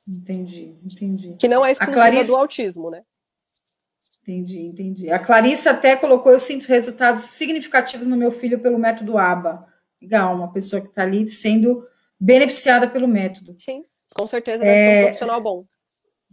Entendi, 0.08 0.76
entendi. 0.84 1.36
Que 1.40 1.48
não 1.48 1.66
é 1.66 1.72
exclusiva 1.72 2.00
Clarice... 2.00 2.28
do 2.28 2.36
autismo, 2.36 2.92
né? 2.92 3.02
Entendi, 4.22 4.60
entendi. 4.60 5.12
A 5.12 5.18
Clarice 5.18 5.68
até 5.68 5.96
colocou: 5.96 6.32
eu 6.32 6.40
sinto 6.40 6.68
resultados 6.68 7.24
significativos 7.24 8.06
no 8.06 8.16
meu 8.16 8.32
filho 8.32 8.60
pelo 8.60 8.78
método 8.78 9.18
ABA. 9.18 9.66
Legal, 10.00 10.36
uma 10.36 10.54
pessoa 10.54 10.80
que 10.80 10.90
está 10.90 11.02
ali 11.02 11.28
sendo 11.28 11.84
beneficiada 12.20 12.88
pelo 12.88 13.08
método. 13.08 13.56
Sim, 13.58 13.82
com 14.14 14.28
certeza 14.28 14.64
deve 14.64 14.76
é... 14.76 14.80
ser 14.80 15.00
um 15.00 15.04
profissional 15.06 15.42
bom. 15.42 15.66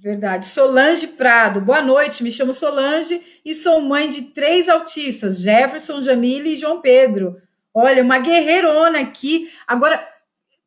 Verdade. 0.03 0.47
Solange 0.47 1.09
Prado, 1.09 1.61
boa 1.61 1.83
noite. 1.83 2.23
Me 2.23 2.33
chamo 2.33 2.55
Solange 2.55 3.21
e 3.45 3.55
sou 3.55 3.83
mãe 3.83 4.09
de 4.09 4.23
três 4.23 4.67
autistas: 4.67 5.39
Jefferson, 5.41 6.01
Jamile 6.01 6.55
e 6.55 6.57
João 6.57 6.81
Pedro. 6.81 7.37
Olha, 7.75 8.03
uma 8.03 8.19
guerreirona 8.19 8.99
aqui. 8.99 9.53
Agora, 9.67 10.03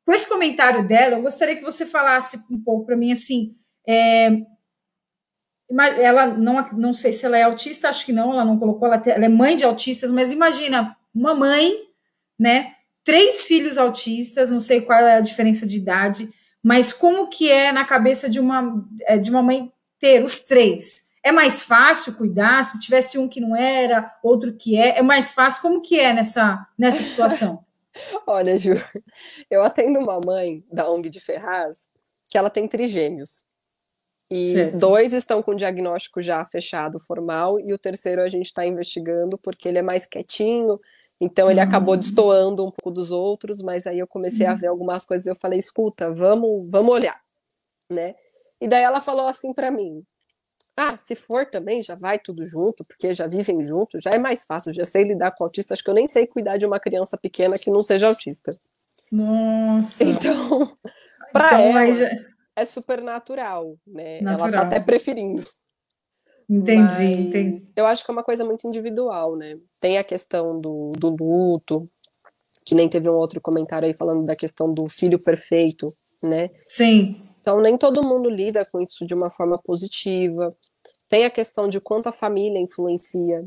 com 0.05 0.13
esse 0.13 0.29
comentário 0.29 0.87
dela, 0.87 1.15
eu 1.15 1.23
gostaria 1.23 1.55
que 1.55 1.63
você 1.63 1.83
falasse 1.83 2.37
um 2.49 2.61
pouco 2.63 2.85
para 2.85 2.95
mim 2.95 3.11
assim. 3.11 3.55
É, 3.89 4.29
ela 5.99 6.27
não, 6.27 6.69
não 6.73 6.93
sei 6.93 7.11
se 7.11 7.25
ela 7.25 7.37
é 7.37 7.41
autista, 7.41 7.89
acho 7.89 8.05
que 8.05 8.13
não, 8.13 8.33
ela 8.33 8.45
não 8.45 8.59
colocou, 8.59 8.87
ela, 8.87 9.01
ela 9.03 9.25
é 9.25 9.29
mãe 9.29 9.57
de 9.57 9.63
autistas, 9.63 10.11
mas 10.11 10.31
imagina 10.31 10.95
uma 11.11 11.33
mãe, 11.33 11.71
né? 12.39 12.73
Três 13.03 13.47
filhos 13.47 13.79
autistas, 13.79 14.51
não 14.51 14.59
sei 14.59 14.81
qual 14.81 14.99
é 14.99 15.15
a 15.15 15.21
diferença 15.21 15.65
de 15.65 15.77
idade, 15.77 16.29
mas 16.63 16.93
como 16.93 17.27
que 17.27 17.51
é 17.51 17.71
na 17.73 17.83
cabeça 17.83 18.29
de 18.29 18.39
uma, 18.39 18.83
é, 19.01 19.17
de 19.17 19.29
uma 19.29 19.43
mãe 19.43 19.71
ter 19.99 20.23
os 20.23 20.39
três? 20.39 21.11
É 21.21 21.31
mais 21.31 21.61
fácil 21.61 22.15
cuidar? 22.15 22.63
Se 22.63 22.79
tivesse 22.79 23.17
um 23.17 23.27
que 23.27 23.41
não 23.41 23.55
era, 23.55 24.13
outro 24.23 24.53
que 24.53 24.77
é, 24.77 24.99
é 24.99 25.01
mais 25.01 25.33
fácil? 25.33 25.61
Como 25.61 25.81
que 25.81 25.99
é 25.99 26.13
nessa, 26.13 26.65
nessa 26.77 27.01
situação? 27.03 27.65
Olha, 28.25 28.57
Ju, 28.57 28.73
eu 29.51 29.61
atendo 29.61 29.99
uma 29.99 30.19
mãe 30.25 30.63
da 30.71 30.89
ONG 30.89 31.09
de 31.09 31.19
Ferraz 31.19 31.89
que 32.29 32.37
ela 32.37 32.49
tem 32.49 32.67
trigêmeos. 32.67 33.45
E 34.31 34.47
certo. 34.47 34.77
dois 34.77 35.13
estão 35.13 35.43
com 35.43 35.53
diagnóstico 35.53 36.21
já 36.21 36.43
fechado, 36.45 36.99
formal, 36.99 37.59
e 37.59 37.71
o 37.71 37.77
terceiro 37.77 38.21
a 38.21 38.27
gente 38.27 38.47
está 38.47 38.65
investigando 38.65 39.37
porque 39.37 39.67
ele 39.67 39.77
é 39.77 39.83
mais 39.83 40.07
quietinho, 40.07 40.79
então 41.23 41.49
ele 41.49 41.59
acabou 41.59 41.95
destoando 41.95 42.65
um 42.65 42.71
pouco 42.71 42.91
dos 42.91 43.11
outros, 43.11 43.61
mas 43.61 43.87
aí 43.87 43.99
eu 43.99 44.07
comecei 44.07 44.45
a 44.45 44.53
ver 44.53 44.67
algumas 44.67 45.05
coisas 45.05 45.25
e 45.25 45.29
eu 45.29 45.35
falei, 45.35 45.57
escuta, 45.57 46.13
vamos, 46.13 46.69
vamos 46.69 46.93
olhar, 46.93 47.19
né? 47.89 48.15
E 48.59 48.67
daí 48.67 48.83
ela 48.83 49.01
falou 49.01 49.27
assim 49.27 49.53
para 49.53 49.71
mim: 49.71 50.03
"Ah, 50.75 50.97
se 50.97 51.15
for 51.15 51.45
também 51.45 51.81
já 51.81 51.95
vai 51.95 52.19
tudo 52.19 52.45
junto, 52.45 52.83
porque 52.83 53.13
já 53.13 53.27
vivem 53.27 53.63
juntos, 53.63 54.03
já 54.03 54.11
é 54.11 54.17
mais 54.17 54.45
fácil, 54.45 54.73
já 54.73 54.85
sei 54.85 55.03
lidar 55.03 55.31
com 55.31 55.43
autista, 55.43 55.73
acho 55.73 55.83
que 55.83 55.89
eu 55.89 55.93
nem 55.93 56.07
sei 56.07 56.27
cuidar 56.27 56.57
de 56.57 56.65
uma 56.65 56.79
criança 56.79 57.17
pequena 57.17 57.57
que 57.57 57.71
não 57.71 57.81
seja 57.81 58.07
autista". 58.07 58.57
Nossa. 59.11 60.03
Então, 60.03 60.71
para 61.31 61.47
então, 61.47 61.77
ela, 61.77 61.95
já 61.95 62.09
é 62.55 62.65
super 62.65 63.01
natural, 63.01 63.77
né? 63.85 64.21
Natural. 64.21 64.49
Ela 64.49 64.57
tá 64.57 64.61
até 64.67 64.79
preferindo. 64.79 65.43
Entendi, 66.49 66.81
Mas 66.81 66.99
entendi. 66.99 67.71
Eu 67.75 67.85
acho 67.85 68.03
que 68.03 68.11
é 68.11 68.13
uma 68.13 68.23
coisa 68.23 68.43
muito 68.43 68.67
individual, 68.67 69.35
né? 69.35 69.57
Tem 69.79 69.97
a 69.97 70.03
questão 70.03 70.59
do, 70.59 70.91
do 70.97 71.09
luto, 71.09 71.89
que 72.65 72.75
nem 72.75 72.89
teve 72.89 73.09
um 73.09 73.13
outro 73.13 73.41
comentário 73.41 73.87
aí 73.87 73.93
falando 73.93 74.25
da 74.25 74.35
questão 74.35 74.73
do 74.73 74.87
filho 74.87 75.19
perfeito, 75.19 75.93
né? 76.21 76.49
Sim. 76.67 77.21
Então 77.41 77.59
nem 77.59 77.77
todo 77.77 78.03
mundo 78.03 78.29
lida 78.29 78.65
com 78.65 78.81
isso 78.81 79.05
de 79.05 79.13
uma 79.13 79.29
forma 79.29 79.57
positiva. 79.57 80.55
Tem 81.09 81.25
a 81.25 81.29
questão 81.29 81.67
de 81.67 81.79
quanto 81.79 82.07
a 82.07 82.11
família 82.11 82.59
influencia. 82.59 83.45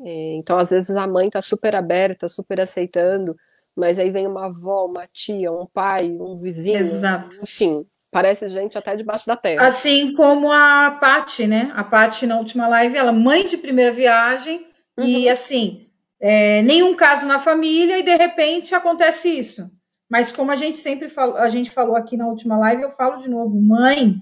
É, 0.00 0.36
então, 0.36 0.58
às 0.58 0.70
vezes, 0.70 0.94
a 0.94 1.06
mãe 1.06 1.28
tá 1.28 1.42
super 1.42 1.74
aberta, 1.74 2.28
super 2.28 2.60
aceitando, 2.60 3.36
mas 3.74 3.98
aí 3.98 4.10
vem 4.10 4.26
uma 4.26 4.46
avó, 4.46 4.86
uma 4.86 5.06
tia, 5.06 5.50
um 5.52 5.66
pai, 5.66 6.10
um 6.20 6.36
vizinho. 6.36 6.78
Exato. 6.78 7.38
Enfim, 7.42 7.84
Parece 8.10 8.48
gente 8.48 8.78
até 8.78 8.96
debaixo 8.96 9.26
da 9.26 9.36
terra. 9.36 9.66
Assim 9.66 10.14
como 10.14 10.50
a 10.50 10.96
Paty, 10.98 11.46
né? 11.46 11.70
A 11.74 11.84
Paty 11.84 12.26
na 12.26 12.38
última 12.38 12.66
live, 12.66 12.96
ela 12.96 13.12
mãe 13.12 13.44
de 13.44 13.58
primeira 13.58 13.92
viagem 13.92 14.66
uhum. 14.98 15.04
e 15.04 15.28
assim, 15.28 15.86
é, 16.18 16.62
nenhum 16.62 16.94
caso 16.94 17.26
na 17.26 17.38
família 17.38 17.98
e 17.98 18.02
de 18.02 18.16
repente 18.16 18.74
acontece 18.74 19.28
isso. 19.28 19.70
Mas 20.08 20.32
como 20.32 20.50
a 20.50 20.56
gente 20.56 20.78
sempre 20.78 21.08
falou, 21.08 21.36
a 21.36 21.50
gente 21.50 21.70
falou 21.70 21.94
aqui 21.94 22.16
na 22.16 22.26
última 22.26 22.56
live, 22.56 22.82
eu 22.82 22.90
falo 22.90 23.18
de 23.18 23.28
novo, 23.28 23.60
mãe, 23.60 24.16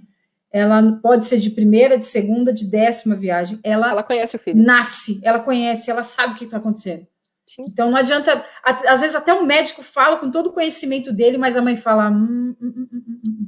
ela 0.51 0.99
pode 1.01 1.26
ser 1.26 1.39
de 1.39 1.51
primeira, 1.51 1.97
de 1.97 2.05
segunda, 2.05 2.53
de 2.53 2.64
décima 2.64 3.14
viagem. 3.14 3.61
Ela, 3.62 3.91
ela 3.91 4.03
conhece 4.03 4.34
o 4.34 4.39
filho. 4.39 4.61
Nasce, 4.61 5.20
ela 5.22 5.39
conhece, 5.39 5.91
ela 5.91 6.03
sabe 6.03 6.32
o 6.32 6.37
que 6.37 6.45
está 6.45 6.57
acontecendo. 6.57 7.07
Sim. 7.47 7.64
Então 7.68 7.91
não 7.91 7.97
adianta, 7.97 8.45
às 8.64 9.01
vezes 9.01 9.14
até 9.14 9.32
o 9.32 9.47
médico 9.47 9.80
fala 9.80 10.16
com 10.16 10.28
todo 10.28 10.49
o 10.49 10.53
conhecimento 10.53 11.12
dele, 11.12 11.39
mas 11.39 11.57
a 11.57 11.62
mãe 11.62 11.76
fala: 11.76 12.11
hum, 12.11 12.57
hum, 12.61 12.74
hum, 12.76 12.89
hum, 12.93 13.05
hum, 13.07 13.20
hum. 13.24 13.45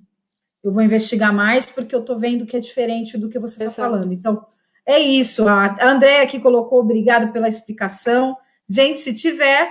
Eu 0.62 0.72
vou 0.72 0.82
investigar 0.82 1.32
mais 1.32 1.66
porque 1.66 1.94
eu 1.94 2.00
estou 2.00 2.18
vendo 2.18 2.46
que 2.46 2.56
é 2.56 2.60
diferente 2.60 3.16
do 3.16 3.28
que 3.28 3.38
você 3.38 3.64
está 3.64 3.82
falando. 3.82 4.12
Então 4.12 4.44
é 4.84 4.98
isso. 4.98 5.46
A 5.46 5.76
Andréia 5.80 6.22
aqui 6.22 6.40
colocou 6.40 6.80
obrigado 6.80 7.32
pela 7.32 7.48
explicação. 7.48 8.36
Gente, 8.68 9.00
se 9.00 9.14
tiver, 9.14 9.70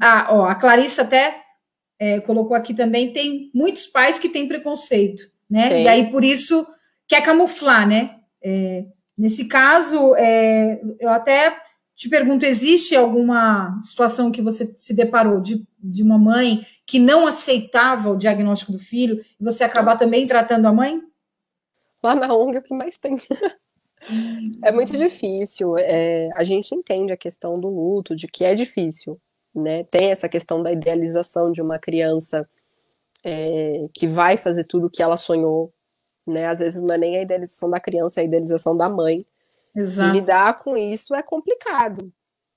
a, 0.00 0.34
ó, 0.34 0.46
a 0.46 0.54
Clarissa 0.54 1.02
até 1.02 1.42
é, 1.98 2.20
colocou 2.20 2.56
aqui 2.56 2.74
também, 2.74 3.12
tem 3.12 3.50
muitos 3.54 3.86
pais 3.86 4.18
que 4.18 4.28
têm 4.28 4.48
preconceito, 4.48 5.22
né? 5.48 5.68
Tem. 5.68 5.84
E 5.84 5.88
aí 5.88 6.10
por 6.10 6.24
isso 6.24 6.66
quer 7.08 7.22
camuflar, 7.22 7.86
né? 7.86 8.16
É, 8.42 8.84
nesse 9.18 9.48
caso, 9.48 10.14
é, 10.16 10.80
eu 11.00 11.08
até 11.10 11.56
te 11.96 12.10
pergunto, 12.10 12.44
existe 12.44 12.94
alguma 12.94 13.80
situação 13.82 14.30
que 14.30 14.42
você 14.42 14.66
se 14.76 14.94
deparou 14.94 15.40
de, 15.40 15.66
de 15.82 16.02
uma 16.02 16.18
mãe 16.18 16.64
que 16.84 16.98
não 16.98 17.26
aceitava 17.26 18.10
o 18.10 18.18
diagnóstico 18.18 18.70
do 18.70 18.78
filho 18.78 19.24
e 19.40 19.42
você 19.42 19.64
acabar 19.64 19.96
também 19.96 20.26
tratando 20.26 20.66
a 20.66 20.72
mãe? 20.72 21.00
Lá 22.02 22.14
na 22.14 22.34
ONG 22.34 22.56
é 22.56 22.60
o 22.60 22.62
que 22.62 22.74
mais 22.74 22.98
tem. 22.98 23.16
é 24.62 24.70
muito 24.70 24.94
difícil. 24.94 25.78
É, 25.78 26.28
a 26.34 26.44
gente 26.44 26.74
entende 26.74 27.14
a 27.14 27.16
questão 27.16 27.58
do 27.58 27.68
luto, 27.68 28.14
de 28.14 28.28
que 28.28 28.44
é 28.44 28.54
difícil. 28.54 29.18
Né? 29.54 29.84
Tem 29.84 30.10
essa 30.10 30.28
questão 30.28 30.62
da 30.62 30.70
idealização 30.70 31.50
de 31.50 31.62
uma 31.62 31.78
criança 31.78 32.46
é, 33.24 33.86
que 33.94 34.06
vai 34.06 34.36
fazer 34.36 34.64
tudo 34.64 34.88
o 34.88 34.90
que 34.90 35.02
ela 35.02 35.16
sonhou. 35.16 35.72
Né? 36.26 36.46
Às 36.46 36.58
vezes 36.58 36.82
não 36.82 36.94
é 36.94 36.98
nem 36.98 37.16
a 37.16 37.22
idealização 37.22 37.70
da 37.70 37.80
criança, 37.80 38.20
é 38.20 38.22
a 38.22 38.26
idealização 38.26 38.76
da 38.76 38.90
mãe. 38.90 39.16
Exato. 39.76 40.16
E 40.16 40.20
lidar 40.20 40.58
com 40.60 40.76
isso 40.76 41.14
é 41.14 41.22
complicado. 41.22 42.10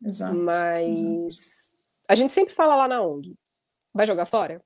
Exato. 0.03 0.33
Mas 0.35 0.99
Exato. 0.99 1.77
a 2.07 2.15
gente 2.15 2.31
sempre 2.33 2.53
fala 2.53 2.75
lá 2.75 2.87
na 2.87 3.01
ONG: 3.01 3.35
vai 3.93 4.07
jogar 4.07 4.25
fora? 4.25 4.63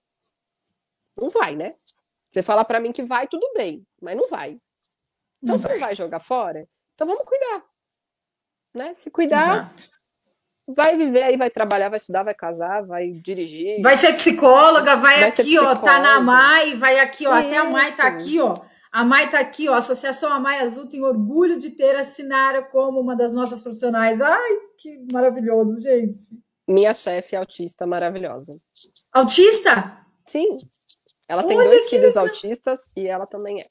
Não 1.20 1.30
vai, 1.30 1.56
né? 1.56 1.76
Você 2.30 2.44
fala 2.44 2.64
para 2.64 2.80
mim 2.80 2.92
que 2.92 3.04
vai, 3.04 3.28
tudo 3.28 3.52
bem, 3.56 3.86
mas 4.02 4.16
não 4.16 4.30
vai. 4.30 4.60
Então, 5.42 5.56
não 5.56 5.58
vai. 5.58 5.72
não 5.74 5.80
vai 5.80 5.96
jogar 5.96 6.20
fora, 6.20 6.68
então 6.94 7.08
vamos 7.08 7.26
cuidar. 7.26 7.64
Né? 8.74 8.94
Se 8.96 9.12
cuidar, 9.12 9.74
Exato. 9.76 9.90
vai 10.68 10.98
viver 10.98 11.22
aí, 11.22 11.38
vai 11.38 11.52
trabalhar, 11.52 11.90
vai 11.90 11.98
estudar, 11.98 12.24
vai 12.24 12.34
casar, 12.34 12.86
vai 12.86 13.12
dirigir. 13.12 13.82
Vai 13.82 13.98
ser 13.98 14.14
psicóloga, 14.14 14.96
vai, 14.96 15.20
vai 15.20 15.30
aqui, 15.30 15.60
ó, 15.60 15.76
tá 15.76 16.00
na 16.00 16.20
MAI, 16.20 16.76
vai 16.76 17.00
aqui, 17.00 17.28
ó, 17.28 17.38
Isso. 17.38 17.48
até 17.48 17.58
a 17.58 17.66
MAI 17.66 17.92
tá 17.96 18.08
aqui, 18.08 18.40
ó 18.40 18.56
a 18.94 19.04
Mai 19.04 19.26
está 19.26 19.40
aqui, 19.40 19.68
ó, 19.68 19.74
a 19.74 19.78
Associação 19.78 20.32
Amai 20.32 20.60
Azul 20.60 20.86
tem 20.86 21.04
orgulho 21.04 21.58
de 21.58 21.72
ter 21.72 21.96
a 21.96 22.04
Sinara 22.04 22.62
como 22.62 23.00
uma 23.00 23.16
das 23.16 23.34
nossas 23.34 23.64
profissionais. 23.64 24.22
Ai, 24.22 24.58
que 24.78 25.08
maravilhoso, 25.12 25.82
gente. 25.82 26.40
Minha 26.68 26.94
chefe 26.94 27.36
é 27.36 27.40
autista 27.40 27.88
maravilhosa. 27.88 28.54
Autista? 29.12 29.98
Sim. 30.28 30.60
Ela 31.28 31.44
tem 31.44 31.58
Olha 31.58 31.70
dois 31.70 31.90
filhos 31.90 32.10
legal. 32.10 32.26
autistas 32.26 32.82
e 32.96 33.08
ela 33.08 33.26
também 33.26 33.62
é. 33.62 33.66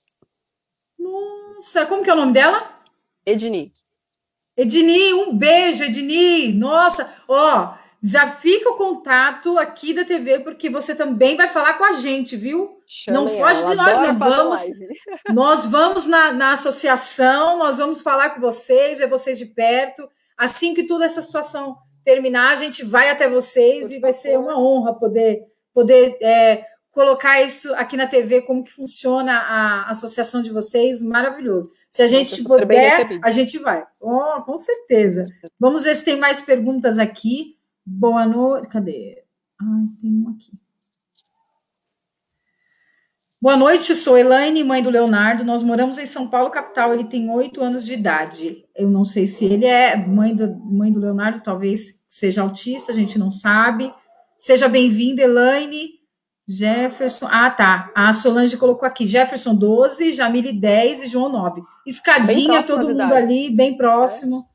Nossa, 0.99 1.87
como 1.87 2.03
que 2.03 2.11
é 2.11 2.14
o 2.14 2.16
nome 2.16 2.33
dela? 2.33 2.81
Edni. 3.25 3.73
Edni, 4.57 5.14
um 5.14 5.39
beijo, 5.39 5.85
Edni. 5.85 6.53
Nossa, 6.53 7.09
ó, 7.29 7.75
já 8.03 8.28
fica 8.28 8.68
o 8.68 8.74
contato 8.74 9.57
aqui 9.59 9.94
da 9.94 10.05
TV, 10.05 10.40
porque 10.40 10.68
você 10.68 10.92
também 10.92 11.36
vai 11.36 11.46
falar 11.46 11.74
com 11.74 11.84
a 11.84 11.92
gente, 11.92 12.36
viu? 12.36 12.78
Chame 12.84 13.16
não 13.16 13.28
foge 13.28 13.64
de 13.64 13.76
nós, 13.76 13.98
não 13.98 14.18
vamos. 14.18 14.61
Nós 15.32 15.66
vamos 15.66 16.07
na, 16.09 16.32
na 16.32 16.53
associação, 16.53 17.59
nós 17.59 17.78
vamos 17.78 18.03
falar 18.03 18.30
com 18.30 18.40
vocês, 18.40 18.98
ver 18.98 19.09
vocês 19.09 19.38
de 19.38 19.46
perto. 19.46 20.09
Assim 20.36 20.74
que 20.74 20.86
toda 20.86 21.05
essa 21.05 21.22
situação 21.22 21.76
terminar, 22.05 22.53
a 22.53 22.57
gente 22.57 22.84
vai 22.84 23.09
até 23.09 23.28
vocês 23.28 23.88
Por 23.88 23.92
e 23.92 24.00
vai 24.00 24.12
ser 24.12 24.36
uma 24.36 24.59
honra 24.59 24.94
poder, 24.94 25.42
poder 25.72 26.18
é, 26.20 26.64
colocar 26.90 27.40
isso 27.40 27.72
aqui 27.74 27.96
na 27.96 28.09
TV, 28.09 28.42
como 28.42 28.64
que 28.64 28.72
funciona 28.72 29.32
a 29.32 29.90
associação 29.90 30.42
de 30.42 30.50
vocês, 30.50 31.03
maravilhoso. 31.03 31.70
Se 31.90 32.03
a 32.03 32.07
gente 32.07 32.42
puder, 32.42 33.20
a 33.22 33.30
gente 33.30 33.59
vai. 33.59 33.84
Oh, 34.00 34.42
com 34.44 34.57
certeza. 34.57 35.24
Vamos 35.59 35.84
ver 35.84 35.94
se 35.94 36.05
tem 36.05 36.18
mais 36.18 36.42
perguntas 36.42 36.98
aqui. 36.98 37.57
Boa 37.85 38.26
noite. 38.26 38.68
Cadê? 38.68 39.24
Ai, 39.61 39.89
tem 40.01 40.11
um 40.11 40.28
aqui. 40.30 40.53
Boa 43.41 43.57
noite, 43.57 43.97
sou 43.97 44.16
Elaine, 44.16 44.62
mãe 44.62 44.80
do 44.80 44.89
Leonardo. 44.89 45.45
Nós 45.45 45.64
moramos 45.64 45.99
em 45.99 46.07
São 46.07 46.28
Paulo, 46.28 46.49
capital. 46.49 46.95
Ele 46.95 47.03
tem 47.03 47.28
oito 47.28 47.61
anos 47.61 47.85
de 47.85 47.95
idade. 47.95 48.64
Eu 48.72 48.89
não 48.89 49.03
sei 49.03 49.26
se 49.26 49.45
ele 49.45 49.66
é 49.66 49.97
mãe 49.97 50.33
do, 50.33 50.55
mãe 50.61 50.93
do 50.93 51.01
Leonardo, 51.01 51.43
talvez 51.43 52.01
seja 52.07 52.43
autista, 52.43 52.93
a 52.93 52.95
gente 52.95 53.18
não 53.18 53.33
sabe. 53.33 53.93
Seja 54.39 54.68
bem-vinda, 54.68 55.22
Elaine. 55.22 56.03
Jefferson. 56.47 57.26
Ah, 57.30 57.51
tá. 57.51 57.91
A 57.95 58.12
Solange 58.12 58.57
colocou 58.57 58.87
aqui: 58.87 59.07
Jefferson 59.09 59.55
12, 59.55 60.12
Jamile 60.12 60.53
10 60.53 61.03
e 61.03 61.07
João 61.09 61.28
9. 61.28 61.62
Escadinha, 61.87 62.62
todo 62.62 62.87
mundo 62.87 62.93
idades. 62.93 63.16
ali, 63.16 63.51
bem 63.51 63.76
próximo. 63.76 64.45
É. 64.49 64.51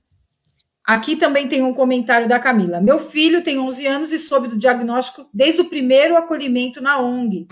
Aqui 0.88 1.18
também 1.18 1.50
tem 1.50 1.62
um 1.64 1.74
comentário 1.74 2.30
da 2.30 2.40
Camila. 2.40 2.80
Meu 2.80 2.98
filho 2.98 3.44
tem 3.44 3.60
11 3.60 3.86
anos 3.86 4.12
e 4.14 4.18
soube 4.18 4.48
do 4.48 4.58
diagnóstico 4.58 5.30
desde 5.34 5.60
o 5.60 5.68
primeiro 5.68 6.16
acolhimento 6.16 6.82
na 6.82 6.98
ONG. 7.02 7.46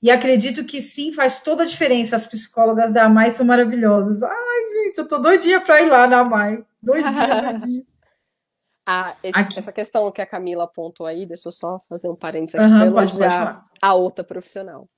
E 0.00 0.08
acredito 0.08 0.64
que 0.64 0.80
sim, 0.80 1.12
faz 1.12 1.42
toda 1.42 1.64
a 1.64 1.66
diferença. 1.66 2.14
As 2.14 2.26
psicólogas 2.26 2.92
da 2.92 3.06
AMAI 3.06 3.32
são 3.32 3.44
maravilhosas. 3.44 4.22
Ai, 4.22 4.66
gente, 4.72 4.98
eu 4.98 5.08
tô 5.08 5.18
doidinha 5.18 5.60
para 5.60 5.82
ir 5.82 5.90
lá 5.90 6.06
na 6.06 6.20
AMAI. 6.20 6.64
Doidinha, 6.80 7.10
doidinha. 7.58 7.84
ah, 8.86 9.16
esse, 9.20 9.58
essa 9.58 9.72
questão 9.72 10.10
que 10.12 10.22
a 10.22 10.26
Camila 10.26 10.62
apontou 10.62 11.06
aí, 11.06 11.26
deixa 11.26 11.48
eu 11.48 11.52
só 11.52 11.80
fazer 11.88 12.08
um 12.08 12.14
parênteses 12.14 12.60
aqui 12.60 12.72
uhum, 12.72 12.92
pode, 12.92 13.18
pode 13.18 13.60
a 13.82 13.94
outra 13.94 14.22
profissional. 14.22 14.88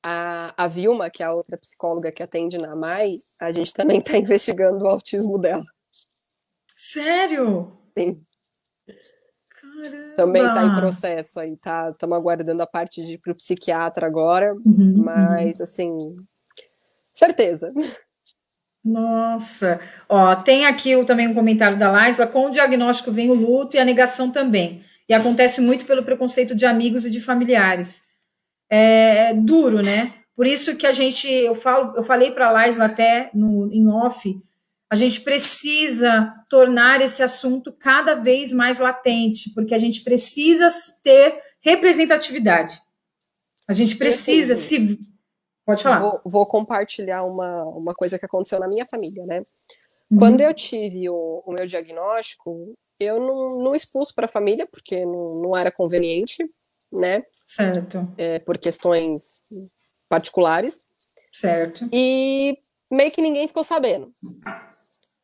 A, 0.00 0.54
a 0.56 0.68
Vilma, 0.68 1.10
que 1.10 1.24
é 1.24 1.26
a 1.26 1.34
outra 1.34 1.58
psicóloga 1.58 2.12
que 2.12 2.22
atende 2.22 2.56
na 2.56 2.70
AMAI, 2.70 3.18
a 3.40 3.50
gente 3.50 3.74
também 3.74 3.98
está 3.98 4.14
investigando 4.16 4.84
o 4.84 4.86
autismo 4.86 5.38
dela. 5.40 5.64
Sério? 6.84 7.72
Sim. 7.96 8.20
Caramba. 9.58 10.16
Também 10.16 10.46
está 10.46 10.64
em 10.64 10.74
processo 10.74 11.40
aí, 11.40 11.56
tá? 11.56 11.88
Estamos 11.90 12.14
aguardando 12.14 12.62
a 12.62 12.66
parte 12.66 13.02
de 13.02 13.14
ir 13.14 13.18
para 13.18 13.32
o 13.32 13.34
psiquiatra 13.34 14.06
agora, 14.06 14.52
uhum, 14.54 15.02
mas 15.02 15.56
uhum. 15.56 15.62
assim, 15.62 15.98
certeza. 17.14 17.72
Nossa, 18.84 19.80
ó, 20.06 20.36
tem 20.36 20.66
aqui 20.66 21.02
também 21.06 21.26
um 21.26 21.32
comentário 21.32 21.78
da 21.78 21.90
Laisla, 21.90 22.26
com 22.26 22.48
o 22.48 22.50
diagnóstico 22.50 23.10
vem 23.10 23.30
o 23.30 23.34
luto 23.34 23.76
e 23.76 23.80
a 23.80 23.84
negação 23.84 24.30
também. 24.30 24.82
E 25.08 25.14
acontece 25.14 25.62
muito 25.62 25.86
pelo 25.86 26.04
preconceito 26.04 26.54
de 26.54 26.66
amigos 26.66 27.06
e 27.06 27.10
de 27.10 27.18
familiares. 27.18 28.02
É, 28.68 29.30
é 29.30 29.34
duro, 29.34 29.82
né? 29.82 30.12
Por 30.36 30.46
isso 30.46 30.76
que 30.76 30.86
a 30.86 30.92
gente, 30.92 31.26
eu 31.26 31.54
falo, 31.54 31.96
eu 31.96 32.04
falei 32.04 32.32
para 32.32 32.48
a 32.48 32.52
Laisla 32.52 32.84
até 32.84 33.30
no, 33.32 33.72
em 33.72 33.88
off, 33.88 34.38
a 34.90 34.96
gente 34.96 35.22
precisa 35.22 36.34
tornar 36.48 37.00
esse 37.00 37.22
assunto 37.22 37.72
cada 37.72 38.14
vez 38.14 38.52
mais 38.52 38.78
latente, 38.78 39.52
porque 39.54 39.74
a 39.74 39.78
gente 39.78 40.02
precisa 40.02 40.68
ter 41.02 41.42
representatividade. 41.60 42.80
A 43.66 43.72
gente 43.72 43.96
precisa 43.96 44.54
se. 44.54 44.98
Pode 45.64 45.82
falar. 45.82 46.00
Vou, 46.00 46.20
vou, 46.24 46.46
compartilhar 46.46 47.22
uma, 47.22 47.64
uma 47.64 47.94
coisa 47.94 48.18
que 48.18 48.26
aconteceu 48.26 48.60
na 48.60 48.68
minha 48.68 48.86
família, 48.86 49.24
né? 49.24 49.42
Uhum. 50.10 50.18
Quando 50.18 50.40
eu 50.42 50.52
tive 50.52 51.08
o, 51.08 51.42
o, 51.46 51.52
meu 51.52 51.66
diagnóstico, 51.66 52.74
eu 53.00 53.18
não, 53.18 53.62
não 53.62 53.74
expus 53.74 54.12
para 54.12 54.26
a 54.26 54.28
família, 54.28 54.66
porque 54.66 55.04
não, 55.06 55.40
não 55.40 55.56
era 55.56 55.72
conveniente, 55.72 56.46
né? 56.92 57.24
Certo. 57.46 58.06
É, 58.18 58.38
por 58.38 58.58
questões 58.58 59.42
particulares. 60.08 60.84
Certo. 61.32 61.88
E 61.90 62.58
meio 62.90 63.10
que 63.10 63.22
ninguém 63.22 63.48
ficou 63.48 63.64
sabendo. 63.64 64.12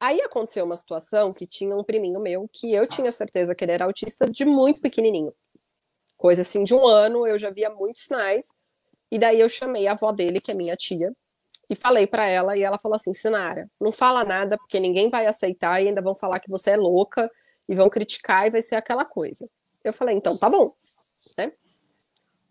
Aí 0.01 0.23
aconteceu 0.23 0.65
uma 0.65 0.79
situação 0.79 1.31
que 1.31 1.47
tinha 1.47 1.77
um 1.77 1.85
priminho 1.85 2.19
meu 2.19 2.49
que 2.51 2.73
eu 2.73 2.87
tinha 2.87 3.13
certeza 3.13 3.55
que 3.55 3.63
ele 3.63 3.73
era 3.73 3.85
autista 3.85 4.29
de 4.29 4.47
muito 4.47 4.81
pequenininho. 4.81 5.35
Coisa 6.17 6.41
assim, 6.41 6.65
de 6.65 6.75
um 6.75 6.87
ano, 6.87 7.27
eu 7.27 7.39
já 7.39 7.51
via 7.51 7.69
muitos 7.69 8.05
sinais. 8.05 8.49
E 9.11 9.19
daí 9.19 9.39
eu 9.39 9.49
chamei 9.49 9.87
a 9.87 9.93
avó 9.93 10.11
dele, 10.11 10.41
que 10.41 10.51
é 10.51 10.55
minha 10.55 10.75
tia, 10.75 11.13
e 11.69 11.77
falei 11.77 12.07
para 12.07 12.27
ela, 12.27 12.57
e 12.57 12.63
ela 12.63 12.79
falou 12.79 12.97
assim: 12.97 13.13
Sinara, 13.13 13.69
não 13.81 13.93
fala 13.93 14.25
nada, 14.25 14.57
porque 14.57 14.81
ninguém 14.81 15.11
vai 15.11 15.27
aceitar 15.27 15.83
e 15.83 15.89
ainda 15.89 16.01
vão 16.01 16.15
falar 16.15 16.41
que 16.41 16.51
você 16.51 16.71
é 16.71 16.77
louca 16.77 17.31
e 17.69 17.75
vão 17.75 17.91
criticar 17.91 18.47
e 18.47 18.51
vai 18.51 18.63
ser 18.63 18.77
aquela 18.77 19.05
coisa. 19.05 19.49
Eu 19.85 19.93
falei: 19.93 20.17
então 20.17 20.37
tá 20.37 20.49
bom. 20.49 20.75
Né? 21.37 21.53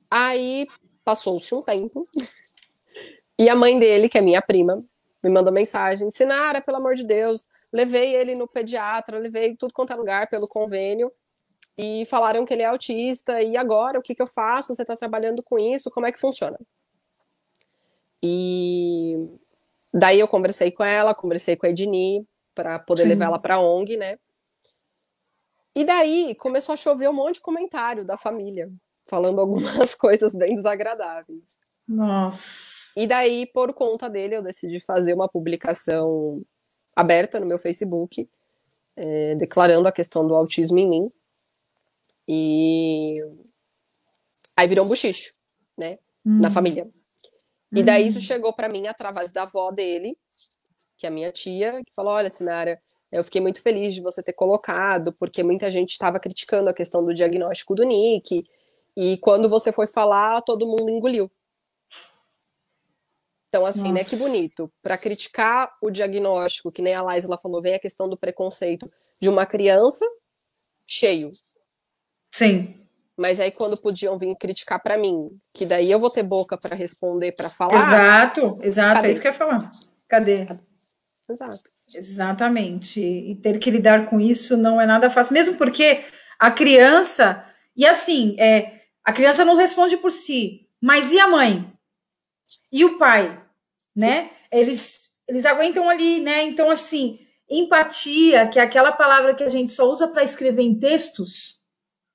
Aí 0.09 0.67
passou-se 1.03 1.53
um 1.55 1.61
tempo, 1.61 2.07
e 3.37 3.49
a 3.49 3.55
mãe 3.55 3.79
dele, 3.79 4.07
que 4.07 4.17
é 4.17 4.21
minha 4.21 4.41
prima, 4.41 4.83
me 5.23 5.29
mandou 5.29 5.53
mensagem: 5.53 6.09
Sinara, 6.11 6.61
pelo 6.61 6.77
amor 6.77 6.95
de 6.95 7.05
Deus, 7.05 7.47
levei 7.71 8.15
ele 8.15 8.35
no 8.35 8.47
pediatra, 8.47 9.19
levei 9.19 9.55
tudo 9.55 9.73
quanto 9.73 9.93
é 9.93 9.95
lugar 9.95 10.29
pelo 10.29 10.47
convênio 10.47 11.11
e 11.77 12.05
falaram 12.05 12.45
que 12.45 12.53
ele 12.53 12.63
é 12.63 12.65
autista, 12.65 13.41
e 13.41 13.55
agora 13.55 13.97
o 13.97 14.01
que, 14.01 14.13
que 14.13 14.21
eu 14.21 14.27
faço? 14.27 14.75
Você 14.75 14.81
está 14.81 14.97
trabalhando 14.97 15.41
com 15.41 15.57
isso? 15.57 15.89
Como 15.89 16.05
é 16.05 16.11
que 16.11 16.19
funciona? 16.19 16.59
E 18.21 19.15
daí 19.93 20.19
eu 20.19 20.27
conversei 20.27 20.71
com 20.71 20.83
ela, 20.83 21.15
conversei 21.15 21.55
com 21.55 21.65
a 21.65 21.69
Edni 21.69 22.27
para 22.53 22.79
poder 22.79 23.03
Sim. 23.03 23.07
levar 23.09 23.25
ela 23.25 23.39
para 23.39 23.55
a 23.55 23.59
ONG, 23.61 23.95
né? 23.95 24.17
E 25.73 25.85
daí 25.85 26.35
começou 26.35 26.73
a 26.73 26.77
chover 26.77 27.09
um 27.09 27.13
monte 27.13 27.35
de 27.35 27.41
comentário 27.41 28.03
da 28.03 28.17
família, 28.17 28.69
falando 29.07 29.39
algumas 29.39 29.95
coisas 29.95 30.35
bem 30.35 30.55
desagradáveis. 30.55 31.58
Nossa. 31.89 32.91
E 32.95 33.07
daí, 33.07 33.47
por 33.47 33.73
conta 33.73 34.07
dele, 34.07 34.37
eu 34.37 34.43
decidi 34.43 34.79
fazer 34.81 35.11
uma 35.11 35.27
publicação 35.27 36.39
aberta 36.95 37.39
no 37.39 37.47
meu 37.47 37.57
Facebook, 37.57 38.29
é, 38.95 39.33
declarando 39.35 39.87
a 39.87 39.91
questão 39.91 40.27
do 40.27 40.35
autismo 40.35 40.77
em 40.77 40.87
mim. 40.87 41.11
E 42.27 43.17
aí 44.55 44.67
virou 44.67 44.85
um 44.85 44.87
buchicho, 44.87 45.33
né? 45.75 45.97
Hum. 46.23 46.39
Na 46.39 46.51
família. 46.51 46.87
E 47.71 47.81
daí 47.81 48.07
isso 48.07 48.19
hum. 48.19 48.21
chegou 48.21 48.53
para 48.53 48.69
mim 48.69 48.85
através 48.85 49.31
da 49.31 49.43
avó 49.43 49.71
dele, 49.71 50.15
que 50.95 51.07
é 51.07 51.09
a 51.09 51.11
minha 51.11 51.31
tia, 51.31 51.81
que 51.83 51.91
falou: 51.95 52.13
Olha, 52.13 52.29
Sinara, 52.29 52.79
eu 53.11 53.23
fiquei 53.23 53.41
muito 53.41 53.63
feliz 53.63 53.95
de 53.95 54.01
você 54.01 54.21
ter 54.21 54.33
colocado, 54.33 55.11
porque 55.13 55.41
muita 55.41 55.71
gente 55.71 55.89
estava 55.89 56.19
criticando 56.19 56.69
a 56.69 56.73
questão 56.73 57.03
do 57.03 57.15
diagnóstico 57.15 57.73
do 57.73 57.83
Nick. 57.83 58.45
E 58.95 59.17
quando 59.17 59.49
você 59.49 59.71
foi 59.71 59.87
falar, 59.87 60.43
todo 60.43 60.67
mundo 60.67 60.91
engoliu. 60.91 61.31
Então, 63.49 63.65
assim, 63.65 63.91
Nossa. 63.91 63.93
né, 63.93 64.03
que 64.03 64.15
bonito. 64.17 64.71
Para 64.81 64.97
criticar 64.97 65.75
o 65.81 65.89
diagnóstico, 65.89 66.71
que 66.71 66.81
nem 66.81 66.93
a 66.93 67.01
Laisla 67.01 67.37
falou, 67.37 67.61
vem 67.61 67.73
a 67.73 67.79
questão 67.79 68.07
do 68.07 68.15
preconceito 68.15 68.89
de 69.19 69.27
uma 69.27 69.45
criança 69.45 70.05
cheio. 70.85 71.31
Sim. 72.31 72.75
Mas 73.17 73.39
aí 73.39 73.51
quando 73.51 73.75
podiam 73.75 74.17
vir 74.17 74.35
criticar 74.37 74.81
para 74.81 74.97
mim, 74.97 75.35
que 75.53 75.65
daí 75.65 75.91
eu 75.91 75.99
vou 75.99 76.09
ter 76.09 76.23
boca 76.23 76.57
para 76.57 76.75
responder, 76.75 77.33
para 77.33 77.49
falar. 77.49 77.75
Exato, 77.75 78.59
exato, 78.61 78.95
cadê? 78.95 79.07
é 79.07 79.11
isso 79.11 79.21
que 79.21 79.27
eu 79.27 79.31
ia 79.31 79.37
falar. 79.37 79.71
Cadê? 80.07 80.47
Exato. 81.29 81.71
Exatamente. 81.93 83.01
E 83.01 83.35
ter 83.35 83.59
que 83.59 83.71
lidar 83.71 84.09
com 84.09 84.19
isso 84.19 84.55
não 84.55 84.79
é 84.79 84.85
nada 84.85 85.09
fácil, 85.09 85.33
mesmo 85.33 85.55
porque 85.55 86.03
a 86.37 86.51
criança, 86.51 87.43
e 87.75 87.85
assim, 87.85 88.39
é, 88.39 88.83
a 89.03 89.11
criança 89.11 89.43
não 89.43 89.55
responde 89.55 89.97
por 89.97 90.11
si, 90.11 90.67
mas 90.81 91.11
e 91.11 91.19
a 91.19 91.27
mãe? 91.27 91.71
E 92.71 92.85
o 92.85 92.97
pai, 92.97 93.41
né? 93.95 94.31
Eles, 94.51 95.11
eles 95.27 95.45
aguentam 95.45 95.89
ali, 95.89 96.19
né? 96.19 96.43
Então, 96.43 96.69
assim, 96.69 97.19
empatia, 97.49 98.47
que 98.47 98.59
é 98.59 98.61
aquela 98.61 98.91
palavra 98.91 99.33
que 99.33 99.43
a 99.43 99.49
gente 99.49 99.73
só 99.73 99.89
usa 99.89 100.07
para 100.07 100.23
escrever 100.23 100.63
em 100.63 100.77
textos, 100.77 101.59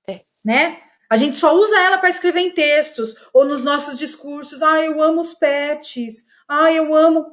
é. 0.08 0.20
né? 0.44 0.78
A 1.10 1.16
gente 1.16 1.36
só 1.36 1.54
usa 1.54 1.78
ela 1.80 1.98
para 1.98 2.08
escrever 2.08 2.40
em 2.40 2.50
textos 2.50 3.14
ou 3.32 3.44
nos 3.44 3.62
nossos 3.62 3.98
discursos. 3.98 4.62
Ah, 4.62 4.80
eu 4.80 5.02
amo 5.02 5.20
os 5.20 5.34
pets. 5.34 6.24
Ah, 6.48 6.72
eu 6.72 6.94
amo. 6.94 7.26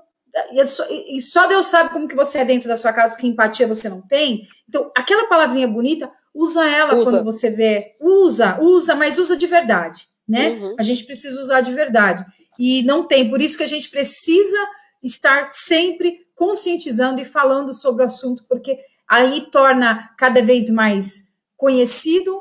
E 1.08 1.20
só 1.22 1.48
Deus 1.48 1.68
sabe 1.68 1.92
como 1.92 2.08
que 2.08 2.16
você 2.16 2.40
é 2.40 2.46
dentro 2.46 2.68
da 2.68 2.76
sua 2.76 2.94
casa, 2.94 3.18
que 3.18 3.28
empatia 3.28 3.68
você 3.68 3.90
não 3.90 4.02
tem. 4.02 4.48
Então, 4.68 4.92
aquela 4.96 5.28
palavrinha 5.28 5.68
bonita, 5.68 6.12
usa 6.34 6.68
ela 6.68 6.96
usa. 6.96 7.12
quando 7.12 7.26
você 7.26 7.50
vê. 7.50 7.96
Usa, 8.00 8.60
usa, 8.62 8.96
mas 8.96 9.18
usa 9.18 9.36
de 9.36 9.48
verdade, 9.48 10.08
né? 10.28 10.52
Uhum. 10.52 10.76
A 10.78 10.84
gente 10.84 11.04
precisa 11.06 11.42
usar 11.42 11.62
de 11.62 11.74
verdade 11.74 12.26
e 12.62 12.84
não 12.84 13.08
tem. 13.08 13.28
Por 13.28 13.42
isso 13.42 13.58
que 13.58 13.64
a 13.64 13.68
gente 13.68 13.90
precisa 13.90 14.58
estar 15.02 15.46
sempre 15.46 16.20
conscientizando 16.36 17.20
e 17.20 17.26
falando 17.26 17.74
sobre 17.74 18.04
o 18.04 18.06
assunto, 18.06 18.46
porque 18.48 18.78
aí 19.10 19.50
torna 19.52 20.12
cada 20.16 20.44
vez 20.44 20.70
mais 20.70 21.34
conhecido 21.58 22.40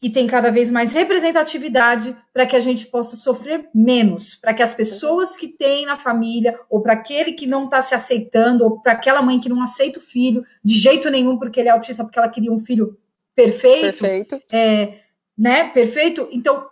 e 0.00 0.08
tem 0.08 0.28
cada 0.28 0.52
vez 0.52 0.70
mais 0.70 0.92
representatividade 0.92 2.16
para 2.32 2.46
que 2.46 2.54
a 2.54 2.60
gente 2.60 2.86
possa 2.86 3.16
sofrer 3.16 3.68
menos, 3.74 4.36
para 4.36 4.54
que 4.54 4.62
as 4.62 4.72
pessoas 4.72 5.36
que 5.36 5.48
têm 5.48 5.84
na 5.84 5.98
família, 5.98 6.58
ou 6.70 6.80
para 6.80 6.92
aquele 6.92 7.32
que 7.32 7.46
não 7.46 7.64
está 7.64 7.82
se 7.82 7.94
aceitando, 7.94 8.62
ou 8.62 8.80
para 8.80 8.92
aquela 8.92 9.20
mãe 9.20 9.40
que 9.40 9.48
não 9.48 9.60
aceita 9.64 9.98
o 9.98 10.02
filho 10.02 10.44
de 10.64 10.74
jeito 10.74 11.10
nenhum 11.10 11.36
porque 11.36 11.58
ele 11.58 11.68
é 11.68 11.72
autista, 11.72 12.04
porque 12.04 12.20
ela 12.20 12.28
queria 12.28 12.52
um 12.52 12.60
filho 12.60 12.96
perfeito, 13.34 13.98
perfeito. 13.98 14.40
É, 14.52 15.00
né? 15.36 15.68
Perfeito. 15.70 16.28
Então, 16.30 16.70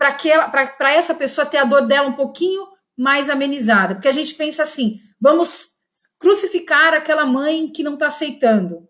para 0.00 0.94
essa 0.94 1.14
pessoa 1.14 1.46
ter 1.46 1.58
a 1.58 1.64
dor 1.64 1.86
dela 1.86 2.08
um 2.08 2.14
pouquinho 2.14 2.66
mais 2.96 3.28
amenizada. 3.28 3.94
Porque 3.94 4.08
a 4.08 4.12
gente 4.12 4.34
pensa 4.34 4.62
assim: 4.62 4.96
vamos 5.20 5.74
crucificar 6.18 6.94
aquela 6.94 7.26
mãe 7.26 7.68
que 7.68 7.82
não 7.82 7.94
está 7.94 8.06
aceitando. 8.06 8.88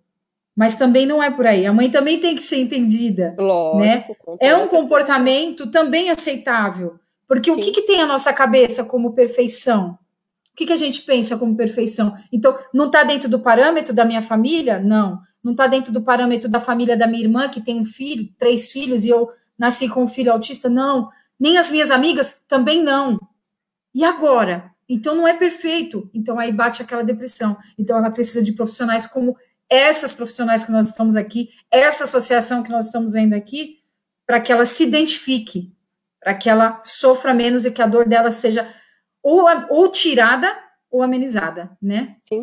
Mas 0.56 0.76
também 0.76 1.06
não 1.06 1.22
é 1.22 1.30
por 1.30 1.46
aí. 1.46 1.66
A 1.66 1.72
mãe 1.72 1.90
também 1.90 2.20
tem 2.20 2.36
que 2.36 2.42
ser 2.42 2.58
entendida. 2.58 3.34
Lógico, 3.38 3.80
né? 3.80 4.04
É 4.40 4.54
um 4.54 4.68
comportamento 4.68 5.70
também 5.70 6.10
aceitável. 6.10 6.98
Porque 7.26 7.52
Sim. 7.52 7.60
o 7.60 7.64
que, 7.64 7.70
que 7.70 7.82
tem 7.82 8.02
a 8.02 8.06
nossa 8.06 8.32
cabeça 8.32 8.84
como 8.84 9.14
perfeição? 9.14 9.98
O 10.52 10.56
que, 10.56 10.66
que 10.66 10.72
a 10.72 10.76
gente 10.76 11.02
pensa 11.02 11.38
como 11.38 11.56
perfeição? 11.56 12.14
Então, 12.30 12.58
não 12.74 12.86
está 12.86 13.04
dentro 13.04 13.28
do 13.28 13.40
parâmetro 13.40 13.94
da 13.94 14.04
minha 14.04 14.20
família? 14.20 14.78
Não. 14.78 15.18
Não 15.42 15.52
está 15.52 15.66
dentro 15.66 15.92
do 15.92 16.02
parâmetro 16.02 16.48
da 16.48 16.60
família 16.60 16.96
da 16.96 17.06
minha 17.06 17.22
irmã, 17.22 17.48
que 17.48 17.62
tem 17.62 17.80
um 17.80 17.84
filho, 17.84 18.28
três 18.36 18.70
filhos, 18.70 19.04
e 19.04 19.08
eu 19.08 19.30
nasci 19.60 19.90
com 19.90 20.04
um 20.04 20.08
filho 20.08 20.32
autista? 20.32 20.70
Não. 20.70 21.10
Nem 21.38 21.58
as 21.58 21.70
minhas 21.70 21.90
amigas 21.90 22.42
também 22.48 22.82
não. 22.82 23.20
E 23.94 24.02
agora? 24.02 24.70
Então 24.88 25.14
não 25.14 25.28
é 25.28 25.34
perfeito. 25.34 26.10
Então 26.14 26.38
aí 26.38 26.50
bate 26.50 26.80
aquela 26.80 27.04
depressão. 27.04 27.58
Então 27.78 27.98
ela 27.98 28.10
precisa 28.10 28.42
de 28.42 28.54
profissionais 28.54 29.06
como 29.06 29.36
essas 29.68 30.14
profissionais 30.14 30.64
que 30.64 30.72
nós 30.72 30.88
estamos 30.88 31.14
aqui, 31.14 31.50
essa 31.70 32.04
associação 32.04 32.62
que 32.62 32.70
nós 32.70 32.86
estamos 32.86 33.12
vendo 33.12 33.34
aqui, 33.34 33.78
para 34.26 34.40
que 34.40 34.50
ela 34.50 34.64
se 34.64 34.82
identifique, 34.82 35.72
para 36.18 36.34
que 36.34 36.48
ela 36.48 36.80
sofra 36.82 37.34
menos 37.34 37.64
e 37.64 37.70
que 37.70 37.82
a 37.82 37.86
dor 37.86 38.08
dela 38.08 38.30
seja 38.30 38.68
ou, 39.22 39.44
ou 39.68 39.88
tirada 39.90 40.56
ou 40.90 41.02
amenizada, 41.02 41.76
né? 41.80 42.16
Sim. 42.26 42.40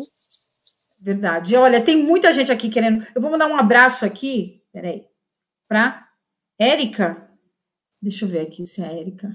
Verdade. 1.00 1.56
Olha, 1.56 1.82
tem 1.82 2.02
muita 2.02 2.32
gente 2.32 2.52
aqui 2.52 2.68
querendo. 2.68 3.06
Eu 3.14 3.20
vou 3.20 3.30
mandar 3.30 3.48
um 3.48 3.56
abraço 3.56 4.04
aqui, 4.06 4.62
peraí, 4.72 5.04
para 5.68 6.07
Érica? 6.58 7.30
Deixa 8.02 8.24
eu 8.24 8.28
ver 8.28 8.40
aqui 8.40 8.66
se 8.66 8.82
é 8.82 8.86
a 8.86 8.92
Érica. 8.92 9.34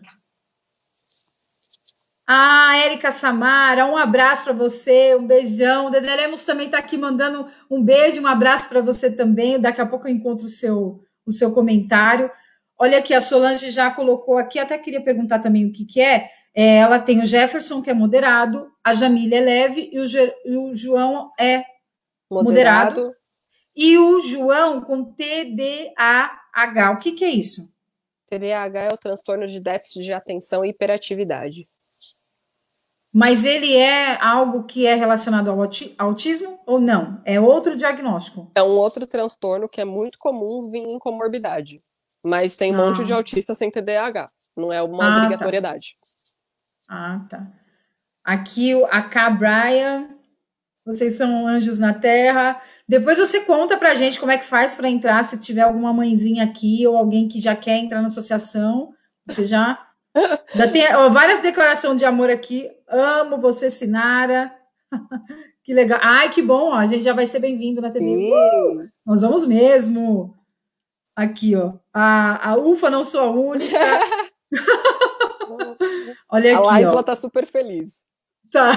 Ah, 2.26 2.78
Érica 2.78 3.12
Samara, 3.12 3.86
um 3.86 3.98
abraço 3.98 4.46
para 4.46 4.54
você, 4.54 5.16
um 5.16 5.28
beijão. 5.28 5.88
O 5.88 5.90
Dedé 5.90 6.16
Lemos 6.16 6.46
também 6.46 6.68
está 6.68 6.78
aqui 6.78 6.98
mandando 6.98 7.48
um 7.70 7.84
beijo, 7.84 8.22
um 8.22 8.28
abraço 8.28 8.70
para 8.70 8.82
você 8.82 9.12
também. 9.12 9.60
Daqui 9.60 9.82
a 9.82 9.86
pouco 9.86 10.08
eu 10.08 10.12
encontro 10.12 10.46
o 10.46 10.50
seu, 10.50 11.02
o 11.26 11.32
seu 11.32 11.54
comentário. 11.54 12.32
Olha 12.78 12.98
aqui, 12.98 13.14
a 13.14 13.22
Solange 13.22 13.72
já 13.72 13.92
colocou 13.92 14.38
aqui, 14.38 14.58
até 14.58 14.78
queria 14.78 15.02
perguntar 15.02 15.40
também 15.40 15.66
o 15.66 15.72
que, 15.72 15.86
que 15.86 16.02
é. 16.02 16.30
é 16.56 16.78
ela 16.78 17.00
tem 17.00 17.22
o 17.22 17.26
Jefferson, 17.26 17.82
que 17.82 17.90
é 17.90 17.94
moderado, 17.94 18.72
a 18.84 18.94
Jamília 18.94 19.40
é 19.40 19.42
leve 19.42 19.90
e 19.92 20.00
o, 20.00 20.06
e 20.46 20.58
o 20.58 20.74
João 20.74 21.32
é 21.40 21.64
moderado. 22.32 23.02
moderado. 23.02 23.16
E 23.76 23.98
o 23.98 24.20
João 24.22 24.82
com 24.82 25.14
TDA 25.14 26.43
TDAH, 26.54 26.92
o 26.92 26.98
que, 26.98 27.14
que 27.14 27.26
é 27.26 27.30
isso? 27.30 27.74
TDAH 28.30 28.80
é 28.80 28.94
o 28.94 28.98
transtorno 28.98 29.48
de 29.48 29.60
déficit 29.60 30.04
de 30.04 30.14
atenção 30.14 30.64
e 30.64 30.70
hiperatividade. 30.70 31.68
Mas 33.14 33.46
ele 33.46 33.76
é 33.76 34.20
algo 34.24 34.64
que 34.64 34.88
é 34.88 34.96
relacionado 34.96 35.52
ao 35.52 35.60
autismo 36.00 36.60
ou 36.66 36.80
não? 36.80 37.22
É 37.26 37.40
outro 37.40 37.76
diagnóstico? 37.76 38.52
É 38.56 38.64
um 38.64 38.76
outro 38.76 39.06
transtorno 39.06 39.70
que 39.70 39.82
é 39.82 39.86
muito 39.86 40.18
comum 40.18 40.70
vir 40.72 40.88
em 40.88 40.98
comorbidade. 40.98 41.84
Mas 42.24 42.56
tem 42.56 42.74
um 42.74 42.80
ah. 42.80 42.86
monte 42.88 43.04
de 43.04 43.14
autistas 43.14 43.58
sem 43.58 43.70
TDAH. 43.70 44.32
Não 44.56 44.74
é 44.74 44.82
uma 44.82 45.06
ah, 45.06 45.10
tá. 45.10 45.18
obrigatoriedade. 45.18 45.98
Tá. 46.88 46.96
Ah, 46.96 47.26
tá. 47.30 47.52
Aqui 48.24 48.74
a 48.86 49.04
K. 49.04 49.30
Brian 49.32 50.14
vocês 50.86 51.16
são 51.16 51.48
anjos 51.48 51.80
na 51.80 51.94
terra. 51.94 52.62
Depois 52.94 53.18
você 53.18 53.40
conta 53.40 53.76
pra 53.76 53.96
gente 53.96 54.20
como 54.20 54.32
é 54.32 54.38
que 54.38 54.46
faz 54.46 54.76
para 54.76 54.88
entrar, 54.88 55.24
se 55.24 55.40
tiver 55.40 55.62
alguma 55.62 55.92
mãezinha 55.92 56.44
aqui 56.44 56.86
ou 56.86 56.96
alguém 56.96 57.28
que 57.28 57.42
já 57.42 57.56
quer 57.56 57.80
entrar 57.80 58.02
na 58.02 58.08
associação. 58.08 58.94
Você 59.26 59.48
já. 59.48 59.84
já 60.54 60.70
tem 60.70 60.94
ó, 60.94 61.10
várias 61.10 61.40
declarações 61.40 61.98
de 61.98 62.06
amor 62.06 62.30
aqui. 62.30 62.70
Amo 62.88 63.42
você, 63.42 63.72
Sinara. 63.72 64.56
que 65.66 65.74
legal. 65.74 66.00
Ai, 66.04 66.30
que 66.30 66.44
bom, 66.44 66.70
ó. 66.70 66.76
A 66.76 66.86
gente 66.86 67.02
já 67.02 67.14
vai 67.14 67.26
ser 67.26 67.40
bem-vindo 67.40 67.82
na 67.82 67.90
TV. 67.90 68.06
Uh, 68.06 68.88
nós 69.04 69.24
vamos 69.24 69.44
mesmo. 69.44 70.36
Aqui, 71.16 71.56
ó. 71.56 71.74
A, 71.92 72.52
a 72.52 72.58
Ufa, 72.58 72.92
não 72.92 73.04
sou 73.04 73.22
a 73.22 73.32
única. 73.32 73.76
Olha 76.30 76.56
aqui. 76.56 76.64
A 76.64 76.72
Laisla 76.74 77.02
tá 77.02 77.16
super 77.16 77.48
feliz. 77.48 78.04
Tá. 78.52 78.72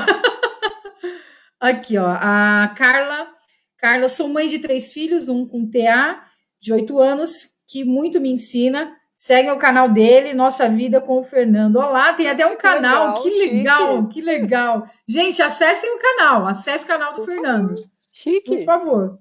Aqui, 1.61 1.99
ó, 1.99 2.09
a 2.09 2.73
Carla. 2.75 3.36
Carla, 3.79 4.09
sou 4.09 4.29
mãe 4.29 4.49
de 4.49 4.59
três 4.59 4.93
filhos, 4.93 5.29
um 5.29 5.47
com 5.47 5.69
TA 5.69 6.25
de 6.61 6.73
oito 6.73 6.99
anos, 6.99 7.57
que 7.69 7.85
muito 7.85 8.21
me 8.21 8.31
ensina. 8.31 8.97
Segue 9.15 9.51
o 9.51 9.59
canal 9.59 9.89
dele, 9.89 10.35
Nossa 10.35 10.69
Vida 10.69 11.01
com 11.01 11.21
o 11.21 11.25
Fernando. 11.25 11.77
Olá, 11.77 12.13
tem 12.13 12.29
até 12.29 12.47
um 12.47 12.57
canal. 12.57 13.09
Legal, 13.09 13.23
que 13.23 13.31
legal, 13.31 13.97
chique. 13.97 14.15
que 14.15 14.21
legal. 14.21 14.87
Gente, 15.09 15.43
acessem 15.43 15.95
o 15.95 15.99
canal, 15.99 16.47
acesse 16.47 16.85
o 16.85 16.89
canal 16.89 17.13
do 17.13 17.21
Por 17.21 17.27
Fernando. 17.27 17.69
Favor. 17.69 17.91
Chique. 18.13 18.57
Por 18.57 18.65
favor. 18.65 19.19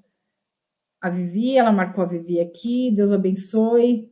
a 1.01 1.09
Vivi, 1.09 1.57
ela 1.57 1.71
marcou 1.71 2.03
a 2.03 2.07
Vivi 2.07 2.39
aqui, 2.39 2.91
Deus 2.93 3.11
abençoe. 3.11 4.09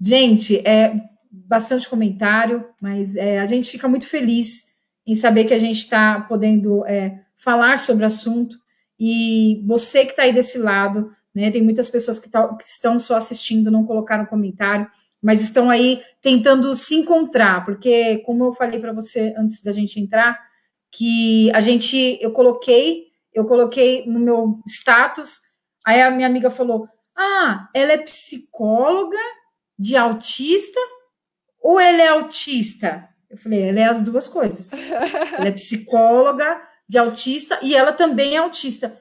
Gente, 0.00 0.58
é 0.66 0.94
bastante 1.30 1.88
comentário, 1.88 2.64
mas 2.80 3.16
é, 3.16 3.40
a 3.40 3.46
gente 3.46 3.70
fica 3.70 3.88
muito 3.88 4.06
feliz 4.06 4.76
em 5.06 5.14
saber 5.14 5.44
que 5.44 5.54
a 5.54 5.58
gente 5.58 5.78
está 5.78 6.20
podendo 6.20 6.86
é, 6.86 7.20
falar 7.36 7.78
sobre 7.78 8.04
o 8.04 8.06
assunto. 8.06 8.56
E 8.98 9.62
você 9.66 10.04
que 10.04 10.10
está 10.10 10.22
aí 10.24 10.32
desse 10.32 10.58
lado, 10.58 11.10
né? 11.34 11.50
Tem 11.50 11.62
muitas 11.62 11.88
pessoas 11.88 12.18
que, 12.18 12.30
tá, 12.30 12.54
que 12.56 12.64
estão 12.64 12.98
só 12.98 13.16
assistindo, 13.16 13.70
não 13.70 13.86
colocaram 13.86 14.26
comentário, 14.26 14.88
mas 15.22 15.42
estão 15.42 15.70
aí 15.70 16.02
tentando 16.20 16.74
se 16.74 16.94
encontrar, 16.94 17.64
porque, 17.64 18.18
como 18.18 18.44
eu 18.44 18.52
falei 18.52 18.80
para 18.80 18.92
você 18.92 19.34
antes 19.36 19.62
da 19.62 19.72
gente 19.72 20.00
entrar, 20.00 20.38
que 20.90 21.50
a 21.52 21.60
gente, 21.60 22.18
eu 22.20 22.32
coloquei, 22.32 23.06
eu 23.32 23.44
coloquei 23.44 24.06
no 24.06 24.18
meu 24.18 24.60
status, 24.66 25.40
aí 25.86 26.00
a 26.02 26.10
minha 26.10 26.26
amiga 26.26 26.50
falou: 26.50 26.88
Ah, 27.16 27.68
ela 27.74 27.92
é 27.92 27.98
psicóloga 27.98 29.18
de 29.78 29.96
autista 29.96 30.80
ou 31.60 31.78
ela 31.78 32.02
é 32.02 32.08
autista? 32.08 33.08
Eu 33.30 33.36
falei, 33.36 33.68
ela 33.68 33.80
é 33.80 33.84
as 33.84 34.02
duas 34.02 34.26
coisas. 34.26 34.72
ela 34.72 35.48
é 35.48 35.52
psicóloga 35.52 36.60
de 36.88 36.98
autista 36.98 37.58
e 37.62 37.74
ela 37.74 37.92
também 37.92 38.34
é 38.34 38.38
autista. 38.38 39.00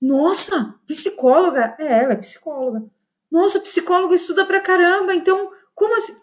Nossa, 0.00 0.74
psicóloga? 0.86 1.76
É, 1.78 2.04
ela 2.04 2.14
é 2.14 2.16
psicóloga. 2.16 2.84
Nossa, 3.30 3.60
psicólogo 3.60 4.14
estuda 4.14 4.44
pra 4.44 4.60
caramba, 4.60 5.14
então 5.14 5.50
como 5.74 5.96
assim? 5.96 6.14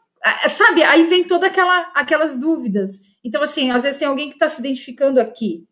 Sabe, 0.50 0.84
aí 0.84 1.06
vem 1.06 1.24
toda 1.24 1.48
aquela, 1.48 1.92
aquelas 1.96 2.38
dúvidas. 2.38 3.02
Então, 3.24 3.42
assim, 3.42 3.72
às 3.72 3.84
vezes 3.84 3.98
tem 3.98 4.08
alguém 4.08 4.28
que 4.28 4.36
está 4.36 4.50
se 4.50 4.60
identificando 4.60 5.20
aqui. 5.20 5.66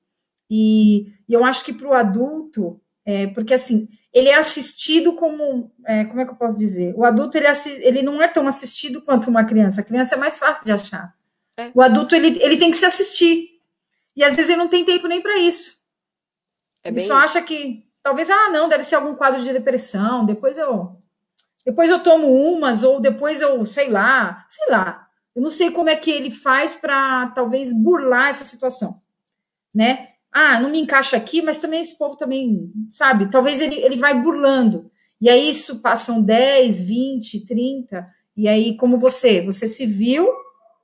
E, 0.50 1.08
e 1.28 1.34
eu 1.34 1.44
acho 1.44 1.66
que 1.66 1.74
para 1.74 1.88
o 1.88 1.94
adulto, 1.94 2.80
é, 3.06 3.28
porque 3.28 3.54
assim, 3.54 3.90
ele 4.14 4.30
é 4.30 4.36
assistido 4.36 5.14
como. 5.14 5.72
É, 5.86 6.06
como 6.06 6.22
é 6.22 6.26
que 6.26 6.32
eu 6.32 6.36
posso 6.36 6.58
dizer? 6.58 6.94
O 6.96 7.04
adulto 7.04 7.38
ele, 7.38 7.48
ele 7.82 8.02
não 8.02 8.22
é 8.22 8.28
tão 8.28 8.48
assistido 8.48 9.02
quanto 9.02 9.30
uma 9.30 9.44
criança. 9.44 9.82
A 9.82 9.84
criança 9.84 10.16
é 10.16 10.18
mais 10.18 10.40
fácil 10.40 10.66
de 10.66 10.72
achar. 10.72 11.14
É. 11.60 11.70
O 11.74 11.82
adulto 11.82 12.16
ele, 12.16 12.42
ele 12.42 12.58
tem 12.58 12.72
que 12.72 12.78
se 12.78 12.86
assistir. 12.86 13.50
E 14.18 14.24
às 14.24 14.36
vezes 14.36 14.50
ele 14.50 14.58
não 14.58 14.68
tem 14.68 14.84
tempo 14.84 15.08
nem 15.08 15.22
para 15.22 15.38
isso. 15.38 15.78
É 16.84 16.90
ele 16.90 17.00
só 17.00 17.06
isso. 17.06 17.14
acha 17.14 17.42
que 17.44 17.86
talvez, 18.02 18.30
ah, 18.32 18.50
não, 18.50 18.68
deve 18.68 18.84
ser 18.84 18.96
algum 18.96 19.14
quadro 19.14 19.44
de 19.44 19.54
depressão, 19.54 20.26
depois 20.26 20.58
eu 20.58 20.98
depois 21.64 21.90
eu 21.90 22.00
tomo 22.00 22.34
umas, 22.34 22.84
ou 22.84 23.00
depois 23.00 23.42
eu, 23.42 23.66
sei 23.66 23.90
lá, 23.90 24.46
sei 24.48 24.72
lá. 24.72 25.06
Eu 25.36 25.42
não 25.42 25.50
sei 25.50 25.70
como 25.70 25.90
é 25.90 25.98
que 25.98 26.10
ele 26.10 26.32
faz 26.32 26.78
para 26.78 27.28
talvez 27.28 27.74
burlar 27.74 28.30
essa 28.30 28.46
situação, 28.46 29.02
né? 29.76 30.08
Ah, 30.32 30.62
não 30.62 30.70
me 30.70 30.80
encaixa 30.80 31.18
aqui, 31.18 31.42
mas 31.42 31.58
também 31.58 31.82
esse 31.82 31.98
povo 31.98 32.16
também, 32.16 32.72
sabe? 32.90 33.30
Talvez 33.30 33.60
ele, 33.60 33.76
ele 33.82 33.98
vai 33.98 34.14
burlando. 34.20 34.90
E 35.20 35.30
aí 35.30 35.50
isso 35.50 35.82
passam 35.82 36.22
10, 36.22 36.84
20, 36.84 37.46
30, 37.46 38.08
e 38.36 38.48
aí 38.48 38.78
como 38.78 38.98
você, 38.98 39.42
você 39.42 39.68
se 39.68 39.86
viu 39.86 40.26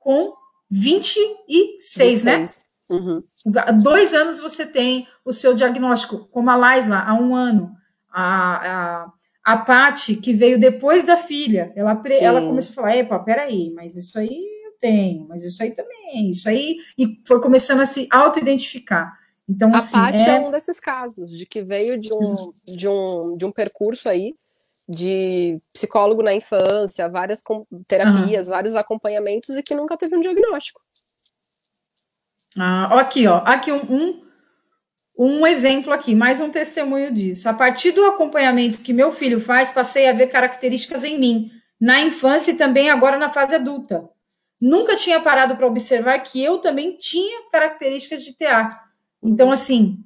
com 0.00 0.34
26, 0.70 2.22
26. 2.22 2.24
né? 2.24 2.44
Uhum. 2.88 3.22
Há 3.56 3.72
dois 3.72 4.12
anos 4.12 4.38
você 4.38 4.66
tem 4.66 5.06
o 5.24 5.32
seu 5.32 5.54
diagnóstico, 5.54 6.28
como 6.30 6.50
a 6.50 6.56
Laisla, 6.56 6.98
há 6.98 7.14
um 7.14 7.34
ano. 7.34 7.74
A, 8.10 9.02
a, 9.02 9.12
a 9.44 9.58
Pati, 9.58 10.16
que 10.16 10.32
veio 10.32 10.58
depois 10.58 11.04
da 11.04 11.16
filha, 11.16 11.72
ela, 11.74 12.00
ela 12.20 12.40
começou 12.42 12.72
a 12.72 12.74
falar: 12.74 12.96
epa, 12.96 13.18
peraí, 13.18 13.72
mas 13.74 13.96
isso 13.96 14.18
aí 14.18 14.44
eu 14.66 14.72
tenho, 14.78 15.26
mas 15.28 15.44
isso 15.44 15.62
aí 15.62 15.72
também, 15.72 16.30
isso 16.30 16.48
aí. 16.48 16.76
E 16.96 17.20
foi 17.26 17.40
começando 17.40 17.80
a 17.80 17.86
se 17.86 18.06
auto-identificar. 18.10 19.18
Então, 19.48 19.74
a 19.74 19.78
assim, 19.78 19.96
Paty 19.96 20.28
é... 20.28 20.36
é... 20.36 20.40
um 20.40 20.50
desses 20.50 20.80
casos, 20.80 21.36
de 21.36 21.46
que 21.46 21.62
veio 21.62 21.98
de 21.98 22.12
um, 22.12 22.52
de 22.64 22.88
um, 22.88 23.36
de 23.36 23.44
um 23.44 23.52
percurso 23.52 24.08
aí 24.08 24.34
de 24.88 25.58
psicólogo 25.72 26.22
na 26.22 26.34
infância, 26.34 27.08
várias 27.08 27.42
terapias, 27.88 28.46
uhum. 28.46 28.52
vários 28.52 28.76
acompanhamentos 28.76 29.56
e 29.56 29.62
que 29.62 29.74
nunca 29.74 29.96
teve 29.96 30.16
um 30.16 30.20
diagnóstico. 30.20 30.80
Ah, 32.58 33.00
aqui, 33.00 33.26
ó, 33.26 33.38
aqui 33.44 33.72
um, 33.72 33.82
um 33.90 34.24
um 35.16 35.46
exemplo 35.46 35.92
aqui, 35.92 36.14
mais 36.14 36.40
um 36.40 36.50
testemunho 36.50 37.12
disso. 37.12 37.48
A 37.48 37.54
partir 37.54 37.92
do 37.92 38.04
acompanhamento 38.04 38.80
que 38.80 38.92
meu 38.92 39.12
filho 39.12 39.38
faz, 39.38 39.70
passei 39.70 40.08
a 40.08 40.12
ver 40.12 40.26
características 40.26 41.04
em 41.04 41.18
mim, 41.18 41.50
na 41.80 42.00
infância 42.00 42.50
e 42.50 42.56
também 42.56 42.90
agora 42.90 43.16
na 43.16 43.28
fase 43.28 43.54
adulta. 43.54 44.08
Nunca 44.60 44.96
tinha 44.96 45.20
parado 45.20 45.56
para 45.56 45.66
observar 45.66 46.18
que 46.18 46.42
eu 46.42 46.58
também 46.58 46.96
tinha 46.96 47.48
características 47.50 48.24
de 48.24 48.36
TA. 48.36 48.68
Então, 49.22 49.52
assim, 49.52 49.98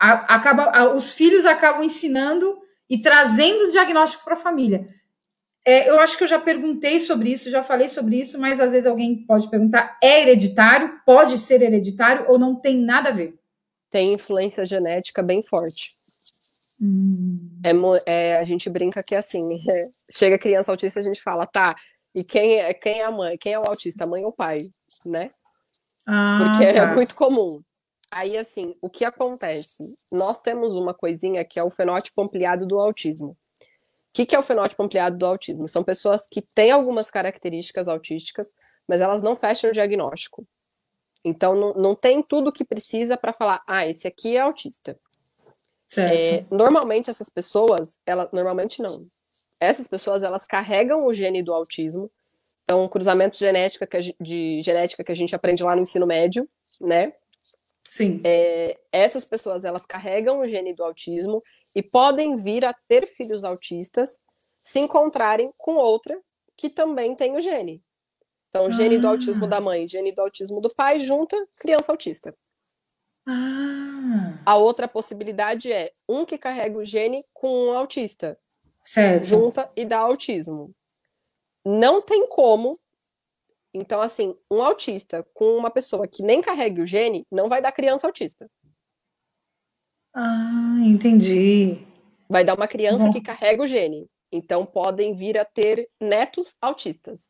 a, 0.00 0.36
acaba, 0.36 0.64
a, 0.64 0.94
os 0.94 1.14
filhos 1.14 1.44
acabam 1.44 1.82
ensinando 1.82 2.58
e 2.88 2.98
trazendo 2.98 3.64
o 3.64 3.70
diagnóstico 3.72 4.24
para 4.24 4.34
a 4.34 4.36
família. 4.36 4.86
É, 5.64 5.88
eu 5.88 6.00
acho 6.00 6.18
que 6.18 6.24
eu 6.24 6.28
já 6.28 6.40
perguntei 6.40 6.98
sobre 6.98 7.30
isso, 7.30 7.50
já 7.50 7.62
falei 7.62 7.88
sobre 7.88 8.16
isso, 8.16 8.38
mas 8.38 8.60
às 8.60 8.72
vezes 8.72 8.86
alguém 8.86 9.24
pode 9.24 9.48
perguntar: 9.48 9.96
é 10.02 10.22
hereditário? 10.22 11.00
Pode 11.06 11.38
ser 11.38 11.62
hereditário 11.62 12.26
ou 12.28 12.38
não 12.38 12.56
tem 12.56 12.76
nada 12.76 13.10
a 13.10 13.12
ver? 13.12 13.38
tem 13.92 14.14
influência 14.14 14.64
genética 14.64 15.22
bem 15.22 15.42
forte. 15.42 15.94
Hum. 16.80 17.60
É, 17.62 17.70
é, 18.10 18.36
a 18.38 18.42
gente 18.42 18.68
brinca 18.70 19.02
que 19.02 19.14
é 19.14 19.18
assim, 19.18 19.62
é, 19.70 19.84
chega 20.10 20.38
criança 20.38 20.72
autista, 20.72 20.98
a 20.98 21.02
gente 21.02 21.22
fala, 21.22 21.46
tá, 21.46 21.76
e 22.14 22.24
quem 22.24 22.54
é, 22.54 22.74
quem 22.74 23.00
é 23.00 23.04
a 23.04 23.10
mãe? 23.10 23.36
Quem 23.38 23.52
é 23.52 23.58
o 23.58 23.64
autista? 23.64 24.04
A 24.04 24.06
mãe 24.06 24.24
ou 24.24 24.30
o 24.30 24.34
pai, 24.34 24.64
né? 25.04 25.30
Ah, 26.06 26.40
Porque 26.42 26.64
é 26.64 26.72
tá. 26.72 26.82
é 26.82 26.94
muito 26.94 27.14
comum. 27.14 27.62
Aí, 28.10 28.36
assim, 28.36 28.74
o 28.80 28.90
que 28.90 29.04
acontece? 29.04 29.94
Nós 30.10 30.40
temos 30.40 30.74
uma 30.74 30.92
coisinha 30.92 31.44
que 31.44 31.60
é 31.60 31.64
o 31.64 31.70
fenótipo 31.70 32.20
ampliado 32.20 32.66
do 32.66 32.78
autismo. 32.78 33.36
O 34.12 34.14
que, 34.14 34.26
que 34.26 34.36
é 34.36 34.38
o 34.38 34.42
fenótipo 34.42 34.82
ampliado 34.82 35.16
do 35.16 35.24
autismo? 35.24 35.66
São 35.66 35.82
pessoas 35.82 36.26
que 36.26 36.42
têm 36.42 36.70
algumas 36.70 37.10
características 37.10 37.88
autísticas, 37.88 38.52
mas 38.86 39.00
elas 39.00 39.22
não 39.22 39.34
fecham 39.34 39.70
o 39.70 39.72
diagnóstico. 39.72 40.46
Então, 41.24 41.54
não, 41.54 41.72
não 41.72 41.94
tem 41.94 42.22
tudo 42.22 42.52
que 42.52 42.62
precisa 42.62 43.16
para 43.16 43.32
falar, 43.32 43.62
ah, 43.66 43.86
esse 43.86 44.06
aqui 44.06 44.36
é 44.36 44.40
autista. 44.40 44.98
É, 45.96 46.44
normalmente, 46.50 47.08
essas 47.08 47.30
pessoas, 47.30 47.98
elas, 48.04 48.30
normalmente 48.32 48.82
não. 48.82 49.06
Essas 49.58 49.88
pessoas, 49.88 50.22
elas 50.22 50.44
carregam 50.44 51.06
o 51.06 51.12
gene 51.14 51.42
do 51.42 51.54
autismo. 51.54 52.10
Então, 52.64 52.86
cruzamento 52.88 53.38
genética 53.38 53.86
que 53.86 53.96
a, 53.96 54.00
de 54.20 54.60
genética 54.62 55.02
que 55.02 55.12
a 55.12 55.16
gente 55.16 55.34
aprende 55.34 55.62
lá 55.62 55.74
no 55.74 55.82
ensino 55.82 56.06
médio, 56.06 56.46
né? 56.78 57.14
Sim. 57.82 58.20
É, 58.24 58.78
essas 58.90 59.24
pessoas, 59.24 59.64
elas 59.64 59.86
carregam 59.86 60.40
o 60.40 60.48
gene 60.48 60.74
do 60.74 60.84
autismo 60.84 61.42
e 61.74 61.82
podem 61.82 62.36
vir 62.36 62.64
a 62.64 62.74
ter 62.88 63.06
filhos 63.06 63.44
autistas 63.44 64.18
se 64.60 64.78
encontrarem 64.78 65.52
com 65.56 65.74
outra 65.74 66.20
que 66.56 66.68
também 66.68 67.14
tem 67.14 67.36
o 67.36 67.40
gene. 67.40 67.82
Então, 68.48 68.70
gene 68.70 68.96
ah. 68.96 68.98
do 69.00 69.08
autismo 69.08 69.46
da 69.46 69.60
mãe, 69.60 69.88
gene 69.88 70.12
do 70.12 70.20
autismo 70.20 70.60
do 70.60 70.70
pai, 70.70 71.00
junta 71.00 71.36
criança 71.58 71.90
autista. 71.90 72.36
Ah. 73.26 74.38
A 74.44 74.56
outra 74.56 74.86
possibilidade 74.86 75.72
é 75.72 75.92
um 76.08 76.24
que 76.24 76.36
carrega 76.36 76.78
o 76.78 76.84
gene 76.84 77.24
com 77.32 77.66
um 77.66 77.76
autista. 77.76 78.38
Certo. 78.84 79.24
Junta 79.24 79.68
e 79.74 79.84
dá 79.84 80.00
autismo. 80.00 80.74
Não 81.64 82.02
tem 82.02 82.26
como. 82.28 82.78
Então, 83.72 84.02
assim, 84.02 84.36
um 84.50 84.62
autista 84.62 85.26
com 85.32 85.56
uma 85.56 85.70
pessoa 85.70 86.06
que 86.06 86.22
nem 86.22 86.42
carregue 86.42 86.82
o 86.82 86.86
gene 86.86 87.26
não 87.30 87.48
vai 87.48 87.62
dar 87.62 87.72
criança 87.72 88.06
autista. 88.06 88.50
Ah, 90.14 90.78
entendi. 90.80 91.78
Vai 92.28 92.44
dar 92.44 92.54
uma 92.54 92.68
criança 92.68 93.06
Bom. 93.06 93.12
que 93.12 93.20
carrega 93.20 93.62
o 93.62 93.66
gene. 93.66 94.06
Então, 94.30 94.64
podem 94.64 95.14
vir 95.14 95.38
a 95.38 95.44
ter 95.44 95.88
netos 96.00 96.56
autistas. 96.60 97.20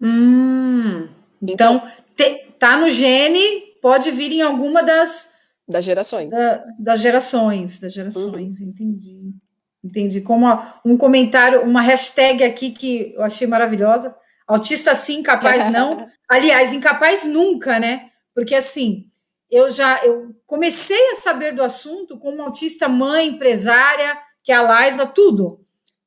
Hum, 0.00 1.08
então, 1.42 1.76
então 1.76 1.82
te, 2.16 2.52
tá 2.58 2.78
no 2.78 2.88
gene, 2.88 3.74
pode 3.82 4.10
vir 4.10 4.32
em 4.32 4.40
alguma 4.40 4.82
das 4.82 5.30
das 5.70 5.84
gerações. 5.84 6.30
Da, 6.30 6.64
das 6.78 7.00
gerações, 7.00 7.78
das 7.78 7.92
gerações, 7.92 8.60
uhum. 8.60 8.68
entendi. 8.68 9.34
Entendi. 9.82 10.20
Como 10.20 10.46
um 10.84 10.96
comentário, 10.96 11.62
uma 11.62 11.80
hashtag 11.80 12.42
aqui 12.42 12.70
que 12.70 13.14
eu 13.14 13.22
achei 13.22 13.46
maravilhosa. 13.46 14.14
Autista 14.46 14.94
sim, 14.94 15.20
incapaz 15.20 15.70
não. 15.72 16.06
Aliás, 16.28 16.74
incapaz 16.74 17.24
nunca, 17.24 17.78
né? 17.78 18.08
Porque 18.34 18.54
assim, 18.54 19.09
eu 19.50 19.70
já 19.70 20.04
eu 20.04 20.34
comecei 20.46 21.10
a 21.10 21.16
saber 21.16 21.54
do 21.54 21.62
assunto 21.62 22.18
como 22.18 22.42
autista 22.42 22.88
mãe, 22.88 23.28
empresária, 23.28 24.18
que 24.44 24.52
é 24.52 24.56
a 24.56 24.62
Laisla, 24.62 25.06
tudo. 25.06 25.64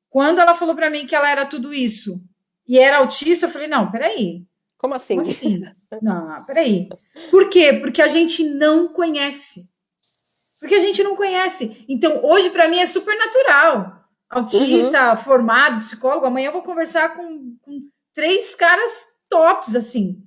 Quando 0.10 0.40
ela 0.40 0.56
falou 0.56 0.76
para 0.76 0.90
mim 0.90 1.06
que 1.06 1.16
ela 1.16 1.30
era 1.30 1.46
tudo 1.46 1.74
isso, 1.74 2.24
e 2.68 2.80
era 2.80 2.98
autista, 2.98 3.46
eu 3.46 3.50
falei, 3.50 3.68
não, 3.68 3.92
peraí. 3.92 4.46
Como 4.78 4.94
assim? 4.94 5.16
Como 5.16 5.30
assim? 5.30 5.62
Não, 6.02 6.46
peraí. 6.46 6.88
Por 7.30 7.50
quê? 7.50 7.74
Porque 7.74 8.02
a 8.02 8.08
gente 8.08 8.44
não 8.44 8.88
conhece. 8.88 9.70
Porque 10.60 10.76
a 10.76 10.80
gente 10.80 11.04
não 11.04 11.16
conhece. 11.16 11.86
Então, 11.90 12.24
hoje, 12.24 12.50
para 12.50 12.70
mim, 12.70 12.80
é 12.80 12.86
super 12.86 13.18
natural. 13.18 14.02
Autista, 14.30 15.12
uhum. 15.12 15.18
formado, 15.18 15.80
psicólogo. 15.80 16.26
Amanhã 16.26 16.48
eu 16.48 16.54
vou 16.54 16.64
conversar 16.64 17.16
com, 17.16 17.58
com 17.62 17.82
três 18.14 18.56
caras 18.56 19.08
tops, 19.30 19.76
assim. 19.76 20.23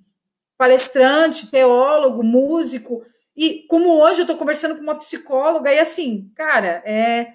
Palestrante, 0.57 1.51
teólogo, 1.51 2.23
músico. 2.23 3.05
E 3.37 3.67
como 3.69 4.01
hoje 4.01 4.21
eu 4.21 4.23
estou 4.23 4.37
conversando 4.37 4.77
com 4.77 4.83
uma 4.83 4.99
psicóloga, 4.99 5.73
e 5.73 5.79
assim, 5.79 6.31
cara, 6.35 6.83
é 6.85 7.33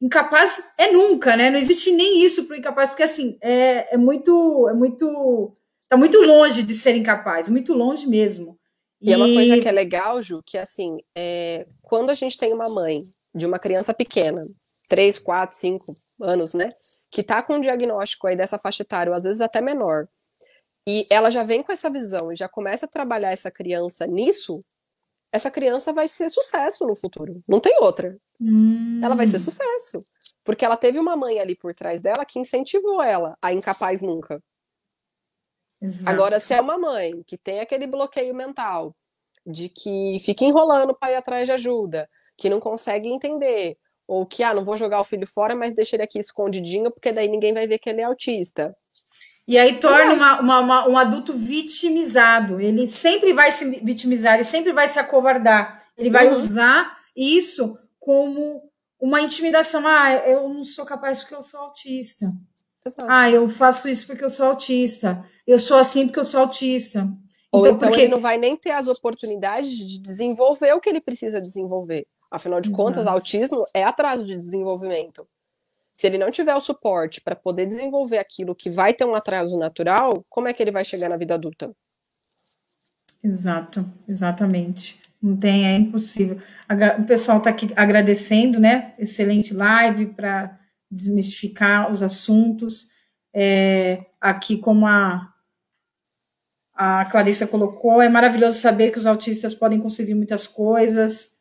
incapaz 0.00 0.62
é 0.76 0.90
nunca, 0.90 1.36
né? 1.36 1.50
Não 1.50 1.58
existe 1.58 1.92
nem 1.92 2.24
isso 2.24 2.46
para 2.46 2.54
o 2.54 2.58
incapaz, 2.58 2.90
porque 2.90 3.04
assim 3.04 3.38
é, 3.40 3.94
é 3.94 3.96
muito, 3.96 4.68
é 4.68 4.74
muito, 4.74 5.52
tá 5.88 5.96
muito 5.96 6.20
longe 6.20 6.62
de 6.62 6.74
ser 6.74 6.96
incapaz, 6.96 7.48
muito 7.48 7.72
longe 7.72 8.08
mesmo. 8.08 8.58
E, 9.00 9.10
e 9.10 9.12
é 9.12 9.16
uma 9.16 9.32
coisa 9.32 9.60
que 9.60 9.68
é 9.68 9.72
legal, 9.72 10.20
Ju, 10.22 10.42
que 10.44 10.58
assim, 10.58 10.98
é, 11.16 11.66
quando 11.82 12.10
a 12.10 12.14
gente 12.14 12.36
tem 12.36 12.52
uma 12.52 12.66
mãe 12.66 13.02
de 13.34 13.46
uma 13.46 13.58
criança 13.58 13.94
pequena, 13.94 14.46
3, 14.88 15.18
4, 15.18 15.56
5 15.56 15.94
anos, 16.20 16.52
né? 16.54 16.70
Que 17.10 17.22
tá 17.22 17.42
com 17.42 17.54
um 17.54 17.60
diagnóstico 17.60 18.26
aí 18.26 18.36
dessa 18.36 18.58
faixa 18.58 18.82
etária, 18.82 19.10
ou 19.10 19.16
às 19.16 19.24
vezes 19.24 19.40
até 19.40 19.60
menor, 19.60 20.06
e 20.86 21.06
ela 21.08 21.30
já 21.30 21.42
vem 21.42 21.62
com 21.62 21.72
essa 21.72 21.90
visão 21.90 22.32
e 22.32 22.36
já 22.36 22.48
começa 22.48 22.86
a 22.86 22.88
trabalhar 22.88 23.30
essa 23.30 23.50
criança 23.50 24.06
nisso, 24.06 24.64
essa 25.32 25.50
criança 25.50 25.92
vai 25.92 26.08
ser 26.08 26.30
sucesso 26.30 26.86
no 26.86 26.94
futuro. 26.94 27.42
Não 27.48 27.60
tem 27.60 27.76
outra. 27.80 28.18
Hum. 28.40 29.00
Ela 29.02 29.14
vai 29.14 29.26
ser 29.26 29.38
sucesso. 29.38 30.04
Porque 30.44 30.64
ela 30.64 30.76
teve 30.76 30.98
uma 30.98 31.16
mãe 31.16 31.40
ali 31.40 31.56
por 31.56 31.74
trás 31.74 32.02
dela 32.02 32.24
que 32.24 32.38
incentivou 32.38 33.02
ela 33.02 33.36
a 33.40 33.52
incapaz 33.52 34.02
nunca. 34.02 34.42
Exato. 35.80 36.10
Agora, 36.10 36.38
se 36.38 36.52
é 36.52 36.60
uma 36.60 36.78
mãe 36.78 37.22
que 37.26 37.38
tem 37.38 37.60
aquele 37.60 37.86
bloqueio 37.86 38.34
mental 38.34 38.94
de 39.46 39.68
que 39.68 40.18
fica 40.20 40.44
enrolando 40.44 40.94
para 40.94 41.12
ir 41.12 41.16
atrás 41.16 41.46
de 41.46 41.52
ajuda, 41.52 42.08
que 42.36 42.50
não 42.50 42.60
consegue 42.60 43.08
entender, 43.08 43.76
ou 44.06 44.26
que, 44.26 44.42
ah, 44.42 44.54
não 44.54 44.64
vou 44.64 44.76
jogar 44.76 45.00
o 45.00 45.04
filho 45.04 45.26
fora, 45.26 45.56
mas 45.56 45.74
deixa 45.74 45.96
ele 45.96 46.02
aqui 46.02 46.18
escondidinho, 46.18 46.90
porque 46.92 47.12
daí 47.12 47.28
ninguém 47.28 47.54
vai 47.54 47.66
ver 47.66 47.78
que 47.78 47.88
ele 47.90 48.00
é 48.00 48.04
autista. 48.04 48.76
E 49.46 49.58
aí 49.58 49.78
torna 49.78 50.14
uma, 50.14 50.40
uma, 50.40 50.60
uma, 50.60 50.88
um 50.88 50.98
adulto 50.98 51.32
vitimizado. 51.32 52.60
Ele 52.60 52.86
sempre 52.86 53.32
vai 53.32 53.50
se 53.50 53.80
vitimizar, 53.80 54.34
ele 54.34 54.44
sempre 54.44 54.72
vai 54.72 54.86
se 54.88 54.98
acovardar. 54.98 55.82
Ele 55.96 56.10
vai 56.10 56.28
uhum. 56.28 56.34
usar 56.34 56.96
isso 57.16 57.76
como 57.98 58.62
uma 59.00 59.20
intimidação. 59.20 59.86
Ah, 59.86 60.12
eu 60.12 60.48
não 60.48 60.64
sou 60.64 60.84
capaz 60.84 61.20
porque 61.20 61.34
eu 61.34 61.42
sou 61.42 61.60
autista. 61.60 62.32
Exato. 62.84 63.08
Ah, 63.10 63.30
eu 63.30 63.48
faço 63.48 63.88
isso 63.88 64.06
porque 64.06 64.24
eu 64.24 64.30
sou 64.30 64.46
autista. 64.46 65.24
Eu 65.46 65.58
sou 65.58 65.78
assim 65.78 66.06
porque 66.06 66.20
eu 66.20 66.24
sou 66.24 66.40
autista. 66.40 67.08
Ou 67.50 67.60
então, 67.60 67.76
então 67.76 67.88
porque... 67.88 68.02
ele 68.02 68.14
não 68.14 68.20
vai 68.20 68.38
nem 68.38 68.56
ter 68.56 68.70
as 68.70 68.88
oportunidades 68.88 69.70
de 69.70 70.00
desenvolver 70.00 70.72
o 70.72 70.80
que 70.80 70.88
ele 70.88 71.00
precisa 71.00 71.40
desenvolver. 71.40 72.06
Afinal 72.30 72.60
de 72.60 72.68
Exato. 72.68 72.82
contas, 72.82 73.06
autismo 73.06 73.64
é 73.74 73.84
atraso 73.84 74.24
de 74.24 74.38
desenvolvimento. 74.38 75.28
Se 75.94 76.06
ele 76.06 76.18
não 76.18 76.30
tiver 76.30 76.54
o 76.54 76.60
suporte 76.60 77.20
para 77.20 77.36
poder 77.36 77.66
desenvolver 77.66 78.18
aquilo 78.18 78.54
que 78.54 78.70
vai 78.70 78.94
ter 78.94 79.04
um 79.04 79.14
atraso 79.14 79.58
natural, 79.58 80.24
como 80.28 80.48
é 80.48 80.52
que 80.52 80.62
ele 80.62 80.72
vai 80.72 80.84
chegar 80.84 81.08
na 81.08 81.16
vida 81.16 81.34
adulta? 81.34 81.72
Exato, 83.22 83.88
exatamente. 84.08 85.00
Não 85.22 85.36
tem, 85.36 85.64
é 85.66 85.76
impossível. 85.76 86.38
O 86.98 87.04
pessoal 87.04 87.38
está 87.38 87.50
aqui 87.50 87.70
agradecendo, 87.76 88.58
né? 88.58 88.94
Excelente 88.98 89.54
live 89.54 90.06
para 90.06 90.58
desmistificar 90.90 91.92
os 91.92 92.02
assuntos. 92.02 92.88
É, 93.32 94.04
aqui, 94.20 94.58
como 94.58 94.84
a, 94.86 95.32
a 96.74 97.04
Clarissa 97.04 97.46
colocou, 97.46 98.02
é 98.02 98.08
maravilhoso 98.08 98.58
saber 98.58 98.90
que 98.90 98.98
os 98.98 99.06
autistas 99.06 99.54
podem 99.54 99.78
conseguir 99.78 100.14
muitas 100.14 100.48
coisas. 100.48 101.31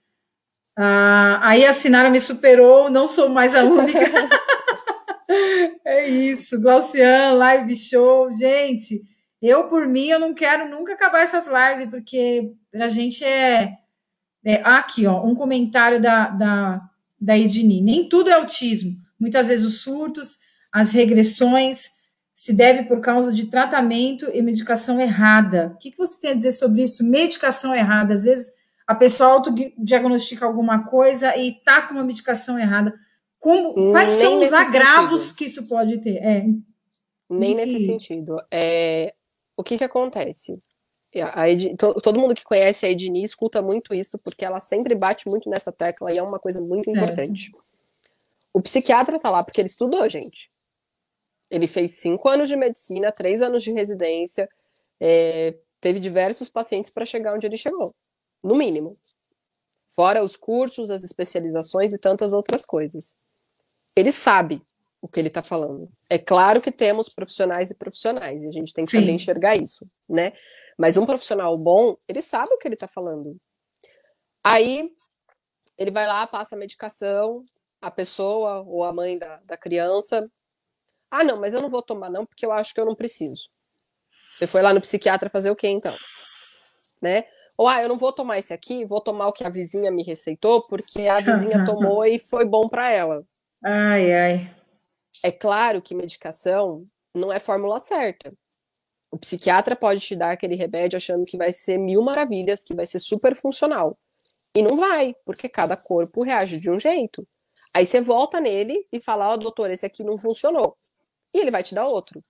Ah, 0.78 1.40
aí 1.42 1.66
assinaram, 1.66 2.10
me 2.10 2.20
superou, 2.20 2.90
não 2.90 3.08
sou 3.08 3.30
mais 3.30 3.56
a 3.56 3.64
única. 3.64 4.00
é 5.86 6.08
isso, 6.08 6.60
Glaucian, 6.62 7.34
live 7.34 7.76
show. 7.76 8.32
Gente, 8.32 9.02
eu 9.42 9.68
por 9.68 9.86
mim, 9.88 10.08
eu 10.08 10.20
não 10.20 10.34
quero 10.34 10.70
nunca 10.70 10.94
acabar 10.94 11.22
essas 11.22 11.48
lives, 11.48 11.90
porque 11.90 12.54
a 12.74 12.88
gente 12.88 13.24
é, 13.24 13.74
é. 14.46 14.62
aqui, 14.64 15.06
ó, 15.08 15.26
um 15.26 15.36
comentário 15.36 16.02
da, 16.02 16.30
da, 16.30 16.82
da 17.20 17.38
Edni. 17.38 17.82
Nem 17.82 18.08
tudo 18.08 18.30
é 18.30 18.34
autismo. 18.34 18.92
Muitas 19.20 19.50
vezes 19.50 19.66
os 19.66 19.82
surtos, 19.82 20.38
as 20.72 20.94
regressões 20.94 21.90
se 22.34 22.54
deve 22.54 22.84
por 22.84 23.02
causa 23.02 23.34
de 23.34 23.46
tratamento 23.48 24.30
e 24.34 24.42
medicação 24.42 25.00
errada. 25.00 25.74
O 25.76 25.78
que, 25.78 25.92
que 25.92 25.98
você 25.98 26.20
tem 26.20 26.32
a 26.32 26.36
dizer 26.36 26.54
sobre 26.54 26.84
isso? 26.84 27.04
Medicação 27.04 27.76
errada. 27.76 28.16
Às 28.16 28.24
vezes 28.24 28.52
a 28.88 28.96
pessoa 28.96 29.32
autodiagnostica 29.32 30.46
alguma 30.46 30.88
coisa 30.88 31.36
e 31.38 31.54
tá 31.64 31.84
com 31.84 31.94
uma 31.94 32.04
medicação 32.04 32.58
errada. 32.60 32.94
Como, 33.40 33.92
quais 33.92 34.12
Nem 34.12 34.20
são 34.20 34.40
os 34.40 34.54
agravos 34.54 35.22
sentido. 35.22 35.38
que 35.38 35.46
isso 35.46 35.68
pode 35.68 35.98
ter? 36.00 36.18
É, 36.18 36.46
Nem 37.30 37.56
nesse 37.56 37.78
que... 37.78 37.86
sentido. 37.86 38.38
É, 38.52 39.14
o 39.58 39.64
que 39.64 39.78
que 39.78 39.84
acontece? 39.84 40.62
Ed, 41.14 41.76
todo 41.78 42.20
mundo 42.20 42.36
que 42.36 42.44
conhece 42.44 42.86
a 42.86 42.90
Edni 42.90 43.24
escuta 43.24 43.62
muito 43.62 43.94
isso, 43.94 44.18
porque 44.20 44.46
ela 44.46 44.60
sempre 44.60 44.96
bate 44.96 45.28
muito 45.28 45.50
nessa 45.50 45.72
tecla 45.72 46.12
e 46.12 46.18
é 46.18 46.24
uma 46.24 46.40
coisa 46.40 46.62
muito 46.62 46.90
importante. 46.90 47.52
O 48.54 48.62
psiquiatra 48.62 49.20
tá 49.20 49.30
lá 49.30 49.44
porque 49.44 49.60
ele 49.60 49.68
estudou, 49.68 50.08
gente. 50.10 50.50
Ele 51.50 51.68
fez 51.68 51.96
cinco 51.96 52.30
anos 52.30 52.48
de 52.48 52.56
medicina, 52.56 53.12
três 53.12 53.42
anos 53.42 53.62
de 53.62 53.72
residência, 53.74 54.48
é, 55.00 55.56
teve 55.82 56.00
diversos 56.00 56.48
pacientes 56.48 56.92
para 56.92 57.06
chegar 57.06 57.34
onde 57.34 57.46
ele 57.46 57.58
chegou 57.58 57.94
no 58.44 58.56
mínimo. 58.56 58.98
Fora 59.94 60.24
os 60.24 60.36
cursos, 60.36 60.90
as 60.90 61.04
especializações 61.04 61.94
e 61.94 61.98
tantas 61.98 62.34
outras 62.34 62.66
coisas. 62.66 63.16
Ele 63.96 64.12
sabe 64.12 64.62
o 65.02 65.08
que 65.08 65.20
ele 65.20 65.28
está 65.28 65.44
falando. 65.44 65.92
É 66.10 66.18
claro 66.18 66.62
que 66.62 66.72
temos 66.72 67.10
profissionais 67.14 67.72
e 67.72 67.76
profissionais, 67.76 68.42
e 68.42 68.48
a 68.48 68.52
gente 68.52 68.74
tem 68.74 68.86
que 68.86 68.92
Sim. 68.92 69.00
saber 69.00 69.12
enxergar 69.12 69.56
isso, 69.56 69.86
né? 70.08 70.34
Mas 70.78 70.96
um 70.96 71.06
profissional 71.06 71.58
bom, 71.58 71.96
ele 72.08 72.22
sabe 72.22 72.54
o 72.54 72.58
que 72.58 72.68
ele 72.68 72.76
está 72.76 72.88
falando. 72.88 73.36
Aí, 74.44 74.90
ele 75.78 75.92
vai 75.92 76.08
lá, 76.08 76.26
passa 76.26 76.56
a 76.56 76.60
medicação, 76.60 77.44
a 77.82 77.92
pessoa 77.92 78.62
ou 78.62 78.84
a 78.84 78.94
mãe 78.94 79.18
da, 79.18 79.38
da 79.38 79.58
criança. 79.58 80.30
Ah, 81.10 81.24
não, 81.24 81.40
mas 81.40 81.54
eu 81.54 81.62
não 81.62 81.70
vou 81.70 81.82
tomar, 81.82 82.10
não, 82.10 82.26
porque 82.26 82.46
eu 82.46 82.52
acho 82.52 82.74
que 82.74 82.80
eu 82.80 82.86
não 82.86 82.96
preciso. 82.96 83.50
Você 84.36 84.48
foi 84.48 84.62
lá 84.62 84.74
no 84.74 84.82
psiquiatra 84.82 85.30
fazer 85.30 85.52
o 85.52 85.56
quê, 85.56 85.68
então? 85.68 85.94
Né? 87.02 87.26
Ou, 87.62 87.68
ah, 87.68 87.80
eu 87.80 87.88
não 87.88 87.96
vou 87.96 88.12
tomar 88.12 88.40
esse 88.40 88.52
aqui, 88.52 88.86
vou 88.86 89.00
tomar 89.00 89.28
o 89.28 89.32
que 89.32 89.44
a 89.44 89.50
vizinha 89.50 89.92
me 89.92 90.02
receitou, 90.02 90.64
porque 90.64 91.08
a 91.08 91.18
vizinha 91.18 91.62
tomou 91.64 92.04
e 92.04 92.18
foi 92.18 92.44
bom 92.44 92.68
para 92.68 92.92
ela. 92.92 93.24
Ai, 93.64 94.12
ai. 94.12 94.56
É 95.24 95.32
claro 95.32 95.80
que 95.80 95.94
medicação 95.94 96.88
não 97.14 97.32
é 97.32 97.40
fórmula 97.40 97.80
certa. 97.80 98.34
O 99.12 99.18
psiquiatra 99.20 99.76
pode 99.76 100.00
te 100.00 100.16
dar 100.16 100.32
aquele 100.32 100.56
remédio 100.56 100.98
achando 100.98 101.24
que 101.24 101.38
vai 101.38 101.54
ser 101.54 101.78
mil 101.78 102.02
maravilhas, 102.02 102.64
que 102.64 102.74
vai 102.74 102.88
ser 102.88 102.98
super 102.98 103.40
funcional. 103.40 103.96
E 104.56 104.64
não 104.64 104.76
vai, 104.76 105.14
porque 105.24 105.48
cada 105.48 105.78
corpo 105.78 106.24
reage 106.24 106.60
de 106.60 106.72
um 106.72 106.80
jeito. 106.80 107.24
Aí 107.76 107.86
você 107.86 108.02
volta 108.02 108.42
nele 108.42 108.88
e 108.92 109.00
fala: 109.00 109.30
Ó, 109.30 109.34
oh, 109.36 109.38
doutor, 109.38 109.70
esse 109.70 109.86
aqui 109.86 110.04
não 110.04 110.18
funcionou. 110.18 110.76
E 111.32 111.38
ele 111.38 111.52
vai 111.52 111.62
te 111.62 111.76
dar 111.76 111.86
outro. 111.86 112.24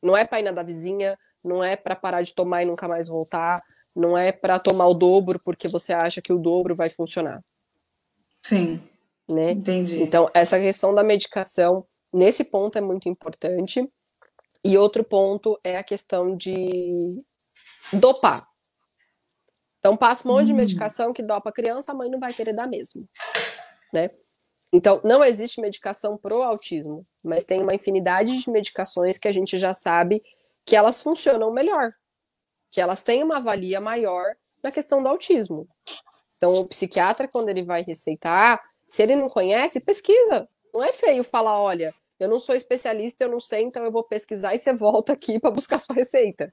Não 0.00 0.16
é 0.16 0.24
para 0.24 0.38
ir 0.38 0.44
na 0.44 0.52
da 0.52 0.62
vizinha, 0.62 1.18
não 1.44 1.64
é 1.64 1.74
para 1.74 1.96
parar 1.96 2.22
de 2.22 2.32
tomar 2.32 2.62
e 2.62 2.66
nunca 2.66 2.86
mais 2.86 3.08
voltar, 3.08 3.60
não 3.94 4.16
é 4.16 4.32
para 4.32 4.58
tomar 4.58 4.86
o 4.88 4.94
dobro 4.94 5.40
porque 5.44 5.68
você 5.68 5.92
acha 5.92 6.22
que 6.22 6.32
o 6.32 6.38
dobro 6.38 6.74
vai 6.74 6.88
funcionar. 6.88 7.42
Sim. 8.42 8.82
Né? 9.28 9.52
Entendi. 9.52 10.02
Então, 10.02 10.30
essa 10.34 10.58
questão 10.58 10.94
da 10.94 11.02
medicação, 11.02 11.86
nesse 12.12 12.44
ponto, 12.44 12.76
é 12.76 12.80
muito 12.80 13.08
importante. 13.08 13.88
E 14.64 14.76
outro 14.76 15.04
ponto 15.04 15.58
é 15.62 15.76
a 15.76 15.82
questão 15.82 16.36
de 16.36 17.22
dopar. 17.92 18.46
Então, 19.78 19.96
passa 19.96 20.26
um 20.26 20.32
monte 20.32 20.46
de 20.46 20.52
hum. 20.52 20.56
medicação 20.56 21.12
que 21.12 21.22
dopa 21.22 21.50
a 21.50 21.52
criança, 21.52 21.92
a 21.92 21.94
mãe 21.94 22.08
não 22.08 22.20
vai 22.20 22.32
querer 22.32 22.52
dar 22.52 22.68
mesmo. 22.68 23.08
Né? 23.92 24.08
Então, 24.72 25.00
não 25.04 25.22
existe 25.22 25.60
medicação 25.60 26.16
pro 26.16 26.42
autismo, 26.42 27.06
mas 27.22 27.44
tem 27.44 27.60
uma 27.60 27.74
infinidade 27.74 28.38
de 28.38 28.50
medicações 28.50 29.18
que 29.18 29.28
a 29.28 29.32
gente 29.32 29.58
já 29.58 29.74
sabe 29.74 30.22
que 30.64 30.76
elas 30.76 31.02
funcionam 31.02 31.52
melhor 31.52 31.90
que 32.72 32.80
elas 32.80 33.02
têm 33.02 33.22
uma 33.22 33.38
valia 33.38 33.80
maior 33.80 34.34
na 34.62 34.72
questão 34.72 35.02
do 35.02 35.08
autismo. 35.08 35.68
Então, 36.38 36.54
o 36.54 36.66
psiquiatra, 36.66 37.28
quando 37.28 37.50
ele 37.50 37.62
vai 37.62 37.82
receitar, 37.82 38.60
se 38.86 39.02
ele 39.02 39.14
não 39.14 39.28
conhece, 39.28 39.78
pesquisa. 39.78 40.48
Não 40.72 40.82
é 40.82 40.90
feio 40.90 41.22
falar, 41.22 41.60
olha, 41.60 41.94
eu 42.18 42.28
não 42.28 42.40
sou 42.40 42.54
especialista, 42.54 43.24
eu 43.24 43.30
não 43.30 43.38
sei, 43.38 43.62
então 43.62 43.84
eu 43.84 43.92
vou 43.92 44.02
pesquisar 44.02 44.54
e 44.54 44.58
você 44.58 44.72
volta 44.72 45.12
aqui 45.12 45.38
para 45.38 45.50
buscar 45.50 45.78
sua 45.78 45.94
receita. 45.94 46.52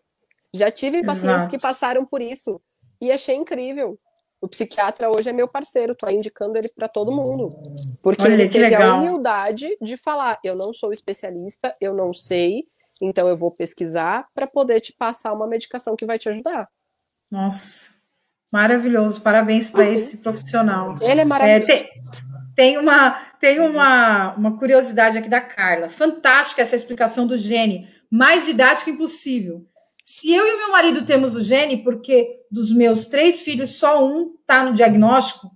Já 0.53 0.69
tive 0.69 0.97
Exato. 0.97 1.07
pacientes 1.07 1.47
que 1.47 1.57
passaram 1.57 2.05
por 2.05 2.21
isso 2.21 2.61
e 2.99 3.11
achei 3.11 3.35
incrível. 3.35 3.97
O 4.41 4.47
psiquiatra 4.47 5.09
hoje 5.09 5.29
é 5.29 5.33
meu 5.33 5.47
parceiro, 5.47 5.95
tô 5.95 6.09
indicando 6.09 6.57
ele 6.57 6.69
para 6.69 6.87
todo 6.87 7.11
mundo. 7.11 7.49
Porque 8.01 8.23
Olha, 8.23 8.33
ele 8.33 8.49
teve 8.49 8.65
legal. 8.65 8.93
a 8.93 8.95
humildade 8.95 9.77
de 9.81 9.97
falar: 9.97 10.39
eu 10.43 10.55
não 10.55 10.73
sou 10.73 10.91
especialista, 10.91 11.75
eu 11.79 11.93
não 11.93 12.13
sei, 12.13 12.65
então 13.01 13.27
eu 13.27 13.37
vou 13.37 13.51
pesquisar 13.51 14.27
para 14.33 14.47
poder 14.47 14.81
te 14.81 14.93
passar 14.93 15.33
uma 15.33 15.47
medicação 15.47 15.95
que 15.95 16.05
vai 16.05 16.19
te 16.19 16.29
ajudar. 16.29 16.67
Nossa, 17.31 17.91
maravilhoso! 18.51 19.21
Parabéns 19.21 19.69
para 19.69 19.85
uhum. 19.85 19.93
esse 19.93 20.17
profissional. 20.17 20.95
Ele 21.01 21.21
é 21.21 21.25
maravilhoso. 21.25 21.71
É, 21.71 21.75
tem, 21.75 21.89
tem, 22.55 22.77
uma, 22.77 23.11
tem 23.39 23.59
uma, 23.59 24.35
uma 24.35 24.57
curiosidade 24.57 25.17
aqui 25.17 25.29
da 25.29 25.41
Carla. 25.41 25.89
Fantástica 25.89 26.61
essa 26.61 26.75
explicação 26.75 27.25
do 27.25 27.37
gene. 27.37 27.87
Mais 28.11 28.45
didático 28.45 28.89
impossível. 28.89 29.65
Se 30.03 30.33
eu 30.33 30.43
e 30.43 30.55
o 30.55 30.57
meu 30.57 30.71
marido 30.71 31.05
temos 31.05 31.35
o 31.35 31.43
gene, 31.43 31.83
porque 31.83 32.39
dos 32.49 32.73
meus 32.73 33.05
três 33.05 33.43
filhos 33.43 33.77
só 33.77 34.03
um 34.03 34.33
está 34.41 34.65
no 34.65 34.73
diagnóstico, 34.73 35.51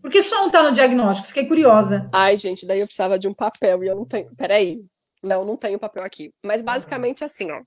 Porque 0.00 0.22
só 0.22 0.46
um 0.46 0.50
tá 0.50 0.62
no 0.62 0.72
diagnóstico? 0.72 1.28
Fiquei 1.28 1.44
curiosa. 1.44 2.08
Ai, 2.12 2.38
gente, 2.38 2.66
daí 2.66 2.80
eu 2.80 2.86
precisava 2.86 3.18
de 3.18 3.28
um 3.28 3.34
papel 3.34 3.84
e 3.84 3.88
eu 3.88 3.94
não 3.94 4.06
tenho. 4.06 4.30
Peraí. 4.34 4.80
Não, 5.22 5.44
não 5.44 5.56
tenho 5.56 5.78
papel 5.78 6.04
aqui. 6.04 6.32
Mas 6.42 6.62
basicamente 6.62 7.24
assim, 7.24 7.50
ó. 7.50 7.62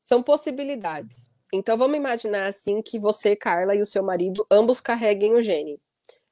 São 0.00 0.22
possibilidades. 0.22 1.30
Então 1.52 1.76
vamos 1.76 1.96
imaginar 1.96 2.46
assim 2.46 2.80
que 2.80 2.98
você, 2.98 3.36
Carla, 3.36 3.74
e 3.74 3.82
o 3.82 3.86
seu 3.86 4.02
marido 4.02 4.46
ambos 4.50 4.80
carreguem 4.80 5.34
o 5.34 5.42
gene. 5.42 5.78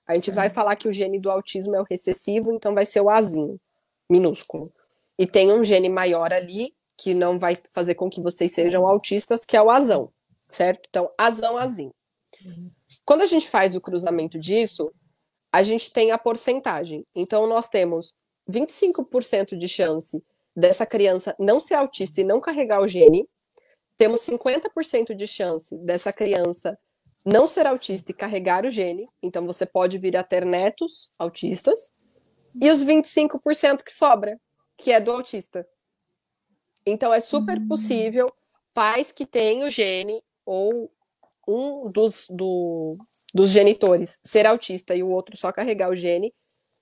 A 0.07 0.14
gente 0.14 0.30
vai 0.30 0.51
falar 0.51 0.74
que 0.76 0.88
o 0.88 0.93
gene 0.93 1.20
do 1.20 1.30
autismo 1.30 1.76
é 1.76 1.80
o 1.80 1.86
recessivo, 1.88 2.53
então 2.53 2.74
vai 2.74 2.84
ser 2.84 3.01
o 3.01 3.11
Azinho, 3.11 3.61
minúsculo. 4.09 4.72
E 5.16 5.26
tem 5.26 5.53
um 5.53 5.62
gene 5.62 5.88
maior 5.88 6.32
ali 6.32 6.74
que 6.97 7.14
não 7.14 7.38
vai 7.38 7.57
fazer 7.72 7.95
com 7.95 8.11
que 8.11 8.20
vocês 8.20 8.53
sejam 8.53 8.86
autistas, 8.86 9.45
que 9.45 9.57
é 9.57 9.62
o 9.62 9.70
azão, 9.70 10.12
certo? 10.51 10.86
Então, 10.88 11.12
azão, 11.16 11.57
azinho. 11.57 11.95
Quando 13.05 13.22
a 13.22 13.26
gente 13.26 13.49
faz 13.49 13.74
o 13.76 13.80
cruzamento 13.80 14.38
disso, 14.38 14.93
a 15.53 15.62
gente 15.62 15.93
tem 15.93 16.11
a 16.11 16.18
porcentagem. 16.18 17.07
Então, 17.14 17.47
nós 17.47 17.68
temos 17.68 18.12
25% 18.51 19.57
de 19.57 19.68
chance 19.68 20.22
dessa 20.55 20.85
criança 20.85 21.35
não 21.39 21.61
ser 21.61 21.75
autista 21.75 22.21
e 22.21 22.25
não 22.25 22.41
carregar 22.41 22.81
o 22.81 22.89
gene, 22.89 23.29
temos 23.97 24.21
50% 24.23 25.15
de 25.15 25.27
chance 25.27 25.77
dessa 25.79 26.13
criança 26.13 26.79
não 27.25 27.47
ser 27.47 27.67
autista 27.67 28.11
e 28.11 28.15
carregar 28.15 28.65
o 28.65 28.71
gene, 28.71 29.07
então 29.23 29.47
você 29.47 29.67
pode 29.67 29.99
vir 29.99 30.17
a 30.17 30.23
ter 30.25 30.45
netos 30.45 31.11
autistas, 31.19 31.93
e 32.61 32.71
os 32.71 32.85
25% 32.85 33.85
que 33.85 33.93
sobra, 33.93 34.41
que 34.77 34.91
é 34.91 35.01
do 35.01 35.13
autista. 35.13 35.67
Então 36.85 37.13
é 37.13 37.21
super 37.21 37.59
hum. 37.59 37.69
possível 37.69 38.33
pais 38.73 39.13
que 39.13 39.27
têm 39.27 39.65
o 39.65 39.71
gene 39.71 40.23
ou 40.47 40.91
um 41.47 41.91
dos, 41.91 42.27
do, 42.31 42.97
dos 43.35 43.51
genitores 43.51 44.19
ser 44.25 44.47
autista 44.47 44.95
e 44.95 45.03
o 45.03 45.11
outro 45.11 45.37
só 45.37 45.53
carregar 45.53 45.91
o 45.91 45.97
gene, 45.97 46.33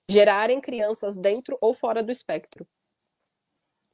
gerarem 0.07 0.61
crianças 0.61 1.15
dentro 1.15 1.57
ou 1.61 1.73
fora 1.73 2.01
do 2.01 2.11
espectro. 2.11 2.65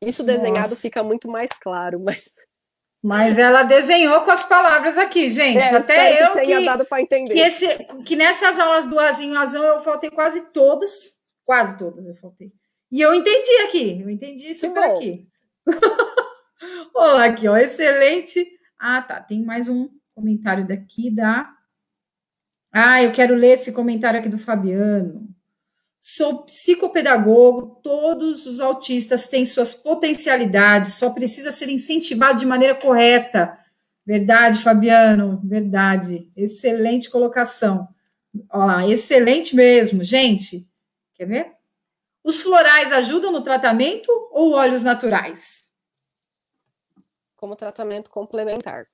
Isso 0.01 0.23
desenhado 0.23 0.69
Nossa. 0.69 0.81
fica 0.81 1.03
muito 1.03 1.27
mais 1.27 1.49
claro, 1.51 1.97
mas 2.03 2.23
mas 3.05 3.37
ela 3.37 3.61
desenhou 3.61 4.21
com 4.21 4.31
as 4.31 4.43
palavras 4.43 4.97
aqui, 4.97 5.29
gente. 5.29 5.59
É, 5.59 5.75
Até 5.75 6.23
eu 6.23 6.31
que, 6.31 6.41
tenha 6.41 6.61
dado 6.61 6.85
para 6.85 7.03
entender. 7.03 7.35
Que, 7.35 7.39
esse, 7.39 7.67
que 8.03 8.15
nessas 8.15 8.57
aulas 8.57 8.85
do 8.85 8.99
Azinho 8.99 9.37
Azão 9.37 9.63
eu 9.63 9.79
faltei 9.81 10.09
quase 10.09 10.51
todas. 10.51 11.11
Quase 11.43 11.77
todas 11.77 12.07
eu 12.07 12.15
faltei. 12.15 12.51
E 12.91 12.99
eu 12.99 13.13
entendi 13.13 13.67
aqui. 13.67 14.01
Eu 14.01 14.09
entendi 14.09 14.55
super 14.55 14.83
aqui. 14.85 15.21
Olha 16.95 17.29
aqui, 17.29 17.47
ó. 17.47 17.55
Excelente. 17.55 18.43
Ah, 18.79 19.03
tá. 19.03 19.21
Tem 19.21 19.45
mais 19.45 19.69
um 19.69 19.87
comentário 20.15 20.67
daqui 20.67 21.11
da. 21.11 21.47
Ah, 22.73 23.03
eu 23.03 23.11
quero 23.11 23.35
ler 23.35 23.51
esse 23.51 23.71
comentário 23.71 24.19
aqui 24.19 24.29
do 24.29 24.39
Fabiano. 24.39 25.29
Sou 26.07 26.43
psicopedagogo, 26.43 27.79
todos 27.81 28.45
os 28.45 28.61
autistas 28.61 29.27
têm 29.27 29.43
suas 29.43 29.73
potencialidades, 29.73 30.93
só 30.93 31.09
precisa 31.09 31.51
ser 31.51 31.67
incentivado 31.67 32.37
de 32.37 32.45
maneira 32.45 32.75
correta. 32.75 33.57
Verdade, 34.05 34.61
Fabiano, 34.61 35.41
verdade. 35.43 36.31
Excelente 36.37 37.09
colocação. 37.09 37.87
Olha 38.51 38.65
lá, 38.65 38.87
excelente 38.87 39.55
mesmo. 39.55 40.03
Gente, 40.03 40.69
quer 41.15 41.25
ver? 41.25 41.53
Os 42.23 42.43
florais 42.43 42.91
ajudam 42.91 43.31
no 43.31 43.41
tratamento 43.41 44.11
ou 44.31 44.53
óleos 44.53 44.83
naturais? 44.83 45.71
Como 47.35 47.55
tratamento 47.55 48.11
complementar. 48.11 48.85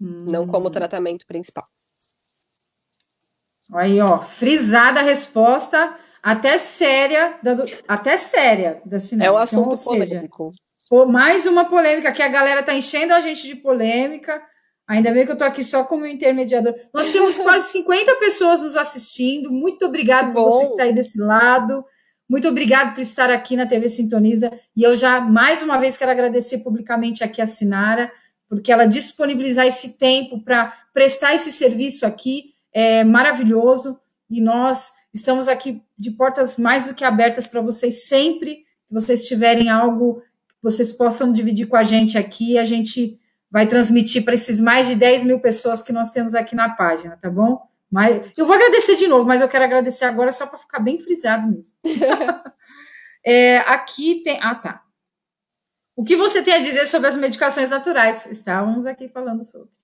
Hum. 0.00 0.26
Não 0.28 0.48
como 0.48 0.68
tratamento 0.68 1.24
principal. 1.28 1.68
Aí, 3.74 4.00
ó, 4.00 4.20
frisada 4.20 5.00
a 5.00 5.02
resposta, 5.02 5.94
até 6.22 6.58
séria, 6.58 7.38
até 7.86 8.16
séria 8.16 8.80
da 8.84 8.98
Sinel. 8.98 9.26
É 9.26 9.36
um 9.36 9.38
assunto 9.38 9.74
então, 9.74 9.84
polêmico. 9.84 10.50
Seja, 10.78 11.06
mais 11.06 11.46
uma 11.46 11.66
polêmica, 11.66 12.12
que 12.12 12.22
a 12.22 12.28
galera 12.28 12.62
tá 12.62 12.74
enchendo 12.74 13.12
a 13.12 13.20
gente 13.20 13.46
de 13.46 13.54
polêmica. 13.54 14.42
Ainda 14.86 15.10
bem 15.10 15.26
que 15.26 15.32
eu 15.32 15.36
tô 15.36 15.44
aqui 15.44 15.62
só 15.62 15.84
como 15.84 16.06
intermediador. 16.06 16.74
Nós 16.94 17.08
temos 17.10 17.36
quase 17.38 17.70
50 17.72 18.14
pessoas 18.16 18.62
nos 18.62 18.76
assistindo. 18.76 19.50
Muito 19.50 19.84
obrigado 19.84 20.32
por 20.32 20.44
você 20.44 20.64
que 20.64 20.70
está 20.72 20.84
aí 20.84 20.94
desse 20.94 21.20
lado. 21.20 21.84
Muito 22.28 22.48
obrigado 22.48 22.94
por 22.94 23.00
estar 23.00 23.30
aqui 23.30 23.54
na 23.54 23.66
TV 23.66 23.88
Sintoniza. 23.88 24.50
E 24.74 24.82
eu 24.82 24.96
já, 24.96 25.20
mais 25.20 25.62
uma 25.62 25.78
vez, 25.78 25.96
quero 25.96 26.10
agradecer 26.10 26.58
publicamente 26.58 27.22
aqui 27.22 27.42
a 27.42 27.46
Sinara, 27.46 28.10
porque 28.48 28.72
ela 28.72 28.86
disponibilizar 28.86 29.66
esse 29.66 29.98
tempo 29.98 30.42
para 30.42 30.72
prestar 30.94 31.34
esse 31.34 31.52
serviço 31.52 32.06
aqui 32.06 32.54
é 32.78 33.02
maravilhoso 33.02 33.98
e 34.30 34.40
nós 34.40 34.92
estamos 35.12 35.48
aqui 35.48 35.82
de 35.98 36.12
portas 36.12 36.56
mais 36.56 36.84
do 36.84 36.94
que 36.94 37.04
abertas 37.04 37.48
para 37.48 37.60
vocês 37.60 38.06
sempre 38.06 38.54
que 38.54 38.94
vocês 38.94 39.26
tiverem 39.26 39.68
algo 39.68 40.20
que 40.20 40.54
vocês 40.62 40.92
possam 40.92 41.32
dividir 41.32 41.66
com 41.66 41.74
a 41.74 41.82
gente 41.82 42.16
aqui, 42.16 42.56
a 42.56 42.64
gente 42.64 43.18
vai 43.50 43.66
transmitir 43.66 44.24
para 44.24 44.34
esses 44.34 44.60
mais 44.60 44.86
de 44.86 44.94
10 44.94 45.24
mil 45.24 45.40
pessoas 45.40 45.82
que 45.82 45.92
nós 45.92 46.12
temos 46.12 46.36
aqui 46.36 46.54
na 46.54 46.68
página, 46.70 47.18
tá 47.20 47.28
bom? 47.28 47.60
Mas 47.90 48.30
eu 48.36 48.46
vou 48.46 48.54
agradecer 48.54 48.94
de 48.94 49.08
novo, 49.08 49.26
mas 49.26 49.40
eu 49.40 49.48
quero 49.48 49.64
agradecer 49.64 50.04
agora 50.04 50.30
só 50.30 50.46
para 50.46 50.60
ficar 50.60 50.78
bem 50.78 51.00
frisado 51.00 51.48
mesmo. 51.48 51.74
é, 53.26 53.58
aqui 53.58 54.22
tem. 54.22 54.38
Ah, 54.40 54.54
tá. 54.54 54.84
O 55.96 56.04
que 56.04 56.14
você 56.14 56.44
tem 56.44 56.54
a 56.54 56.60
dizer 56.60 56.86
sobre 56.86 57.08
as 57.08 57.16
medicações 57.16 57.70
naturais? 57.70 58.24
Estávamos 58.26 58.86
aqui 58.86 59.08
falando 59.08 59.42
sobre. 59.42 59.77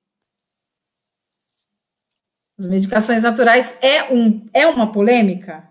As 2.58 2.66
medicações 2.66 3.22
naturais 3.22 3.76
é, 3.82 4.12
um, 4.12 4.46
é 4.52 4.66
uma 4.66 4.92
polêmica? 4.92 5.68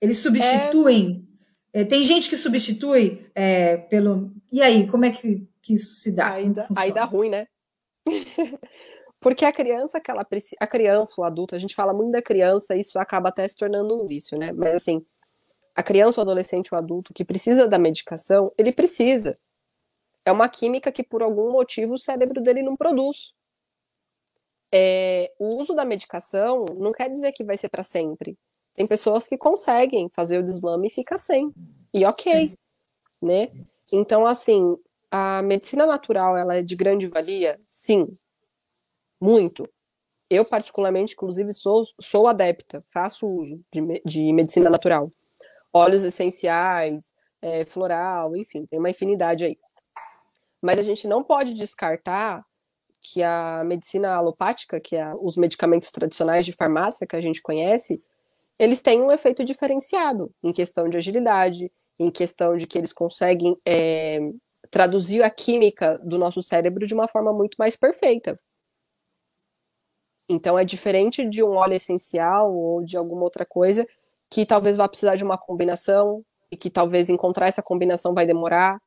Eles 0.00 0.18
substituem? 0.18 1.26
É... 1.72 1.84
tem 1.84 2.04
gente 2.04 2.28
que 2.28 2.36
substitui 2.36 3.26
é, 3.34 3.78
pelo. 3.78 4.30
E 4.50 4.60
aí, 4.60 4.86
como 4.86 5.04
é 5.04 5.10
que, 5.10 5.48
que 5.62 5.74
isso 5.74 5.94
se 5.94 6.14
dá? 6.14 6.34
Aí 6.34 6.50
dá, 6.50 6.66
aí 6.76 6.92
dá 6.92 7.04
ruim, 7.04 7.30
né? 7.30 7.46
Porque 9.20 9.44
a 9.44 9.52
criança 9.52 10.00
que 10.00 10.10
ela 10.10 10.24
precisa. 10.24 10.56
A 10.60 10.66
criança, 10.66 11.14
o 11.18 11.24
adulto, 11.24 11.54
a 11.54 11.58
gente 11.58 11.74
fala 11.74 11.94
muito 11.94 12.10
da 12.10 12.20
criança, 12.20 12.76
isso 12.76 12.98
acaba 12.98 13.28
até 13.28 13.46
se 13.46 13.56
tornando 13.56 14.02
um 14.02 14.06
vício, 14.06 14.36
né? 14.36 14.52
Mas 14.52 14.74
assim, 14.74 15.06
a 15.74 15.82
criança, 15.82 16.20
o 16.20 16.22
adolescente, 16.22 16.74
o 16.74 16.76
adulto 16.76 17.14
que 17.14 17.24
precisa 17.24 17.66
da 17.66 17.78
medicação, 17.78 18.52
ele 18.58 18.72
precisa. 18.72 19.38
É 20.24 20.32
uma 20.32 20.48
química 20.48 20.92
que, 20.92 21.02
por 21.02 21.22
algum 21.22 21.52
motivo, 21.52 21.94
o 21.94 21.98
cérebro 21.98 22.42
dele 22.42 22.62
não 22.62 22.76
produz 22.76 23.32
é, 24.72 25.30
o 25.38 25.60
uso 25.60 25.74
da 25.74 25.84
medicação 25.84 26.64
não 26.78 26.92
quer 26.92 27.10
dizer 27.10 27.32
que 27.32 27.44
vai 27.44 27.56
ser 27.56 27.68
para 27.68 27.82
sempre. 27.82 28.38
Tem 28.74 28.86
pessoas 28.86 29.26
que 29.28 29.36
conseguem 29.36 30.08
fazer 30.14 30.38
o 30.38 30.42
deslame 30.42 30.88
e 30.88 30.94
fica 30.94 31.18
sem. 31.18 31.52
E 31.92 32.06
ok, 32.06 32.56
né? 33.20 33.50
Então, 33.92 34.24
assim, 34.24 34.76
a 35.10 35.42
medicina 35.42 35.84
natural, 35.84 36.36
ela 36.38 36.56
é 36.56 36.62
de 36.62 36.74
grande 36.74 37.06
valia? 37.06 37.60
Sim. 37.66 38.08
Muito. 39.20 39.68
Eu, 40.30 40.42
particularmente, 40.42 41.12
inclusive, 41.12 41.52
sou, 41.52 41.84
sou 42.00 42.26
adepta, 42.26 42.82
faço 42.90 43.28
uso 43.28 43.60
de, 43.70 44.02
de 44.06 44.32
medicina 44.32 44.70
natural. 44.70 45.12
Óleos 45.70 46.02
essenciais, 46.02 47.12
é, 47.42 47.66
floral, 47.66 48.34
enfim, 48.34 48.64
tem 48.64 48.78
uma 48.78 48.88
infinidade 48.88 49.44
aí. 49.44 49.58
Mas 50.62 50.78
a 50.78 50.82
gente 50.82 51.06
não 51.06 51.22
pode 51.22 51.52
descartar 51.52 52.42
que 53.02 53.22
a 53.22 53.64
medicina 53.64 54.14
alopática, 54.14 54.80
que 54.80 54.96
é 54.96 55.12
os 55.20 55.36
medicamentos 55.36 55.90
tradicionais 55.90 56.46
de 56.46 56.52
farmácia 56.52 57.06
que 57.06 57.16
a 57.16 57.20
gente 57.20 57.42
conhece, 57.42 58.00
eles 58.58 58.80
têm 58.80 59.02
um 59.02 59.10
efeito 59.10 59.44
diferenciado 59.44 60.32
em 60.40 60.52
questão 60.52 60.88
de 60.88 60.96
agilidade, 60.96 61.70
em 61.98 62.10
questão 62.10 62.56
de 62.56 62.64
que 62.64 62.78
eles 62.78 62.92
conseguem 62.92 63.56
é, 63.66 64.20
traduzir 64.70 65.22
a 65.22 65.28
química 65.28 65.98
do 65.98 66.16
nosso 66.16 66.40
cérebro 66.40 66.86
de 66.86 66.94
uma 66.94 67.08
forma 67.08 67.32
muito 67.32 67.56
mais 67.58 67.74
perfeita. 67.74 68.38
Então 70.28 70.56
é 70.56 70.64
diferente 70.64 71.28
de 71.28 71.42
um 71.42 71.56
óleo 71.56 71.74
essencial 71.74 72.54
ou 72.54 72.84
de 72.84 72.96
alguma 72.96 73.24
outra 73.24 73.44
coisa 73.44 73.86
que 74.30 74.46
talvez 74.46 74.76
vá 74.76 74.88
precisar 74.88 75.16
de 75.16 75.24
uma 75.24 75.36
combinação 75.36 76.24
e 76.50 76.56
que 76.56 76.70
talvez 76.70 77.10
encontrar 77.10 77.48
essa 77.48 77.62
combinação 77.62 78.14
vai 78.14 78.26
demorar. 78.26 78.80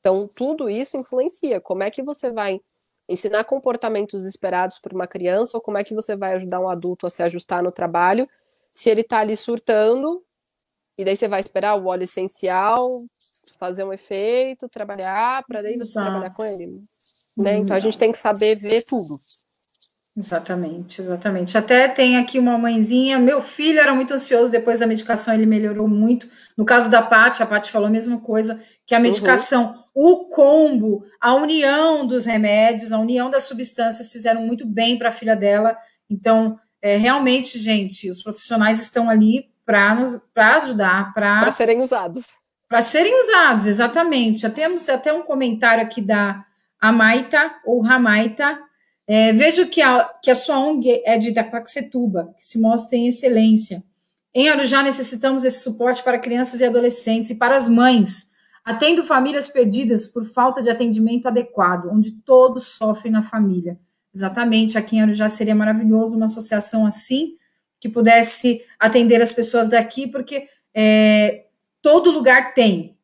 Então 0.00 0.26
tudo 0.34 0.70
isso 0.70 0.96
influencia. 0.96 1.60
Como 1.60 1.82
é 1.82 1.90
que 1.90 2.02
você 2.02 2.30
vai 2.30 2.60
ensinar 3.08 3.44
comportamentos 3.44 4.24
esperados 4.24 4.78
por 4.78 4.92
uma 4.92 5.06
criança, 5.06 5.56
ou 5.56 5.60
como 5.60 5.78
é 5.78 5.84
que 5.84 5.94
você 5.94 6.16
vai 6.16 6.34
ajudar 6.34 6.60
um 6.60 6.68
adulto 6.68 7.06
a 7.06 7.10
se 7.10 7.22
ajustar 7.22 7.62
no 7.62 7.72
trabalho, 7.72 8.28
se 8.72 8.90
ele 8.90 9.02
está 9.02 9.20
ali 9.20 9.36
surtando, 9.36 10.24
e 10.96 11.04
daí 11.04 11.16
você 11.16 11.28
vai 11.28 11.40
esperar 11.40 11.74
o 11.74 11.86
óleo 11.86 12.04
essencial 12.04 13.04
fazer 13.58 13.84
um 13.84 13.92
efeito, 13.92 14.68
trabalhar, 14.68 15.44
para 15.46 15.62
daí 15.62 15.78
você 15.78 15.94
trabalhar 15.94 16.30
com 16.30 16.44
ele. 16.44 16.82
Né? 17.36 17.56
Então 17.56 17.76
a 17.76 17.80
gente 17.80 17.98
tem 17.98 18.12
que 18.12 18.18
saber 18.18 18.56
ver 18.56 18.82
tudo. 18.82 19.20
Exatamente, 20.16 21.00
exatamente. 21.00 21.58
Até 21.58 21.88
tem 21.88 22.16
aqui 22.16 22.38
uma 22.38 22.56
mãezinha. 22.56 23.18
Meu 23.18 23.40
filho 23.40 23.80
era 23.80 23.92
muito 23.92 24.14
ansioso 24.14 24.50
depois 24.50 24.78
da 24.78 24.86
medicação, 24.86 25.34
ele 25.34 25.44
melhorou 25.44 25.88
muito. 25.88 26.28
No 26.56 26.64
caso 26.64 26.88
da 26.88 27.02
Paty, 27.02 27.42
a 27.42 27.46
Paty 27.46 27.72
falou 27.72 27.88
a 27.88 27.90
mesma 27.90 28.20
coisa, 28.20 28.60
que 28.86 28.94
a 28.94 28.98
uhum. 28.98 29.02
medicação, 29.02 29.84
uhum. 29.94 30.12
o 30.12 30.28
combo, 30.28 31.04
a 31.20 31.34
união 31.34 32.06
dos 32.06 32.26
remédios, 32.26 32.92
a 32.92 32.98
união 32.98 33.28
das 33.28 33.42
substâncias 33.42 34.12
fizeram 34.12 34.42
muito 34.42 34.64
bem 34.64 34.96
para 34.96 35.08
a 35.08 35.12
filha 35.12 35.34
dela. 35.34 35.76
Então, 36.08 36.60
é, 36.80 36.96
realmente, 36.96 37.58
gente, 37.58 38.08
os 38.08 38.22
profissionais 38.22 38.80
estão 38.80 39.10
ali 39.10 39.50
para 39.66 40.58
ajudar, 40.58 41.12
para 41.12 41.50
serem 41.50 41.80
usados. 41.80 42.26
Para 42.68 42.82
serem 42.82 43.20
usados, 43.20 43.66
exatamente. 43.66 44.42
Já 44.42 44.50
temos 44.50 44.88
até 44.88 45.12
um 45.12 45.22
comentário 45.22 45.82
aqui 45.82 46.00
da 46.00 46.44
Amaita, 46.80 47.52
ou 47.64 47.82
Ramaita. 47.82 48.60
É, 49.06 49.32
vejo 49.32 49.68
que 49.68 49.82
a, 49.82 50.04
que 50.22 50.30
a 50.30 50.34
sua 50.34 50.58
ONG 50.58 51.02
é 51.04 51.18
de 51.18 51.28
Itaquaquecetuba, 51.28 52.34
que 52.36 52.44
se 52.44 52.60
mostra 52.60 52.96
em 52.96 53.08
excelência. 53.08 53.82
Em 54.34 54.48
Arujá, 54.48 54.82
necessitamos 54.82 55.42
desse 55.42 55.62
suporte 55.62 56.02
para 56.02 56.18
crianças 56.18 56.60
e 56.60 56.64
adolescentes 56.64 57.30
e 57.30 57.34
para 57.34 57.54
as 57.54 57.68
mães. 57.68 58.32
Atendo 58.64 59.04
famílias 59.04 59.48
perdidas 59.48 60.08
por 60.08 60.24
falta 60.24 60.62
de 60.62 60.70
atendimento 60.70 61.28
adequado, 61.28 61.90
onde 61.92 62.12
todos 62.12 62.64
sofrem 62.64 63.12
na 63.12 63.22
família. 63.22 63.78
Exatamente, 64.14 64.78
aqui 64.78 64.96
em 64.96 65.02
Arujá 65.02 65.28
seria 65.28 65.54
maravilhoso 65.54 66.16
uma 66.16 66.26
associação 66.26 66.86
assim, 66.86 67.36
que 67.78 67.88
pudesse 67.88 68.62
atender 68.78 69.20
as 69.20 69.32
pessoas 69.32 69.68
daqui, 69.68 70.06
porque 70.06 70.48
é, 70.72 71.44
todo 71.82 72.10
lugar 72.10 72.54
tem. 72.54 72.96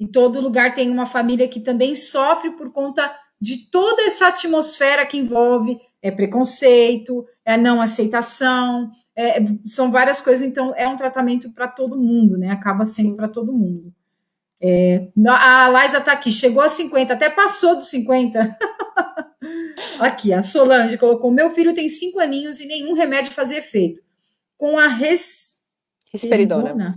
E 0.00 0.06
todo 0.06 0.40
lugar 0.40 0.74
tem 0.74 0.90
uma 0.90 1.06
família 1.06 1.48
que 1.48 1.60
também 1.60 1.94
sofre 1.94 2.50
por 2.50 2.72
conta 2.72 3.14
de 3.40 3.70
toda 3.70 4.02
essa 4.02 4.28
atmosfera 4.28 5.06
que 5.06 5.18
envolve 5.18 5.78
é 6.00 6.10
preconceito, 6.10 7.26
é 7.44 7.56
não 7.56 7.80
aceitação, 7.80 8.90
é, 9.16 9.38
são 9.66 9.90
várias 9.90 10.20
coisas, 10.20 10.46
então 10.46 10.72
é 10.76 10.86
um 10.86 10.96
tratamento 10.96 11.52
para 11.52 11.66
todo 11.66 11.98
mundo, 11.98 12.38
né? 12.38 12.50
Acaba 12.50 12.86
sendo 12.86 13.16
para 13.16 13.28
todo 13.28 13.52
mundo. 13.52 13.92
É, 14.60 15.08
a 15.26 15.68
Laisa 15.68 15.98
está 15.98 16.12
aqui, 16.12 16.32
chegou 16.32 16.62
a 16.62 16.68
50, 16.68 17.12
até 17.12 17.30
passou 17.30 17.76
dos 17.76 17.88
50. 17.88 18.56
aqui, 20.00 20.32
a 20.32 20.42
Solange 20.42 20.98
colocou: 20.98 21.30
Meu 21.30 21.50
filho 21.50 21.74
tem 21.74 21.88
5 21.88 22.18
aninhos 22.18 22.60
e 22.60 22.66
nenhum 22.66 22.94
remédio 22.94 23.32
fazia 23.32 23.58
efeito. 23.58 24.00
Com 24.56 24.78
a 24.78 24.88
res... 24.88 25.58
Risperidona. 26.12 26.96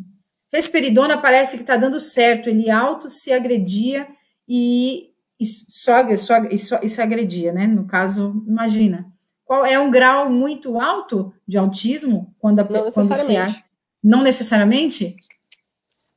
Risperidona 0.52 1.22
parece 1.22 1.58
que 1.58 1.64
está 1.64 1.78
dando 1.78 2.00
certo. 2.00 2.50
Ele 2.50 2.70
auto 2.70 3.10
se 3.10 3.32
agredia 3.32 4.08
e, 4.48 5.11
e, 5.42 6.56
e, 6.56 6.86
e 6.86 6.90
se 6.90 7.02
agredia, 7.02 7.52
né? 7.52 7.66
No 7.68 7.86
caso, 7.86 8.44
imagina. 8.48 9.12
Qual 9.44 9.66
é 9.66 9.78
um 9.78 9.92
grau 9.92 10.30
muito 10.30 10.80
alto 10.80 11.34
de 11.48 11.58
autismo 11.58 12.34
quando, 12.40 12.60
a, 12.60 12.64
Não 12.64 12.92
quando 12.92 13.16
se 13.16 13.36
acha? 13.36 13.64
Não 14.04 14.24
necessariamente? 14.24 15.16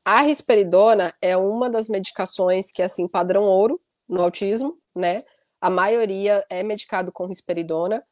A 0.04 0.20
risperidona 0.22 1.14
é 1.20 1.36
uma 1.36 1.70
das 1.70 1.88
medicações 1.88 2.70
que 2.70 2.82
é 2.82 2.84
assim 2.84 3.08
padrão 3.08 3.42
ouro 3.42 3.80
no 4.08 4.22
autismo, 4.22 4.78
né? 4.94 5.24
A 5.60 5.70
maioria 5.70 6.44
é 6.50 6.62
medicado 6.62 7.10
com 7.10 7.26
risperidona. 7.26 8.04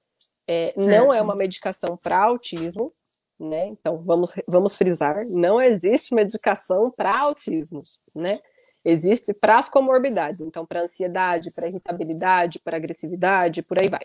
É, 0.48 0.74
não 0.76 1.12
é 1.12 1.22
uma 1.22 1.36
medicação 1.36 1.96
para 1.96 2.18
autismo, 2.18 2.92
né? 3.38 3.66
Então 3.66 4.02
vamos 4.02 4.34
vamos 4.48 4.76
frisar, 4.76 5.24
não 5.26 5.60
existe 5.60 6.14
medicação 6.14 6.90
para 6.90 7.16
autismo, 7.16 7.82
né? 8.14 8.40
Existe 8.84 9.32
para 9.32 9.58
as 9.58 9.68
comorbidades, 9.68 10.40
então 10.40 10.66
para 10.66 10.82
ansiedade, 10.82 11.52
para 11.52 11.68
irritabilidade, 11.68 12.58
para 12.58 12.76
agressividade, 12.76 13.62
por 13.62 13.80
aí 13.80 13.88
vai. 13.88 14.02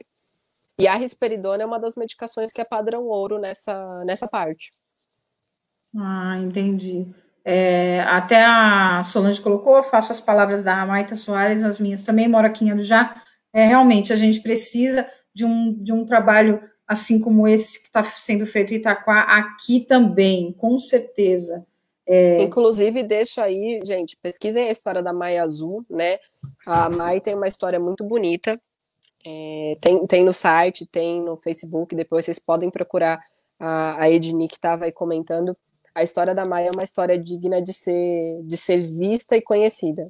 E 0.80 0.88
a 0.88 0.95
risperidona 0.95 1.63
é 1.63 1.65
uma 1.65 1.80
das 1.80 1.95
medicações 1.95 2.51
que 2.51 2.61
é 2.61 2.63
padrão 2.63 3.05
ouro 3.05 3.39
nessa 3.39 4.03
nessa 4.05 4.28
parte. 4.28 4.69
Ah, 5.95 6.38
entendi. 6.39 7.07
É, 7.43 8.01
até 8.01 8.43
a 8.43 9.01
Solange 9.03 9.41
colocou, 9.41 9.82
faço 9.82 10.11
as 10.11 10.19
palavras 10.19 10.63
da 10.63 10.86
Maita 10.86 11.15
Soares, 11.15 11.63
as 11.63 11.80
minhas 11.80 12.03
também, 12.03 12.28
moro 12.28 12.45
aqui 12.45 12.65
em 12.65 12.71
Arujá. 12.71 13.15
É, 13.53 13.65
realmente, 13.65 14.11
a 14.11 14.15
gente 14.15 14.41
precisa 14.41 15.09
de 15.34 15.45
um, 15.45 15.73
de 15.82 15.93
um 15.93 16.05
trabalho 16.05 16.61
assim 16.86 17.19
como 17.19 17.47
esse 17.47 17.80
que 17.80 17.88
está 17.88 18.03
sendo 18.03 18.45
feito 18.45 18.73
em 18.73 18.78
Itaquá, 18.78 19.21
aqui 19.21 19.82
também, 19.82 20.53
com 20.53 20.80
certeza. 20.80 21.65
É... 22.08 22.41
Inclusive, 22.41 23.03
deixo 23.03 23.41
aí, 23.41 23.80
gente, 23.86 24.18
pesquisem 24.22 24.68
a 24.68 24.72
história 24.72 25.03
da 25.03 25.12
Maia 25.12 25.43
Azul, 25.43 25.86
né? 25.89 26.18
A 26.66 26.89
Mai 26.89 27.20
tem 27.20 27.36
uma 27.36 27.47
história 27.47 27.80
muito 27.80 28.03
bonita. 28.03 28.60
É, 29.26 29.78
tem, 29.82 30.08
tem 30.08 30.24
no 30.24 30.32
site, 30.32 30.86
tem 30.86 31.22
no 31.22 31.36
Facebook, 31.38 31.95
depois 31.95 32.24
vocês 32.24 32.39
podem 32.39 32.70
procurar 32.70 33.20
a, 33.60 34.01
a 34.01 34.10
Edni 34.10 34.47
que 34.47 34.55
estava 34.55 34.86
aí 34.86 34.91
comentando 34.91 35.55
a 35.97 36.03
história 36.03 36.36
da 36.36 36.45
Maia 36.45 36.68
é 36.68 36.72
uma 36.72 36.84
história 36.84 37.18
digna 37.18 37.60
de 37.60 37.74
ser, 37.74 38.43
de 38.43 38.55
ser 38.55 38.78
vista 38.78 39.36
e 39.36 39.41
conhecida. 39.41 40.08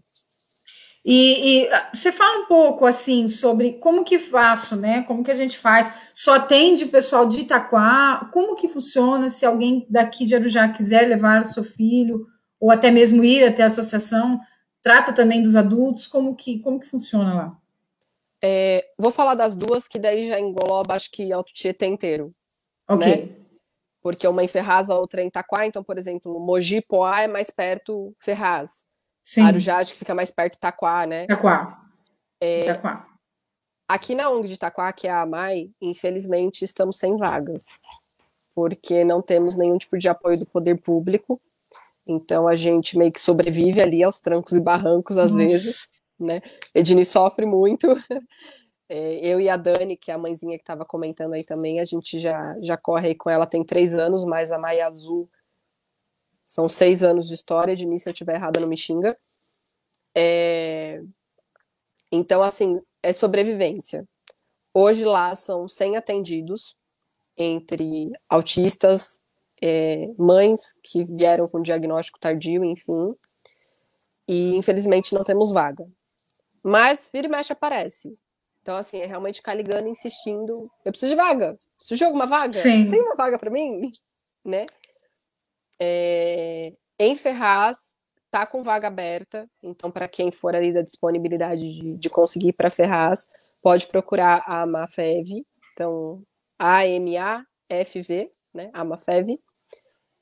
E, 1.10 1.62
e, 1.64 1.70
ah, 1.72 1.90
você 1.94 2.12
fala 2.12 2.40
um 2.44 2.46
pouco 2.48 2.86
assim 2.86 3.30
sobre 3.30 3.80
como 3.80 4.04
que 4.04 4.20
faço, 4.20 4.76
né? 4.76 5.04
Como 5.04 5.24
que 5.24 5.32
a 5.32 5.36
gente 5.36 5.58
faz? 5.58 5.90
Só 6.14 6.36
atende 6.36 6.84
o 6.84 6.90
pessoal 6.90 7.26
de 7.30 7.40
Itaquá? 7.40 8.30
Como 8.34 8.58
que 8.58 8.68
funciona 8.68 9.30
se 9.30 9.46
alguém 9.46 9.88
daqui 9.90 10.26
de 10.26 10.36
Arujá 10.36 10.68
quiser 10.68 11.08
levar 11.08 11.40
o 11.40 11.46
seu 11.46 11.64
filho 11.64 12.28
ou 12.60 12.70
até 12.70 12.92
mesmo 12.92 13.24
ir 13.24 13.46
até 13.46 13.64
a 13.64 13.68
associação? 13.68 14.38
Trata 14.84 15.14
também 15.14 15.42
dos 15.42 15.56
adultos? 15.56 16.08
Como 16.08 16.36
que 16.36 16.60
como 16.60 16.78
que 16.78 16.88
funciona 16.88 17.34
lá? 17.34 17.58
É, 18.44 18.86
vou 19.00 19.10
falar 19.10 19.36
das 19.36 19.56
duas 19.56 19.88
que 19.88 19.98
daí 19.98 20.28
já 20.28 20.38
engloba 20.38 20.94
acho 20.94 21.10
que 21.10 21.32
Alto 21.32 21.54
Tietê 21.54 21.86
inteiro. 21.86 22.36
Ok. 22.86 23.08
Né? 23.08 23.30
porque 24.08 24.26
uma 24.26 24.42
em 24.42 24.48
Ferraz, 24.48 24.90
a 24.90 24.96
outra 24.96 25.22
em 25.22 25.28
Itaquá, 25.28 25.66
então, 25.66 25.84
por 25.84 25.98
exemplo, 25.98 26.40
Mogi, 26.40 26.80
Poá 26.80 27.24
é 27.24 27.28
mais 27.28 27.50
perto 27.50 28.16
Ferraz. 28.20 28.86
Sim. 29.28 29.42
Arujá, 29.42 29.80
acho 29.80 29.92
que 29.92 30.00
fica 30.00 30.16
mais 30.16 30.32
perto 30.32 30.56
Itaquá, 30.56 31.06
né? 31.06 31.26
Itaquá. 31.26 31.82
É, 32.40 32.62
Itaquá. 32.62 33.06
Aqui 33.86 34.16
na 34.16 34.30
ONG 34.30 34.48
de 34.48 34.54
Itaquá, 34.54 34.94
que 34.94 35.06
é 35.06 35.12
a 35.12 35.24
AMAI, 35.24 35.70
infelizmente 35.82 36.64
estamos 36.64 36.98
sem 36.98 37.18
vagas, 37.18 37.78
porque 38.56 39.04
não 39.04 39.22
temos 39.22 39.58
nenhum 39.58 39.78
tipo 39.78 39.98
de 39.98 40.08
apoio 40.08 40.40
do 40.40 40.46
poder 40.46 40.76
público, 40.76 41.42
então 42.06 42.48
a 42.48 42.56
gente 42.56 42.98
meio 42.98 43.12
que 43.12 43.20
sobrevive 43.20 43.82
ali 43.82 44.02
aos 44.02 44.18
trancos 44.18 44.54
e 44.54 44.62
barrancos 44.62 45.18
às 45.18 45.32
Nossa. 45.32 45.44
vezes, 45.44 45.90
né? 46.18 46.42
Edni 46.74 47.04
sofre 47.04 47.46
muito, 47.46 47.86
é, 48.88 49.20
eu 49.28 49.42
e 49.42 49.50
a 49.50 49.58
Dani, 49.58 49.98
que 49.98 50.10
é 50.10 50.14
a 50.14 50.18
mãezinha 50.18 50.58
que 50.58 50.64
estava 50.64 50.86
comentando 50.86 51.34
aí 51.34 51.44
também, 51.44 51.82
a 51.82 51.86
gente 51.86 52.18
já, 52.18 52.56
já 52.62 52.78
corre 52.78 53.10
aí 53.10 53.16
com 53.16 53.30
ela 53.30 53.46
tem 53.46 53.62
três 53.62 53.94
anos, 53.94 54.24
mas 54.24 54.54
a 54.54 54.58
Maia 54.58 54.88
Azul 54.88 55.30
são 56.48 56.70
seis 56.70 57.04
anos 57.04 57.28
de 57.28 57.34
história, 57.34 57.76
de 57.76 57.84
início 57.84 58.04
se 58.04 58.10
eu 58.10 58.14
estiver 58.14 58.36
errada 58.36 58.62
não 58.62 58.70
me 58.70 58.78
xinga. 58.78 59.18
É... 60.16 61.02
Então, 62.10 62.42
assim, 62.42 62.82
é 63.04 63.12
sobrevivência. 63.12 64.08
Hoje 64.74 65.04
lá 65.04 65.36
são 65.36 65.68
100 65.68 65.98
atendidos, 65.98 66.78
entre 67.36 68.14
autistas, 68.30 69.20
é, 69.62 70.08
mães 70.18 70.74
que 70.82 71.04
vieram 71.04 71.50
com 71.50 71.62
diagnóstico 71.62 72.18
tardio, 72.18 72.64
enfim. 72.64 73.14
E 74.26 74.56
infelizmente 74.56 75.14
não 75.14 75.26
temos 75.26 75.52
vaga. 75.52 75.86
Mas 76.64 77.10
vira 77.12 77.28
e 77.28 77.30
mexe 77.30 77.52
aparece. 77.52 78.18
Então, 78.62 78.78
assim, 78.78 79.00
é 79.00 79.06
realmente 79.06 79.38
ficar 79.38 79.54
ligando, 79.54 79.90
insistindo. 79.90 80.72
Eu 80.86 80.94
preciso 80.94 81.12
de 81.12 81.18
vaga. 81.18 81.60
Preciso 81.76 81.98
de 81.98 82.06
alguma 82.06 82.26
vaga? 82.26 82.54
Sim. 82.54 82.90
Tem 82.90 83.02
uma 83.02 83.16
vaga 83.16 83.38
para 83.38 83.50
mim? 83.50 83.92
Né? 84.46 84.66
É... 85.80 86.74
Em 87.00 87.16
Ferraz, 87.16 87.78
tá 88.32 88.46
com 88.46 88.64
vaga 88.64 88.88
aberta. 88.88 89.50
Então, 89.64 89.92
para 89.92 90.08
quem 90.08 90.32
for 90.32 90.56
ali 90.56 90.74
da 90.74 90.82
disponibilidade 90.82 91.62
de, 91.62 91.98
de 91.98 92.10
conseguir 92.10 92.54
para 92.54 92.70
Ferraz, 92.70 93.28
pode 93.62 93.88
procurar 93.88 94.44
a 94.46 94.62
Amafev. 94.62 95.46
Então, 95.74 96.24
A-M-A-F-V, 96.60 98.32
né? 98.54 98.70
Amafev. 98.74 99.40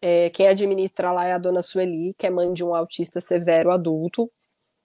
É, 0.02 0.30
quem 0.30 0.48
administra 0.48 1.12
lá 1.12 1.26
é 1.26 1.34
a 1.34 1.38
dona 1.38 1.62
Sueli, 1.62 2.14
que 2.14 2.28
é 2.28 2.30
mãe 2.30 2.54
de 2.54 2.64
um 2.64 2.76
autista 2.76 3.20
severo 3.20 3.72
adulto. 3.72 4.30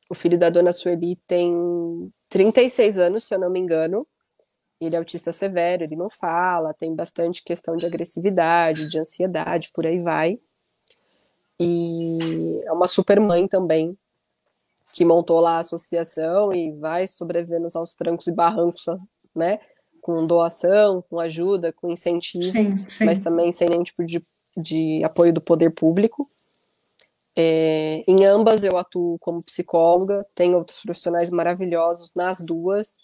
O 0.08 0.14
filho 0.14 0.38
da 0.38 0.50
dona 0.50 0.72
Sueli 0.72 1.16
tem 1.26 2.10
36 2.28 2.98
anos, 2.98 3.26
se 3.26 3.34
eu 3.34 3.38
não 3.38 3.50
me 3.50 3.58
engano. 3.58 4.06
Ele 4.80 4.96
é 4.96 4.98
autista 4.98 5.30
severo, 5.30 5.84
ele 5.84 5.94
não 5.94 6.08
fala, 6.08 6.72
tem 6.72 6.94
bastante 6.94 7.44
questão 7.44 7.76
de 7.76 7.84
agressividade, 7.84 8.88
de 8.88 8.98
ansiedade, 8.98 9.70
por 9.74 9.86
aí 9.86 10.00
vai. 10.00 10.38
E 11.62 12.52
é 12.64 12.72
uma 12.72 12.88
super 12.88 13.20
mãe 13.20 13.46
também, 13.46 13.94
que 14.94 15.04
montou 15.04 15.40
lá 15.40 15.56
a 15.56 15.58
associação 15.58 16.50
e 16.54 16.72
vai 16.72 17.06
sobrevivendo 17.06 17.68
aos 17.74 17.94
trancos 17.94 18.26
e 18.26 18.32
barrancos, 18.32 18.86
né? 19.34 19.60
Com 20.00 20.26
doação, 20.26 21.02
com 21.02 21.20
ajuda, 21.20 21.70
com 21.70 21.90
incentivo, 21.90 22.44
sim, 22.44 22.82
sim. 22.88 23.04
mas 23.04 23.18
também 23.18 23.52
sem 23.52 23.68
nenhum 23.68 23.82
tipo 23.82 24.02
de, 24.06 24.24
de 24.56 25.04
apoio 25.04 25.34
do 25.34 25.40
poder 25.40 25.70
público. 25.70 26.30
É, 27.36 28.02
em 28.08 28.24
ambas 28.24 28.64
eu 28.64 28.78
atuo 28.78 29.18
como 29.18 29.42
psicóloga, 29.42 30.26
tenho 30.34 30.56
outros 30.56 30.80
profissionais 30.80 31.30
maravilhosos 31.30 32.10
nas 32.14 32.40
duas. 32.40 32.96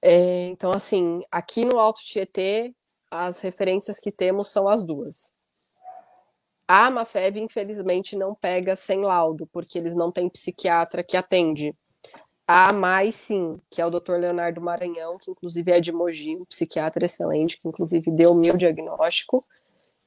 É, 0.00 0.46
então, 0.46 0.70
assim, 0.70 1.20
aqui 1.28 1.64
no 1.64 1.78
Alto 1.78 2.00
Tietê, 2.00 2.72
as 3.10 3.40
referências 3.40 3.98
que 3.98 4.12
temos 4.12 4.48
são 4.48 4.68
as 4.68 4.84
duas. 4.84 5.32
A 6.68 6.86
Amafeb, 6.86 7.40
infelizmente, 7.40 8.14
não 8.14 8.34
pega 8.34 8.76
sem 8.76 9.00
laudo, 9.00 9.46
porque 9.46 9.78
eles 9.78 9.94
não 9.94 10.12
têm 10.12 10.28
psiquiatra 10.28 11.02
que 11.02 11.16
atende. 11.16 11.74
A 12.46 12.74
mais, 12.74 13.14
sim, 13.14 13.58
que 13.70 13.80
é 13.80 13.86
o 13.86 13.90
Dr. 13.90 14.12
Leonardo 14.12 14.60
Maranhão, 14.60 15.16
que 15.18 15.30
inclusive 15.30 15.72
é 15.72 15.80
de 15.80 15.92
Mogi, 15.92 16.36
um 16.36 16.44
psiquiatra 16.44 17.06
excelente, 17.06 17.58
que 17.58 17.66
inclusive 17.66 18.10
deu 18.10 18.34
meu 18.34 18.56
diagnóstico 18.56 19.44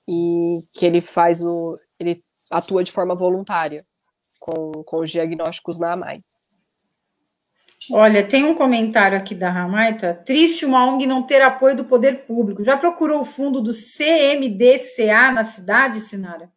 e 0.07 0.59
que 0.71 0.85
ele 0.85 1.01
faz 1.01 1.43
o. 1.43 1.79
ele 1.99 2.23
atua 2.49 2.83
de 2.83 2.91
forma 2.91 3.15
voluntária 3.15 3.85
com, 4.39 4.71
com 4.83 4.99
os 5.01 5.09
diagnósticos 5.09 5.79
na 5.79 5.93
AMAI. 5.93 6.23
Olha, 7.89 8.27
tem 8.27 8.43
um 8.43 8.53
comentário 8.53 9.17
aqui 9.17 9.33
da 9.33 9.49
Ramaita. 9.49 10.21
Triste 10.25 10.65
uma 10.65 10.85
ONG 10.85 11.07
não 11.07 11.23
ter 11.23 11.41
apoio 11.41 11.75
do 11.75 11.85
poder 11.85 12.25
público. 12.25 12.63
Já 12.63 12.77
procurou 12.77 13.21
o 13.21 13.25
fundo 13.25 13.59
do 13.59 13.71
CMDCA 13.71 15.31
na 15.31 15.43
cidade, 15.43 15.99
Sinara? 15.99 16.51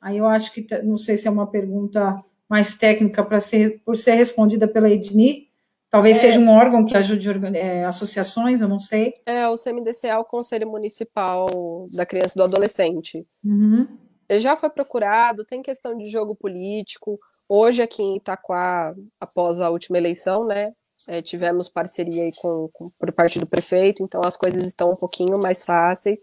Aí 0.00 0.18
eu 0.18 0.26
acho 0.26 0.52
que 0.52 0.66
não 0.82 0.96
sei 0.96 1.16
se 1.16 1.28
é 1.28 1.30
uma 1.30 1.46
pergunta 1.46 2.22
mais 2.48 2.76
técnica 2.76 3.24
para 3.24 3.40
ser 3.40 3.82
por 3.84 3.96
ser 3.96 4.14
respondida 4.14 4.66
pela 4.68 4.88
Edni. 4.88 5.46
Talvez 5.90 6.16
é, 6.18 6.20
seja 6.20 6.40
um 6.40 6.50
órgão 6.50 6.84
que 6.84 6.96
ajude 6.96 7.28
é, 7.54 7.84
associações, 7.84 8.60
eu 8.60 8.68
não 8.68 8.78
sei. 8.78 9.14
É, 9.24 9.48
o 9.48 9.56
CMDC 9.56 10.08
é 10.08 10.18
o 10.18 10.24
Conselho 10.24 10.68
Municipal 10.68 11.86
da 11.94 12.04
Criança 12.04 12.34
e 12.34 12.38
do 12.38 12.44
Adolescente. 12.44 13.26
Uhum. 13.44 13.86
Já 14.32 14.56
foi 14.56 14.68
procurado, 14.68 15.44
tem 15.44 15.62
questão 15.62 15.96
de 15.96 16.06
jogo 16.08 16.34
político. 16.34 17.18
Hoje, 17.48 17.82
aqui 17.82 18.02
em 18.02 18.16
Itaquá, 18.16 18.94
após 19.20 19.60
a 19.60 19.70
última 19.70 19.98
eleição, 19.98 20.46
né, 20.46 20.72
é, 21.08 21.22
tivemos 21.22 21.68
parceria 21.68 22.24
aí 22.24 22.30
com, 22.36 22.68
com, 22.72 22.90
por 22.98 23.12
parte 23.12 23.38
do 23.38 23.46
prefeito, 23.46 24.02
então 24.02 24.20
as 24.24 24.36
coisas 24.36 24.66
estão 24.66 24.90
um 24.90 24.96
pouquinho 24.96 25.38
mais 25.38 25.64
fáceis, 25.64 26.20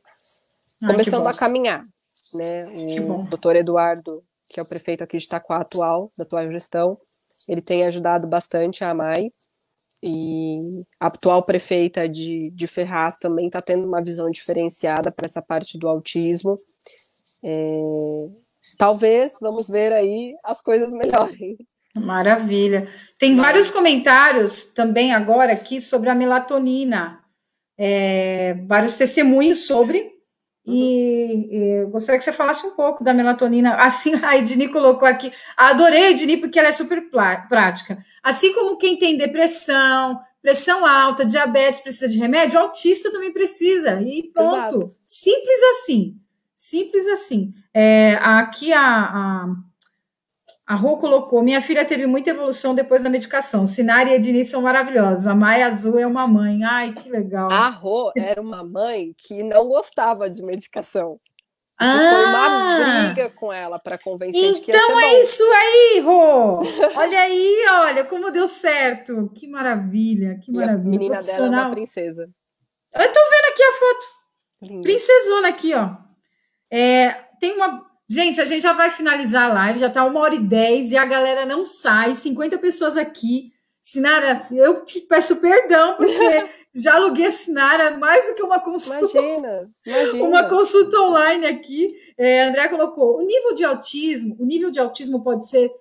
Ai, 0.82 0.91
começando 0.91 1.28
a 1.28 1.34
caminhar. 1.34 1.86
Né? 2.34 2.65
O 3.01 3.24
doutor 3.24 3.55
Eduardo 3.55 4.24
que 4.53 4.59
é 4.59 4.63
o 4.63 4.65
prefeito 4.67 5.03
aqui 5.03 5.17
de 5.17 5.26
Itaquá 5.26 5.57
atual, 5.57 6.11
da 6.15 6.24
atual 6.24 6.49
gestão, 6.51 6.97
ele 7.49 7.61
tem 7.61 7.86
ajudado 7.86 8.28
bastante 8.28 8.84
a 8.84 8.91
AMAI, 8.91 9.32
e 10.01 10.84
a 10.99 11.07
atual 11.07 11.43
prefeita 11.43 12.07
de, 12.07 12.51
de 12.51 12.67
Ferraz 12.67 13.15
também 13.15 13.47
está 13.47 13.61
tendo 13.61 13.88
uma 13.88 14.03
visão 14.03 14.30
diferenciada 14.30 15.11
para 15.11 15.26
essa 15.26 15.41
parte 15.41 15.78
do 15.78 15.88
autismo. 15.88 16.59
É, 17.41 18.28
talvez, 18.78 19.38
vamos 19.41 19.67
ver 19.67 19.91
aí, 19.93 20.34
as 20.43 20.61
coisas 20.61 20.91
melhorem. 20.91 21.57
Maravilha. 21.95 22.88
Tem 23.19 23.36
vários 23.36 23.69
comentários 23.69 24.65
também 24.65 25.13
agora 25.13 25.53
aqui 25.53 25.80
sobre 25.80 26.09
a 26.09 26.15
melatonina. 26.15 27.19
É, 27.78 28.55
vários 28.67 28.95
testemunhos 28.95 29.65
sobre, 29.65 30.13
e, 30.65 31.49
e 31.51 31.86
gostaria 31.86 32.17
que 32.17 32.24
você 32.24 32.32
falasse 32.32 32.65
um 32.65 32.71
pouco 32.71 33.03
da 33.03 33.13
melatonina. 33.13 33.76
Assim, 33.76 34.13
a 34.24 34.38
Edni 34.38 34.69
colocou 34.69 35.07
aqui. 35.07 35.30
Adorei 35.57 36.05
a 36.05 36.11
Edni 36.11 36.38
porque 36.38 36.57
ela 36.57 36.69
é 36.69 36.71
super 36.71 37.09
prática. 37.09 37.97
Assim 38.21 38.53
como 38.53 38.78
quem 38.78 38.97
tem 38.97 39.17
depressão, 39.17 40.19
pressão 40.41 40.86
alta, 40.86 41.26
diabetes 41.26 41.82
precisa 41.82 42.07
de 42.07 42.17
remédio, 42.17 42.57
o 42.57 42.63
autista 42.63 43.11
também 43.11 43.32
precisa. 43.32 44.01
E 44.01 44.32
pronto. 44.34 44.55
Exato. 44.55 44.95
Simples 45.05 45.63
assim. 45.71 46.15
Simples 46.64 47.05
assim. 47.07 47.53
É, 47.74 48.16
aqui 48.22 48.72
a, 48.72 48.80
a 48.80 49.47
a 50.66 50.76
Rô 50.76 50.95
colocou: 50.95 51.43
minha 51.43 51.59
filha 51.59 51.84
teve 51.84 52.07
muita 52.07 52.30
evolução 52.30 52.74
depois 52.74 53.03
da 53.03 53.09
medicação. 53.09 53.68
Sinara 53.68 54.09
e 54.09 54.14
Ednei 54.14 54.45
são 54.45 54.61
maravilhosos. 54.61 55.28
A 55.28 55.36
Maia 55.36 55.68
Azul 55.68 55.99
é 55.99 56.07
uma 56.07 56.26
mãe. 56.26 56.64
Ai, 56.64 56.93
que 56.93 57.09
legal. 57.09 57.51
A 57.51 57.68
Rô 57.68 58.14
era 58.16 58.41
uma 58.41 58.64
mãe 58.64 59.14
que 59.18 59.43
não 59.43 59.68
gostava 59.68 60.30
de 60.30 60.41
medicação. 60.41 61.20
Ah, 61.78 61.97
foi 61.97 62.26
uma 62.28 63.07
briga 63.09 63.30
com 63.32 63.51
ela 63.51 63.78
para 63.78 63.97
convencer 63.97 64.41
então 64.41 64.53
de 64.53 64.61
que 64.61 64.72
Então 64.72 64.99
é 65.01 65.20
isso 65.20 65.43
aí, 65.43 65.99
Rô. 65.99 66.59
Olha 66.95 67.20
aí, 67.20 67.66
olha 67.72 68.05
como 68.05 68.32
deu 68.32 68.47
certo. 68.47 69.30
Que 69.36 69.49
maravilha, 69.49 70.39
que 70.41 70.49
maravilha. 70.49 70.78
E 70.82 70.88
a 70.88 70.89
menina 70.89 71.22
dela 71.22 71.45
é 71.45 71.49
uma 71.49 71.72
princesa. 71.72 72.30
Eu 72.95 73.11
tô 73.11 73.20
vendo 73.20 73.51
aqui 73.51 73.64
a 73.64 73.72
foto. 73.74 74.05
Linda. 74.61 74.84
Princesona 74.84 75.49
aqui, 75.49 75.74
ó. 75.74 76.12
É, 76.74 77.11
tem 77.39 77.53
uma 77.53 77.86
Gente, 78.07 78.41
a 78.41 78.45
gente 78.45 78.61
já 78.61 78.74
vai 78.74 78.91
finalizar 78.91 79.49
a 79.49 79.53
live, 79.53 79.80
já 79.80 79.89
tá 79.89 80.03
uma 80.03 80.19
hora 80.19 80.36
e 80.36 80.39
dez 80.39 80.91
e 80.91 80.97
a 80.97 81.05
galera 81.05 81.45
não 81.45 81.63
sai, 81.63 82.13
50 82.13 82.57
pessoas 82.57 82.97
aqui. 82.97 83.51
Sinara, 83.82 84.45
eu 84.51 84.84
te 84.84 85.01
peço 85.01 85.38
perdão, 85.38 85.95
porque 85.95 86.49
já 86.76 86.95
aluguei 86.95 87.28
a 87.28 87.32
Sinara 87.32 87.97
mais 87.97 88.28
do 88.28 88.36
que 88.36 88.43
uma 88.43 88.59
consulta. 88.59 89.17
Imagina, 89.17 89.69
imagina. 89.86 90.24
Uma 90.24 90.43
consulta 90.49 90.99
online 90.99 91.45
aqui. 91.45 91.95
É, 92.17 92.43
André 92.43 92.67
colocou: 92.67 93.17
o 93.17 93.21
nível 93.21 93.55
de 93.55 93.63
autismo, 93.63 94.36
o 94.39 94.45
nível 94.45 94.69
de 94.69 94.80
autismo 94.80 95.24
pode 95.24 95.47
ser, 95.47 95.71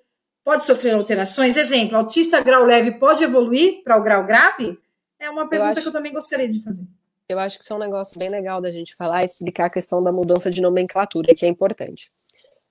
pode 0.45 0.64
sofrer 0.64 0.97
alterações. 0.97 1.57
Exemplo, 1.57 1.97
autista 1.97 2.40
grau 2.40 2.64
leve 2.64 2.93
pode 2.93 3.24
evoluir 3.24 3.82
para 3.82 3.99
o 3.99 4.03
grau 4.03 4.24
grave? 4.24 4.78
É 5.18 5.28
uma 5.28 5.49
pergunta 5.49 5.70
eu 5.70 5.72
acho... 5.72 5.82
que 5.82 5.88
eu 5.88 5.93
também 5.93 6.12
gostaria 6.12 6.49
de 6.49 6.62
fazer. 6.62 6.84
Eu 7.33 7.39
acho 7.39 7.59
que 7.59 7.64
isso 7.64 7.72
é 7.72 7.76
um 7.76 7.80
negócio 7.80 8.18
bem 8.18 8.28
legal 8.28 8.61
da 8.61 8.70
gente 8.70 8.95
falar 8.95 9.22
e 9.22 9.26
explicar 9.26 9.66
a 9.66 9.70
questão 9.70 10.03
da 10.03 10.12
mudança 10.12 10.51
de 10.51 10.61
nomenclatura, 10.61 11.35
que 11.35 11.45
é 11.45 11.49
importante. 11.49 12.11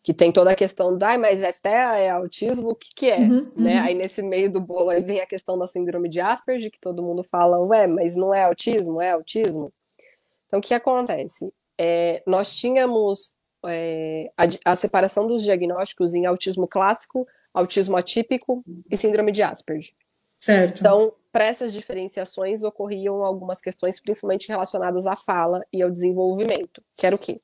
Que 0.03 0.13
tem 0.13 0.31
toda 0.31 0.51
a 0.51 0.55
questão 0.55 0.97
da, 0.97 1.17
mas 1.17 1.43
é 1.43 1.51
TEA, 1.51 1.97
é 1.97 2.09
autismo, 2.09 2.69
o 2.69 2.75
que 2.75 2.89
que 2.95 3.09
é? 3.09 3.19
Uhum, 3.19 3.51
né? 3.55 3.79
Uhum. 3.79 3.85
Aí 3.85 3.95
nesse 3.95 4.23
meio 4.23 4.51
do 4.51 4.59
bolo 4.59 4.89
aí 4.89 5.01
vem 5.01 5.19
a 5.19 5.27
questão 5.27 5.57
da 5.57 5.67
síndrome 5.67 6.09
de 6.09 6.19
Asperger, 6.19 6.71
que 6.71 6.79
todo 6.79 7.03
mundo 7.03 7.23
fala, 7.23 7.59
ué, 7.59 7.87
mas 7.87 8.15
não 8.15 8.33
é 8.33 8.43
autismo, 8.43 9.01
é 9.01 9.11
autismo? 9.11 9.71
Então 10.47 10.59
o 10.59 10.61
que 10.61 10.73
acontece? 10.73 11.53
É, 11.77 12.23
nós 12.25 12.55
tínhamos 12.55 13.33
é, 13.65 14.31
a, 14.35 14.71
a 14.71 14.75
separação 14.75 15.27
dos 15.27 15.43
diagnósticos 15.43 16.13
em 16.13 16.25
autismo 16.25 16.67
clássico, 16.67 17.27
autismo 17.53 17.95
atípico 17.97 18.63
e 18.89 18.97
síndrome 18.97 19.31
de 19.31 19.43
Asperger. 19.43 19.93
Certo. 20.37 20.79
Então, 20.79 21.13
para 21.31 21.45
essas 21.45 21.71
diferenciações 21.71 22.63
ocorriam 22.63 23.23
algumas 23.23 23.61
questões 23.61 23.99
principalmente 23.99 24.49
relacionadas 24.49 25.05
à 25.07 25.15
fala 25.15 25.65
e 25.71 25.81
ao 25.81 25.89
desenvolvimento, 25.89 26.83
que 26.97 27.05
era 27.05 27.15
o 27.15 27.19
quê? 27.19 27.41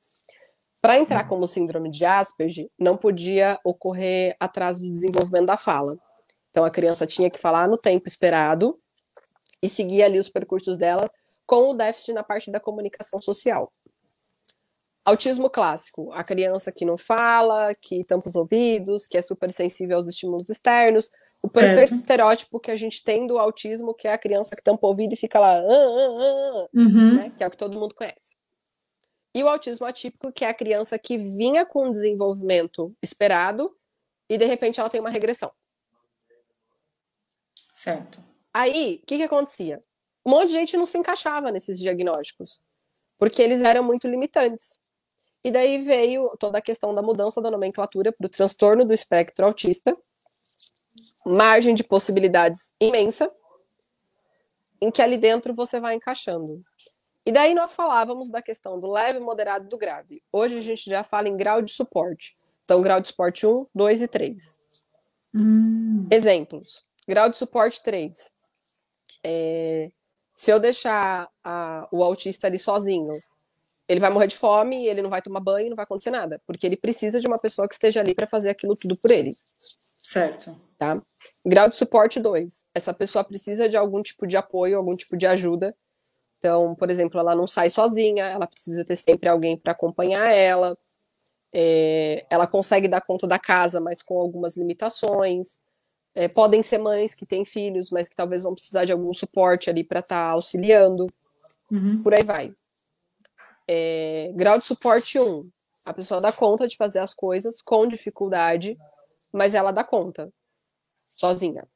Para 0.80 0.98
entrar 0.98 1.26
como 1.26 1.46
síndrome 1.46 1.90
de 1.90 2.04
Asperger, 2.04 2.70
não 2.78 2.96
podia 2.96 3.58
ocorrer 3.64 4.36
atraso 4.38 4.80
do 4.80 4.92
desenvolvimento 4.92 5.46
da 5.46 5.56
fala. 5.56 5.98
Então 6.50 6.64
a 6.64 6.70
criança 6.70 7.06
tinha 7.06 7.30
que 7.30 7.38
falar 7.38 7.68
no 7.68 7.76
tempo 7.76 8.06
esperado 8.06 8.78
e 9.62 9.68
seguir 9.68 10.02
ali 10.02 10.18
os 10.18 10.28
percursos 10.28 10.76
dela 10.76 11.10
com 11.46 11.70
o 11.70 11.74
déficit 11.74 12.12
na 12.12 12.22
parte 12.22 12.50
da 12.50 12.60
comunicação 12.60 13.20
social. 13.20 13.72
Autismo 15.04 15.48
clássico, 15.48 16.12
a 16.12 16.22
criança 16.22 16.70
que 16.70 16.84
não 16.84 16.98
fala, 16.98 17.74
que 17.74 18.04
tampa 18.04 18.28
os 18.28 18.36
ouvidos, 18.36 19.06
que 19.06 19.16
é 19.16 19.22
super 19.22 19.50
sensível 19.52 19.96
aos 19.96 20.06
estímulos 20.06 20.50
externos, 20.50 21.10
o 21.42 21.48
perfeito 21.48 21.94
estereótipo 21.94 22.58
que 22.58 22.70
a 22.70 22.76
gente 22.76 23.02
tem 23.02 23.26
do 23.26 23.38
autismo, 23.38 23.94
que 23.94 24.08
é 24.08 24.12
a 24.12 24.18
criança 24.18 24.56
que 24.56 24.62
tampa 24.62 24.86
o 24.86 24.90
ouvido 24.90 25.12
e 25.12 25.16
fica 25.16 25.38
lá, 25.38 25.58
ah, 25.58 25.62
ah, 25.62 26.64
ah, 26.64 26.68
uhum. 26.74 27.14
né? 27.14 27.32
que 27.36 27.44
é 27.44 27.46
o 27.46 27.50
que 27.50 27.56
todo 27.56 27.78
mundo 27.78 27.94
conhece. 27.94 28.36
E 29.34 29.42
o 29.44 29.48
autismo 29.48 29.86
atípico, 29.86 30.32
que 30.32 30.44
é 30.44 30.48
a 30.48 30.54
criança 30.54 30.98
que 30.98 31.16
vinha 31.16 31.64
com 31.64 31.86
um 31.86 31.90
desenvolvimento 31.90 32.94
esperado 33.02 33.72
e 34.28 34.36
de 34.36 34.44
repente 34.44 34.80
ela 34.80 34.90
tem 34.90 35.00
uma 35.00 35.10
regressão. 35.10 35.52
Certo. 37.72 38.18
Aí, 38.52 39.00
o 39.02 39.06
que, 39.06 39.18
que 39.18 39.22
acontecia? 39.22 39.82
Um 40.26 40.30
monte 40.30 40.48
de 40.48 40.54
gente 40.54 40.76
não 40.76 40.86
se 40.86 40.98
encaixava 40.98 41.52
nesses 41.52 41.78
diagnósticos, 41.78 42.58
porque 43.16 43.40
eles 43.40 43.60
eram 43.60 43.84
muito 43.84 44.08
limitantes. 44.08 44.80
E 45.44 45.50
daí 45.50 45.80
veio 45.82 46.36
toda 46.38 46.58
a 46.58 46.62
questão 46.62 46.92
da 46.92 47.00
mudança 47.00 47.40
da 47.40 47.50
nomenclatura 47.50 48.12
para 48.12 48.26
o 48.26 48.30
transtorno 48.30 48.84
do 48.84 48.92
espectro 48.92 49.46
autista, 49.46 49.96
margem 51.28 51.74
de 51.74 51.84
possibilidades 51.84 52.72
imensa, 52.80 53.30
em 54.80 54.90
que 54.90 55.02
ali 55.02 55.16
dentro 55.16 55.54
você 55.54 55.80
vai 55.80 55.94
encaixando. 55.94 56.62
E 57.26 57.32
daí 57.32 57.54
nós 57.54 57.74
falávamos 57.74 58.30
da 58.30 58.40
questão 58.40 58.80
do 58.80 58.90
leve, 58.90 59.18
moderado 59.18 59.66
e 59.66 59.68
do 59.68 59.76
grave. 59.76 60.22
Hoje 60.32 60.56
a 60.56 60.62
gente 60.62 60.88
já 60.88 61.04
fala 61.04 61.28
em 61.28 61.36
grau 61.36 61.60
de 61.60 61.72
suporte. 61.72 62.36
Então, 62.64 62.80
grau 62.80 63.00
de 63.00 63.08
suporte 63.08 63.46
1, 63.46 63.66
2 63.74 64.02
e 64.02 64.08
3. 64.08 64.60
Hum. 65.34 66.06
Exemplos. 66.10 66.86
Grau 67.06 67.28
de 67.28 67.36
suporte 67.36 67.82
3. 67.82 68.32
É, 69.24 69.90
se 70.34 70.50
eu 70.50 70.60
deixar 70.60 71.28
a, 71.42 71.88
o 71.90 72.04
autista 72.04 72.46
ali 72.46 72.58
sozinho, 72.58 73.20
ele 73.88 74.00
vai 74.00 74.10
morrer 74.10 74.26
de 74.26 74.36
fome, 74.36 74.86
ele 74.86 75.02
não 75.02 75.10
vai 75.10 75.20
tomar 75.20 75.40
banho, 75.40 75.70
não 75.70 75.76
vai 75.76 75.84
acontecer 75.84 76.10
nada, 76.10 76.40
porque 76.46 76.66
ele 76.66 76.76
precisa 76.76 77.20
de 77.20 77.26
uma 77.26 77.38
pessoa 77.38 77.66
que 77.66 77.74
esteja 77.74 78.00
ali 78.00 78.14
para 78.14 78.26
fazer 78.26 78.50
aquilo 78.50 78.76
tudo 78.76 78.96
por 78.96 79.10
ele. 79.10 79.32
Certo. 80.08 80.58
Tá? 80.78 81.02
Grau 81.44 81.68
de 81.68 81.76
suporte 81.76 82.18
2. 82.18 82.64
Essa 82.74 82.94
pessoa 82.94 83.22
precisa 83.22 83.68
de 83.68 83.76
algum 83.76 84.02
tipo 84.02 84.26
de 84.26 84.38
apoio, 84.38 84.78
algum 84.78 84.96
tipo 84.96 85.18
de 85.18 85.26
ajuda. 85.26 85.76
Então, 86.38 86.74
por 86.74 86.88
exemplo, 86.88 87.20
ela 87.20 87.34
não 87.34 87.46
sai 87.46 87.68
sozinha, 87.68 88.24
ela 88.24 88.46
precisa 88.46 88.86
ter 88.86 88.96
sempre 88.96 89.28
alguém 89.28 89.58
para 89.58 89.72
acompanhar 89.72 90.30
ela. 90.30 90.78
É, 91.52 92.24
ela 92.30 92.46
consegue 92.46 92.88
dar 92.88 93.02
conta 93.02 93.26
da 93.26 93.38
casa, 93.38 93.82
mas 93.82 94.00
com 94.00 94.18
algumas 94.18 94.56
limitações. 94.56 95.60
É, 96.14 96.26
podem 96.26 96.62
ser 96.62 96.78
mães 96.78 97.14
que 97.14 97.26
têm 97.26 97.44
filhos, 97.44 97.90
mas 97.90 98.08
que 98.08 98.16
talvez 98.16 98.44
vão 98.44 98.54
precisar 98.54 98.86
de 98.86 98.92
algum 98.92 99.12
suporte 99.12 99.68
ali 99.68 99.84
para 99.84 100.00
estar 100.00 100.16
tá 100.16 100.30
auxiliando. 100.30 101.06
Uhum. 101.70 102.02
Por 102.02 102.14
aí 102.14 102.24
vai. 102.24 102.54
É, 103.68 104.32
grau 104.34 104.58
de 104.58 104.64
suporte 104.64 105.18
1. 105.18 105.50
A 105.84 105.92
pessoa 105.92 106.18
dá 106.18 106.32
conta 106.32 106.66
de 106.66 106.78
fazer 106.78 107.00
as 107.00 107.12
coisas 107.12 107.60
com 107.60 107.86
dificuldade, 107.86 108.78
mas 109.32 109.54
ela 109.54 109.72
dá 109.72 109.84
conta, 109.84 110.32
sozinha. 111.16 111.66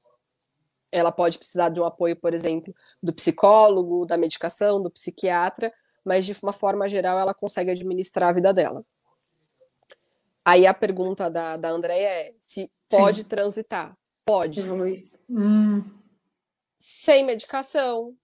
ela 0.91 1.11
pode 1.11 1.39
precisar 1.39 1.71
de 1.71 1.81
um 1.81 1.85
apoio, 1.85 2.15
por 2.15 2.35
exemplo, 2.35 2.75
do 3.03 3.13
psicólogo, 3.13 4.05
da 4.05 4.17
medicação, 4.19 4.83
do 4.83 4.91
psiquiatra, 4.91 5.73
mas 6.05 6.27
de 6.27 6.37
uma 6.43 6.53
forma 6.53 6.89
geral 6.89 7.19
ela 7.19 7.33
consegue 7.33 7.71
administrar 7.71 8.29
a 8.29 8.33
vida 8.33 8.53
dela. 8.53 8.85
Aí 10.45 10.67
a 10.67 10.75
pergunta 10.75 11.31
da, 11.31 11.57
da 11.57 11.71
Andrea 11.71 12.09
é 12.09 12.35
se 12.39 12.71
pode 12.89 13.23
Sim. 13.23 13.29
transitar. 13.29 13.97
Pode. 14.25 14.61
Hum. 15.31 15.85
Sem 16.79 17.25
medicação, 17.25 18.17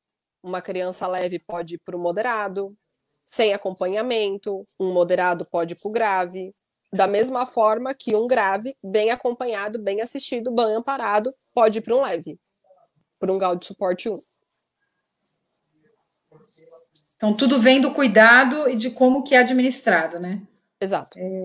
uma 0.42 0.60
criança 0.60 1.06
leve 1.06 1.38
pode 1.38 1.76
ir 1.76 1.78
para 1.78 1.96
o 1.96 1.98
moderado, 1.98 2.76
sem 3.24 3.54
acompanhamento, 3.54 4.66
um 4.80 4.92
moderado 4.92 5.46
pode 5.46 5.74
ir 5.74 5.76
para 5.80 5.88
o 5.88 5.92
grave, 5.92 6.54
da 6.92 7.06
mesma 7.06 7.44
forma 7.46 7.94
que 7.94 8.14
um 8.16 8.26
grave, 8.26 8.76
bem 8.82 9.10
acompanhado, 9.10 9.78
bem 9.78 10.00
assistido, 10.00 10.50
bem 10.50 10.74
amparado, 10.74 11.34
pode 11.54 11.78
ir 11.78 11.82
para 11.82 11.96
um 11.96 12.02
leve, 12.02 12.38
para 13.18 13.32
um 13.32 13.38
grau 13.38 13.56
de 13.56 13.66
suporte 13.66 14.08
1. 14.08 14.18
Então, 17.16 17.34
tudo 17.34 17.60
vem 17.60 17.80
do 17.80 17.92
cuidado 17.92 18.68
e 18.68 18.76
de 18.76 18.90
como 18.90 19.24
que 19.24 19.34
é 19.34 19.38
administrado, 19.38 20.20
né? 20.20 20.40
Exato. 20.80 21.18
É, 21.18 21.44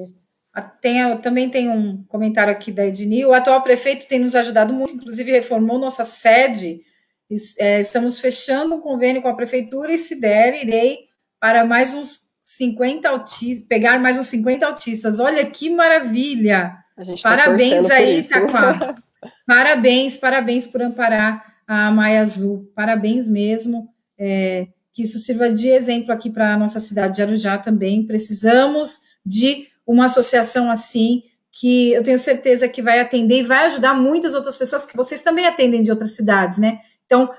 tem, 0.80 1.18
também 1.18 1.50
tem 1.50 1.70
um 1.70 2.04
comentário 2.04 2.54
aqui 2.54 2.72
da 2.72 2.86
Ednil. 2.86 3.30
O 3.30 3.34
atual 3.34 3.62
prefeito 3.64 4.08
tem 4.08 4.20
nos 4.20 4.36
ajudado 4.36 4.72
muito, 4.72 4.94
inclusive 4.94 5.32
reformou 5.32 5.80
nossa 5.80 6.06
sede. 6.06 6.82
É, 7.58 7.80
estamos 7.80 8.20
fechando 8.20 8.76
um 8.76 8.82
convênio 8.82 9.22
com 9.22 9.28
a 9.28 9.36
prefeitura 9.36 9.92
e, 9.92 9.98
se 9.98 10.20
der, 10.20 10.62
irei 10.62 11.08
para 11.40 11.66
mais 11.66 11.96
uns 11.96 12.32
50 12.44 13.08
autistas, 13.08 13.68
pegar 13.68 14.00
mais 14.00 14.20
uns 14.20 14.28
50 14.28 14.66
autistas. 14.66 15.20
Olha 15.20 15.46
que 15.46 15.70
maravilha! 15.70 16.74
Tá 16.96 17.04
parabéns 17.24 17.90
aí, 17.90 18.22
Taquá. 18.22 18.96
parabéns, 19.48 20.18
parabéns 20.18 20.68
por 20.68 20.82
amparar 20.82 21.44
a 21.68 21.90
Maia 21.90 22.22
Azul. 22.22 22.70
Parabéns 22.76 23.28
mesmo. 23.28 23.90
É, 24.20 24.68
que 24.94 25.04
isso 25.04 25.18
sirva 25.18 25.50
de 25.50 25.70
exemplo 25.70 26.14
aqui 26.14 26.30
para 26.30 26.54
a 26.54 26.58
nossa 26.58 26.80
cidade 26.80 27.16
de 27.16 27.22
Arujá 27.24 27.58
também. 27.58 28.06
Precisamos 28.06 29.02
de 29.26 29.68
uma 29.88 30.06
associação 30.06 30.70
assim, 30.70 31.24
que 31.52 31.94
eu 31.94 32.04
tenho 32.04 32.20
certeza 32.20 32.68
que 32.68 32.82
vai 32.82 33.00
atender 33.00 33.40
e 33.40 33.44
vai 33.44 33.66
ajudar 33.66 33.94
muitas 33.94 34.36
outras 34.36 34.56
pessoas, 34.56 34.86
que 34.86 34.96
vocês 34.96 35.22
também 35.22 35.48
atendem 35.48 35.82
de 35.82 35.90
outras 35.90 36.16
cidades, 36.16 36.60
né? 36.60 36.80
Então, 37.06 37.32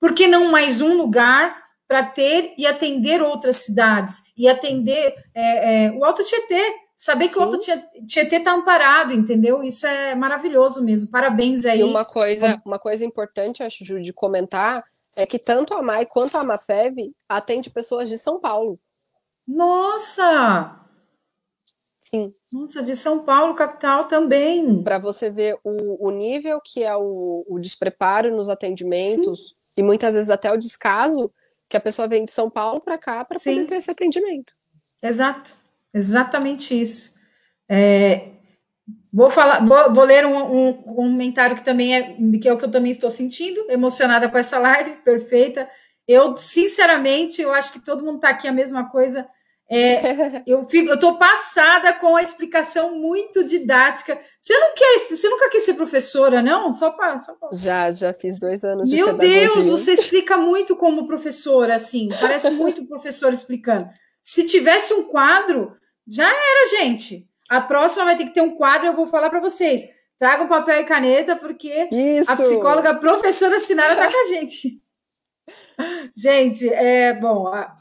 por 0.00 0.14
que 0.14 0.26
não 0.26 0.50
mais 0.50 0.80
um 0.80 0.96
lugar 0.96 1.59
para 1.90 2.04
ter 2.04 2.54
e 2.56 2.68
atender 2.68 3.20
outras 3.20 3.56
cidades 3.56 4.22
e 4.36 4.48
atender 4.48 5.12
é, 5.34 5.86
é, 5.86 5.90
o 5.90 6.04
Alto 6.04 6.22
Tietê, 6.22 6.72
saber 6.94 7.26
que 7.26 7.34
Sim. 7.34 7.40
o 7.40 7.42
Alto 7.42 7.58
Tietê 8.06 8.36
está 8.36 8.52
amparado, 8.52 9.12
entendeu? 9.12 9.60
Isso 9.60 9.84
é 9.88 10.14
maravilhoso 10.14 10.84
mesmo. 10.84 11.10
Parabéns 11.10 11.66
aí. 11.66 11.80
E 11.80 11.82
uma 11.82 12.04
coisa, 12.04 12.62
uma 12.64 12.78
coisa 12.78 13.04
importante, 13.04 13.64
acho, 13.64 13.84
Ju, 13.84 14.00
de 14.00 14.12
comentar 14.12 14.84
é 15.16 15.26
que 15.26 15.36
tanto 15.36 15.74
a 15.74 15.82
MAI 15.82 16.06
quanto 16.06 16.36
a 16.38 16.44
Mafev 16.44 16.94
atende 17.28 17.68
pessoas 17.68 18.08
de 18.08 18.16
São 18.16 18.38
Paulo. 18.38 18.78
Nossa! 19.44 20.80
Sim. 22.02 22.32
Nossa, 22.52 22.84
de 22.84 22.94
São 22.94 23.24
Paulo, 23.24 23.56
capital 23.56 24.04
também. 24.06 24.84
Para 24.84 25.00
você 25.00 25.28
ver 25.28 25.58
o, 25.64 26.06
o 26.06 26.12
nível 26.12 26.60
que 26.64 26.84
é 26.84 26.96
o, 26.96 27.44
o 27.48 27.58
despreparo 27.58 28.30
nos 28.30 28.48
atendimentos 28.48 29.40
Sim. 29.40 29.54
e 29.78 29.82
muitas 29.82 30.14
vezes 30.14 30.30
até 30.30 30.52
o 30.52 30.56
descaso 30.56 31.32
que 31.70 31.76
a 31.76 31.80
pessoa 31.80 32.08
vem 32.08 32.24
de 32.24 32.32
São 32.32 32.50
Paulo 32.50 32.80
para 32.80 32.98
cá 32.98 33.24
para 33.24 33.38
poder 33.38 33.64
ter 33.64 33.76
esse 33.76 33.90
atendimento. 33.90 34.52
Exato, 35.00 35.54
exatamente 35.94 36.78
isso. 36.78 37.14
É, 37.68 38.30
vou 39.12 39.30
falar, 39.30 39.64
vou, 39.64 39.94
vou 39.94 40.04
ler 40.04 40.26
um, 40.26 40.36
um, 40.36 40.68
um, 40.68 40.94
comentário 40.94 41.56
que 41.56 41.64
também 41.64 41.94
é 41.94 42.16
que 42.40 42.48
é 42.48 42.52
o 42.52 42.58
que 42.58 42.64
eu 42.64 42.70
também 42.70 42.90
estou 42.90 43.08
sentindo, 43.08 43.64
emocionada 43.70 44.28
com 44.28 44.36
essa 44.36 44.58
live, 44.58 44.96
perfeita. 45.04 45.70
Eu, 46.08 46.36
sinceramente, 46.36 47.40
eu 47.40 47.54
acho 47.54 47.72
que 47.72 47.84
todo 47.84 48.04
mundo 48.04 48.16
está 48.16 48.30
aqui 48.30 48.48
a 48.48 48.52
mesma 48.52 48.90
coisa. 48.90 49.28
É, 49.70 50.42
eu 50.46 50.64
fico, 50.64 50.90
eu 50.90 50.98
tô 50.98 51.16
passada 51.16 51.92
com 51.92 52.16
a 52.16 52.22
explicação 52.22 52.98
muito 52.98 53.44
didática. 53.44 54.18
Você 54.40 54.58
não 54.58 54.74
quer, 54.74 54.98
você 54.98 55.28
nunca 55.28 55.48
quis 55.48 55.62
ser 55.62 55.74
professora, 55.74 56.42
não? 56.42 56.72
Só 56.72 56.90
para. 56.90 57.16
Já, 57.52 57.92
já 57.92 58.12
fiz 58.12 58.40
dois 58.40 58.64
anos 58.64 58.90
Meu 58.90 59.12
de 59.12 59.18
pedagogia. 59.18 59.62
Deus, 59.62 59.68
você 59.68 59.92
explica 59.92 60.36
muito 60.36 60.74
como 60.74 61.06
professora, 61.06 61.76
assim, 61.76 62.08
parece 62.20 62.50
muito 62.50 62.84
professor 62.86 63.32
explicando. 63.32 63.88
Se 64.20 64.44
tivesse 64.44 64.92
um 64.92 65.04
quadro, 65.04 65.76
já 66.06 66.26
era, 66.26 66.78
gente. 66.80 67.30
A 67.48 67.60
próxima 67.60 68.04
vai 68.04 68.16
ter 68.16 68.24
que 68.24 68.34
ter 68.34 68.42
um 68.42 68.56
quadro, 68.56 68.88
eu 68.88 68.96
vou 68.96 69.06
falar 69.06 69.30
para 69.30 69.40
vocês. 69.40 69.82
Tragam 70.18 70.48
papel 70.48 70.80
e 70.80 70.84
caneta, 70.84 71.34
porque 71.36 71.88
Isso. 71.90 72.30
a 72.30 72.36
psicóloga 72.36 72.90
a 72.90 72.94
professora 72.94 73.58
Sinara 73.58 73.96
tá 73.96 74.10
com 74.10 74.18
a 74.18 74.28
gente. 74.28 74.82
Gente, 76.14 76.68
é 76.68 77.14
bom. 77.14 77.48
A, 77.48 77.79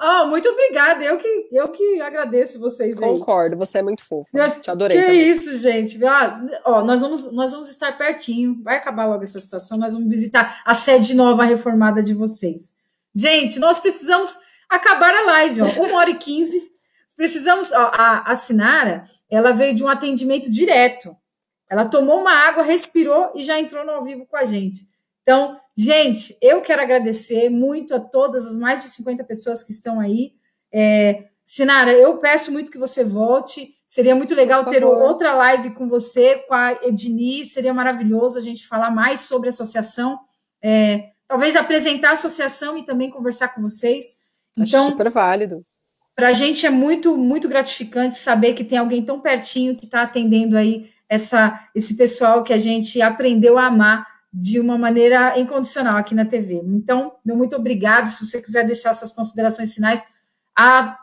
oh, 0.00 0.26
muito 0.30 0.48
obrigada. 0.48 1.04
Eu 1.04 1.16
que, 1.16 1.48
eu 1.52 1.68
que 1.68 2.00
agradeço 2.00 2.58
vocês 2.58 2.94
Concordo, 2.94 3.54
aí. 3.54 3.58
você 3.58 3.78
é 3.78 3.82
muito 3.82 4.02
fofa. 4.02 4.50
Te 4.60 4.70
adorei. 4.70 4.96
Que 4.96 5.04
também. 5.04 5.28
isso, 5.28 5.56
gente. 5.58 6.04
Ah, 6.04 6.40
ó, 6.64 6.84
nós, 6.84 7.00
vamos, 7.00 7.32
nós 7.32 7.52
vamos 7.52 7.68
estar 7.70 7.96
pertinho. 7.96 8.60
Vai 8.62 8.76
acabar 8.76 9.06
logo 9.06 9.22
essa 9.22 9.38
situação. 9.38 9.78
Nós 9.78 9.94
vamos 9.94 10.08
visitar 10.08 10.62
a 10.64 10.74
sede 10.74 11.14
nova 11.14 11.44
reformada 11.44 12.02
de 12.02 12.14
vocês. 12.14 12.74
Gente, 13.14 13.58
nós 13.58 13.78
precisamos 13.78 14.36
acabar 14.68 15.14
a 15.14 15.26
live, 15.26 15.62
ó. 15.62 15.66
Uma 15.82 15.98
hora 15.98 16.10
e 16.10 16.16
quinze. 16.16 16.70
Precisamos. 17.16 17.72
Ó, 17.72 17.90
a, 17.92 18.30
a 18.32 18.36
Sinara, 18.36 19.04
ela 19.30 19.52
veio 19.52 19.74
de 19.74 19.84
um 19.84 19.88
atendimento 19.88 20.50
direto. 20.50 21.16
Ela 21.70 21.84
tomou 21.84 22.20
uma 22.20 22.32
água, 22.32 22.62
respirou 22.62 23.32
e 23.34 23.42
já 23.42 23.58
entrou 23.58 23.84
no 23.84 23.92
ao 23.92 24.04
vivo 24.04 24.26
com 24.26 24.36
a 24.36 24.44
gente. 24.44 24.88
Então, 25.28 25.60
gente, 25.76 26.34
eu 26.40 26.62
quero 26.62 26.80
agradecer 26.80 27.50
muito 27.50 27.94
a 27.94 28.00
todas 28.00 28.46
as 28.46 28.56
mais 28.56 28.82
de 28.82 28.88
50 28.88 29.22
pessoas 29.24 29.62
que 29.62 29.70
estão 29.70 30.00
aí. 30.00 30.32
É, 30.72 31.26
Sinara, 31.44 31.92
eu 31.92 32.16
peço 32.16 32.50
muito 32.50 32.70
que 32.70 32.78
você 32.78 33.04
volte. 33.04 33.74
Seria 33.86 34.14
muito 34.14 34.34
legal 34.34 34.64
ter 34.64 34.82
outra 34.82 35.34
live 35.34 35.74
com 35.74 35.86
você, 35.86 36.36
com 36.48 36.54
a 36.54 36.72
Edni. 36.82 37.44
Seria 37.44 37.74
maravilhoso 37.74 38.38
a 38.38 38.40
gente 38.40 38.66
falar 38.66 38.90
mais 38.90 39.20
sobre 39.20 39.48
a 39.48 39.50
associação. 39.50 40.18
É, 40.64 41.10
talvez 41.28 41.56
apresentar 41.56 42.08
a 42.08 42.12
associação 42.12 42.78
e 42.78 42.86
também 42.86 43.10
conversar 43.10 43.48
com 43.48 43.60
vocês. 43.60 44.20
Então, 44.56 44.84
Acho 44.84 44.92
super 44.92 45.10
válido. 45.10 45.62
Para 46.16 46.28
a 46.28 46.32
gente 46.32 46.64
é 46.64 46.70
muito, 46.70 47.14
muito 47.18 47.50
gratificante 47.50 48.16
saber 48.16 48.54
que 48.54 48.64
tem 48.64 48.78
alguém 48.78 49.04
tão 49.04 49.20
pertinho 49.20 49.76
que 49.76 49.84
está 49.84 50.00
atendendo 50.00 50.56
aí 50.56 50.90
essa, 51.06 51.68
esse 51.74 51.98
pessoal 51.98 52.42
que 52.42 52.54
a 52.54 52.58
gente 52.58 53.02
aprendeu 53.02 53.58
a 53.58 53.66
amar 53.66 54.17
de 54.32 54.60
uma 54.60 54.76
maneira 54.76 55.38
incondicional 55.38 55.96
aqui 55.96 56.14
na 56.14 56.24
TV. 56.24 56.60
Então, 56.64 57.16
meu 57.24 57.36
muito 57.36 57.56
obrigado. 57.56 58.06
Se 58.06 58.24
você 58.24 58.40
quiser 58.42 58.66
deixar 58.66 58.92
suas 58.94 59.12
considerações 59.12 59.74
finais, 59.74 60.02
a, 60.56 60.98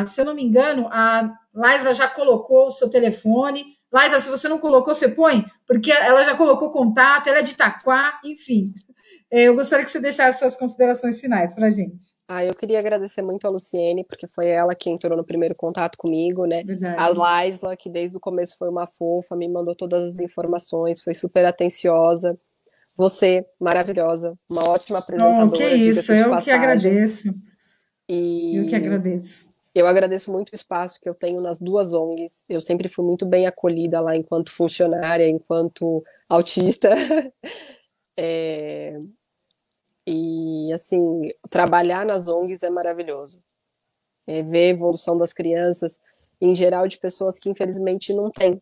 a, 0.00 0.06
se 0.06 0.20
eu 0.20 0.24
não 0.24 0.34
me 0.34 0.44
engano, 0.44 0.88
a 0.90 1.32
Liza 1.54 1.94
já 1.94 2.08
colocou 2.08 2.66
o 2.66 2.70
seu 2.70 2.90
telefone. 2.90 3.64
Liza, 3.92 4.20
se 4.20 4.28
você 4.28 4.48
não 4.48 4.58
colocou, 4.58 4.94
você 4.94 5.08
põe, 5.08 5.44
porque 5.66 5.90
ela 5.90 6.22
já 6.24 6.36
colocou 6.36 6.70
contato, 6.70 7.28
ela 7.28 7.38
é 7.38 7.42
de 7.42 7.52
Itaquá, 7.52 8.20
enfim. 8.24 8.72
É, 9.32 9.44
eu 9.44 9.54
gostaria 9.54 9.84
que 9.84 9.90
você 9.90 10.00
deixasse 10.00 10.40
suas 10.40 10.56
considerações 10.56 11.20
finais 11.20 11.54
para 11.54 11.66
a 11.66 11.70
gente. 11.70 12.16
Ah, 12.28 12.44
eu 12.44 12.54
queria 12.54 12.78
agradecer 12.78 13.22
muito 13.22 13.46
a 13.46 13.50
Luciene, 13.50 14.04
porque 14.04 14.26
foi 14.26 14.48
ela 14.48 14.74
que 14.74 14.90
entrou 14.90 15.16
no 15.16 15.24
primeiro 15.24 15.54
contato 15.54 15.96
comigo, 15.96 16.46
né? 16.46 16.64
Verdade. 16.64 16.96
A 16.98 17.08
Laisla, 17.08 17.76
que 17.76 17.88
desde 17.88 18.16
o 18.16 18.20
começo 18.20 18.56
foi 18.58 18.68
uma 18.68 18.86
fofa, 18.86 19.36
me 19.36 19.48
mandou 19.48 19.74
todas 19.74 20.14
as 20.14 20.18
informações, 20.18 21.00
foi 21.00 21.14
super 21.14 21.46
atenciosa. 21.46 22.38
Você, 22.96 23.46
maravilhosa, 23.58 24.38
uma 24.48 24.68
ótima 24.68 24.98
apresentadora. 24.98 25.46
Oh, 25.46 25.50
que 25.50 25.64
isso, 25.64 26.12
eu 26.12 26.36
que 26.38 26.50
agradeço. 26.50 27.34
E 28.08 28.56
eu 28.56 28.66
que 28.66 28.74
agradeço. 28.74 29.50
Eu 29.74 29.86
agradeço 29.86 30.32
muito 30.32 30.50
o 30.50 30.54
espaço 30.54 31.00
que 31.00 31.08
eu 31.08 31.14
tenho 31.14 31.40
nas 31.40 31.60
duas 31.60 31.92
ONGs. 31.92 32.42
Eu 32.48 32.60
sempre 32.60 32.88
fui 32.88 33.04
muito 33.04 33.24
bem 33.24 33.46
acolhida 33.46 34.00
lá 34.00 34.16
enquanto 34.16 34.50
funcionária, 34.50 35.28
enquanto 35.28 36.04
autista. 36.28 36.90
é... 38.18 38.98
E, 40.06 40.72
assim, 40.72 41.30
trabalhar 41.48 42.04
nas 42.04 42.26
ONGs 42.26 42.64
é 42.64 42.70
maravilhoso. 42.70 43.38
É 44.26 44.42
ver 44.42 44.64
a 44.64 44.70
evolução 44.70 45.16
das 45.16 45.32
crianças, 45.32 46.00
em 46.40 46.54
geral, 46.54 46.88
de 46.88 46.98
pessoas 46.98 47.38
que 47.38 47.48
infelizmente 47.48 48.12
não 48.12 48.28
têm 48.30 48.60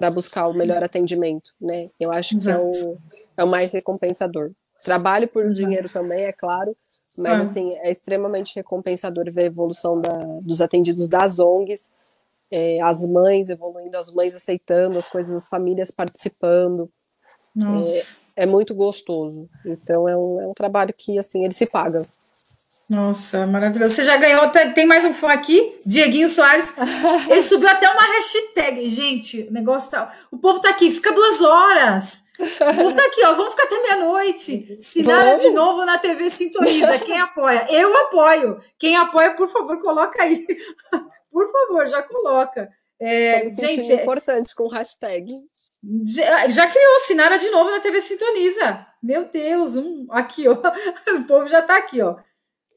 para 0.00 0.10
buscar 0.10 0.48
o 0.48 0.54
melhor 0.54 0.82
atendimento, 0.82 1.52
né? 1.60 1.90
Eu 2.00 2.10
acho 2.10 2.34
Exato. 2.34 2.70
que 2.70 2.78
é 2.78 2.82
o, 2.86 2.98
é 3.36 3.44
o 3.44 3.46
mais 3.46 3.70
recompensador. 3.70 4.50
Trabalho 4.82 5.28
por 5.28 5.44
Exato. 5.44 5.60
dinheiro 5.60 5.92
também, 5.92 6.24
é 6.24 6.32
claro, 6.32 6.74
mas 7.18 7.38
ah. 7.38 7.42
assim, 7.42 7.74
é 7.80 7.90
extremamente 7.90 8.56
recompensador 8.56 9.30
ver 9.30 9.42
a 9.42 9.46
evolução 9.46 10.00
da, 10.00 10.16
dos 10.40 10.62
atendidos 10.62 11.06
das 11.06 11.38
ONGs, 11.38 11.90
é, 12.50 12.80
as 12.80 13.04
mães 13.04 13.50
evoluindo, 13.50 13.94
as 13.98 14.10
mães 14.10 14.34
aceitando 14.34 14.96
as 14.96 15.06
coisas, 15.06 15.34
as 15.34 15.48
famílias 15.48 15.90
participando. 15.90 16.88
É, 18.34 18.44
é, 18.44 18.46
muito 18.46 18.74
gostoso. 18.74 19.50
Então 19.66 20.08
é 20.08 20.16
um, 20.16 20.40
é 20.40 20.46
um 20.46 20.54
trabalho 20.54 20.94
que 20.96 21.18
assim 21.18 21.44
ele 21.44 21.52
se 21.52 21.66
paga. 21.66 22.06
Nossa, 22.90 23.46
maravilhoso. 23.46 23.94
Você 23.94 24.02
já 24.02 24.16
ganhou, 24.16 24.50
tem 24.74 24.84
mais 24.84 25.04
um 25.04 25.14
fã 25.14 25.28
aqui, 25.28 25.80
Dieguinho 25.86 26.28
Soares. 26.28 26.74
Ele 27.30 27.40
subiu 27.40 27.68
até 27.68 27.88
uma 27.88 28.02
hashtag. 28.02 28.88
Gente, 28.88 29.42
o 29.42 29.52
negócio 29.52 29.92
tá. 29.92 30.12
O 30.28 30.36
povo 30.36 30.60
tá 30.60 30.70
aqui, 30.70 30.90
fica 30.90 31.12
duas 31.12 31.40
horas. 31.40 32.24
O 32.36 32.74
povo 32.74 32.96
tá 32.96 33.04
aqui, 33.06 33.24
ó. 33.24 33.34
Vamos 33.34 33.54
ficar 33.54 33.62
até 33.62 33.80
meia-noite. 33.80 34.76
Sinara 34.80 35.36
de 35.36 35.50
novo 35.50 35.84
na 35.84 35.98
TV 35.98 36.30
Sintoniza. 36.30 36.98
Quem 36.98 37.20
apoia? 37.20 37.64
Eu 37.70 37.96
apoio. 37.96 38.58
Quem 38.76 38.96
apoia, 38.96 39.36
por 39.36 39.48
favor, 39.48 39.80
coloca 39.80 40.20
aí. 40.20 40.44
Por 41.30 41.48
favor, 41.48 41.86
já 41.86 42.02
coloca. 42.02 42.68
É, 42.98 43.48
gente, 43.50 43.92
é 43.92 44.02
importante 44.02 44.52
com 44.52 44.66
hashtag. 44.66 45.32
Já, 46.04 46.48
já 46.48 46.66
criou 46.66 46.98
Sinara 47.06 47.38
de 47.38 47.48
novo 47.50 47.70
na 47.70 47.78
TV 47.78 48.00
Sintoniza. 48.00 48.84
Meu 49.00 49.26
Deus, 49.26 49.76
um 49.76 50.08
aqui, 50.10 50.48
ó. 50.48 50.56
O 51.16 51.24
povo 51.24 51.46
já 51.46 51.62
tá 51.62 51.76
aqui, 51.76 52.02
ó. 52.02 52.16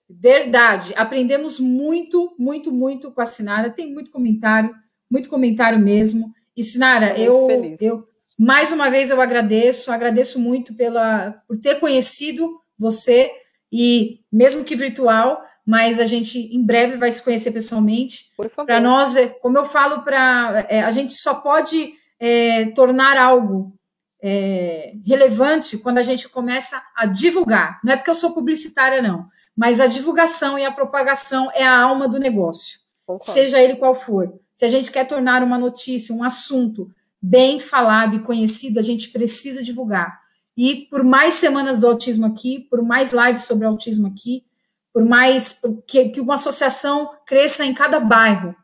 Verdade. 0.10 0.94
Aprendemos 0.96 1.60
muito, 1.60 2.36
muito, 2.38 2.72
muito 2.72 3.12
com 3.12 3.22
a 3.22 3.26
Sinara. 3.26 3.70
Tem 3.70 3.92
muito 3.92 4.12
comentário, 4.12 4.74
muito 5.10 5.30
comentário 5.30 5.80
mesmo. 5.80 6.32
E 6.56 6.64
Sinara, 6.64 7.18
eu, 7.18 7.48
eu 7.80 8.08
mais 8.38 8.72
uma 8.72 8.90
vez 8.90 9.10
eu 9.10 9.22
agradeço, 9.22 9.92
agradeço 9.92 10.40
muito 10.40 10.74
pela 10.76 11.32
por 11.48 11.58
ter 11.60 11.80
conhecido 11.80 12.60
você 12.78 13.32
e 13.72 14.20
mesmo 14.32 14.64
que 14.64 14.76
virtual, 14.76 15.44
mas 15.66 16.00
a 16.00 16.06
gente 16.06 16.38
em 16.38 16.64
breve 16.66 16.98
vai 16.98 17.10
se 17.10 17.22
conhecer 17.22 17.52
pessoalmente. 17.52 18.32
Para 18.66 18.80
nós, 18.80 19.16
é, 19.16 19.28
como 19.28 19.58
eu 19.58 19.66
falo, 19.66 20.04
para 20.04 20.66
é, 20.70 20.82
a 20.82 20.92
gente 20.92 21.14
só 21.14 21.36
pode 21.36 21.94
é, 22.20 22.68
tornar 22.72 23.18
algo 23.18 23.74
é, 24.22 24.94
relevante 25.06 25.78
quando 25.78 25.98
a 25.98 26.04
gente 26.04 26.30
começa 26.30 26.82
a 26.96 27.06
divulgar. 27.06 27.80
Não 27.84 27.94
é 27.94 27.96
porque 27.96 28.12
eu 28.12 28.16
sou 28.16 28.34
publicitária, 28.34 29.02
não 29.02 29.28
mas 29.56 29.80
a 29.80 29.88
divulgação 29.88 30.58
e 30.58 30.66
a 30.66 30.72
propagação 30.72 31.50
é 31.54 31.64
a 31.64 31.82
alma 31.82 32.08
do 32.08 32.20
negócio, 32.20 32.80
Concordo. 33.06 33.32
seja 33.32 33.62
ele 33.62 33.76
qual 33.76 33.94
for. 33.94 34.34
Se 34.54 34.66
a 34.66 34.70
gente 34.70 34.92
quer 34.92 35.06
tornar 35.06 35.44
uma 35.44 35.58
notícia, 35.58 36.14
um 36.14 36.24
assunto 36.24 36.92
bem 37.22 37.60
falado 37.60 38.16
e 38.16 38.20
conhecido, 38.24 38.80
a 38.80 38.84
gente 38.84 39.10
precisa 39.10 39.64
divulgar. 39.64 40.22
E 40.56 40.88
por 40.90 41.04
mais 41.04 41.36
semanas 41.36 41.80
do 41.80 41.88
autismo 41.88 42.26
aqui, 42.26 42.68
por 42.70 42.82
mais 42.84 43.12
lives 43.12 43.44
sobre 43.44 43.66
autismo 43.66 44.08
aqui, 44.08 44.46
por 44.94 45.04
mais 45.04 45.60
que, 45.88 46.10
que 46.10 46.22
uma 46.22 46.36
associação 46.36 47.10
cresça 47.26 47.66
em 47.66 47.74
cada 47.74 48.00
bairro. 48.00 48.56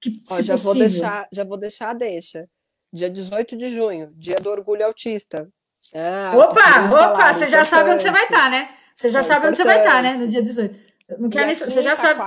Que, 0.00 0.22
Ó, 0.30 0.42
já 0.42 0.56
vou 0.56 0.74
deixar, 0.74 1.28
já 1.32 1.44
vou 1.44 1.58
deixar 1.58 1.90
a 1.90 1.94
deixa. 1.94 2.46
Dia 2.92 3.08
18 3.08 3.56
de 3.56 3.68
junho, 3.68 4.12
dia 4.14 4.36
do 4.36 4.50
orgulho 4.50 4.84
autista. 4.84 5.48
Ah, 5.94 6.32
opa, 6.36 7.10
opa, 7.10 7.34
você 7.34 7.48
já 7.48 7.64
sabe 7.64 7.90
onde 7.90 8.02
você 8.02 8.10
vai 8.10 8.24
estar, 8.24 8.50
né? 8.50 8.70
Você 8.98 9.10
já 9.10 9.20
é 9.20 9.22
sabe 9.22 9.46
importante. 9.46 9.48
onde 9.48 9.56
você 9.56 9.64
vai 9.64 9.78
estar, 9.78 10.02
né? 10.02 10.16
No 10.16 10.26
dia 10.26 10.42
18. 10.42 10.78
Não 11.18 11.30
quer 11.30 11.46
nem, 11.46 11.54
você 11.54 11.82
já 11.82 11.94
sabe. 11.94 12.20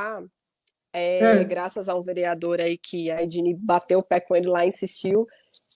É, 0.93 1.19
é. 1.19 1.43
Graças 1.43 1.89
a 1.89 1.95
um 1.95 2.02
vereador 2.02 2.61
aí 2.61 2.77
que 2.77 3.11
a 3.11 3.22
Edine 3.22 3.53
bateu 3.53 3.99
o 3.99 4.03
pé 4.03 4.22
com 4.22 4.35
ele 4.35 4.48
lá, 4.48 4.65
insistiu 4.65 5.27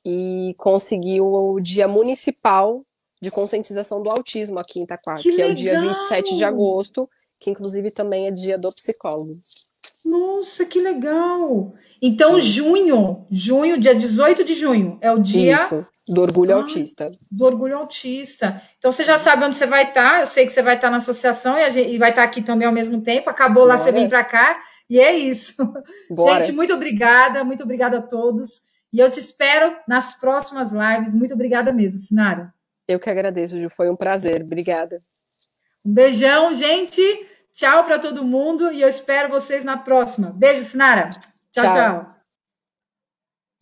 e 0.05 0.55
conseguiu 0.57 1.25
o 1.25 1.59
dia 1.59 1.87
municipal 1.87 2.81
de 3.21 3.29
conscientização 3.29 4.01
do 4.01 4.09
autismo 4.09 4.57
aqui 4.57 4.79
em 4.79 4.83
Itaquá, 4.83 5.15
que, 5.15 5.33
que 5.33 5.41
é 5.41 5.47
o 5.47 5.55
dia 5.55 5.79
27 5.81 6.37
de 6.37 6.43
agosto, 6.45 7.09
que 7.39 7.49
inclusive 7.49 7.91
também 7.91 8.27
é 8.27 8.31
dia 8.31 8.57
do 8.57 8.71
psicólogo. 8.73 9.39
Nossa, 10.03 10.65
que 10.65 10.79
legal! 10.79 11.73
Então, 12.01 12.35
Sim. 12.35 12.41
junho, 12.41 13.25
junho, 13.31 13.79
dia 13.79 13.95
18 13.95 14.43
de 14.43 14.53
junho, 14.53 14.97
é 15.01 15.11
o 15.11 15.17
dia. 15.17 15.55
Isso, 15.55 15.85
do 16.07 16.21
orgulho 16.21 16.53
ah, 16.53 16.57
autista. 16.57 17.11
Do 17.31 17.45
orgulho 17.45 17.77
autista. 17.77 18.61
Então, 18.77 18.91
você 18.91 19.03
já 19.03 19.17
sabe 19.17 19.43
onde 19.45 19.55
você 19.55 19.65
vai 19.65 19.85
estar. 19.85 20.19
Eu 20.19 20.27
sei 20.27 20.45
que 20.45 20.53
você 20.53 20.61
vai 20.61 20.75
estar 20.75 20.91
na 20.91 20.97
associação 20.97 21.57
e, 21.57 21.71
gente, 21.71 21.89
e 21.89 21.97
vai 21.97 22.11
estar 22.11 22.23
aqui 22.23 22.41
também 22.41 22.67
ao 22.67 22.73
mesmo 22.73 23.01
tempo. 23.01 23.29
Acabou 23.29 23.63
Bora. 23.63 23.75
lá, 23.75 23.77
você 23.77 23.91
vem 23.91 24.07
para 24.07 24.23
cá. 24.23 24.61
E 24.89 24.99
é 24.99 25.13
isso. 25.13 25.55
Bora. 26.09 26.43
Gente, 26.43 26.55
muito 26.55 26.73
obrigada, 26.73 27.43
muito 27.43 27.63
obrigada 27.63 27.97
a 27.97 28.01
todos. 28.01 28.61
E 28.93 28.99
eu 28.99 29.09
te 29.09 29.19
espero 29.19 29.75
nas 29.87 30.13
próximas 30.19 30.71
lives. 30.71 31.13
Muito 31.13 31.33
obrigada 31.33 31.73
mesmo, 31.73 31.99
Sinara. 31.99 32.53
Eu 32.87 32.99
que 32.99 33.09
agradeço, 33.09 33.59
Ju. 33.59 33.69
Foi 33.69 33.89
um 33.89 33.95
prazer. 33.95 34.43
Obrigada. 34.43 35.01
Um 35.83 35.91
beijão, 35.91 36.53
gente. 36.53 37.01
Tchau 37.51 37.83
para 37.83 37.97
todo 37.97 38.23
mundo 38.23 38.71
e 38.71 38.81
eu 38.81 38.87
espero 38.87 39.29
vocês 39.29 39.63
na 39.63 39.77
próxima. 39.77 40.31
Beijo, 40.35 40.63
Sinara. 40.63 41.09
Tchau, 41.51 41.63
tchau. 41.63 41.73
tchau. 41.73 42.14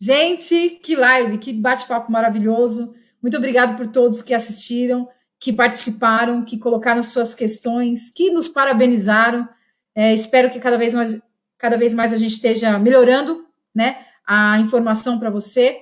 Gente, 0.04 0.80
que 0.82 0.94
live, 0.94 1.38
que 1.38 1.50
bate-papo 1.50 2.12
maravilhoso. 2.12 2.94
Muito 3.22 3.38
obrigado 3.38 3.74
por 3.74 3.86
todos 3.86 4.20
que 4.20 4.34
assistiram, 4.34 5.08
que 5.40 5.50
participaram, 5.50 6.44
que 6.44 6.58
colocaram 6.58 7.02
suas 7.02 7.32
questões, 7.32 8.10
que 8.10 8.28
nos 8.30 8.46
parabenizaram. 8.46 9.48
É, 9.94 10.12
espero 10.12 10.50
que 10.50 10.60
cada 10.60 10.76
vez 10.76 10.92
mais, 10.92 11.18
cada 11.56 11.78
vez 11.78 11.94
mais 11.94 12.12
a 12.12 12.18
gente 12.18 12.32
esteja 12.32 12.78
melhorando, 12.78 13.46
né, 13.74 14.04
a 14.26 14.58
informação 14.58 15.18
para 15.18 15.30
você. 15.30 15.80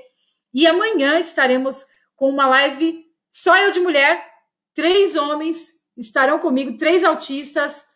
E 0.55 0.69
amanhã 0.69 1.19
estaremos 1.19 1.85
com 2.15 2.31
uma 2.31 2.47
live 2.47 3.05
só 3.29 3.57
eu 3.57 3.73
de 3.73 3.81
mulher, 3.81 4.25
três 4.73 5.17
homens 5.17 5.73
estarão 5.97 6.39
comigo, 6.39 6.79
três 6.79 7.03
autistas 7.03 7.87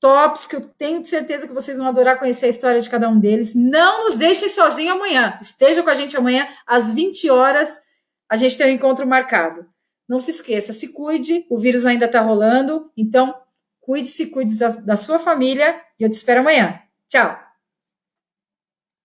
tops, 0.00 0.46
que 0.46 0.56
eu 0.56 0.60
tenho 0.60 1.04
certeza 1.04 1.46
que 1.46 1.54
vocês 1.54 1.78
vão 1.78 1.86
adorar 1.86 2.18
conhecer 2.18 2.46
a 2.46 2.50
história 2.50 2.80
de 2.80 2.88
cada 2.88 3.08
um 3.08 3.18
deles. 3.18 3.54
Não 3.54 4.04
nos 4.04 4.16
deixem 4.16 4.48
sozinhos 4.48 4.96
amanhã. 4.96 5.38
Esteja 5.40 5.82
com 5.82 5.90
a 5.90 5.94
gente 5.94 6.16
amanhã, 6.16 6.48
às 6.66 6.92
20 6.92 7.30
horas. 7.30 7.80
A 8.28 8.36
gente 8.36 8.56
tem 8.56 8.66
um 8.66 8.74
encontro 8.74 9.06
marcado. 9.06 9.66
Não 10.08 10.18
se 10.18 10.30
esqueça, 10.30 10.72
se 10.72 10.92
cuide, 10.92 11.44
o 11.50 11.58
vírus 11.58 11.84
ainda 11.84 12.06
está 12.06 12.20
rolando, 12.20 12.90
então 12.96 13.34
cuide-se, 13.80 14.26
cuide 14.26 14.56
da, 14.56 14.68
da 14.68 14.96
sua 14.96 15.18
família 15.18 15.80
e 15.98 16.04
eu 16.04 16.10
te 16.10 16.14
espero 16.14 16.40
amanhã. 16.40 16.80
Tchau! 17.08 17.45